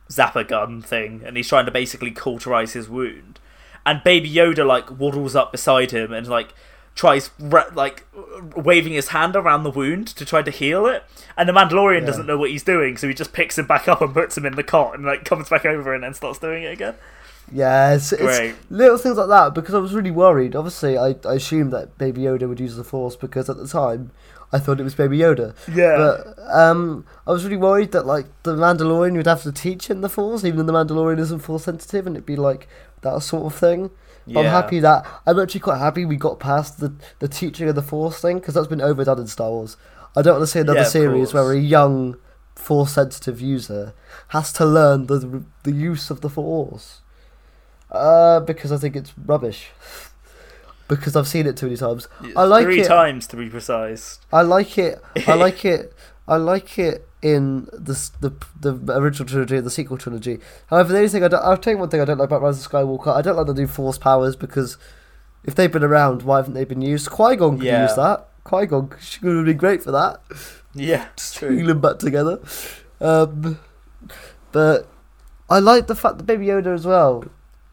zapper 0.10 0.46
gun 0.48 0.82
thing, 0.82 1.22
and 1.26 1.38
he's 1.38 1.48
trying 1.48 1.66
to 1.66 1.72
basically 1.72 2.12
cauterize 2.12 2.74
his 2.74 2.90
wound. 2.90 3.40
And 3.86 4.04
Baby 4.04 4.30
Yoda 4.30 4.66
like 4.68 4.92
waddles 5.00 5.34
up 5.36 5.54
beside 5.54 5.92
him 5.92 6.12
and 6.12 6.28
like 6.28 6.54
tries 6.94 7.30
like 7.40 8.06
waving 8.56 8.92
his 8.94 9.10
hand 9.10 9.36
around 9.36 9.64
the 9.64 9.70
wound 9.72 10.08
to 10.08 10.26
try 10.26 10.42
to 10.42 10.52
heal 10.52 10.86
it. 10.88 11.04
And 11.38 11.48
the 11.48 11.54
Mandalorian 11.54 12.02
Yeah. 12.02 12.08
doesn't 12.08 12.26
know 12.26 12.38
what 12.38 12.50
he's 12.50 12.64
doing, 12.64 12.98
so 12.98 13.08
he 13.08 13.14
just 13.14 13.32
picks 13.32 13.58
him 13.58 13.66
back 13.68 13.88
up 13.88 14.02
and 14.02 14.14
puts 14.14 14.38
him 14.38 14.46
in 14.46 14.56
the 14.56 14.64
cot 14.64 14.94
and 14.96 15.06
like 15.06 15.24
comes 15.24 15.48
back 15.48 15.64
over 15.66 15.94
and 15.94 16.04
then 16.04 16.14
starts 16.14 16.40
doing 16.40 16.64
it 16.64 16.74
again. 16.74 16.96
Yeah, 17.52 17.94
it's, 17.96 18.12
it's 18.12 18.22
Great. 18.22 18.56
little 18.70 18.98
things 18.98 19.18
like 19.18 19.30
that 19.30 19.54
because 19.54 19.74
I 19.74 19.80
was 19.80 19.94
really 19.94 20.12
worried. 20.12 20.56
Obviously, 20.56 20.98
I, 20.98 21.16
I 21.26 21.36
assumed 21.36 21.72
that 21.74 21.98
Baby 21.98 22.22
Yoda 22.22 22.48
would 22.48 22.60
use 22.60 22.76
the 22.76 22.84
Force 22.84 23.16
because 23.16 23.50
at 23.50 23.58
the 23.58 23.68
time 23.68 24.12
I 24.52 24.60
thought 24.60 24.80
it 24.80 24.84
was 24.84 24.96
Baby 24.96 25.20
Yoda. 25.20 25.56
Yeah. 25.74 25.96
But 25.98 26.40
um, 26.54 27.06
I 27.26 27.32
was 27.32 27.44
really 27.46 27.58
worried 27.58 27.92
that 27.94 28.06
like 28.06 28.26
the 28.44 28.56
Mandalorian 28.56 29.16
would 29.16 29.28
have 29.28 29.44
to 29.44 29.52
teach 29.52 29.90
him 29.90 30.02
the 30.02 30.10
Force, 30.10 30.44
even 30.44 30.66
though 30.66 30.72
the 30.72 30.74
Mandalorian 30.94 31.20
isn't 31.20 31.40
Force 31.40 31.64
sensitive, 31.64 32.06
and 32.06 32.16
it'd 32.18 32.26
be 32.26 32.36
like 32.36 32.68
that 33.02 33.22
sort 33.22 33.46
of 33.46 33.58
thing. 33.58 33.92
But 34.30 34.42
I'm 34.42 34.52
happy 34.52 34.82
that 34.82 35.06
I'm 35.26 35.40
actually 35.40 35.62
quite 35.62 35.78
happy 35.78 36.04
we 36.04 36.18
got 36.18 36.38
past 36.38 36.82
the 36.82 36.94
the 37.20 37.30
teaching 37.30 37.70
of 37.70 37.76
the 37.76 37.82
Force 37.82 38.20
thing 38.20 38.40
because 38.40 38.56
that's 38.56 38.68
been 38.68 38.82
overdone 38.82 39.20
in 39.20 39.28
Star 39.28 39.50
Wars. 39.50 39.78
I 40.18 40.22
don't 40.22 40.34
want 40.34 40.44
to 40.44 40.48
see 40.48 40.60
another 40.60 40.80
Yeah, 40.80 40.86
series 40.86 41.34
where 41.34 41.50
a 41.54 41.58
young 41.58 42.18
Force 42.56 42.94
sensitive 42.96 43.40
user 43.40 43.94
has 44.30 44.52
to 44.54 44.66
learn 44.66 45.06
the 45.08 45.46
the 45.64 45.72
use 45.72 46.10
of 46.10 46.20
the 46.20 46.30
Force. 46.30 47.00
Uh, 47.92 48.40
because 48.42 48.72
I 48.72 48.78
think 48.78 48.96
it's 48.96 49.14
rubbish. 49.18 49.70
because 50.88 51.16
I've 51.16 51.28
seen 51.28 51.48
it 51.48 51.58
too 51.58 51.68
many 51.68 51.78
times. 51.78 52.08
I 52.36 52.44
like 52.44 52.64
Three 52.66 52.82
it. 52.82 52.88
times 52.88 53.28
to 53.28 53.36
be 53.36 53.50
precise. 53.50 54.20
I 54.32 54.42
like 54.42 54.78
it. 54.78 55.02
I 55.28 55.34
like 55.46 55.64
it. 55.66 55.94
I 56.28 56.36
like 56.38 56.78
it 56.78 57.08
in 57.22 57.66
the 57.74 57.98
the 58.20 58.32
the 58.60 58.94
original 58.98 59.28
trilogy 59.28 59.56
and 59.58 59.66
the 59.66 59.72
sequel 59.72 59.98
trilogy. 59.98 60.40
However, 60.68 60.92
the 60.92 60.98
only 61.00 61.10
thing 61.10 61.24
I 61.24 61.30
don't, 61.30 61.44
I'll 61.44 61.58
tell 61.58 61.74
you 61.74 61.80
one 61.80 61.90
thing 61.90 62.02
I 62.02 62.06
don't 62.06 62.18
like 62.18 62.28
about 62.28 62.42
Rise 62.42 62.64
of 62.66 62.70
Skywalker. 62.72 63.16
I 63.16 63.22
don't 63.22 63.36
like 63.38 63.48
the 63.48 63.54
new 63.54 63.68
Force 63.68 63.98
powers 63.98 64.36
because 64.36 64.78
if 65.46 65.56
they've 65.56 65.72
been 65.72 65.84
around, 65.84 66.24
why 66.24 66.38
haven't 66.38 66.54
they 66.54 66.66
been 66.66 66.82
used? 66.82 67.10
Qui 67.10 67.36
Gon 67.38 67.58
could 67.58 67.66
Yeah. 67.66 67.84
use 67.84 67.96
that. 67.96 68.28
Qui 68.44 68.66
Gon 68.66 68.88
could 68.90 69.36
have 69.38 69.46
been 69.46 69.58
great 69.58 69.82
for 69.84 69.92
that. 69.92 70.22
Yeah, 70.74 71.08
it's 71.14 71.34
true. 71.34 71.66
Them 71.66 71.80
back 71.82 72.00
together. 72.00 72.40
Um, 73.00 73.58
but 74.52 74.88
I 75.50 75.60
like 75.60 75.88
the 75.88 75.96
fact 75.96 76.18
that 76.18 76.26
Baby 76.26 76.48
Yoda 76.48 76.74
as 76.74 76.86
well. 76.86 77.24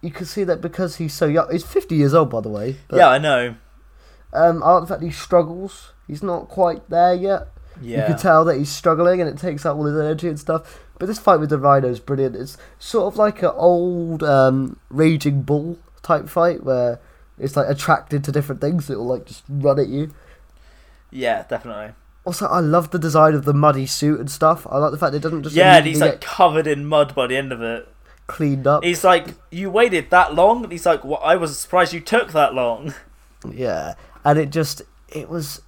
You 0.05 0.11
can 0.11 0.27
see 0.27 0.45
that 0.45 0.61
because 0.61 0.97
he's 0.97 1.15
so 1.15 1.27
young. 1.27 1.51
He's 1.51 1.65
fifty 1.65 1.97
years 1.97 2.13
old, 2.13 2.31
by 2.31 2.41
the 2.41 2.51
way. 2.51 2.77
But, 2.89 2.99
Yeah, 2.99 3.09
I 3.09 3.19
know. 3.19 3.57
Um, 4.33 4.63
I 4.63 4.73
like 4.73 4.83
the 4.83 4.87
fact 4.89 5.03
he 5.03 5.11
struggles. 5.11 5.93
He's 6.07 6.23
not 6.23 6.49
quite 6.49 6.91
there 6.91 7.15
yet. 7.15 7.49
Yeah. 7.81 8.01
You 8.01 8.07
can 8.09 8.19
tell 8.19 8.45
that 8.45 8.59
he's 8.59 8.71
struggling 8.71 9.21
and 9.21 9.31
it 9.31 9.39
takes 9.39 9.65
out 9.65 9.77
all 9.77 9.85
his 9.85 9.99
energy 9.99 10.29
and 10.29 10.39
stuff. 10.39 10.85
But 10.99 11.07
this 11.07 11.19
fight 11.19 11.41
with 11.41 11.51
the 11.51 11.59
rhino 11.59 11.89
is 11.89 12.01
brilliant. 12.01 12.37
It's 12.37 12.57
sort 12.79 13.13
of 13.13 13.17
like 13.17 13.43
an 13.43 13.53
old 13.55 14.23
um, 14.23 14.79
raging 14.91 15.43
bull 15.43 15.79
type 16.03 16.29
fight 16.29 16.63
where 16.63 17.01
it's 17.39 17.57
like 17.57 17.69
attracted 17.69 18.23
to 18.25 18.33
different 18.33 18.61
things. 18.61 18.91
It 18.91 18.99
will 18.99 19.07
like 19.07 19.25
just 19.25 19.43
run 19.49 19.79
at 19.81 19.89
you. 19.89 20.15
Yeah, 21.11 21.45
definitely. 21.49 21.95
Also, 22.25 22.47
I 22.47 22.61
love 22.61 22.91
the 22.91 22.99
design 22.99 23.35
of 23.35 23.45
the 23.45 23.55
muddy 23.55 23.87
suit 23.87 24.21
and 24.21 24.31
stuff. 24.31 24.67
I 24.71 24.79
like 24.79 24.93
the 24.93 24.99
fact 24.99 25.13
that 25.13 25.19
it 25.19 25.23
doesn't 25.23 25.43
just 25.43 25.57
Yeah, 25.57 25.77
and 25.77 25.87
he's 25.87 26.01
like 26.01 26.13
get 26.13 26.21
covered 26.21 26.67
in 26.67 26.87
mud 26.87 27.15
by 27.15 27.27
the 27.27 27.37
end 27.37 27.53
of 27.53 27.61
it. 27.63 27.89
Cleaned 28.27 28.67
up. 28.67 28.85
He's 28.85 29.05
like, 29.05 29.29
"You 29.51 29.71
waited 29.71 30.11
that 30.11 30.35
long?" 30.35 30.63
And 30.65 30.73
he's 30.73 30.87
like, 30.87 31.05
"Well, 31.05 31.21
I 31.23 31.37
was 31.37 31.59
surprised 31.59 31.93
you 31.93 32.01
took 32.01 32.33
that 32.33 32.55
long." 32.55 32.95
Yeah, 33.53 33.93
and 34.25 34.39
it 34.39 34.49
just 34.49 34.81
it 35.11 35.29
was 35.29 35.61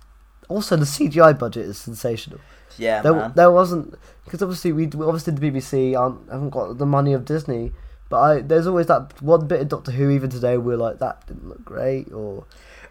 also 0.49 0.77
the 0.77 0.87
CGI 0.87 1.39
budget 1.39 1.67
is 1.67 1.77
sensational. 1.77 2.41
Yeah, 2.79 3.03
there, 3.03 3.13
man. 3.13 3.33
there 3.37 3.51
wasn't 3.51 3.95
because 4.25 4.41
obviously 4.43 4.73
we 4.73 4.87
we- 4.87 5.05
obviously 5.05 5.35
the 5.35 5.41
BBC 5.51 5.95
aren't 5.95 6.27
haven't 6.31 6.51
got 6.51 6.79
the 6.79 6.87
money 6.87 7.13
of 7.13 7.27
Disney, 7.27 7.73
but 8.09 8.17
I 8.19 8.41
there's 8.41 8.67
always 8.67 8.87
that 8.87 9.21
one 9.21 9.47
bit 9.47 9.61
of 9.61 9.69
Doctor 9.69 9.93
Who 9.93 10.09
even 10.09 10.31
today 10.31 10.57
we're 10.57 10.79
like 10.79 11.01
that 11.01 11.27
didn't 11.27 11.47
look 11.51 11.65
great 11.67 12.11
or 12.13 12.45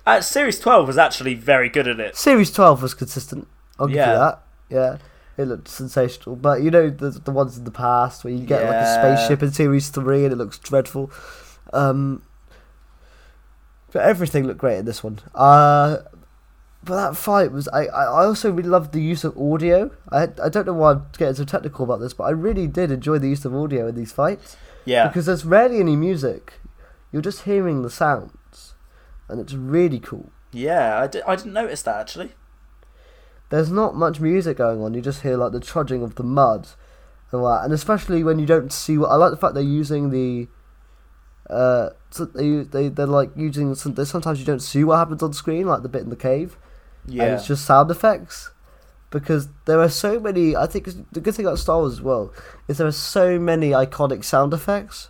Uh, 0.05 0.21
Series 0.21 0.59
twelve 0.59 0.85
was 0.85 0.99
actually 0.99 1.33
very 1.33 1.67
good 1.67 1.87
at 1.87 1.99
it. 1.99 2.15
Series 2.15 2.51
twelve 2.51 2.83
was 2.83 2.93
consistent. 2.93 3.47
I'll 3.79 3.87
give 3.87 3.95
Yeah. 3.97 4.11
you 4.11 4.17
that. 4.19 4.41
Yeah, 4.69 4.97
it 5.37 5.45
looked 5.45 5.67
sensational. 5.67 6.35
But 6.35 6.61
you 6.61 6.71
know 6.71 6.89
the 6.89 7.09
the 7.11 7.31
ones 7.31 7.57
in 7.57 7.63
the 7.65 7.71
past 7.71 8.23
where 8.23 8.33
you 8.33 8.45
get 8.45 8.63
like 8.63 8.75
a 8.75 8.93
spaceship 8.93 9.41
in 9.43 9.51
Series 9.51 9.89
three 9.89 10.23
and 10.23 10.33
it 10.33 10.37
looks 10.37 10.57
dreadful. 10.59 11.11
Um, 11.73 12.21
but 13.91 14.03
everything 14.03 14.45
looked 14.45 14.59
great 14.59 14.77
in 14.79 14.85
this 14.85 15.03
one. 15.03 15.19
Uh, 15.33 15.97
but 16.83 16.95
that 16.95 17.17
fight 17.17 17.51
was 17.51 17.67
I, 17.69 17.85
I 17.85 18.03
I 18.03 18.25
also 18.25 18.51
really 18.51 18.69
loved 18.69 18.91
the 18.93 19.01
use 19.01 19.23
of 19.23 19.37
audio. 19.37 19.91
I 20.11 20.23
I 20.43 20.49
don't 20.49 20.67
know 20.67 20.73
why 20.73 20.91
I'm 20.91 21.05
getting 21.17 21.35
so 21.35 21.45
technical 21.45 21.83
about 21.85 21.99
this, 21.99 22.13
but 22.13 22.25
I 22.25 22.29
really 22.31 22.67
did 22.67 22.91
enjoy 22.91 23.17
the 23.19 23.29
use 23.29 23.43
of 23.45 23.55
audio 23.55 23.87
in 23.87 23.95
these 23.95 24.11
fights 24.11 24.55
Yeah, 24.85 25.07
because 25.07 25.25
there's 25.25 25.45
rarely 25.45 25.79
any 25.79 25.95
music. 25.95 26.53
You're 27.11 27.21
just 27.23 27.43
hearing 27.43 27.81
the 27.81 27.89
sounds, 27.89 28.75
and 29.29 29.39
it's 29.39 29.53
really 29.53 29.99
cool. 29.99 30.31
yeah. 30.51 30.99
I, 31.01 31.07
di- 31.07 31.21
I 31.25 31.35
didn't 31.35 31.53
notice 31.53 31.81
that 31.83 31.95
actually. 32.01 32.33
There's 33.49 33.71
not 33.71 33.95
much 33.95 34.19
music 34.19 34.57
going 34.57 34.81
on. 34.81 34.93
You 34.93 35.01
just 35.01 35.21
hear 35.21 35.37
like 35.37 35.51
the 35.51 35.59
trudging 35.59 36.03
of 36.03 36.15
the 36.15 36.23
mud, 36.23 36.67
and 37.31 37.41
all 37.41 37.49
that. 37.49 37.63
And 37.65 37.73
especially 37.73 38.23
when 38.23 38.39
you 38.39 38.45
don't 38.45 38.71
see 38.71 38.97
what 38.97 39.09
I 39.09 39.15
like 39.15 39.31
the 39.31 39.37
fact 39.37 39.53
they're 39.53 39.63
using 39.63 40.09
the. 40.09 40.47
Uh, 41.49 41.89
so 42.09 42.25
they 42.25 42.63
they 42.63 42.89
they're 42.89 43.05
like 43.05 43.29
using 43.35 43.75
some. 43.75 43.95
Sometimes 44.05 44.39
you 44.39 44.45
don't 44.45 44.61
see 44.61 44.83
what 44.83 44.97
happens 44.97 45.21
on 45.21 45.33
screen, 45.33 45.67
like 45.67 45.83
the 45.83 45.89
bit 45.89 46.01
in 46.01 46.09
the 46.09 46.15
cave, 46.15 46.57
Yeah, 47.05 47.23
and 47.25 47.33
it's 47.35 47.47
just 47.47 47.65
sound 47.65 47.91
effects. 47.91 48.51
Because 49.11 49.47
there 49.65 49.79
are 49.79 49.87
so 49.87 50.19
many, 50.19 50.55
I 50.57 50.65
think 50.65 50.89
the 51.11 51.21
good 51.21 51.35
thing 51.35 51.45
about 51.45 51.59
Star 51.59 51.77
Wars 51.77 51.93
as 51.93 52.01
well 52.01 52.33
is 52.67 52.79
there 52.79 52.87
are 52.87 52.91
so 52.91 53.39
many 53.39 53.69
iconic 53.69 54.25
sound 54.25 54.51
effects. 54.53 55.09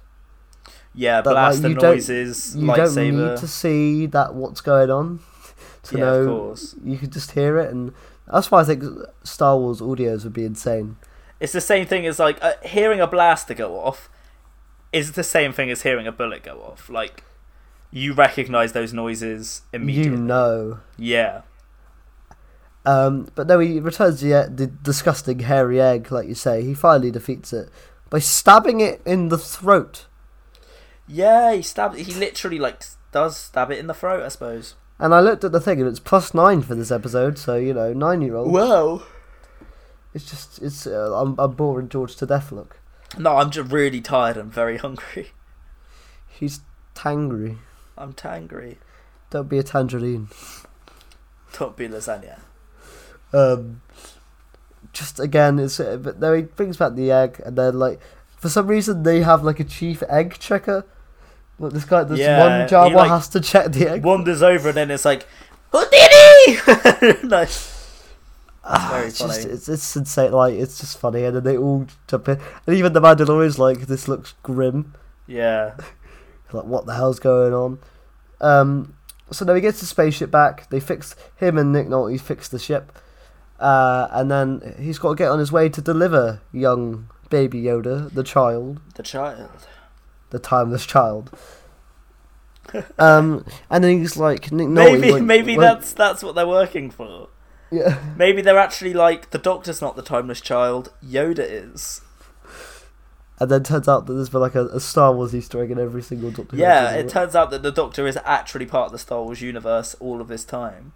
yeah. 0.94 1.22
that, 1.22 1.34
like, 1.34 1.60
Blaster 1.62 1.70
you 1.70 1.76
noises, 1.76 2.56
You 2.56 2.68
don't 2.68 2.96
need 2.96 3.38
to 3.38 3.48
see 3.48 4.06
that 4.08 4.36
what's 4.36 4.62
going 4.62 4.92
on 4.92 5.22
to 5.84 5.98
yeah, 5.98 6.04
know. 6.04 6.20
of 6.20 6.28
course. 6.28 6.76
You 6.84 6.98
can 7.00 7.10
just 7.10 7.32
hear 7.32 7.58
it, 7.58 7.72
and 7.72 7.94
that's 8.32 8.50
why 8.52 8.62
I 8.62 8.64
think 8.64 8.84
Star 9.24 9.58
Wars 9.58 9.82
audios 9.82 10.24
would 10.24 10.34
be 10.34 10.46
insane. 10.46 10.98
It's 11.40 11.54
the 11.54 11.62
same 11.62 11.86
thing 11.86 12.06
as 12.06 12.20
like 12.20 12.42
uh, 12.44 12.54
hearing 12.64 13.00
a 13.02 13.08
blaster 13.08 13.54
go 13.54 13.80
off. 13.80 14.10
Is 14.94 15.12
the 15.12 15.24
same 15.24 15.52
thing 15.52 15.70
as 15.70 15.82
hearing 15.82 16.08
a 16.08 16.12
bullet 16.12 16.44
go 16.44 16.62
off. 16.62 16.90
Like 16.90 17.24
you 17.92 18.14
recognize 18.14 18.72
those 18.74 18.94
noises 18.94 19.62
immediately. 19.74 20.12
You 20.12 20.18
know. 20.18 20.80
Yeah, 20.98 21.42
Um, 22.86 23.28
but 23.36 23.48
no, 23.48 23.60
he 23.60 23.80
returns 23.80 24.22
the, 24.22 24.50
the 24.54 24.68
disgusting 24.68 25.40
hairy 25.40 25.82
egg, 25.82 26.12
like 26.12 26.28
you 26.28 26.36
say. 26.36 26.64
He 26.64 26.74
finally 26.74 27.12
defeats 27.12 27.52
it 27.52 27.70
by 28.10 28.20
stabbing 28.20 28.80
it 28.80 29.02
in 29.06 29.30
the 29.30 29.38
throat. 29.38 30.06
yeah. 31.08 31.52
He 31.54 31.62
stabs. 31.62 31.98
He 31.98 32.14
literally 32.14 32.60
like 32.60 32.84
does 33.12 33.36
stab 33.38 33.72
it 33.72 33.80
in 33.80 33.88
the 33.88 33.94
throat. 33.94 34.24
I 34.24 34.30
suppose. 34.30 34.76
And 35.00 35.14
I 35.14 35.20
looked 35.20 35.44
at 35.44 35.52
the 35.52 35.60
thing, 35.60 35.80
and 35.82 35.90
it's 35.90 36.00
plus 36.00 36.34
nine 36.34 36.62
for 36.62 36.74
this 36.76 36.92
episode. 36.92 37.38
So 37.38 37.56
you 37.58 37.74
know, 37.74 37.94
nine 37.94 38.22
year 38.22 38.36
old. 38.36 38.52
Well, 38.52 39.06
It's 40.14 40.30
just 40.30 40.62
it's. 40.62 40.88
Uh, 40.88 41.14
I'm, 41.20 41.36
I'm 41.38 41.52
boring 41.52 41.90
George 41.90 42.16
to 42.18 42.26
death. 42.26 42.52
Look, 42.52 42.80
No, 43.18 43.36
I'm 43.38 43.52
just 43.52 43.72
really 43.72 44.00
tired 44.02 44.38
and 44.38 44.52
very 44.52 44.78
hungry. 44.78 45.32
he's 46.28 46.62
tangry. 46.96 47.58
I'm 47.98 48.14
tangry. 48.14 48.78
Don't 49.30 49.50
be 49.50 49.58
a 49.58 49.64
tangerine. 49.64 50.30
Don't 51.58 51.76
be 51.76 51.88
lasagna. 51.88 52.40
Um, 53.34 53.82
just 54.94 55.20
again, 55.20 55.60
it's 55.60 55.80
uh, 55.80 55.98
but 55.98 56.20
no, 56.20 56.34
he 56.34 56.44
brings 56.44 56.78
back 56.78 56.96
the 56.96 57.12
egg, 57.12 57.42
and 57.46 57.58
then 57.58 57.78
like 57.80 58.00
for 58.38 58.48
some 58.48 58.68
reason 58.68 59.04
they 59.04 59.22
have 59.24 59.44
like 59.44 59.60
a 59.60 59.64
chief 59.66 60.04
egg 60.08 60.38
checker. 60.40 60.86
Like 61.58 61.74
this 61.74 61.86
guy, 61.86 62.04
this 62.04 62.20
Yeah, 62.20 62.40
one 62.40 62.68
he, 62.68 62.74
Jawa 62.74 62.94
like, 62.96 63.10
has 63.10 63.30
to 63.30 63.40
check 63.40 63.72
the 63.72 63.90
egg. 63.90 64.04
Wanders 64.04 64.44
over 64.44 64.70
and 64.70 64.78
then 64.78 64.92
it's 64.92 65.06
like, 65.06 65.26
Houdini! 65.72 67.18
nice. 67.28 67.74
Ah, 68.68 68.90
very 68.92 69.08
it's 69.08 69.20
just 69.20 69.46
it's 69.46 69.70
it's 69.70 69.96
insane. 69.96 70.32
Like 70.32 70.56
it's 70.56 70.80
just 70.80 70.98
funny, 70.98 71.24
and 71.24 71.36
then 71.36 71.44
they 71.44 71.56
all 71.56 71.86
jump 72.08 72.28
in, 72.30 72.40
and 72.66 72.76
even 72.76 72.94
the 72.94 73.00
Mandalorian's 73.00 73.60
like, 73.60 73.82
"This 73.82 74.08
looks 74.08 74.34
grim." 74.42 74.96
Yeah. 75.28 75.76
Like, 76.52 76.66
what 76.66 76.86
the 76.88 76.96
hell's 76.96 77.20
going 77.20 77.54
on? 77.54 77.80
Um, 78.42 78.96
so 79.32 79.46
now 79.46 79.54
he 79.54 79.62
gets 79.62 79.82
the 79.82 79.86
spaceship 79.86 80.32
back. 80.32 80.70
They 80.70 80.80
fix 80.80 81.16
him 81.36 81.58
and 81.58 81.72
Nick 81.74 81.88
Nolte 81.88 82.20
fix 82.20 82.48
the 82.48 82.58
ship, 82.58 82.98
uh, 83.60 84.08
and 84.12 84.32
then 84.32 84.76
he's 84.80 84.98
got 84.98 85.10
to 85.10 85.16
get 85.16 85.30
on 85.30 85.38
his 85.38 85.52
way 85.52 85.70
to 85.70 85.82
deliver 85.82 86.42
young 86.52 87.10
baby 87.30 87.62
Yoda, 87.64 88.12
the 88.14 88.24
child, 88.24 88.82
The 88.96 89.04
child. 89.04 89.50
The 90.36 90.40
timeless 90.40 90.86
child. 90.86 91.32
um, 93.00 93.46
and 93.70 93.84
then 93.84 94.00
he's 94.00 94.18
like, 94.18 94.52
Nick 94.52 94.68
Nolte. 94.68 95.00
Maybe 95.00 95.22
maybe 95.22 95.56
that's 95.58 95.94
that's 95.94 96.22
what 96.22 96.36
they're 96.36 96.48
working 96.48 96.92
for. 96.92 97.30
yeah. 97.72 98.00
Maybe 98.18 98.42
they're 98.42 98.60
actually 98.60 98.94
like 98.94 99.32
the 99.32 99.38
doctor's 99.38 99.82
not 99.82 99.96
the 99.96 100.02
timeless 100.02 100.42
child, 100.42 100.92
Yoda 101.04 101.40
is. 101.40 102.02
and 103.40 103.50
then 103.50 103.64
turns 103.64 103.88
out 103.88 104.06
that 104.08 104.14
there's 104.14 104.30
been 104.30 104.42
like 104.42 104.56
a, 104.56 104.66
a 104.68 104.80
Star 104.80 105.14
Wars 105.14 105.34
Easter 105.34 105.64
egg 105.64 105.72
in 105.72 105.80
every 105.80 106.02
single 106.02 106.32
Doctor 106.32 106.58
Yeah, 106.58 106.92
it 106.92 107.08
turns 107.10 107.36
out 107.36 107.50
that 107.52 107.64
the 107.64 107.72
Doctor 107.72 108.08
is 108.08 108.18
actually 108.26 108.66
part 108.66 108.88
of 108.88 108.92
the 108.92 109.00
Star 109.00 109.24
Wars 109.24 109.42
universe 109.42 109.96
all 110.02 110.20
of 110.20 110.28
this 110.28 110.44
time. 110.44 110.92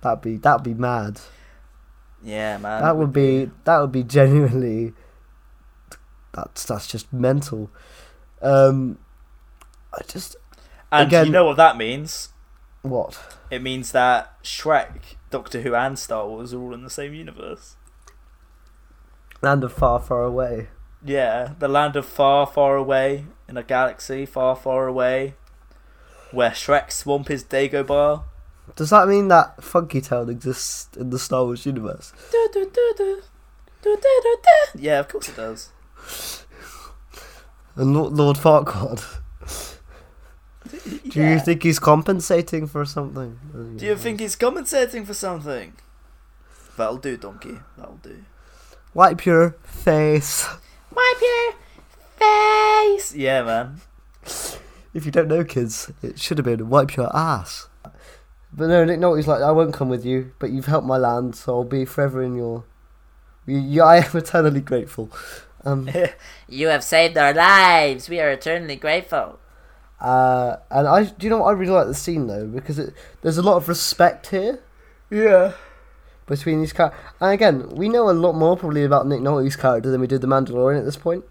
that'd 0.00 0.20
be 0.22 0.36
that'd 0.36 0.62
be 0.62 0.74
mad. 0.74 1.20
Yeah, 2.22 2.58
man. 2.58 2.82
that 2.82 2.96
would 2.96 3.12
be 3.12 3.50
that 3.64 3.78
would 3.80 3.92
be 3.92 4.04
genuinely. 4.04 4.92
That's 6.34 6.64
that's 6.64 6.86
just 6.86 7.12
mental. 7.12 7.70
Um, 8.42 8.98
I 9.92 10.02
just 10.06 10.36
And 10.92 11.06
again- 11.08 11.26
you 11.26 11.32
know 11.32 11.44
what 11.44 11.56
that 11.56 11.76
means? 11.76 12.30
what 12.82 13.18
It 13.50 13.62
means 13.62 13.92
that 13.92 14.42
Shrek, 14.42 15.16
Doctor 15.30 15.62
Who, 15.62 15.74
and 15.74 15.98
Star 15.98 16.26
Wars 16.28 16.52
are 16.52 16.60
all 16.60 16.74
in 16.74 16.82
the 16.82 16.90
same 16.90 17.14
universe. 17.14 17.76
land 19.40 19.62
of 19.64 19.72
far 19.72 20.00
far 20.00 20.22
away. 20.24 20.68
Yeah, 21.04 21.52
the 21.58 21.68
land 21.68 21.96
of 21.96 22.06
far, 22.06 22.46
far 22.46 22.76
away 22.76 23.26
in 23.48 23.56
a 23.58 23.62
galaxy 23.62 24.24
far, 24.26 24.56
far 24.56 24.86
away, 24.86 25.34
where 26.32 26.50
Shrek's 26.50 26.94
swamp 26.96 27.30
is 27.30 27.44
Dagobah. 27.44 28.24
Does 28.74 28.88
that 28.90 29.06
mean 29.06 29.28
that 29.28 29.62
Funky 29.62 30.00
Town 30.00 30.30
exists 30.30 30.88
in 30.96 31.10
the 31.10 31.18
Star 31.18 31.44
Wars 31.44 31.66
universe? 31.66 32.12
Yeah, 34.74 35.00
of 35.00 35.08
course 35.08 35.28
it 35.28 35.36
does. 35.36 35.68
And 37.76 37.94
Lord, 37.96 38.36
Farquaad. 38.36 39.02
Do 41.08 41.20
Yeah. 41.20 41.34
you 41.34 41.40
think 41.40 41.62
he's 41.62 41.78
compensating 41.78 42.66
for 42.66 42.84
something? 42.84 43.38
Do 43.76 43.84
you 43.86 43.96
think 43.96 44.20
he's 44.20 44.36
compensating 44.36 45.04
for 45.04 45.14
something? 45.14 45.74
That'll 46.76 46.98
do, 46.98 47.16
donkey. 47.16 47.58
That'll 47.76 47.96
do. 48.02 48.24
Wipe 48.92 49.24
your 49.24 49.56
face. 49.64 50.46
Wipe 50.94 51.20
your 51.20 51.52
face. 52.16 53.14
Yeah, 53.14 53.42
man. 53.42 53.80
If 54.92 55.04
you 55.04 55.10
don't 55.10 55.28
know, 55.28 55.44
kids, 55.44 55.90
it 56.02 56.20
should 56.20 56.38
have 56.38 56.44
been 56.44 56.68
wipe 56.68 56.96
your 56.96 57.14
ass. 57.16 57.68
But 58.52 58.68
no, 58.68 58.84
Nick 58.84 59.00
Nolte's 59.00 59.26
like, 59.26 59.42
I 59.42 59.50
won't 59.50 59.74
come 59.74 59.88
with 59.88 60.04
you, 60.06 60.32
but 60.38 60.50
you've 60.50 60.66
helped 60.66 60.86
my 60.86 60.96
land, 60.96 61.34
so 61.34 61.54
I'll 61.56 61.64
be 61.64 61.84
forever 61.84 62.22
in 62.22 62.36
your. 62.36 62.64
You, 63.46 63.58
you, 63.58 63.82
I 63.82 63.96
am 63.96 64.10
eternally 64.16 64.60
grateful. 64.60 65.10
Um, 65.64 65.88
You 66.48 66.68
have 66.68 66.84
saved 66.84 67.16
our 67.18 67.32
lives. 67.34 68.08
We 68.08 68.20
are 68.20 68.30
eternally 68.30 68.76
grateful. 68.76 69.38
uh, 70.00 70.56
and 70.70 70.86
I, 70.86 71.04
do 71.04 71.26
you 71.26 71.30
know 71.30 71.38
what 71.38 71.48
I 71.48 71.52
really 71.52 71.72
like 71.72 71.86
the 71.86 71.94
scene 71.94 72.26
though 72.26 72.46
because 72.46 72.78
it, 72.78 72.92
there's 73.22 73.38
a 73.38 73.42
lot 73.42 73.56
of 73.56 73.68
respect 73.68 74.26
here 74.28 74.60
Yeah. 75.10 75.52
between 76.26 76.60
these 76.60 76.72
characters. 76.72 77.00
And 77.20 77.32
again, 77.32 77.68
we 77.70 77.88
know 77.88 78.10
a 78.10 78.12
lot 78.12 78.34
more 78.34 78.56
probably 78.56 78.84
about 78.84 79.06
Nick 79.06 79.20
Nolte's 79.20 79.56
character 79.56 79.90
than 79.90 80.00
we 80.00 80.06
did 80.06 80.20
the 80.20 80.26
Mandalorian 80.26 80.78
at 80.78 80.84
this 80.84 80.96
point. 80.96 81.24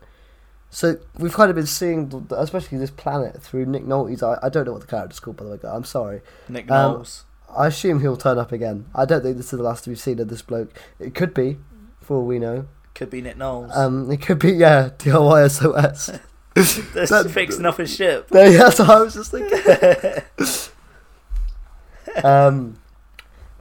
So 0.69 0.97
we've 1.19 1.33
kind 1.33 1.51
of 1.51 1.55
been 1.55 1.67
seeing, 1.67 2.27
especially 2.31 2.79
this 2.79 2.89
planet, 2.89 3.39
through 3.43 3.67
Nick 3.67 3.85
Nolte's 3.85 4.23
eye. 4.23 4.39
I 4.41 4.49
don't 4.49 4.65
know 4.65 4.71
what 4.71 4.81
the 4.81 4.87
character's 4.87 5.19
called, 5.19 5.37
by 5.37 5.43
the 5.45 5.51
way. 5.51 5.59
I'm 5.65 5.83
sorry. 5.83 6.21
Nick 6.49 6.71
Um, 6.71 6.93
Knowles. 6.93 7.25
I 7.55 7.67
assume 7.67 7.99
he'll 7.99 8.17
turn 8.17 8.39
up 8.39 8.51
again. 8.51 8.85
I 8.95 9.05
don't 9.05 9.21
think 9.21 9.37
this 9.37 9.53
is 9.53 9.57
the 9.59 9.63
last 9.63 9.85
we've 9.85 9.99
seen 9.99 10.19
of 10.19 10.29
this 10.29 10.41
bloke. 10.41 10.71
It 10.99 11.13
could 11.13 11.35
be, 11.35 11.59
for 12.01 12.17
all 12.17 12.25
we 12.25 12.39
know. 12.39 12.65
Could 12.95 13.09
be 13.09 13.21
Nick 13.21 13.37
Knowles. 13.37 13.71
Um, 13.75 14.11
it 14.11 14.21
could 14.21 14.39
be, 14.39 14.51
yeah, 14.51 14.89
DIY 14.97 15.49
SOS. 15.49 16.19
That's 16.93 17.09
that- 17.09 17.31
fixing 17.31 17.65
up 17.65 17.77
his 17.77 17.93
ship. 17.93 18.27
Yeah, 18.31 18.49
that's 18.51 18.79
what 18.79 18.89
I 18.89 19.01
was 19.01 19.15
just 19.15 19.31
thinking. 19.31 19.59
um, 22.23 22.77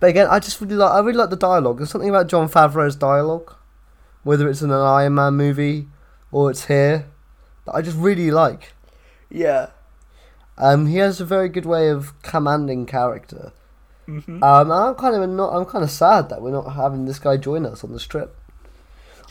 but 0.01 0.11
again, 0.11 0.26
I 0.30 0.39
just 0.39 0.61
really 0.61 0.74
like. 0.76 0.93
I 0.93 0.99
really 1.01 1.18
like 1.18 1.30
the 1.30 1.37
dialogue. 1.37 1.78
There's 1.78 1.91
something 1.91 2.11
about 2.11 2.28
Jon 2.28 2.49
Favreau's 2.49 2.97
dialogue, 2.97 3.55
whether 4.24 4.49
it's 4.49 4.62
in 4.62 4.70
an 4.70 4.80
Iron 4.80 5.14
Man 5.14 5.35
movie 5.35 5.89
or 6.30 6.51
it's 6.51 6.66
here, 6.66 7.07
that 7.66 7.74
I 7.74 7.83
just 7.83 7.97
really 7.97 8.30
like. 8.30 8.72
yeah. 9.30 9.70
Um, 10.59 10.87
he 10.87 10.99
has 10.99 11.18
a 11.18 11.24
very 11.24 11.49
good 11.49 11.64
way 11.64 11.89
of 11.89 12.12
commanding 12.22 12.85
character. 12.85 13.53
hmm 14.05 14.18
Um, 14.43 14.70
and 14.70 14.72
I'm 14.72 14.95
kind 14.97 15.16
of 15.16 15.28
not. 15.30 15.49
I'm 15.55 15.64
kind 15.64 15.83
of 15.83 15.91
sad 15.91 16.28
that 16.28 16.43
we're 16.43 16.51
not 16.53 16.74
having 16.74 17.07
this 17.07 17.18
guy 17.18 17.39
join 17.39 17.64
us 17.64 17.83
on 17.83 17.93
this 17.93 18.07
trip. 18.07 18.37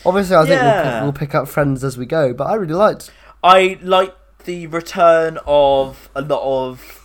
Obviously, 0.04 0.36
I 0.36 0.44
think 0.46 0.60
we'll, 0.62 0.82
pick, 0.82 1.02
we'll 1.02 1.12
pick 1.12 1.34
up 1.34 1.48
friends 1.48 1.84
as 1.84 1.96
we 1.96 2.06
go, 2.06 2.32
but 2.32 2.44
I 2.44 2.54
really 2.54 2.74
liked. 2.74 3.10
I 3.42 3.78
like 3.82 4.14
the 4.44 4.66
return 4.66 5.38
of 5.46 6.10
a 6.14 6.22
lot 6.22 6.42
of 6.42 7.00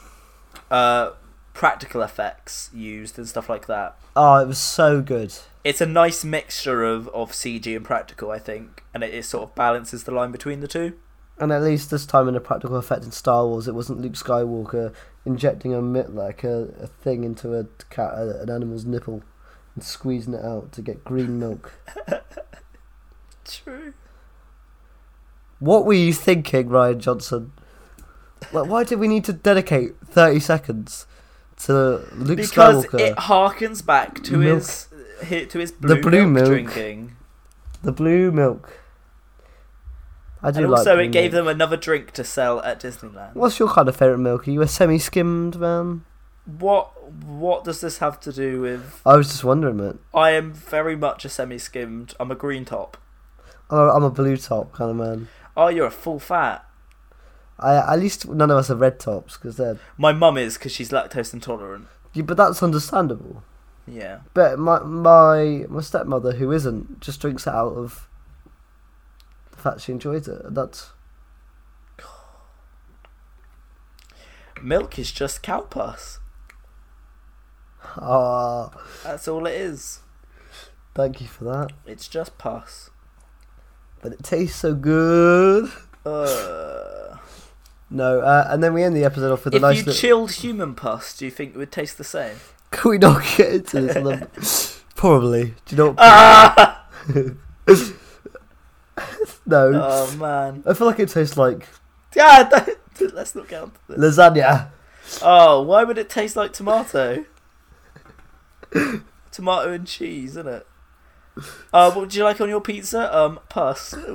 uh, 0.72 1.12
practical 1.54 2.02
effects 2.02 2.70
used 2.74 3.18
and 3.18 3.28
stuff 3.28 3.50
like 3.50 3.68
that. 3.68 3.98
Oh, 4.16 4.36
it 4.38 4.48
was 4.48 4.58
so 4.58 5.02
good. 5.02 5.34
It's 5.64 5.82
a 5.82 5.86
nice 5.86 6.24
mixture 6.24 6.84
of, 6.84 7.08
of 7.10 7.32
CG 7.32 7.76
and 7.76 7.86
practical, 7.86 8.32
I 8.32 8.40
think, 8.40 8.84
and 8.94 9.04
it, 9.04 9.14
it 9.14 9.26
sort 9.26 9.44
of 9.44 9.56
balances 9.56 10.04
the 10.04 10.12
line 10.12 10.32
between 10.32 10.62
the 10.62 10.68
two. 10.68 10.94
And 11.40 11.52
at 11.52 11.62
least 11.62 11.92
this 11.92 12.06
time 12.06 12.28
in 12.28 12.36
a 12.36 12.40
practical 12.40 12.78
effect 12.78 13.04
in 13.04 13.12
Star 13.12 13.46
Wars, 13.46 13.68
it 13.68 13.76
wasn't 13.76 14.02
Luke 14.02 14.14
Skywalker 14.14 14.94
injecting 15.26 15.74
a 15.74 15.82
mi- 15.82 16.04
like 16.04 16.44
a, 16.44 16.70
a 16.80 16.88
thing 16.88 17.24
into 17.24 17.54
a 17.54 17.66
cat, 17.92 18.14
a, 18.14 18.42
an 18.42 18.50
animal's 18.50 18.86
nipple 18.86 19.22
and 19.76 19.84
squeezing 19.84 20.34
it 20.34 20.44
out 20.44 20.72
to 20.72 20.82
get 20.82 21.04
green 21.04 21.40
milk. 21.40 21.74
True. 23.48 23.94
What 25.60 25.86
were 25.86 25.94
you 25.94 26.14
thinking, 26.14 26.70
Rian 26.70 27.00
Johnson? 27.00 27.52
Like, 28.54 28.68
why 28.70 28.84
did 28.84 29.00
we 29.00 29.08
need 29.08 29.24
to 29.26 29.34
dedicate 29.34 29.96
thirty 30.06 30.40
seconds 30.40 31.08
to 31.64 32.04
Luke 32.14 32.38
Because 32.38 32.86
Skywalker, 32.86 33.00
it 33.00 33.16
harkens 33.18 33.84
back 33.86 34.22
to 34.26 34.38
Milk. 34.38 34.58
his 34.60 34.88
hi- 35.28 35.46
to 35.46 35.58
his 35.60 35.72
blue, 35.72 36.02
blue 36.02 36.28
milk, 36.28 36.34
milk. 36.34 36.46
drinking, 36.48 37.16
the 37.82 37.92
blue 37.92 38.32
milk? 38.32 38.78
I 40.44 40.52
do 40.52 40.60
and 40.62 40.70
like. 40.72 40.80
also 40.80 41.00
it 41.00 41.08
gave 41.12 41.32
milk. 41.32 41.46
them 41.46 41.48
another 41.56 41.78
drink 41.78 42.12
to 42.12 42.24
sell 42.24 42.62
at 42.62 42.80
Disneyland. 42.80 43.34
What's 43.34 43.58
your 43.58 43.70
kind 43.70 43.90
of 43.90 43.96
favorite 43.96 44.20
milk? 44.20 44.48
Are 44.48 44.52
you 44.52 44.62
a 44.62 44.68
semi-skimmed 44.68 45.60
man? 45.60 46.06
What 46.46 47.12
what 47.26 47.64
does 47.64 47.82
this 47.82 47.98
have 47.98 48.20
to 48.22 48.32
do 48.32 48.62
with? 48.62 49.02
I 49.04 49.16
was 49.18 49.30
just 49.30 49.44
wondering, 49.44 49.78
man. 49.78 49.98
I 50.14 50.30
am 50.32 50.54
very 50.54 50.96
much 50.96 51.26
a 51.26 51.30
semi-skimmed. 51.30 52.14
I'm 52.20 52.30
a 52.30 52.36
green 52.36 52.64
top. 52.66 52.98
I'm 53.70 54.04
a 54.04 54.10
blue 54.10 54.38
top 54.38 54.74
kind 54.74 54.92
of 54.92 54.98
man. 54.98 55.28
Oh, 55.56 55.68
you're 55.68 55.88
a 55.88 55.92
full 55.92 56.20
fat. 56.20 56.64
I 57.60 57.76
at 57.76 58.00
least 58.00 58.28
none 58.28 58.52
of 58.52 58.58
us 58.58 58.70
are 58.70 58.76
red 58.76 59.00
tops 59.00 59.36
because 59.38 59.58
they're. 59.58 59.80
My 59.98 60.14
mum 60.14 60.38
is 60.38 60.58
because 60.58 60.72
she's 60.72 60.90
lactose 60.90 61.34
intolerant. 61.34 61.88
Yeah, 62.14 62.24
but 62.24 62.38
that's 62.38 62.62
understandable. 62.62 63.44
Yeah. 63.88 64.20
But 64.34 64.60
my 64.60 64.80
my 64.80 65.66
my 65.68 65.82
stepmother, 65.82 66.34
who 66.34 66.52
isn't, 66.52 67.00
just 67.00 67.20
drinks 67.20 67.48
it 67.48 67.54
out 67.54 67.74
of 67.74 68.08
the 69.52 69.58
fact 69.58 69.82
she 69.82 69.92
enjoys 69.92 70.28
it. 70.28 70.54
That's 70.54 70.92
Milk 74.62 74.98
is 74.98 75.12
just 75.12 75.44
cow 75.44 75.62
pus. 75.62 76.20
ah. 77.96 78.72
That's 79.04 79.28
all 79.28 79.46
it 79.46 79.54
is. 79.56 80.00
thank 80.96 81.22
you 81.22 81.28
for 81.28 81.44
that. 81.46 81.72
It's 81.86 82.08
just 82.08 82.38
pus. 82.38 82.90
But 84.02 84.14
it 84.14 84.24
tastes 84.24 84.58
so 84.60 84.74
good. 84.76 85.72
Uh, 86.06 87.18
No, 87.90 88.20
uh, 88.22 88.48
and 88.50 88.62
then 88.64 88.74
we 88.74 88.84
end 88.84 88.96
the 88.96 89.04
episode 89.06 89.32
off 89.32 89.44
with 89.46 89.54
a 89.54 89.58
if 89.58 89.62
nice 89.62 89.78
you 89.78 89.84
little. 89.86 90.00
chilled 90.00 90.32
human 90.34 90.76
pus, 90.76 91.16
do 91.18 91.26
you 91.26 91.32
think 91.32 91.56
it 91.56 91.58
would 91.58 91.72
taste 91.72 91.98
the 91.98 92.04
same? 92.04 92.36
Can 92.72 92.92
we 92.92 92.98
not 92.98 93.24
get 93.38 93.54
into 93.54 93.82
this? 93.82 94.82
Probably. 94.96 95.54
Do 95.66 95.76
you 95.76 95.78
know? 95.78 95.88
What... 95.90 95.96
Ah! 96.00 96.88
no. 99.46 99.72
Oh 99.74 100.16
man. 100.18 100.64
I 100.66 100.74
feel 100.74 100.88
like 100.88 101.00
it 101.00 101.10
tastes 101.10 101.38
like 101.38 101.68
Yeah. 102.16 102.44
don't- 102.50 103.14
Let's 103.14 103.36
not 103.36 103.48
get 103.48 103.62
onto 103.62 103.78
this. 103.90 104.18
lasagna. 104.18 104.70
Oh, 105.22 105.62
why 105.62 105.84
would 105.84 105.98
it 106.00 106.10
taste 106.10 106.36
like 106.36 106.52
tomato? 106.52 107.26
tomato 109.32 109.72
and 109.72 109.86
cheese, 109.88 110.32
isn't 110.32 110.48
it? 110.48 110.68
Uh, 111.74 111.92
what 111.92 112.02
would 112.02 112.16
you 112.16 112.24
like 112.24 112.40
on 112.42 112.50
your 112.50 112.62
pizza? 112.62 113.16
Um, 113.16 113.40
pus. 113.50 113.94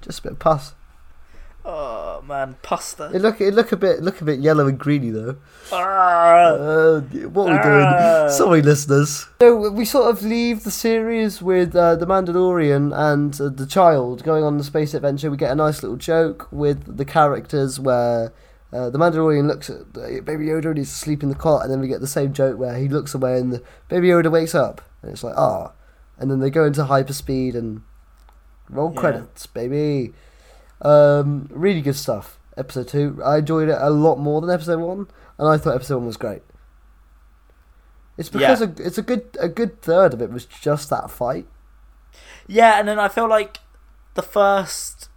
Just 0.00 0.18
a 0.18 0.22
bit 0.22 0.32
of 0.32 0.38
pus. 0.38 0.74
oh 1.64 2.22
man, 2.26 2.56
pasta. 2.62 3.10
It 3.14 3.22
look 3.22 3.40
it 3.40 3.54
look 3.54 3.72
a 3.72 3.76
bit 3.76 4.02
look 4.02 4.20
a 4.20 4.24
bit 4.24 4.38
yellow 4.40 4.66
and 4.66 4.78
greeny 4.78 5.10
though. 5.10 5.36
Ah. 5.72 6.48
Uh, 6.48 7.00
what 7.28 7.48
are 7.48 7.52
we 7.52 7.58
Ah. 7.58 8.22
doing? 8.26 8.30
Sorry, 8.32 8.62
listeners. 8.62 9.26
So 9.40 9.70
we 9.70 9.84
sort 9.86 10.10
of 10.10 10.22
leave 10.22 10.64
the 10.64 10.70
series 10.70 11.40
with 11.40 11.74
uh, 11.74 11.96
the 11.96 12.06
Mandalorian 12.06 12.92
and 12.94 13.40
uh, 13.40 13.48
the 13.48 13.66
child 13.66 14.22
going 14.24 14.44
on 14.44 14.58
the 14.58 14.64
space 14.64 14.92
adventure. 14.92 15.30
We 15.30 15.36
get 15.38 15.52
a 15.52 15.54
nice 15.54 15.82
little 15.82 15.96
joke 15.96 16.48
with 16.50 16.96
the 16.98 17.04
characters 17.04 17.80
where. 17.80 18.32
Uh, 18.74 18.90
the 18.90 18.98
Mandalorian 18.98 19.46
looks 19.46 19.70
at 19.70 19.82
uh, 19.96 20.20
Baby 20.22 20.46
Yoda 20.46 20.66
and 20.66 20.78
he's 20.78 20.90
asleep 20.90 21.22
in 21.22 21.28
the 21.28 21.34
cot, 21.36 21.62
and 21.62 21.70
then 21.70 21.80
we 21.80 21.86
get 21.86 22.00
the 22.00 22.08
same 22.08 22.32
joke 22.32 22.58
where 22.58 22.76
he 22.76 22.88
looks 22.88 23.14
away 23.14 23.38
and 23.38 23.52
the 23.52 23.62
Baby 23.88 24.08
Yoda 24.08 24.30
wakes 24.32 24.54
up, 24.54 24.82
and 25.00 25.12
it's 25.12 25.22
like 25.22 25.36
ah, 25.36 25.72
and 26.18 26.28
then 26.30 26.40
they 26.40 26.50
go 26.50 26.64
into 26.64 26.82
hyperspeed 26.84 27.54
and 27.54 27.82
roll 28.68 28.92
Yeah. 28.92 29.00
credits, 29.00 29.46
baby. 29.46 30.12
Um, 30.82 31.48
really 31.52 31.82
good 31.82 31.94
stuff. 31.96 32.38
Episode 32.56 32.88
two, 32.88 33.20
I 33.24 33.38
enjoyed 33.38 33.68
it 33.68 33.78
a 33.80 33.90
lot 33.90 34.16
more 34.18 34.40
than 34.40 34.50
episode 34.50 34.80
one, 34.80 35.06
and 35.38 35.48
I 35.48 35.56
thought 35.56 35.74
episode 35.76 35.98
one 35.98 36.06
was 36.06 36.16
great. 36.16 36.42
It's 38.16 38.28
because 38.28 38.60
Yeah. 38.60 38.68
a, 38.68 38.86
it's 38.86 38.98
a 38.98 39.02
good 39.02 39.36
a 39.40 39.48
good 39.48 39.82
third 39.82 40.14
of 40.14 40.20
it 40.22 40.30
was 40.32 40.46
just 40.46 40.90
that 40.90 41.10
fight. 41.10 41.46
Yeah, 42.46 42.78
and 42.78 42.86
then 42.88 42.98
I 42.98 43.08
feel 43.08 43.28
like 43.28 43.58
the 44.14 44.22
first 44.22 45.08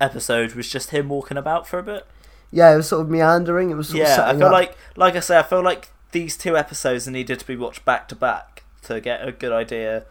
episode 0.00 0.54
was 0.54 0.68
just 0.68 0.90
him 0.90 1.08
walking 1.08 1.36
about 1.36 1.66
for 1.66 1.78
a 1.78 1.82
bit. 1.82 2.06
Yeah, 2.50 2.72
it 2.72 2.76
was 2.76 2.88
sort 2.88 3.02
of 3.02 3.10
meandering. 3.10 3.70
It 3.70 3.74
was 3.74 3.88
sort 3.88 4.02
of 4.02 4.08
Yeah, 4.08 4.26
I 4.26 4.34
feel 4.34 4.46
up. 4.46 4.52
like, 4.52 4.76
like 4.96 5.16
I 5.16 5.20
say, 5.20 5.38
I 5.38 5.42
feel 5.42 5.62
like 5.62 5.90
these 6.12 6.36
two 6.36 6.56
episodes 6.56 7.06
needed 7.06 7.40
to 7.40 7.46
be 7.46 7.56
watched 7.56 7.84
back 7.84 8.08
to 8.08 8.16
back 8.16 8.64
to 8.82 9.00
get 9.00 9.26
a 9.26 9.32
good 9.32 9.52
idea 9.52 10.04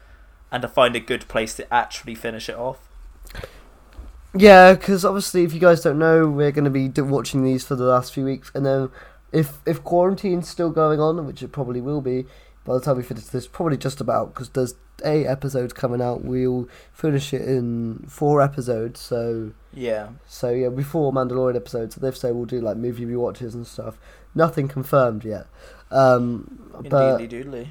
and 0.52 0.62
to 0.62 0.68
find 0.68 0.96
a 0.96 1.00
good 1.00 1.28
place 1.28 1.56
to 1.56 1.74
actually 1.74 2.16
finish 2.16 2.48
it 2.50 2.56
off. 2.56 2.80
Yeah, 4.36 4.74
because 4.74 5.04
obviously, 5.04 5.44
if 5.44 5.54
you 5.54 5.60
guys 5.60 5.82
don't 5.82 5.98
know, 5.98 6.28
we're 6.28 6.52
going 6.52 6.66
to 6.66 6.70
be 6.70 6.90
watching 7.02 7.44
these 7.44 7.66
for 7.66 7.76
the 7.76 7.86
last 7.86 8.14
few 8.14 8.26
weeks, 8.26 8.52
and 8.54 8.66
then 8.66 8.90
if 9.32 9.58
if 9.66 9.84
quarantine's 9.84 10.48
still 10.48 10.70
going 10.70 11.00
on, 11.00 11.26
which 11.26 11.42
it 11.42 11.52
probably 11.52 11.82
will 11.82 12.02
be 12.02 12.26
by 12.64 12.74
the 12.76 12.82
time 12.82 12.98
we 12.98 13.04
finish 13.04 13.26
this, 13.26 13.48
probably 13.48 13.78
just 13.78 14.00
about 14.00 14.34
because 14.34 14.50
there's 14.50 14.76
eight 15.06 15.26
episodes 15.28 15.74
coming 15.74 16.02
out. 16.02 16.24
We'll 16.24 16.68
finish 16.94 17.34
it 17.34 17.42
in 17.42 18.06
four 18.08 18.42
episodes, 18.42 19.00
so 19.00 19.52
Yeah, 19.74 20.10
so 20.28 20.50
yeah, 20.50 20.70
before 20.70 21.12
Mandalorian 21.12 21.56
episodes. 21.56 21.96
So 21.96 22.06
if 22.06 22.18
so, 22.18 22.34
we'll 22.34 22.46
do 22.46 22.60
like 22.62 22.78
movie 22.78 23.06
rewatches 23.06 23.54
and 23.54 23.66
stuff. 23.68 23.98
Nothing 24.36 24.68
confirmed 24.68 25.24
yet, 25.26 25.48
um, 25.92 26.72
but 26.90 27.22
indeedly 27.22 27.44
doodly. 27.44 27.68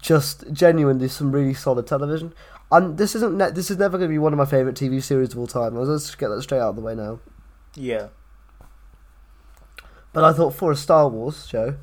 just 0.00 0.50
genuinely 0.52 1.08
some 1.08 1.32
really 1.32 1.54
solid 1.54 1.86
television. 1.86 2.32
And 2.72 2.96
this 2.98 3.14
isn't 3.16 3.36
ne- 3.36 3.50
this 3.50 3.70
is 3.70 3.78
never 3.78 3.98
going 3.98 4.08
to 4.08 4.12
be 4.14 4.18
one 4.18 4.32
of 4.32 4.38
my 4.38 4.44
favorite 4.44 4.76
TV 4.76 5.02
series 5.02 5.32
of 5.32 5.38
all 5.38 5.46
time. 5.46 5.74
Let's 5.74 6.06
just 6.06 6.18
get 6.18 6.28
that 6.28 6.42
straight 6.42 6.60
out 6.60 6.70
of 6.70 6.76
the 6.76 6.82
way 6.82 6.94
now. 6.94 7.18
Yeah, 7.74 8.08
But 10.12 10.24
I 10.24 10.32
thought 10.32 10.54
for 10.54 10.72
a 10.72 10.76
Star 10.76 11.08
Wars 11.08 11.46
show, 11.46 11.76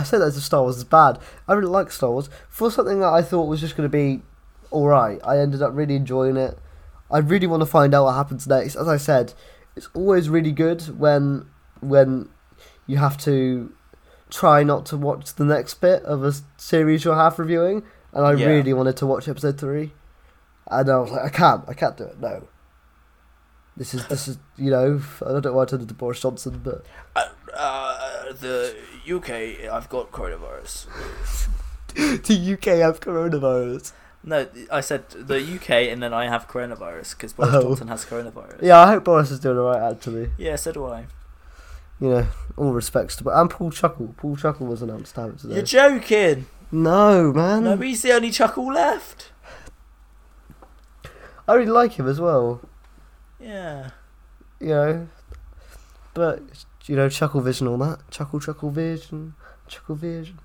I 0.00 0.02
said 0.04 0.18
that 0.20 0.26
as 0.26 0.36
if 0.36 0.42
Star 0.44 0.62
Wars 0.62 0.76
is 0.78 0.84
bad. 0.84 1.18
I 1.46 1.52
really 1.54 1.68
like 1.70 1.90
Star 1.90 2.10
Wars. 2.10 2.28
For 2.48 2.70
something 2.70 3.00
that 3.00 3.12
I 3.12 3.22
thought 3.22 3.44
was 3.48 3.60
just 3.60 3.76
going 3.76 3.88
to 3.88 3.92
be 3.96 4.22
alright, 4.72 5.20
I 5.24 5.38
ended 5.38 5.62
up 5.62 5.72
really 5.74 5.94
enjoying 5.96 6.36
it. 6.36 6.58
I 7.10 7.18
really 7.18 7.46
want 7.46 7.60
to 7.62 7.66
find 7.66 7.94
out 7.94 8.04
what 8.04 8.14
happens 8.14 8.46
next. 8.46 8.76
As 8.76 8.88
I 8.88 8.96
said, 8.96 9.34
it's 9.76 9.88
always 9.94 10.28
really 10.28 10.52
good 10.52 10.98
when 10.98 11.46
when 11.80 12.28
you 12.86 12.98
have 12.98 13.16
to 13.18 13.72
try 14.30 14.62
not 14.62 14.86
to 14.86 14.96
watch 14.96 15.34
the 15.34 15.44
next 15.44 15.74
bit 15.80 16.02
of 16.04 16.24
a 16.24 16.32
series 16.56 17.04
you're 17.04 17.14
half 17.16 17.38
reviewing. 17.38 17.82
And 18.12 18.24
I 18.26 18.32
Yeah. 18.34 18.46
really 18.46 18.72
wanted 18.72 18.96
to 18.98 19.06
watch 19.06 19.28
episode 19.28 19.58
three, 19.58 19.92
and 20.70 20.88
I 20.90 20.98
was 20.98 21.10
like, 21.10 21.24
I 21.24 21.28
can't, 21.30 21.64
I 21.68 21.74
can't 21.74 21.96
do 21.96 22.04
it. 22.04 22.20
No. 22.20 22.48
This 23.76 23.94
is 23.94 24.06
this 24.08 24.28
is 24.28 24.38
you 24.56 24.70
know 24.70 25.00
I 25.24 25.28
don't 25.30 25.44
know 25.44 25.52
why 25.54 25.62
I 25.62 25.66
turned 25.66 25.82
into 25.82 25.94
Boris 25.94 26.20
Johnson, 26.20 26.60
but 26.62 26.84
uh, 27.16 27.24
uh, 27.56 28.32
the 28.34 28.74
UK, 29.10 29.30
I've 29.70 29.88
got 29.88 30.10
coronavirus. 30.12 30.86
the 31.94 32.52
UK 32.54 32.68
I've 32.86 33.00
coronavirus. 33.00 33.92
No, 34.22 34.46
I 34.70 34.80
said 34.82 35.08
the 35.10 35.38
UK, 35.40 35.70
and 35.90 36.02
then 36.02 36.12
I 36.12 36.26
have 36.28 36.46
coronavirus 36.46 37.16
because 37.16 37.32
Boris 37.32 37.54
Oh. 37.54 37.62
Johnson 37.62 37.88
has 37.88 38.04
coronavirus. 38.04 38.58
Yeah, 38.62 38.78
I 38.80 38.86
hope 38.88 39.04
Boris 39.04 39.30
is 39.30 39.40
doing 39.40 39.58
alright 39.58 39.92
actually. 39.94 40.30
yeah, 40.38 40.56
so 40.56 40.72
do 40.72 40.84
I. 40.86 41.06
You 42.00 42.08
know, 42.10 42.26
all 42.56 42.72
respects 42.72 43.16
to 43.16 43.24
but 43.24 43.34
and 43.38 43.50
Paul 43.50 43.70
Chuckle. 43.70 44.14
Paul 44.16 44.36
Chuckle 44.36 44.66
was 44.66 44.82
announced 44.82 45.14
to 45.16 45.22
have 45.22 45.40
today. 45.40 45.54
You're 45.54 45.62
joking. 45.64 46.46
no, 46.70 47.32
man. 47.32 47.64
No, 47.64 47.76
he's 47.76 48.02
the 48.02 48.12
only 48.12 48.30
chuckle 48.30 48.72
left. 48.72 49.32
I 51.48 51.54
really 51.54 51.70
like 51.70 51.92
him 51.98 52.06
as 52.08 52.20
well. 52.20 52.60
Yeah. 53.40 53.90
You 54.60 54.68
know, 54.68 55.08
but 56.14 56.42
you 56.90 56.96
know, 56.96 57.08
Chuckle 57.08 57.40
Vision, 57.40 57.68
all 57.68 57.78
that. 57.78 57.98
Chuckle, 58.10 58.40
Chuckle 58.40 58.70
Vision, 58.70 59.34
Chuckle 59.68 59.94
Vision. 59.94 60.40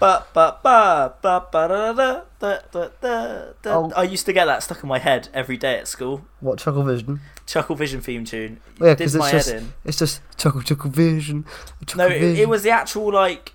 Ba 0.00 0.24
ba 0.34 0.56
ba 0.62 1.14
ba 1.22 1.46
ba 1.52 1.68
da 1.68 1.92
da 1.92 2.20
da 2.38 2.58
da 2.72 2.88
da 3.00 3.42
da. 3.62 3.70
Oh. 3.76 3.92
I 3.96 4.02
used 4.02 4.26
to 4.26 4.32
get 4.32 4.44
that 4.46 4.62
stuck 4.62 4.82
in 4.82 4.88
my 4.88 4.98
head 4.98 5.28
every 5.32 5.56
day 5.56 5.78
at 5.78 5.88
school. 5.88 6.24
What 6.40 6.58
Chuckle 6.58 6.82
Vision? 6.82 7.20
Chuckle 7.46 7.76
Vision 7.76 8.00
theme 8.02 8.24
tune. 8.24 8.60
Oh, 8.80 8.86
yeah, 8.86 8.94
because 8.94 9.14
it's 9.14 9.20
my 9.24 9.30
just- 9.30 9.50
head 9.50 9.62
in. 9.62 9.72
It's 9.84 9.98
just 9.98 10.20
Chuckle, 10.36 10.60
Chuckle 10.62 10.90
Vision. 10.90 11.44
Chuckle 11.86 12.08
No, 12.08 12.14
it, 12.14 12.18
Vision. 12.20 12.42
it 12.42 12.48
was 12.48 12.62
the 12.62 12.70
actual 12.70 13.10
like, 13.12 13.52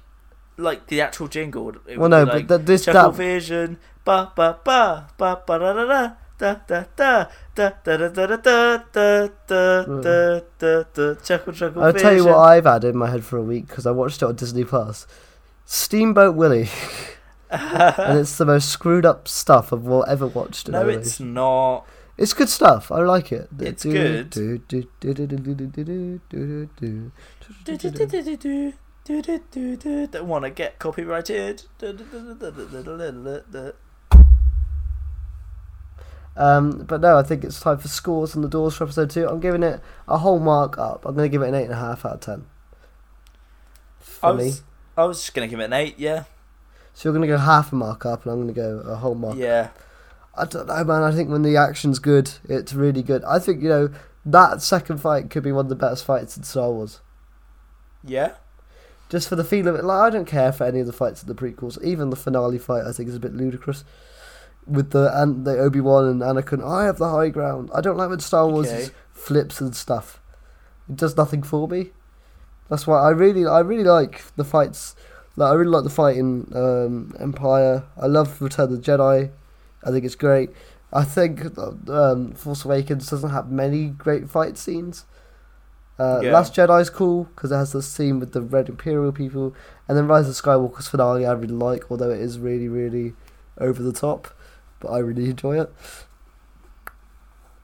like 0.57 0.88
the 0.88 1.02
actual 1.02 1.27
jingle. 1.27 1.69
It 1.88 1.98
Well, 1.99 2.10
no, 2.10 2.26
be 2.26 2.30
but 2.31 2.35
like, 2.38 2.48
th- 2.48 2.61
this 2.61 2.85
Chuckle 2.85 3.11
that 3.11 3.18
Vision. 3.18 3.77
Ba 4.03 4.31
ba 4.35 4.57
ba 4.64 5.10
ba 5.18 5.41
ba 5.45 5.60
da 5.60 5.73
da 5.73 5.85
da. 5.85 6.11
Da 6.41 6.55
da 6.65 6.85
da 6.95 7.27
da 7.53 7.69
da 7.84 7.97
da 7.97 8.07
da 8.07 8.26
da 8.26 8.77
da 8.91 9.27
da 9.45 9.84
da 9.85 9.85
da 9.85 10.41
da 10.57 10.84
da 10.91 11.15
chuckle 11.23 11.53
chuckle 11.53 11.84
I'll 11.84 11.93
tell 11.93 12.15
you 12.15 12.26
what 12.26 12.39
I've 12.39 12.65
had 12.65 12.84
in 12.84 12.97
my 12.97 13.11
head 13.11 13.23
for 13.23 13.38
a 13.38 13.43
week 13.43 13.68
because 13.68 13.85
I 13.85 13.91
watched 13.91 14.23
it 14.23 14.26
on 14.26 14.35
Disney 14.35 14.63
Plus. 14.63 15.05
Steamboat 15.65 16.35
Willie, 16.35 16.68
and 17.51 18.18
it's 18.18 18.39
the 18.39 18.45
most 18.45 18.69
screwed 18.69 19.05
up 19.05 19.27
stuff 19.27 19.72
I've 19.72 19.85
ever 20.07 20.26
watched. 20.26 20.68
in 20.68 20.72
no, 20.72 20.89
it's 20.89 21.19
not. 21.19 21.85
It's 22.18 22.34
good 22.34 22.49
stuff. 22.49 22.91
I 22.91 23.03
like 23.03 23.31
it. 23.31 23.47
It's 23.59 23.84
good. 23.84 24.31
do, 24.31 24.57
do, 24.57 24.88
do, 24.99 25.13
do, 25.13 25.27
do, 25.27 25.38
do, 25.38 25.55
do, 25.55 25.65
do, 25.84 26.22
do, 26.27 26.69
do, 26.76 27.11
Do, 27.65 27.77
do, 27.77 27.77
do, 27.77 28.07
do, 28.07 28.07
do, 28.07 28.38
do. 28.38 28.73
do, 29.05 29.22
do, 29.22 29.22
do, 29.22 29.22
do, 29.22 29.39
do, 29.51 29.77
do. 29.77 30.07
Don't 30.07 30.27
want 30.27 30.45
to 30.45 30.49
get 30.49 30.80
copyrighted. 30.80 31.65
Um, 36.38 36.84
but 36.88 37.02
no, 37.02 37.18
I 37.18 37.24
think 37.24 37.44
it's 37.44 37.60
time 37.60 37.78
for 37.78 37.88
scores 37.88 38.36
on 38.36 38.41
the 38.41 38.48
doors 38.49 38.76
for 38.76 38.86
episode 38.86 39.10
two. 39.10 39.28
I'm 39.28 39.40
giving 39.40 39.64
it 39.64 39.82
a 40.08 40.18
whole 40.20 40.40
mark 40.40 40.78
up. 40.78 41.06
I'm 41.06 41.16
going 41.16 41.30
to 41.30 41.32
give 41.32 41.41
it 41.41 41.49
an 41.49 41.56
eight 41.56 41.66
and 41.66 41.74
a 41.74 41.78
half 41.78 42.06
out 42.06 42.14
of 42.14 42.20
ten. 42.22 42.45
For 43.99 44.28
I 44.28 44.34
me, 44.34 44.45
was, 44.45 44.64
I 44.98 45.03
was 45.06 45.20
just 45.20 45.34
gonna 45.34 45.48
give 45.48 45.60
it 45.60 45.66
an 45.66 45.74
eight. 45.74 45.99
Yeah, 45.99 46.24
so 46.94 47.10
you're 47.10 47.14
going 47.14 47.28
to 47.28 47.34
go 47.34 47.38
half 47.38 47.72
a 47.72 47.76
mark 47.76 48.06
up, 48.06 48.24
and 48.24 48.32
I'm 48.32 48.38
going 48.41 48.53
to 48.53 48.53
go 48.53 48.80
a 48.90 48.95
whole 48.95 49.16
mark. 49.16 49.38
yeah, 49.38 49.70
I 50.36 50.45
don't 50.45 50.68
know, 50.68 50.84
man. 50.84 51.03
I 51.03 51.12
think 51.12 51.30
when 51.30 51.41
the 51.41 51.58
action's 51.58 51.99
good, 51.99 52.32
it's 52.48 52.74
really 52.74 53.03
good. 53.03 53.24
I 53.26 53.40
think 53.40 53.62
you 53.62 53.70
know 53.70 53.90
that 54.26 54.62
second 54.62 54.99
fight 54.99 55.30
could 55.30 55.44
be 55.44 55.52
one 55.52 55.66
of 55.66 55.70
the 55.70 55.76
best 55.76 56.06
fights 56.06 56.38
in 56.38 56.44
Star 56.44 56.72
Wars. 56.72 57.02
yeah. 58.03 58.34
Just 59.10 59.28
for 59.28 59.36
the 59.36 59.44
feel 59.44 59.68
of 59.68 59.76
it, 59.76 59.84
like 59.84 59.99
I 59.99 60.10
don't 60.10 60.24
care 60.24 60.53
for 60.53 60.64
any 60.64 60.80
of 60.80 60.88
the 60.88 60.94
fights 60.94 61.22
in 61.22 61.28
the 61.28 61.36
prequels. 61.36 61.84
Even 61.84 62.12
the 62.12 62.16
finale 62.16 62.58
fight, 62.58 62.86
I 62.86 62.94
think, 62.94 63.10
is 63.10 63.16
a 63.16 63.20
bit 63.20 63.34
ludicrous. 63.34 63.84
With 64.68 64.92
the 64.92 65.12
and 65.20 65.46
the 65.46 65.58
Obi 65.58 65.82
Wan 65.82 66.06
and 66.08 66.22
Anakin, 66.22 66.64
I 66.66 66.86
have 66.86 66.98
the 66.98 67.10
high 67.10 67.30
ground. 67.30 67.70
I 67.74 67.82
don't 67.82 67.98
like 67.98 68.10
when 68.10 68.20
Star 68.20 68.48
Wars 68.48 68.68
Okay. 68.68 68.90
flips 69.12 69.60
and 69.60 69.76
stuff. 69.76 70.22
It 70.90 70.96
does 70.98 71.18
nothing 71.18 71.44
for 71.44 71.68
me. 71.68 71.92
That's 72.70 72.86
why 72.88 73.02
I 73.02 73.10
really, 73.10 73.46
I 73.46 73.60
really 73.60 73.84
like 73.84 74.24
the 74.36 74.44
fights. 74.44 74.96
Like 75.36 75.52
I 75.52 75.56
really 75.56 75.72
like 75.72 75.84
the 75.84 75.90
fight 75.90 76.16
in 76.18 76.52
um, 76.56 77.14
Empire. 77.20 77.84
I 77.98 78.06
love 78.06 78.42
Return 78.42 78.72
of 78.72 78.72
the 78.72 78.92
Jedi. 78.92 79.32
I 79.84 79.92
think 79.92 80.06
it's 80.06 80.16
great. 80.16 80.52
I 80.94 81.04
think 81.04 81.58
um, 81.90 82.34
Force 82.34 82.66
Awakens 82.66 83.10
doesn't 83.10 83.30
have 83.32 83.50
many 83.50 83.88
great 83.88 84.30
fight 84.30 84.58
scenes. 84.58 85.06
Uh, 85.98 86.20
Yeah. 86.24 86.34
Last 86.34 86.54
Jedi's 86.54 86.90
cool 86.90 87.26
because 87.36 87.52
it 87.52 87.56
has 87.56 87.72
the 87.72 87.82
scene 87.82 88.20
with 88.20 88.34
the 88.34 88.42
Red 88.42 88.70
Imperial 88.70 89.12
people, 89.12 89.56
and 89.88 89.98
then 89.98 90.08
Rise 90.08 90.28
of 90.30 90.36
Skywalker's 90.36 90.88
finale 90.88 91.26
I 91.26 91.32
really 91.34 91.54
like, 91.54 91.90
although 91.90 92.10
it 92.12 92.20
is 92.22 92.40
really, 92.40 92.68
really 92.68 93.14
over 93.58 93.82
the 93.82 93.94
top, 93.94 94.28
but 94.82 94.90
I 94.90 94.98
really 94.99 95.30
enjoy 95.30 95.62
it. 95.62 95.74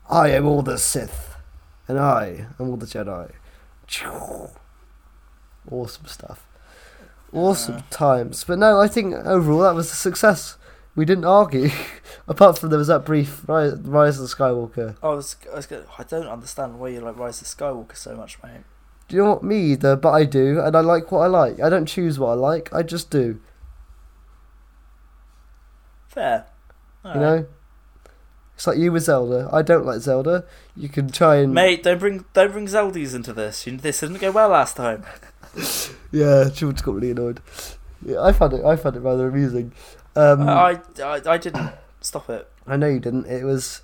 I 0.10 0.30
am 0.30 0.46
all 0.46 0.62
the 0.62 0.78
Sith, 0.78 1.36
and 1.88 2.00
I 2.00 2.48
am 2.60 2.70
all 2.70 2.78
the 2.78 2.86
Jedi. 2.86 3.32
Awesome 5.70 6.06
stuff. 6.06 6.48
Awesome 7.34 7.76
Uh. 7.78 7.82
times. 7.90 8.44
But 8.46 8.60
no, 8.60 8.80
I 8.80 8.88
think 8.88 9.14
overall 9.14 9.60
that 9.62 9.76
was 9.76 9.92
a 9.92 9.96
success. 9.96 10.58
We 10.96 11.06
didn't 11.06 11.26
argue, 11.26 11.70
apart 12.28 12.58
from 12.58 12.70
there 12.70 12.80
was 12.80 12.88
that 12.88 13.06
brief 13.06 13.48
Rise, 13.48 13.74
Rise 13.82 14.18
of 14.20 14.28
the 14.30 14.36
Skywalker. 14.36 14.96
I 15.04 15.10
was, 15.10 15.36
I 15.52 15.56
was 15.58 15.66
gonna, 15.68 15.86
I 16.00 16.04
don't 16.04 16.28
understand 16.28 16.80
why 16.80 16.90
you 16.90 17.02
like 17.02 17.18
Rise 17.18 17.42
of 17.42 17.48
Skywalker 17.48 17.96
so 17.96 18.16
much, 18.16 18.42
mate. 18.42 18.62
Do 19.08 19.16
you 19.16 19.24
know 19.24 19.30
what 19.34 19.44
me 19.44 19.58
either? 19.74 19.96
But 19.96 20.12
I 20.12 20.24
do, 20.26 20.60
and 20.60 20.76
I 20.76 20.80
like 20.80 21.12
what 21.12 21.20
I 21.20 21.28
like. 21.28 21.60
I 21.62 21.70
don't 21.70 21.86
choose 21.86 22.18
what 22.18 22.30
I 22.30 22.34
like. 22.34 22.74
I 22.74 22.82
just 22.82 23.10
do. 23.12 23.40
Fair. 26.08 26.46
You 27.16 27.22
Alright. 27.22 27.42
know. 27.42 27.48
It's 28.56 28.66
like 28.66 28.78
you 28.78 28.92
with 28.92 29.04
Zelda. 29.04 29.50
I 29.54 29.62
don't 29.62 29.86
like 29.86 30.02
Zelda. 30.02 30.44
You 30.76 30.90
can 30.90 31.10
try 31.10 31.36
and 31.38 31.54
Mate, 31.54 31.84
don't 31.84 32.00
bring 32.00 32.26
don't 32.34 32.52
bring 32.52 32.66
Zeldies 32.66 33.14
into 33.14 33.32
this. 33.32 33.68
You, 33.68 33.78
this 33.78 34.00
didn't 34.00 34.20
go 34.20 34.32
well 34.32 34.50
last 34.50 34.76
time. 34.76 35.04
yeah. 36.12 36.50
George 36.52 36.82
got 36.82 36.96
really 36.96 37.12
annoyed. 37.12 37.40
Yeah, 38.04 38.22
I 38.22 38.32
found 38.32 38.54
it. 38.54 38.66
I 38.66 38.76
found 38.76 38.96
it 38.96 39.02
rather 39.02 39.28
amusing. 39.28 39.74
Um, 40.16 40.50
I, 40.50 40.82
I 41.04 41.22
I 41.26 41.38
didn't 41.38 41.72
stop 42.02 42.30
it. 42.30 42.50
I 42.66 42.78
know 42.78 42.88
you 42.88 43.00
didn't. 43.00 43.28
It 43.28 43.44
was, 43.44 43.82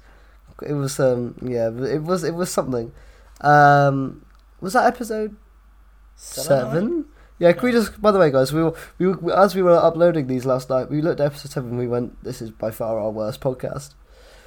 it 0.68 0.74
was 0.74 1.00
um 1.00 1.36
yeah. 1.42 1.70
It 1.70 2.04
was 2.04 2.24
it 2.24 2.34
was 2.34 2.52
something. 2.52 2.92
Um, 3.42 4.26
was 4.60 4.74
that 4.74 4.86
episode 4.88 5.36
seven? 6.16 7.06
Yeah, 7.44 7.52
can 7.52 7.64
we 7.64 7.72
just? 7.74 8.02
By 8.02 8.12
the 8.12 8.20
way, 8.20 8.32
guys, 8.32 8.54
we 8.54 8.64
were, 8.64 8.74
we 9.00 9.08
were, 9.08 9.38
as 9.38 9.54
we 9.54 9.62
were 9.62 9.76
uploading 9.76 10.28
these 10.28 10.46
last 10.46 10.70
night, 10.70 10.90
we 10.90 11.02
looked 11.02 11.20
at 11.20 11.26
episode 11.26 11.52
seven. 11.52 11.78
We 11.78 11.88
went, 11.88 12.24
"This 12.24 12.42
is 12.42 12.52
by 12.52 12.72
far 12.72 12.98
our 13.00 13.10
worst 13.12 13.42
podcast." 13.42 13.96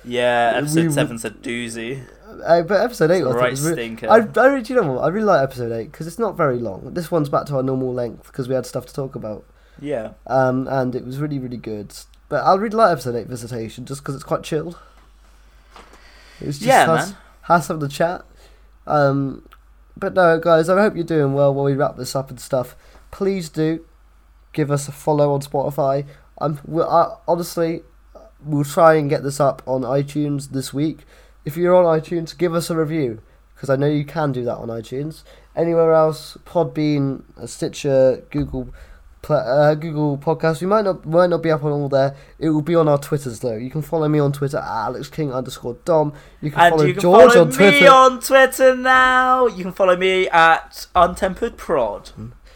Yeah, 0.02 0.52
episode 0.54 0.86
We- 0.86 0.92
seven's 0.92 1.24
a 1.24 1.30
doozy. 1.30 2.06
Uh, 2.44 2.62
but 2.62 2.80
episode 2.80 3.10
eight, 3.10 3.22
I 3.22 3.24
think, 3.24 3.34
Right 3.36 3.50
was 3.50 3.66
re- 3.66 3.72
stinker. 3.74 4.08
I, 4.10 4.16
I 4.40 4.46
really, 4.46 4.62
do 4.62 4.72
you 4.74 4.80
know 4.80 4.92
what? 4.92 5.02
I 5.04 5.08
really 5.08 5.26
like 5.26 5.42
episode 5.42 5.72
eight 5.72 5.90
because 5.92 6.06
it's 6.06 6.18
not 6.18 6.36
very 6.36 6.58
long. 6.58 6.94
This 6.94 7.10
one's 7.10 7.28
back 7.28 7.44
to 7.46 7.56
our 7.56 7.62
normal 7.62 7.92
length 7.92 8.26
because 8.28 8.48
we 8.48 8.54
had 8.54 8.64
stuff 8.66 8.86
to 8.86 8.94
talk 8.94 9.14
about. 9.14 9.44
Yeah. 9.80 10.12
um, 10.26 10.66
and 10.68 10.94
it 10.94 11.04
was 11.04 11.18
really 11.18 11.38
really 11.38 11.56
good. 11.58 11.92
But 12.30 12.44
I'll 12.44 12.58
really 12.58 12.76
like 12.76 12.92
episode 12.92 13.14
eight 13.16 13.26
Visitation 13.26 13.84
just 13.84 14.00
because 14.02 14.14
it's 14.14 14.24
quite 14.24 14.42
chilled. 14.42 14.78
It 16.40 16.46
was 16.46 16.58
just 16.58 16.68
Yeah, 16.68 16.90
us, 16.90 17.10
man. 17.10 17.18
us 17.48 17.68
having 17.68 17.82
a 17.82 17.88
chat. 17.88 18.24
Um, 18.86 19.46
but 19.96 20.14
no, 20.14 20.38
guys, 20.38 20.68
I 20.68 20.80
hope 20.80 20.94
you're 20.94 21.04
doing 21.04 21.32
well 21.32 21.54
while 21.54 21.64
we 21.64 21.74
wrap 21.74 21.96
this 21.96 22.14
up 22.14 22.30
and 22.30 22.40
stuff. 22.40 22.76
Please 23.10 23.48
do 23.48 23.84
give 24.52 24.70
us 24.70 24.88
a 24.88 24.92
follow 24.92 25.32
on 25.32 25.40
Spotify. 25.40 26.06
I'm 26.38 26.60
I, 26.80 27.16
honestly, 27.26 27.82
we'll 28.44 28.64
try 28.64 28.94
and 28.94 29.08
get 29.08 29.22
this 29.22 29.40
up 29.40 29.62
on 29.66 29.82
iTunes 29.82 30.50
this 30.50 30.74
week. 30.74 31.00
If 31.44 31.56
you're 31.56 31.74
on 31.74 32.00
iTunes, 32.00 32.36
give 32.36 32.54
us 32.54 32.70
a 32.70 32.76
review 32.76 33.22
because 33.54 33.70
I 33.70 33.76
know 33.76 33.86
you 33.86 34.04
can 34.04 34.32
do 34.32 34.44
that 34.44 34.56
on 34.56 34.68
iTunes. 34.68 35.22
Anywhere 35.54 35.94
else, 35.94 36.36
Podbean, 36.44 37.22
Stitcher, 37.48 38.22
Google, 38.30 38.74
uh, 39.34 39.74
Google 39.74 40.18
Podcast. 40.18 40.60
We 40.60 40.66
might 40.66 40.84
not 40.84 41.04
might 41.04 41.28
not 41.30 41.42
be 41.42 41.50
up 41.50 41.64
on 41.64 41.72
all 41.72 41.88
there. 41.88 42.14
It 42.38 42.50
will 42.50 42.62
be 42.62 42.74
on 42.74 42.88
our 42.88 42.98
Twitters 42.98 43.40
though. 43.40 43.56
You 43.56 43.70
can 43.70 43.82
follow 43.82 44.08
me 44.08 44.18
on 44.18 44.32
Twitter 44.32 44.58
at 44.58 44.64
Alex 44.64 45.08
King 45.08 45.32
underscore 45.32 45.76
Dom. 45.84 46.12
You 46.40 46.50
can 46.50 46.60
And 46.60 46.70
follow 46.72 46.84
you 46.84 46.92
can 46.94 47.02
George 47.02 47.32
follow 47.32 47.44
on 47.46 47.52
Twitter. 47.52 47.80
me 47.80 47.86
on 47.86 48.20
Twitter 48.20 48.76
now. 48.76 49.46
You 49.46 49.62
can 49.64 49.72
follow 49.72 49.96
me 49.96 50.28
at 50.28 50.86
Untempered 50.94 51.56
Prod. 51.56 52.10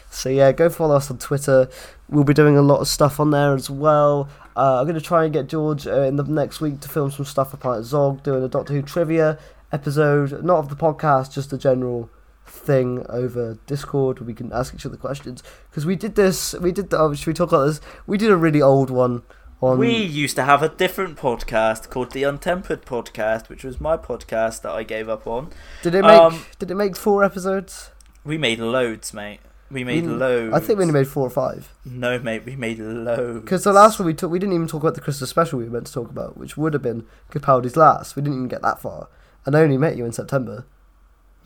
So 0.09 0.29
yeah, 0.29 0.51
go 0.51 0.69
follow 0.69 0.95
us 0.95 1.09
on 1.11 1.17
Twitter. 1.17 1.69
We'll 2.09 2.23
be 2.25 2.33
doing 2.33 2.57
a 2.57 2.61
lot 2.61 2.79
of 2.81 2.87
stuff 2.87 3.19
on 3.19 3.31
there 3.31 3.53
as 3.53 3.69
well. 3.69 4.27
Uh, 4.57 4.79
I'm 4.79 4.85
going 4.85 4.95
to 4.95 5.01
try 5.01 5.23
and 5.23 5.31
get 5.31 5.47
George 5.47 5.87
uh, 5.87 6.01
in 6.01 6.17
the 6.17 6.23
next 6.23 6.59
week 6.59 6.81
to 6.81 6.89
film 6.89 7.09
some 7.09 7.23
stuff 7.23 7.53
up 7.53 7.65
at 7.65 7.83
Zog, 7.83 8.21
doing 8.21 8.43
a 8.43 8.49
Doctor 8.49 8.73
Who 8.73 8.81
trivia 8.81 9.39
episode, 9.71 10.43
not 10.43 10.57
of 10.57 10.67
the 10.69 10.75
podcast, 10.75 11.31
just 11.33 11.51
the 11.51 11.57
general 11.57 12.09
thing 12.45 13.05
over 13.09 13.57
Discord. 13.67 14.19
We 14.19 14.33
can 14.33 14.51
ask 14.51 14.73
each 14.73 14.85
other 14.85 14.97
questions 14.97 15.43
because 15.69 15.85
we 15.85 15.95
did 15.95 16.15
this. 16.15 16.53
We 16.53 16.71
did. 16.71 16.93
Oh, 16.93 17.13
should 17.13 17.27
we 17.27 17.33
talk 17.33 17.49
about 17.51 17.65
this? 17.65 17.81
We 18.07 18.17
did 18.17 18.29
a 18.31 18.37
really 18.37 18.61
old 18.61 18.89
one 18.89 19.23
on. 19.61 19.77
We 19.77 19.95
used 19.95 20.35
to 20.37 20.43
have 20.43 20.61
a 20.63 20.69
different 20.69 21.17
podcast 21.17 21.89
called 21.89 22.11
the 22.11 22.23
Untempered 22.23 22.83
Podcast, 22.85 23.49
which 23.49 23.63
was 23.63 23.79
my 23.79 23.97
podcast 23.97 24.61
that 24.63 24.71
I 24.71 24.83
gave 24.83 25.07
up 25.09 25.25
on. 25.27 25.49
did 25.83 25.95
it 25.95 26.01
make? 26.03 26.11
um, 26.11 26.45
did 26.59 26.71
it 26.71 26.75
make 26.75 26.95
four 26.95 27.23
episodes? 27.23 27.91
We 28.23 28.37
made 28.37 28.59
loads, 28.59 29.13
mate. 29.13 29.39
We 29.71 29.85
made 29.85 30.05
We- 30.05 30.11
loads. 30.11 30.53
I 30.53 30.59
think 30.59 30.77
we 30.79 30.83
only 30.83 30.93
made 30.93 31.07
four 31.07 31.25
or 31.25 31.29
five. 31.29 31.73
No, 31.85 32.19
mate, 32.19 32.43
we 32.45 32.57
made 32.57 32.77
loads. 32.79 33.39
Because 33.39 33.63
the 33.63 33.71
last 33.71 33.97
one 33.99 34.05
we 34.05 34.13
took, 34.13 34.29
we 34.29 34.37
didn't 34.37 34.53
even 34.53 34.67
talk 34.67 34.81
about 34.83 34.95
the 34.95 35.01
Christmas 35.01 35.29
special 35.29 35.59
we 35.59 35.63
were 35.65 35.71
meant 35.71 35.87
to 35.87 35.93
talk 35.93 36.09
about, 36.09 36.35
which 36.37 36.57
would 36.57 36.73
have 36.73 36.81
been 36.83 37.05
Capaldi's 37.31 37.77
last. 37.77 38.15
We 38.17 38.21
didn't 38.21 38.35
even 38.39 38.47
get 38.49 38.61
that 38.63 38.81
far, 38.81 39.07
and 39.45 39.55
I 39.55 39.61
only 39.61 39.77
met 39.77 39.95
you 39.95 40.03
in 40.03 40.11
September. 40.11 40.65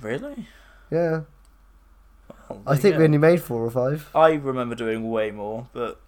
Really? 0.01 0.47
Yeah, 0.91 1.21
Oh, 2.49 2.61
I 2.67 2.75
think 2.77 2.93
you 2.93 2.99
we 2.99 3.05
only 3.05 3.17
made 3.17 3.41
four 3.41 3.63
or 3.65 3.71
five, 3.71 4.09
I 4.13 4.33
remember 4.33 4.75
doing 4.75 5.09
way 5.09 5.31
more, 5.31 5.67
but 5.73 5.99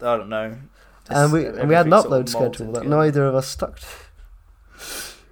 I 0.00 0.16
don't 0.16 0.28
know. 0.28 0.56
and 1.08 1.32
we 1.32 1.46
and 1.46 1.68
we 1.68 1.74
had 1.74 1.86
an 1.86 1.92
sort 1.92 2.06
upload 2.06 2.20
of 2.20 2.28
schedule 2.28 2.72
that 2.72 2.80
together. 2.82 2.96
neither 2.96 3.26
of 3.26 3.34
us 3.34 3.48
stuck. 3.48 3.80
to. 3.80 3.86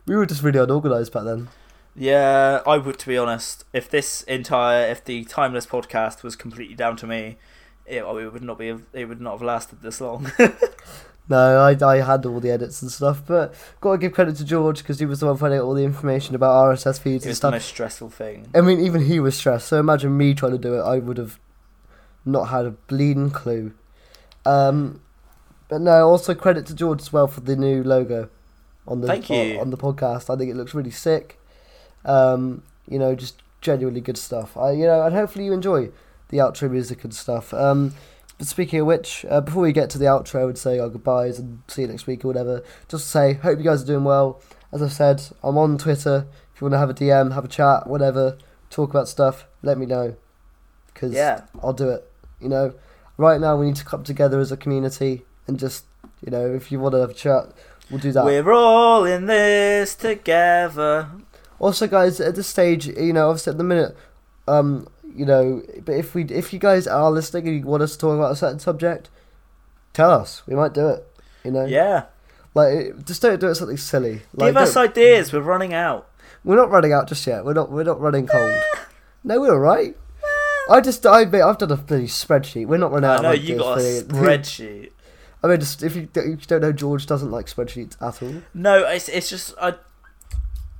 We 0.06 0.16
were 0.16 0.26
just 0.26 0.42
really 0.42 0.58
unorganized 0.58 1.12
back 1.12 1.24
then. 1.24 1.48
Yeah, 1.94 2.60
I 2.66 2.76
would. 2.78 2.98
To 3.00 3.06
be 3.06 3.16
honest, 3.18 3.64
if 3.72 3.88
this 3.90 4.22
entire, 4.22 4.88
if 4.90 5.04
the 5.04 5.24
timeless 5.24 5.66
podcast 5.66 6.22
was 6.22 6.34
completely 6.36 6.74
down 6.74 6.96
to 6.96 7.06
me, 7.06 7.36
it, 7.86 8.02
it 8.02 8.32
would 8.32 8.42
not 8.42 8.58
be. 8.58 8.74
It 8.92 9.04
would 9.06 9.20
not 9.20 9.32
have 9.32 9.42
lasted 9.42 9.82
this 9.82 10.00
long. 10.00 10.30
No, 11.28 11.60
I 11.60 11.76
I 11.84 12.00
had 12.00 12.24
all 12.24 12.40
the 12.40 12.50
edits 12.50 12.80
and 12.80 12.90
stuff, 12.90 13.22
but 13.26 13.54
gotta 13.80 13.98
give 13.98 14.12
credit 14.12 14.36
to 14.36 14.44
George 14.44 14.78
because 14.78 14.98
he 14.98 15.06
was 15.06 15.20
the 15.20 15.26
one 15.26 15.36
finding 15.36 15.58
out 15.60 15.64
all 15.64 15.74
the 15.74 15.84
information 15.84 16.34
about 16.34 16.52
RSS 16.68 16.98
feeds 17.00 17.24
and 17.24 17.30
was 17.30 17.36
the 17.36 17.48
stuff. 17.48 17.52
most 17.52 17.66
stressful 17.66 18.10
thing. 18.10 18.48
I 18.54 18.62
mean, 18.62 18.80
even 18.80 19.02
he 19.04 19.20
was 19.20 19.36
stressed. 19.36 19.68
So 19.68 19.78
imagine 19.78 20.16
me 20.16 20.34
trying 20.34 20.52
to 20.52 20.58
do 20.58 20.74
it. 20.74 20.82
I 20.82 20.98
would 20.98 21.18
have 21.18 21.38
not 22.24 22.44
had 22.44 22.64
a 22.64 22.70
bleeding 22.70 23.30
clue. 23.30 23.74
Um, 24.46 25.02
but 25.68 25.82
no, 25.82 26.08
also 26.08 26.34
credit 26.34 26.66
to 26.66 26.74
George 26.74 27.02
as 27.02 27.12
well 27.12 27.26
for 27.26 27.40
the 27.40 27.56
new 27.56 27.82
logo 27.82 28.30
on 28.86 29.02
the 29.02 29.08
on, 29.12 29.60
on 29.60 29.70
the 29.70 29.76
podcast. 29.76 30.32
I 30.32 30.38
think 30.38 30.50
it 30.50 30.56
looks 30.56 30.74
really 30.74 30.90
sick. 30.90 31.38
Um, 32.04 32.62
you 32.88 32.98
know, 32.98 33.14
just 33.14 33.42
genuinely 33.60 34.00
good 34.00 34.16
stuff. 34.16 34.56
I 34.56 34.72
you 34.72 34.86
know, 34.86 35.02
and 35.02 35.14
hopefully 35.14 35.44
you 35.44 35.52
enjoy 35.52 35.90
the 36.28 36.38
outro 36.38 36.70
music 36.70 37.04
and 37.04 37.14
stuff. 37.14 37.52
Um, 37.52 37.94
but 38.38 38.46
speaking 38.46 38.80
of 38.80 38.86
which, 38.86 39.26
uh, 39.28 39.40
before 39.40 39.62
we 39.62 39.72
get 39.72 39.90
to 39.90 39.98
the 39.98 40.04
outro 40.06 40.48
and 40.48 40.56
say 40.56 40.78
our 40.78 40.88
goodbyes 40.88 41.38
and 41.38 41.60
see 41.68 41.82
you 41.82 41.88
next 41.88 42.06
week 42.06 42.24
or 42.24 42.28
whatever, 42.28 42.62
just 42.88 43.04
to 43.04 43.10
say, 43.10 43.34
hope 43.34 43.58
you 43.58 43.64
guys 43.64 43.82
are 43.82 43.86
doing 43.86 44.04
well. 44.04 44.40
As 44.72 44.82
I've 44.82 44.92
said, 44.92 45.22
I'm 45.42 45.58
on 45.58 45.76
Twitter. 45.78 46.26
If 46.54 46.60
you 46.60 46.66
want 46.66 46.74
to 46.74 46.78
have 46.78 46.90
a 46.90 46.94
DM, 46.94 47.34
have 47.34 47.44
a 47.44 47.48
chat, 47.48 47.86
whatever, 47.86 48.38
talk 48.70 48.90
about 48.90 49.08
stuff, 49.08 49.46
let 49.62 49.78
me 49.78 49.86
know. 49.86 50.14
Because 50.92 51.12
Yeah. 51.12 51.42
I'll 51.62 51.72
do 51.72 51.88
it. 51.90 52.10
You 52.40 52.48
know, 52.48 52.74
right 53.16 53.40
now 53.40 53.56
we 53.56 53.66
need 53.66 53.76
to 53.76 53.84
come 53.84 54.04
together 54.04 54.38
as 54.40 54.52
a 54.52 54.56
community 54.56 55.24
and 55.46 55.58
just, 55.58 55.84
you 56.24 56.30
know, 56.30 56.46
if 56.54 56.70
you 56.70 56.78
want 56.80 56.94
to 56.94 57.00
have 57.00 57.10
a 57.10 57.14
chat, 57.14 57.46
we'll 57.90 58.00
do 58.00 58.12
that. 58.12 58.24
We're 58.24 58.52
all 58.52 59.04
in 59.04 59.26
this 59.26 59.94
together. 59.94 61.08
Also, 61.58 61.88
guys, 61.88 62.20
at 62.20 62.36
this 62.36 62.46
stage, 62.46 62.86
you 62.86 63.12
know, 63.12 63.30
obviously 63.30 63.50
at 63.50 63.58
the 63.58 63.64
minute, 63.64 63.96
um, 64.46 64.86
you 65.18 65.26
know, 65.26 65.62
but 65.84 65.92
if 65.96 66.14
we, 66.14 66.24
if 66.24 66.52
you 66.52 66.58
guys 66.58 66.86
are 66.86 67.10
listening 67.10 67.48
and 67.48 67.58
you 67.60 67.66
want 67.66 67.82
us 67.82 67.92
to 67.92 67.98
talk 67.98 68.16
about 68.16 68.32
a 68.32 68.36
certain 68.36 68.58
subject, 68.58 69.10
tell 69.92 70.10
us. 70.10 70.42
We 70.46 70.54
might 70.54 70.72
do 70.74 70.88
it. 70.88 71.06
You 71.44 71.50
know, 71.50 71.64
Yeah. 71.66 72.04
like 72.54 73.04
just 73.04 73.20
don't 73.22 73.40
do 73.40 73.48
it 73.48 73.54
something 73.56 73.76
silly. 73.76 74.22
Like, 74.34 74.50
Give 74.50 74.56
us 74.58 74.74
don't- 74.74 74.88
ideas. 74.90 75.32
We're 75.32 75.40
running 75.40 75.74
out. 75.74 76.08
we're 76.44 76.56
not 76.56 76.70
running 76.70 76.92
out 76.92 77.08
just 77.08 77.26
yet. 77.26 77.44
We're 77.44 77.52
not. 77.54 77.70
We're 77.70 77.84
not 77.84 78.00
running 78.00 78.26
cold. 78.26 78.54
no, 79.24 79.40
we're 79.40 79.52
all 79.52 79.58
right. 79.58 79.96
I 80.70 80.80
just, 80.82 81.06
I, 81.06 81.24
mate, 81.24 81.40
I've 81.42 81.56
done 81.58 81.70
a 81.72 81.76
bloody 81.76 82.06
spreadsheet. 82.06 82.66
We're 82.66 82.76
not 82.78 82.92
running 82.92 83.08
I 83.08 83.16
out. 83.16 83.22
know 83.22 83.32
of 83.32 83.42
you 83.42 83.56
got 83.58 83.78
a 83.78 83.80
spreadsheet. 84.04 84.90
I 85.42 85.46
mean, 85.46 85.60
just 85.60 85.82
if 85.82 85.94
you, 85.96 86.08
if 86.14 86.26
you 86.26 86.36
don't 86.46 86.60
know, 86.60 86.72
George 86.72 87.06
doesn't 87.06 87.30
like 87.30 87.46
spreadsheets 87.46 87.96
at 88.02 88.22
all. 88.22 88.42
No, 88.54 88.84
it's 88.86 89.08
it's 89.08 89.30
just 89.30 89.54
I. 89.60 89.74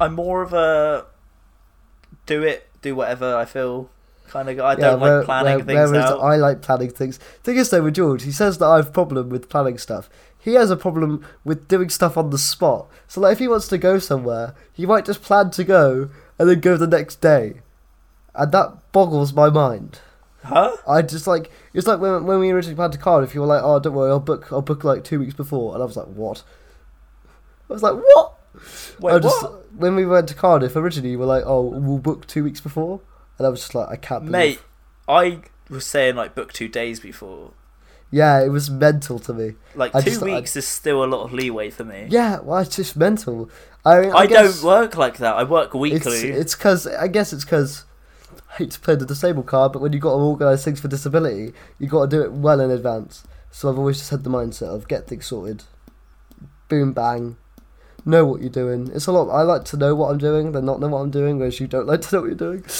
I'm 0.00 0.14
more 0.14 0.42
of 0.42 0.52
a 0.52 1.06
do 2.26 2.42
it, 2.42 2.68
do 2.82 2.94
whatever 2.94 3.34
I 3.36 3.44
feel 3.44 3.88
kind 4.28 4.48
of 4.48 4.56
guy. 4.56 4.70
I 4.70 4.74
don't 4.76 5.00
where- 5.00 5.16
like 5.18 5.24
planning 5.26 5.56
where- 5.56 5.64
things 5.64 5.90
whereas 5.90 6.10
out. 6.10 6.20
I 6.20 6.36
like 6.36 6.62
planning 6.62 6.90
things. 6.90 7.18
Thing 7.42 7.56
is, 7.56 7.70
though, 7.70 7.82
with 7.82 7.94
George, 7.94 8.22
he 8.24 8.32
says 8.32 8.58
that 8.58 8.66
I 8.66 8.76
have 8.76 8.88
a 8.88 8.92
problem 8.92 9.28
with 9.30 9.48
planning 9.48 9.78
stuff. 9.78 10.08
He 10.38 10.54
has 10.54 10.70
a 10.70 10.76
problem 10.76 11.24
with 11.44 11.68
doing 11.68 11.88
stuff 11.90 12.16
on 12.16 12.30
the 12.30 12.38
spot. 12.38 12.88
So, 13.08 13.20
like, 13.20 13.32
if 13.32 13.38
he 13.40 13.48
wants 13.48 13.68
to 13.68 13.78
go 13.78 13.98
somewhere, 13.98 14.54
he 14.72 14.86
might 14.86 15.04
just 15.04 15.20
plan 15.22 15.50
to 15.50 15.64
go 15.64 16.10
and 16.38 16.48
then 16.48 16.60
go 16.60 16.76
the 16.76 16.86
next 16.86 17.20
day, 17.20 17.60
and 18.34 18.52
that 18.52 18.92
boggles 18.92 19.32
my 19.32 19.50
mind. 19.50 20.00
Huh? 20.44 20.76
I 20.86 21.02
just 21.02 21.26
like 21.26 21.50
it's 21.74 21.86
like 21.88 21.98
when 22.00 22.24
when 22.24 22.38
we 22.38 22.50
originally 22.52 22.76
planned 22.76 22.92
to 22.92 22.98
Cardiff, 22.98 23.34
you 23.34 23.40
were 23.40 23.46
like, 23.48 23.62
"Oh, 23.62 23.80
don't 23.80 23.92
worry, 23.92 24.10
I'll 24.10 24.20
book 24.20 24.50
I'll 24.52 24.62
book 24.62 24.84
like 24.84 25.02
two 25.02 25.18
weeks 25.18 25.34
before," 25.34 25.74
and 25.74 25.82
I 25.82 25.84
was 25.86 25.96
like, 25.96 26.06
"What?" 26.06 26.44
I 27.68 27.72
was 27.72 27.82
like, 27.82 27.94
"What?" 27.96 28.34
Wait, 29.00 29.22
just 29.22 29.42
what? 29.42 29.72
when 29.74 29.94
we 29.96 30.06
went 30.06 30.28
to 30.28 30.34
Cardiff 30.34 30.76
originally, 30.76 31.10
you 31.10 31.18
were 31.18 31.26
like, 31.26 31.42
"Oh, 31.44 31.62
we'll 31.62 31.98
book 31.98 32.26
two 32.26 32.44
weeks 32.44 32.60
before," 32.60 33.00
and 33.38 33.46
I 33.46 33.50
was 33.50 33.60
just 33.60 33.74
like, 33.74 33.88
"I 33.88 33.96
can't 33.96 34.26
believe." 34.26 34.32
Mate, 34.32 34.60
I 35.08 35.40
was 35.70 35.86
saying 35.86 36.16
like 36.16 36.34
book 36.34 36.52
two 36.52 36.68
days 36.68 37.00
before. 37.00 37.52
Yeah, 38.10 38.42
it 38.42 38.48
was 38.48 38.70
mental 38.70 39.18
to 39.20 39.34
me. 39.34 39.54
Like 39.74 39.94
I 39.94 40.00
two 40.00 40.10
just- 40.10 40.22
I- 40.22 40.26
weeks 40.26 40.56
is 40.56 40.66
still 40.66 41.04
a 41.04 41.06
lot 41.06 41.24
of 41.24 41.32
leeway 41.32 41.70
for 41.70 41.84
me. 41.84 42.06
Yeah, 42.10 42.40
well, 42.40 42.60
it's 42.60 42.76
just 42.76 42.96
mental. 42.96 43.50
I 43.84 44.00
mean, 44.00 44.10
I, 44.12 44.18
I, 44.18 44.26
don't 44.26 44.62
work 44.62 44.96
like 44.96 45.18
that. 45.18 45.34
I 45.34 45.44
work 45.44 45.72
weekly. 45.72 46.30
it's 46.30 46.54
because 46.54 46.86
I 46.86 47.06
guess 47.08 47.32
it's 47.32 47.44
because 47.44 47.84
I 48.50 48.56
hate 48.56 48.70
to 48.72 48.80
play 48.80 48.96
the 48.96 49.06
disabled 49.06 49.46
card, 49.46 49.72
but 49.72 49.80
when 49.80 49.92
you've 49.92 50.02
got 50.02 50.10
to 50.10 50.16
organise 50.16 50.64
things 50.64 50.80
for 50.80 50.88
disability, 50.88 51.52
you've 51.78 51.90
got 51.90 52.10
to 52.10 52.16
do 52.16 52.22
it 52.22 52.32
well 52.32 52.60
in 52.60 52.70
advance. 52.70 53.24
So 53.50 53.70
I've 53.70 53.78
always 53.78 53.98
just 53.98 54.10
had 54.10 54.24
the 54.24 54.30
mindset 54.30 54.74
of 54.74 54.88
get 54.88 55.06
things 55.06 55.26
sorted, 55.26 55.64
boom 56.68 56.92
bang, 56.92 57.36
know 58.04 58.26
what 58.26 58.40
you're 58.40 58.50
doing. 58.50 58.90
It's 58.92 59.06
a 59.06 59.12
lot. 59.12 59.28
I 59.30 59.42
like 59.42 59.64
to 59.66 59.76
know 59.76 59.94
what 59.94 60.10
I'm 60.10 60.18
doing 60.18 60.52
than 60.52 60.64
not 60.66 60.80
know 60.80 60.88
what 60.88 60.98
I'm 60.98 61.10
doing, 61.10 61.38
whereas 61.38 61.60
you 61.60 61.66
don't 61.66 61.86
like 61.86 62.02
to 62.02 62.16
know 62.16 62.20
what 62.22 62.26
you're 62.26 62.36
doing. 62.36 62.64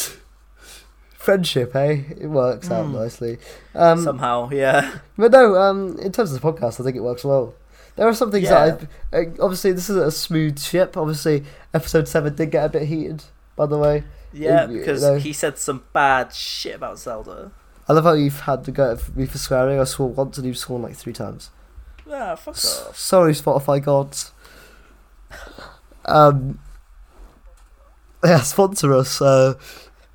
Friendship, 1.32 1.76
eh? 1.76 2.04
It 2.18 2.28
works 2.28 2.70
out 2.70 2.86
Hmm. 2.86 2.94
nicely. 2.94 3.38
Um, 3.74 4.02
Somehow, 4.02 4.48
yeah. 4.50 5.00
but 5.18 5.30
no, 5.30 5.56
um, 5.56 5.98
in 5.98 6.10
terms 6.10 6.32
of 6.32 6.40
the 6.40 6.52
podcast, 6.52 6.80
I 6.80 6.84
think 6.84 6.96
it 6.96 7.02
works 7.02 7.22
well. 7.22 7.52
There 7.96 8.08
are 8.08 8.14
some 8.14 8.30
things 8.32 8.44
Yeah. 8.48 8.64
that 8.76 8.88
I, 9.12 9.16
uh, 9.18 9.44
obviously 9.44 9.72
this 9.72 9.90
is 9.90 9.96
a 9.96 10.10
smooth 10.10 10.58
ship. 10.58 10.96
Obviously, 10.96 11.44
episode 11.74 12.08
seven 12.08 12.34
did 12.34 12.50
get 12.50 12.64
a 12.64 12.70
bit 12.70 12.84
heated, 12.84 13.24
by 13.56 13.66
the 13.66 13.76
way. 13.76 14.04
Yeah, 14.32 14.68
you 14.70 14.78
because 14.78 15.02
know- 15.02 15.16
he 15.16 15.34
said 15.34 15.58
some 15.58 15.82
bad 15.92 16.32
shit 16.32 16.76
about 16.76 16.98
Zelda. 16.98 17.50
I 17.86 17.92
love 17.92 18.04
how 18.04 18.14
you've 18.14 18.40
had 18.40 18.64
to 18.64 18.70
go 18.70 18.92
at 18.92 19.14
me 19.14 19.26
for 19.26 19.36
swearing. 19.36 19.78
I 19.78 19.84
swore 19.84 20.08
once 20.08 20.38
and 20.38 20.46
you've 20.46 20.56
sworn 20.56 20.80
like 20.80 20.96
three 20.96 21.12
times. 21.12 21.50
Ah, 22.10 22.36
fuck 22.36 22.54
S- 22.56 22.86
off. 22.88 22.96
Sorry, 22.98 23.34
Spotify 23.34 23.84
gods. 23.84 24.32
Um, 26.06 26.58
yeah, 28.24 28.40
sponsor 28.40 28.94
us. 28.94 29.20
Uh, 29.20 29.54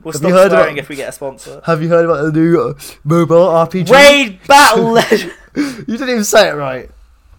We'll 0.04 0.12
Have 0.12 0.20
stop 0.20 0.30
you 0.30 0.36
heard 0.36 0.52
swearing 0.52 0.74
about- 0.74 0.84
if 0.84 0.90
we 0.90 0.96
get 0.96 1.10
a 1.10 1.12
sponsor. 1.14 1.62
have 1.66 1.82
you 1.82 1.90
heard 1.90 2.06
about 2.06 2.24
the 2.24 2.32
new 2.40 2.60
uh, 2.62 2.74
mobile 3.04 3.48
RPG? 3.48 3.90
Raid 3.90 4.40
Battle 4.48 4.92
Legend! 4.92 5.34
You 5.56 5.86
didn't 5.86 6.10
even 6.10 6.24
say 6.24 6.50
it 6.50 6.54
right. 6.54 6.90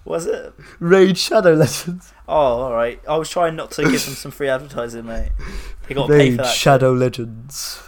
Was 0.06 0.26
it? 0.26 0.52
Raid 0.80 1.16
Shadow 1.18 1.54
Legends. 1.54 2.12
Oh, 2.28 2.62
alright. 2.64 3.00
I 3.08 3.16
was 3.16 3.28
trying 3.30 3.56
not 3.56 3.70
to 3.72 3.82
give 3.82 3.92
them 4.04 4.14
some 4.14 4.30
free 4.30 4.48
advertising, 4.48 5.06
mate. 5.06 5.30
They 5.88 5.94
got 5.94 6.08
Raid 6.10 6.36
for 6.36 6.42
that. 6.42 6.46
Shadow 6.54 6.92
Legends. 6.92 7.82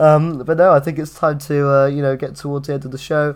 Um, 0.00 0.38
but 0.44 0.56
no, 0.58 0.72
I 0.72 0.78
think 0.80 0.98
it's 0.98 1.12
time 1.14 1.38
to 1.40 1.68
uh, 1.68 1.86
you 1.86 2.02
know 2.02 2.16
get 2.16 2.36
towards 2.36 2.68
the 2.68 2.74
end 2.74 2.84
of 2.84 2.92
the 2.92 2.98
show. 2.98 3.34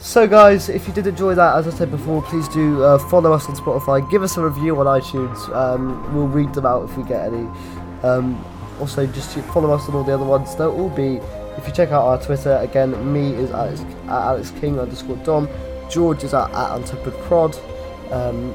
So, 0.00 0.26
guys, 0.28 0.68
if 0.68 0.86
you 0.86 0.94
did 0.94 1.06
enjoy 1.08 1.34
that, 1.34 1.56
as 1.56 1.66
I 1.66 1.70
said 1.76 1.90
before, 1.90 2.22
please 2.22 2.46
do 2.48 2.82
uh, 2.84 2.98
follow 2.98 3.32
us 3.32 3.48
on 3.48 3.56
Spotify. 3.56 4.08
Give 4.10 4.22
us 4.22 4.36
a 4.36 4.42
review 4.44 4.78
on 4.80 4.86
iTunes. 4.86 5.48
Um, 5.54 6.14
we'll 6.14 6.28
read 6.28 6.54
them 6.54 6.66
out 6.66 6.88
if 6.88 6.96
we 6.96 7.02
get 7.04 7.26
any. 7.26 7.48
Um, 8.04 8.44
also, 8.80 9.06
just 9.06 9.36
follow 9.52 9.72
us 9.72 9.88
on 9.88 9.94
all 9.94 10.04
the 10.04 10.14
other 10.14 10.24
ones. 10.24 10.54
They'll 10.56 10.70
all 10.70 10.88
be. 10.88 11.20
If 11.56 11.66
you 11.66 11.72
check 11.72 11.90
out 11.90 12.04
our 12.04 12.22
Twitter, 12.22 12.56
again, 12.56 13.12
me 13.12 13.34
is 13.34 13.50
Alex, 13.50 13.80
at 14.04 14.10
Alex 14.10 14.52
King 14.60 14.78
underscore 14.78 15.16
Dom. 15.18 15.48
George 15.90 16.22
is 16.22 16.34
at, 16.34 16.50
at 16.50 16.76
Untempered 16.78 17.18
Prod. 17.22 17.58
Um, 18.12 18.54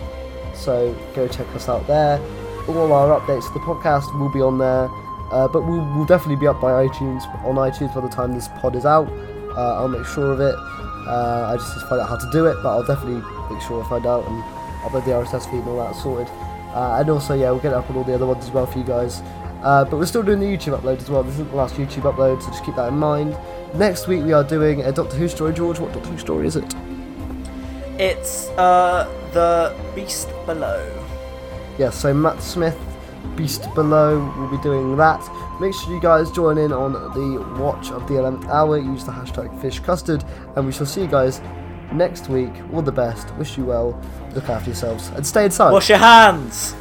so 0.54 0.94
go 1.14 1.28
check 1.28 1.48
us 1.56 1.68
out 1.68 1.86
there. 1.88 2.20
All 2.68 2.94
our 2.94 3.20
updates 3.20 3.48
to 3.48 3.54
the 3.54 3.60
podcast 3.60 4.18
will 4.18 4.30
be 4.30 4.42
on 4.42 4.58
there. 4.58 4.90
Uh, 5.32 5.48
but 5.48 5.64
we'll, 5.64 5.84
we'll 5.96 6.06
definitely 6.06 6.36
be 6.36 6.48
up 6.48 6.62
by 6.62 6.86
iTunes 6.86 7.24
on 7.44 7.56
iTunes 7.56 7.94
by 7.94 8.02
the 8.02 8.08
time 8.08 8.34
this 8.34 8.48
pod 8.60 8.76
is 8.76 8.86
out. 8.86 9.08
Uh, 9.58 9.82
I'll 9.82 9.88
make 9.88 10.06
sure 10.06 10.32
of 10.32 10.40
it. 10.40 10.56
Uh, 11.08 11.52
I 11.52 11.58
just 11.58 11.76
need 11.76 11.82
to 11.82 11.88
find 11.88 12.02
out 12.02 12.10
how 12.10 12.18
to 12.18 12.30
do 12.32 12.46
it, 12.46 12.56
but 12.64 12.70
I'll 12.70 12.86
definitely 12.86 13.22
make 13.52 13.62
sure 13.64 13.84
I 13.84 13.90
find 13.90 14.06
out 14.06 14.26
and 14.28 14.44
upload 14.84 15.06
the 15.06 15.12
RSS 15.12 15.50
feed 15.50 15.60
and 15.60 15.68
all 15.68 15.78
that 15.78 15.96
sorted. 15.96 16.32
Uh, 16.74 16.98
and 17.00 17.10
also, 17.10 17.34
yeah, 17.34 17.52
we'll 17.52 17.60
get 17.60 17.72
it 17.72 17.76
up 17.76 17.90
on 17.90 17.98
all 17.98 18.04
the 18.04 18.14
other 18.14 18.26
ones 18.26 18.46
as 18.46 18.52
well 18.52 18.66
for 18.66 18.78
you 18.78 18.86
guys. 18.86 19.22
Uh, 19.64 19.86
but 19.86 19.98
we're 19.98 20.06
still 20.06 20.24
doing 20.24 20.40
the 20.40 20.46
YouTube 20.46 20.78
upload 20.78 20.98
as 21.02 21.10
well. 21.10 21.24
This 21.24 21.36
isn't 21.36 21.50
the 21.50 21.56
last 21.56 21.76
YouTube 21.76 22.04
upload, 22.04 22.42
so 22.42 22.50
just 22.50 22.66
keep 22.66 22.76
that 22.76 22.90
in 22.90 22.98
mind. 22.98 23.36
Next 23.76 24.08
week 24.08 24.24
we 24.24 24.34
are 24.34 24.44
doing 24.44 24.82
a 24.82 24.92
Doctor 24.92 25.16
Who 25.16 25.28
story. 25.28 25.54
George, 25.54 25.80
what 25.80 25.94
Doctor 25.94 26.10
Who 26.10 26.18
story 26.18 26.48
is 26.48 26.56
it? 26.58 26.76
It's 27.98 28.50
uh 28.50 29.08
the 29.34 29.76
Beast 29.96 30.30
Below. 30.46 31.06
Yeah, 31.78 31.90
so 31.90 32.14
Matt 32.14 32.42
Smith, 32.42 32.78
Beast 33.36 33.74
Below, 33.74 34.20
will 34.38 34.56
be 34.56 34.62
doing 34.62 34.98
that. 34.98 35.22
Make 35.62 35.74
sure 35.74 35.94
you 35.94 36.02
guys 36.02 36.30
join 36.32 36.58
in 36.58 36.72
on 36.74 36.94
the 36.94 37.62
watch 37.62 37.90
of 37.92 38.08
the 38.08 38.16
11th 38.16 38.48
hour. 38.50 38.78
Use 38.78 39.06
the 39.06 39.12
hashtag 39.12 39.60
Fish 39.62 39.80
Custard, 39.80 40.24
and 40.56 40.66
we 40.66 40.72
shall 40.72 40.86
see 40.86 41.02
you 41.02 41.08
guys 41.08 41.42
next 41.94 42.28
week. 42.28 42.52
All 42.74 42.82
the 42.82 42.92
best. 42.92 43.34
Wish 43.36 43.58
you 43.58 43.66
well. 43.66 44.00
Look 44.36 44.50
after 44.50 44.72
yourselves 44.72 45.10
and 45.16 45.26
stay 45.26 45.46
inside. 45.46 45.72
Wash 45.72 45.90
your 45.90 46.00
hands. 46.00 46.76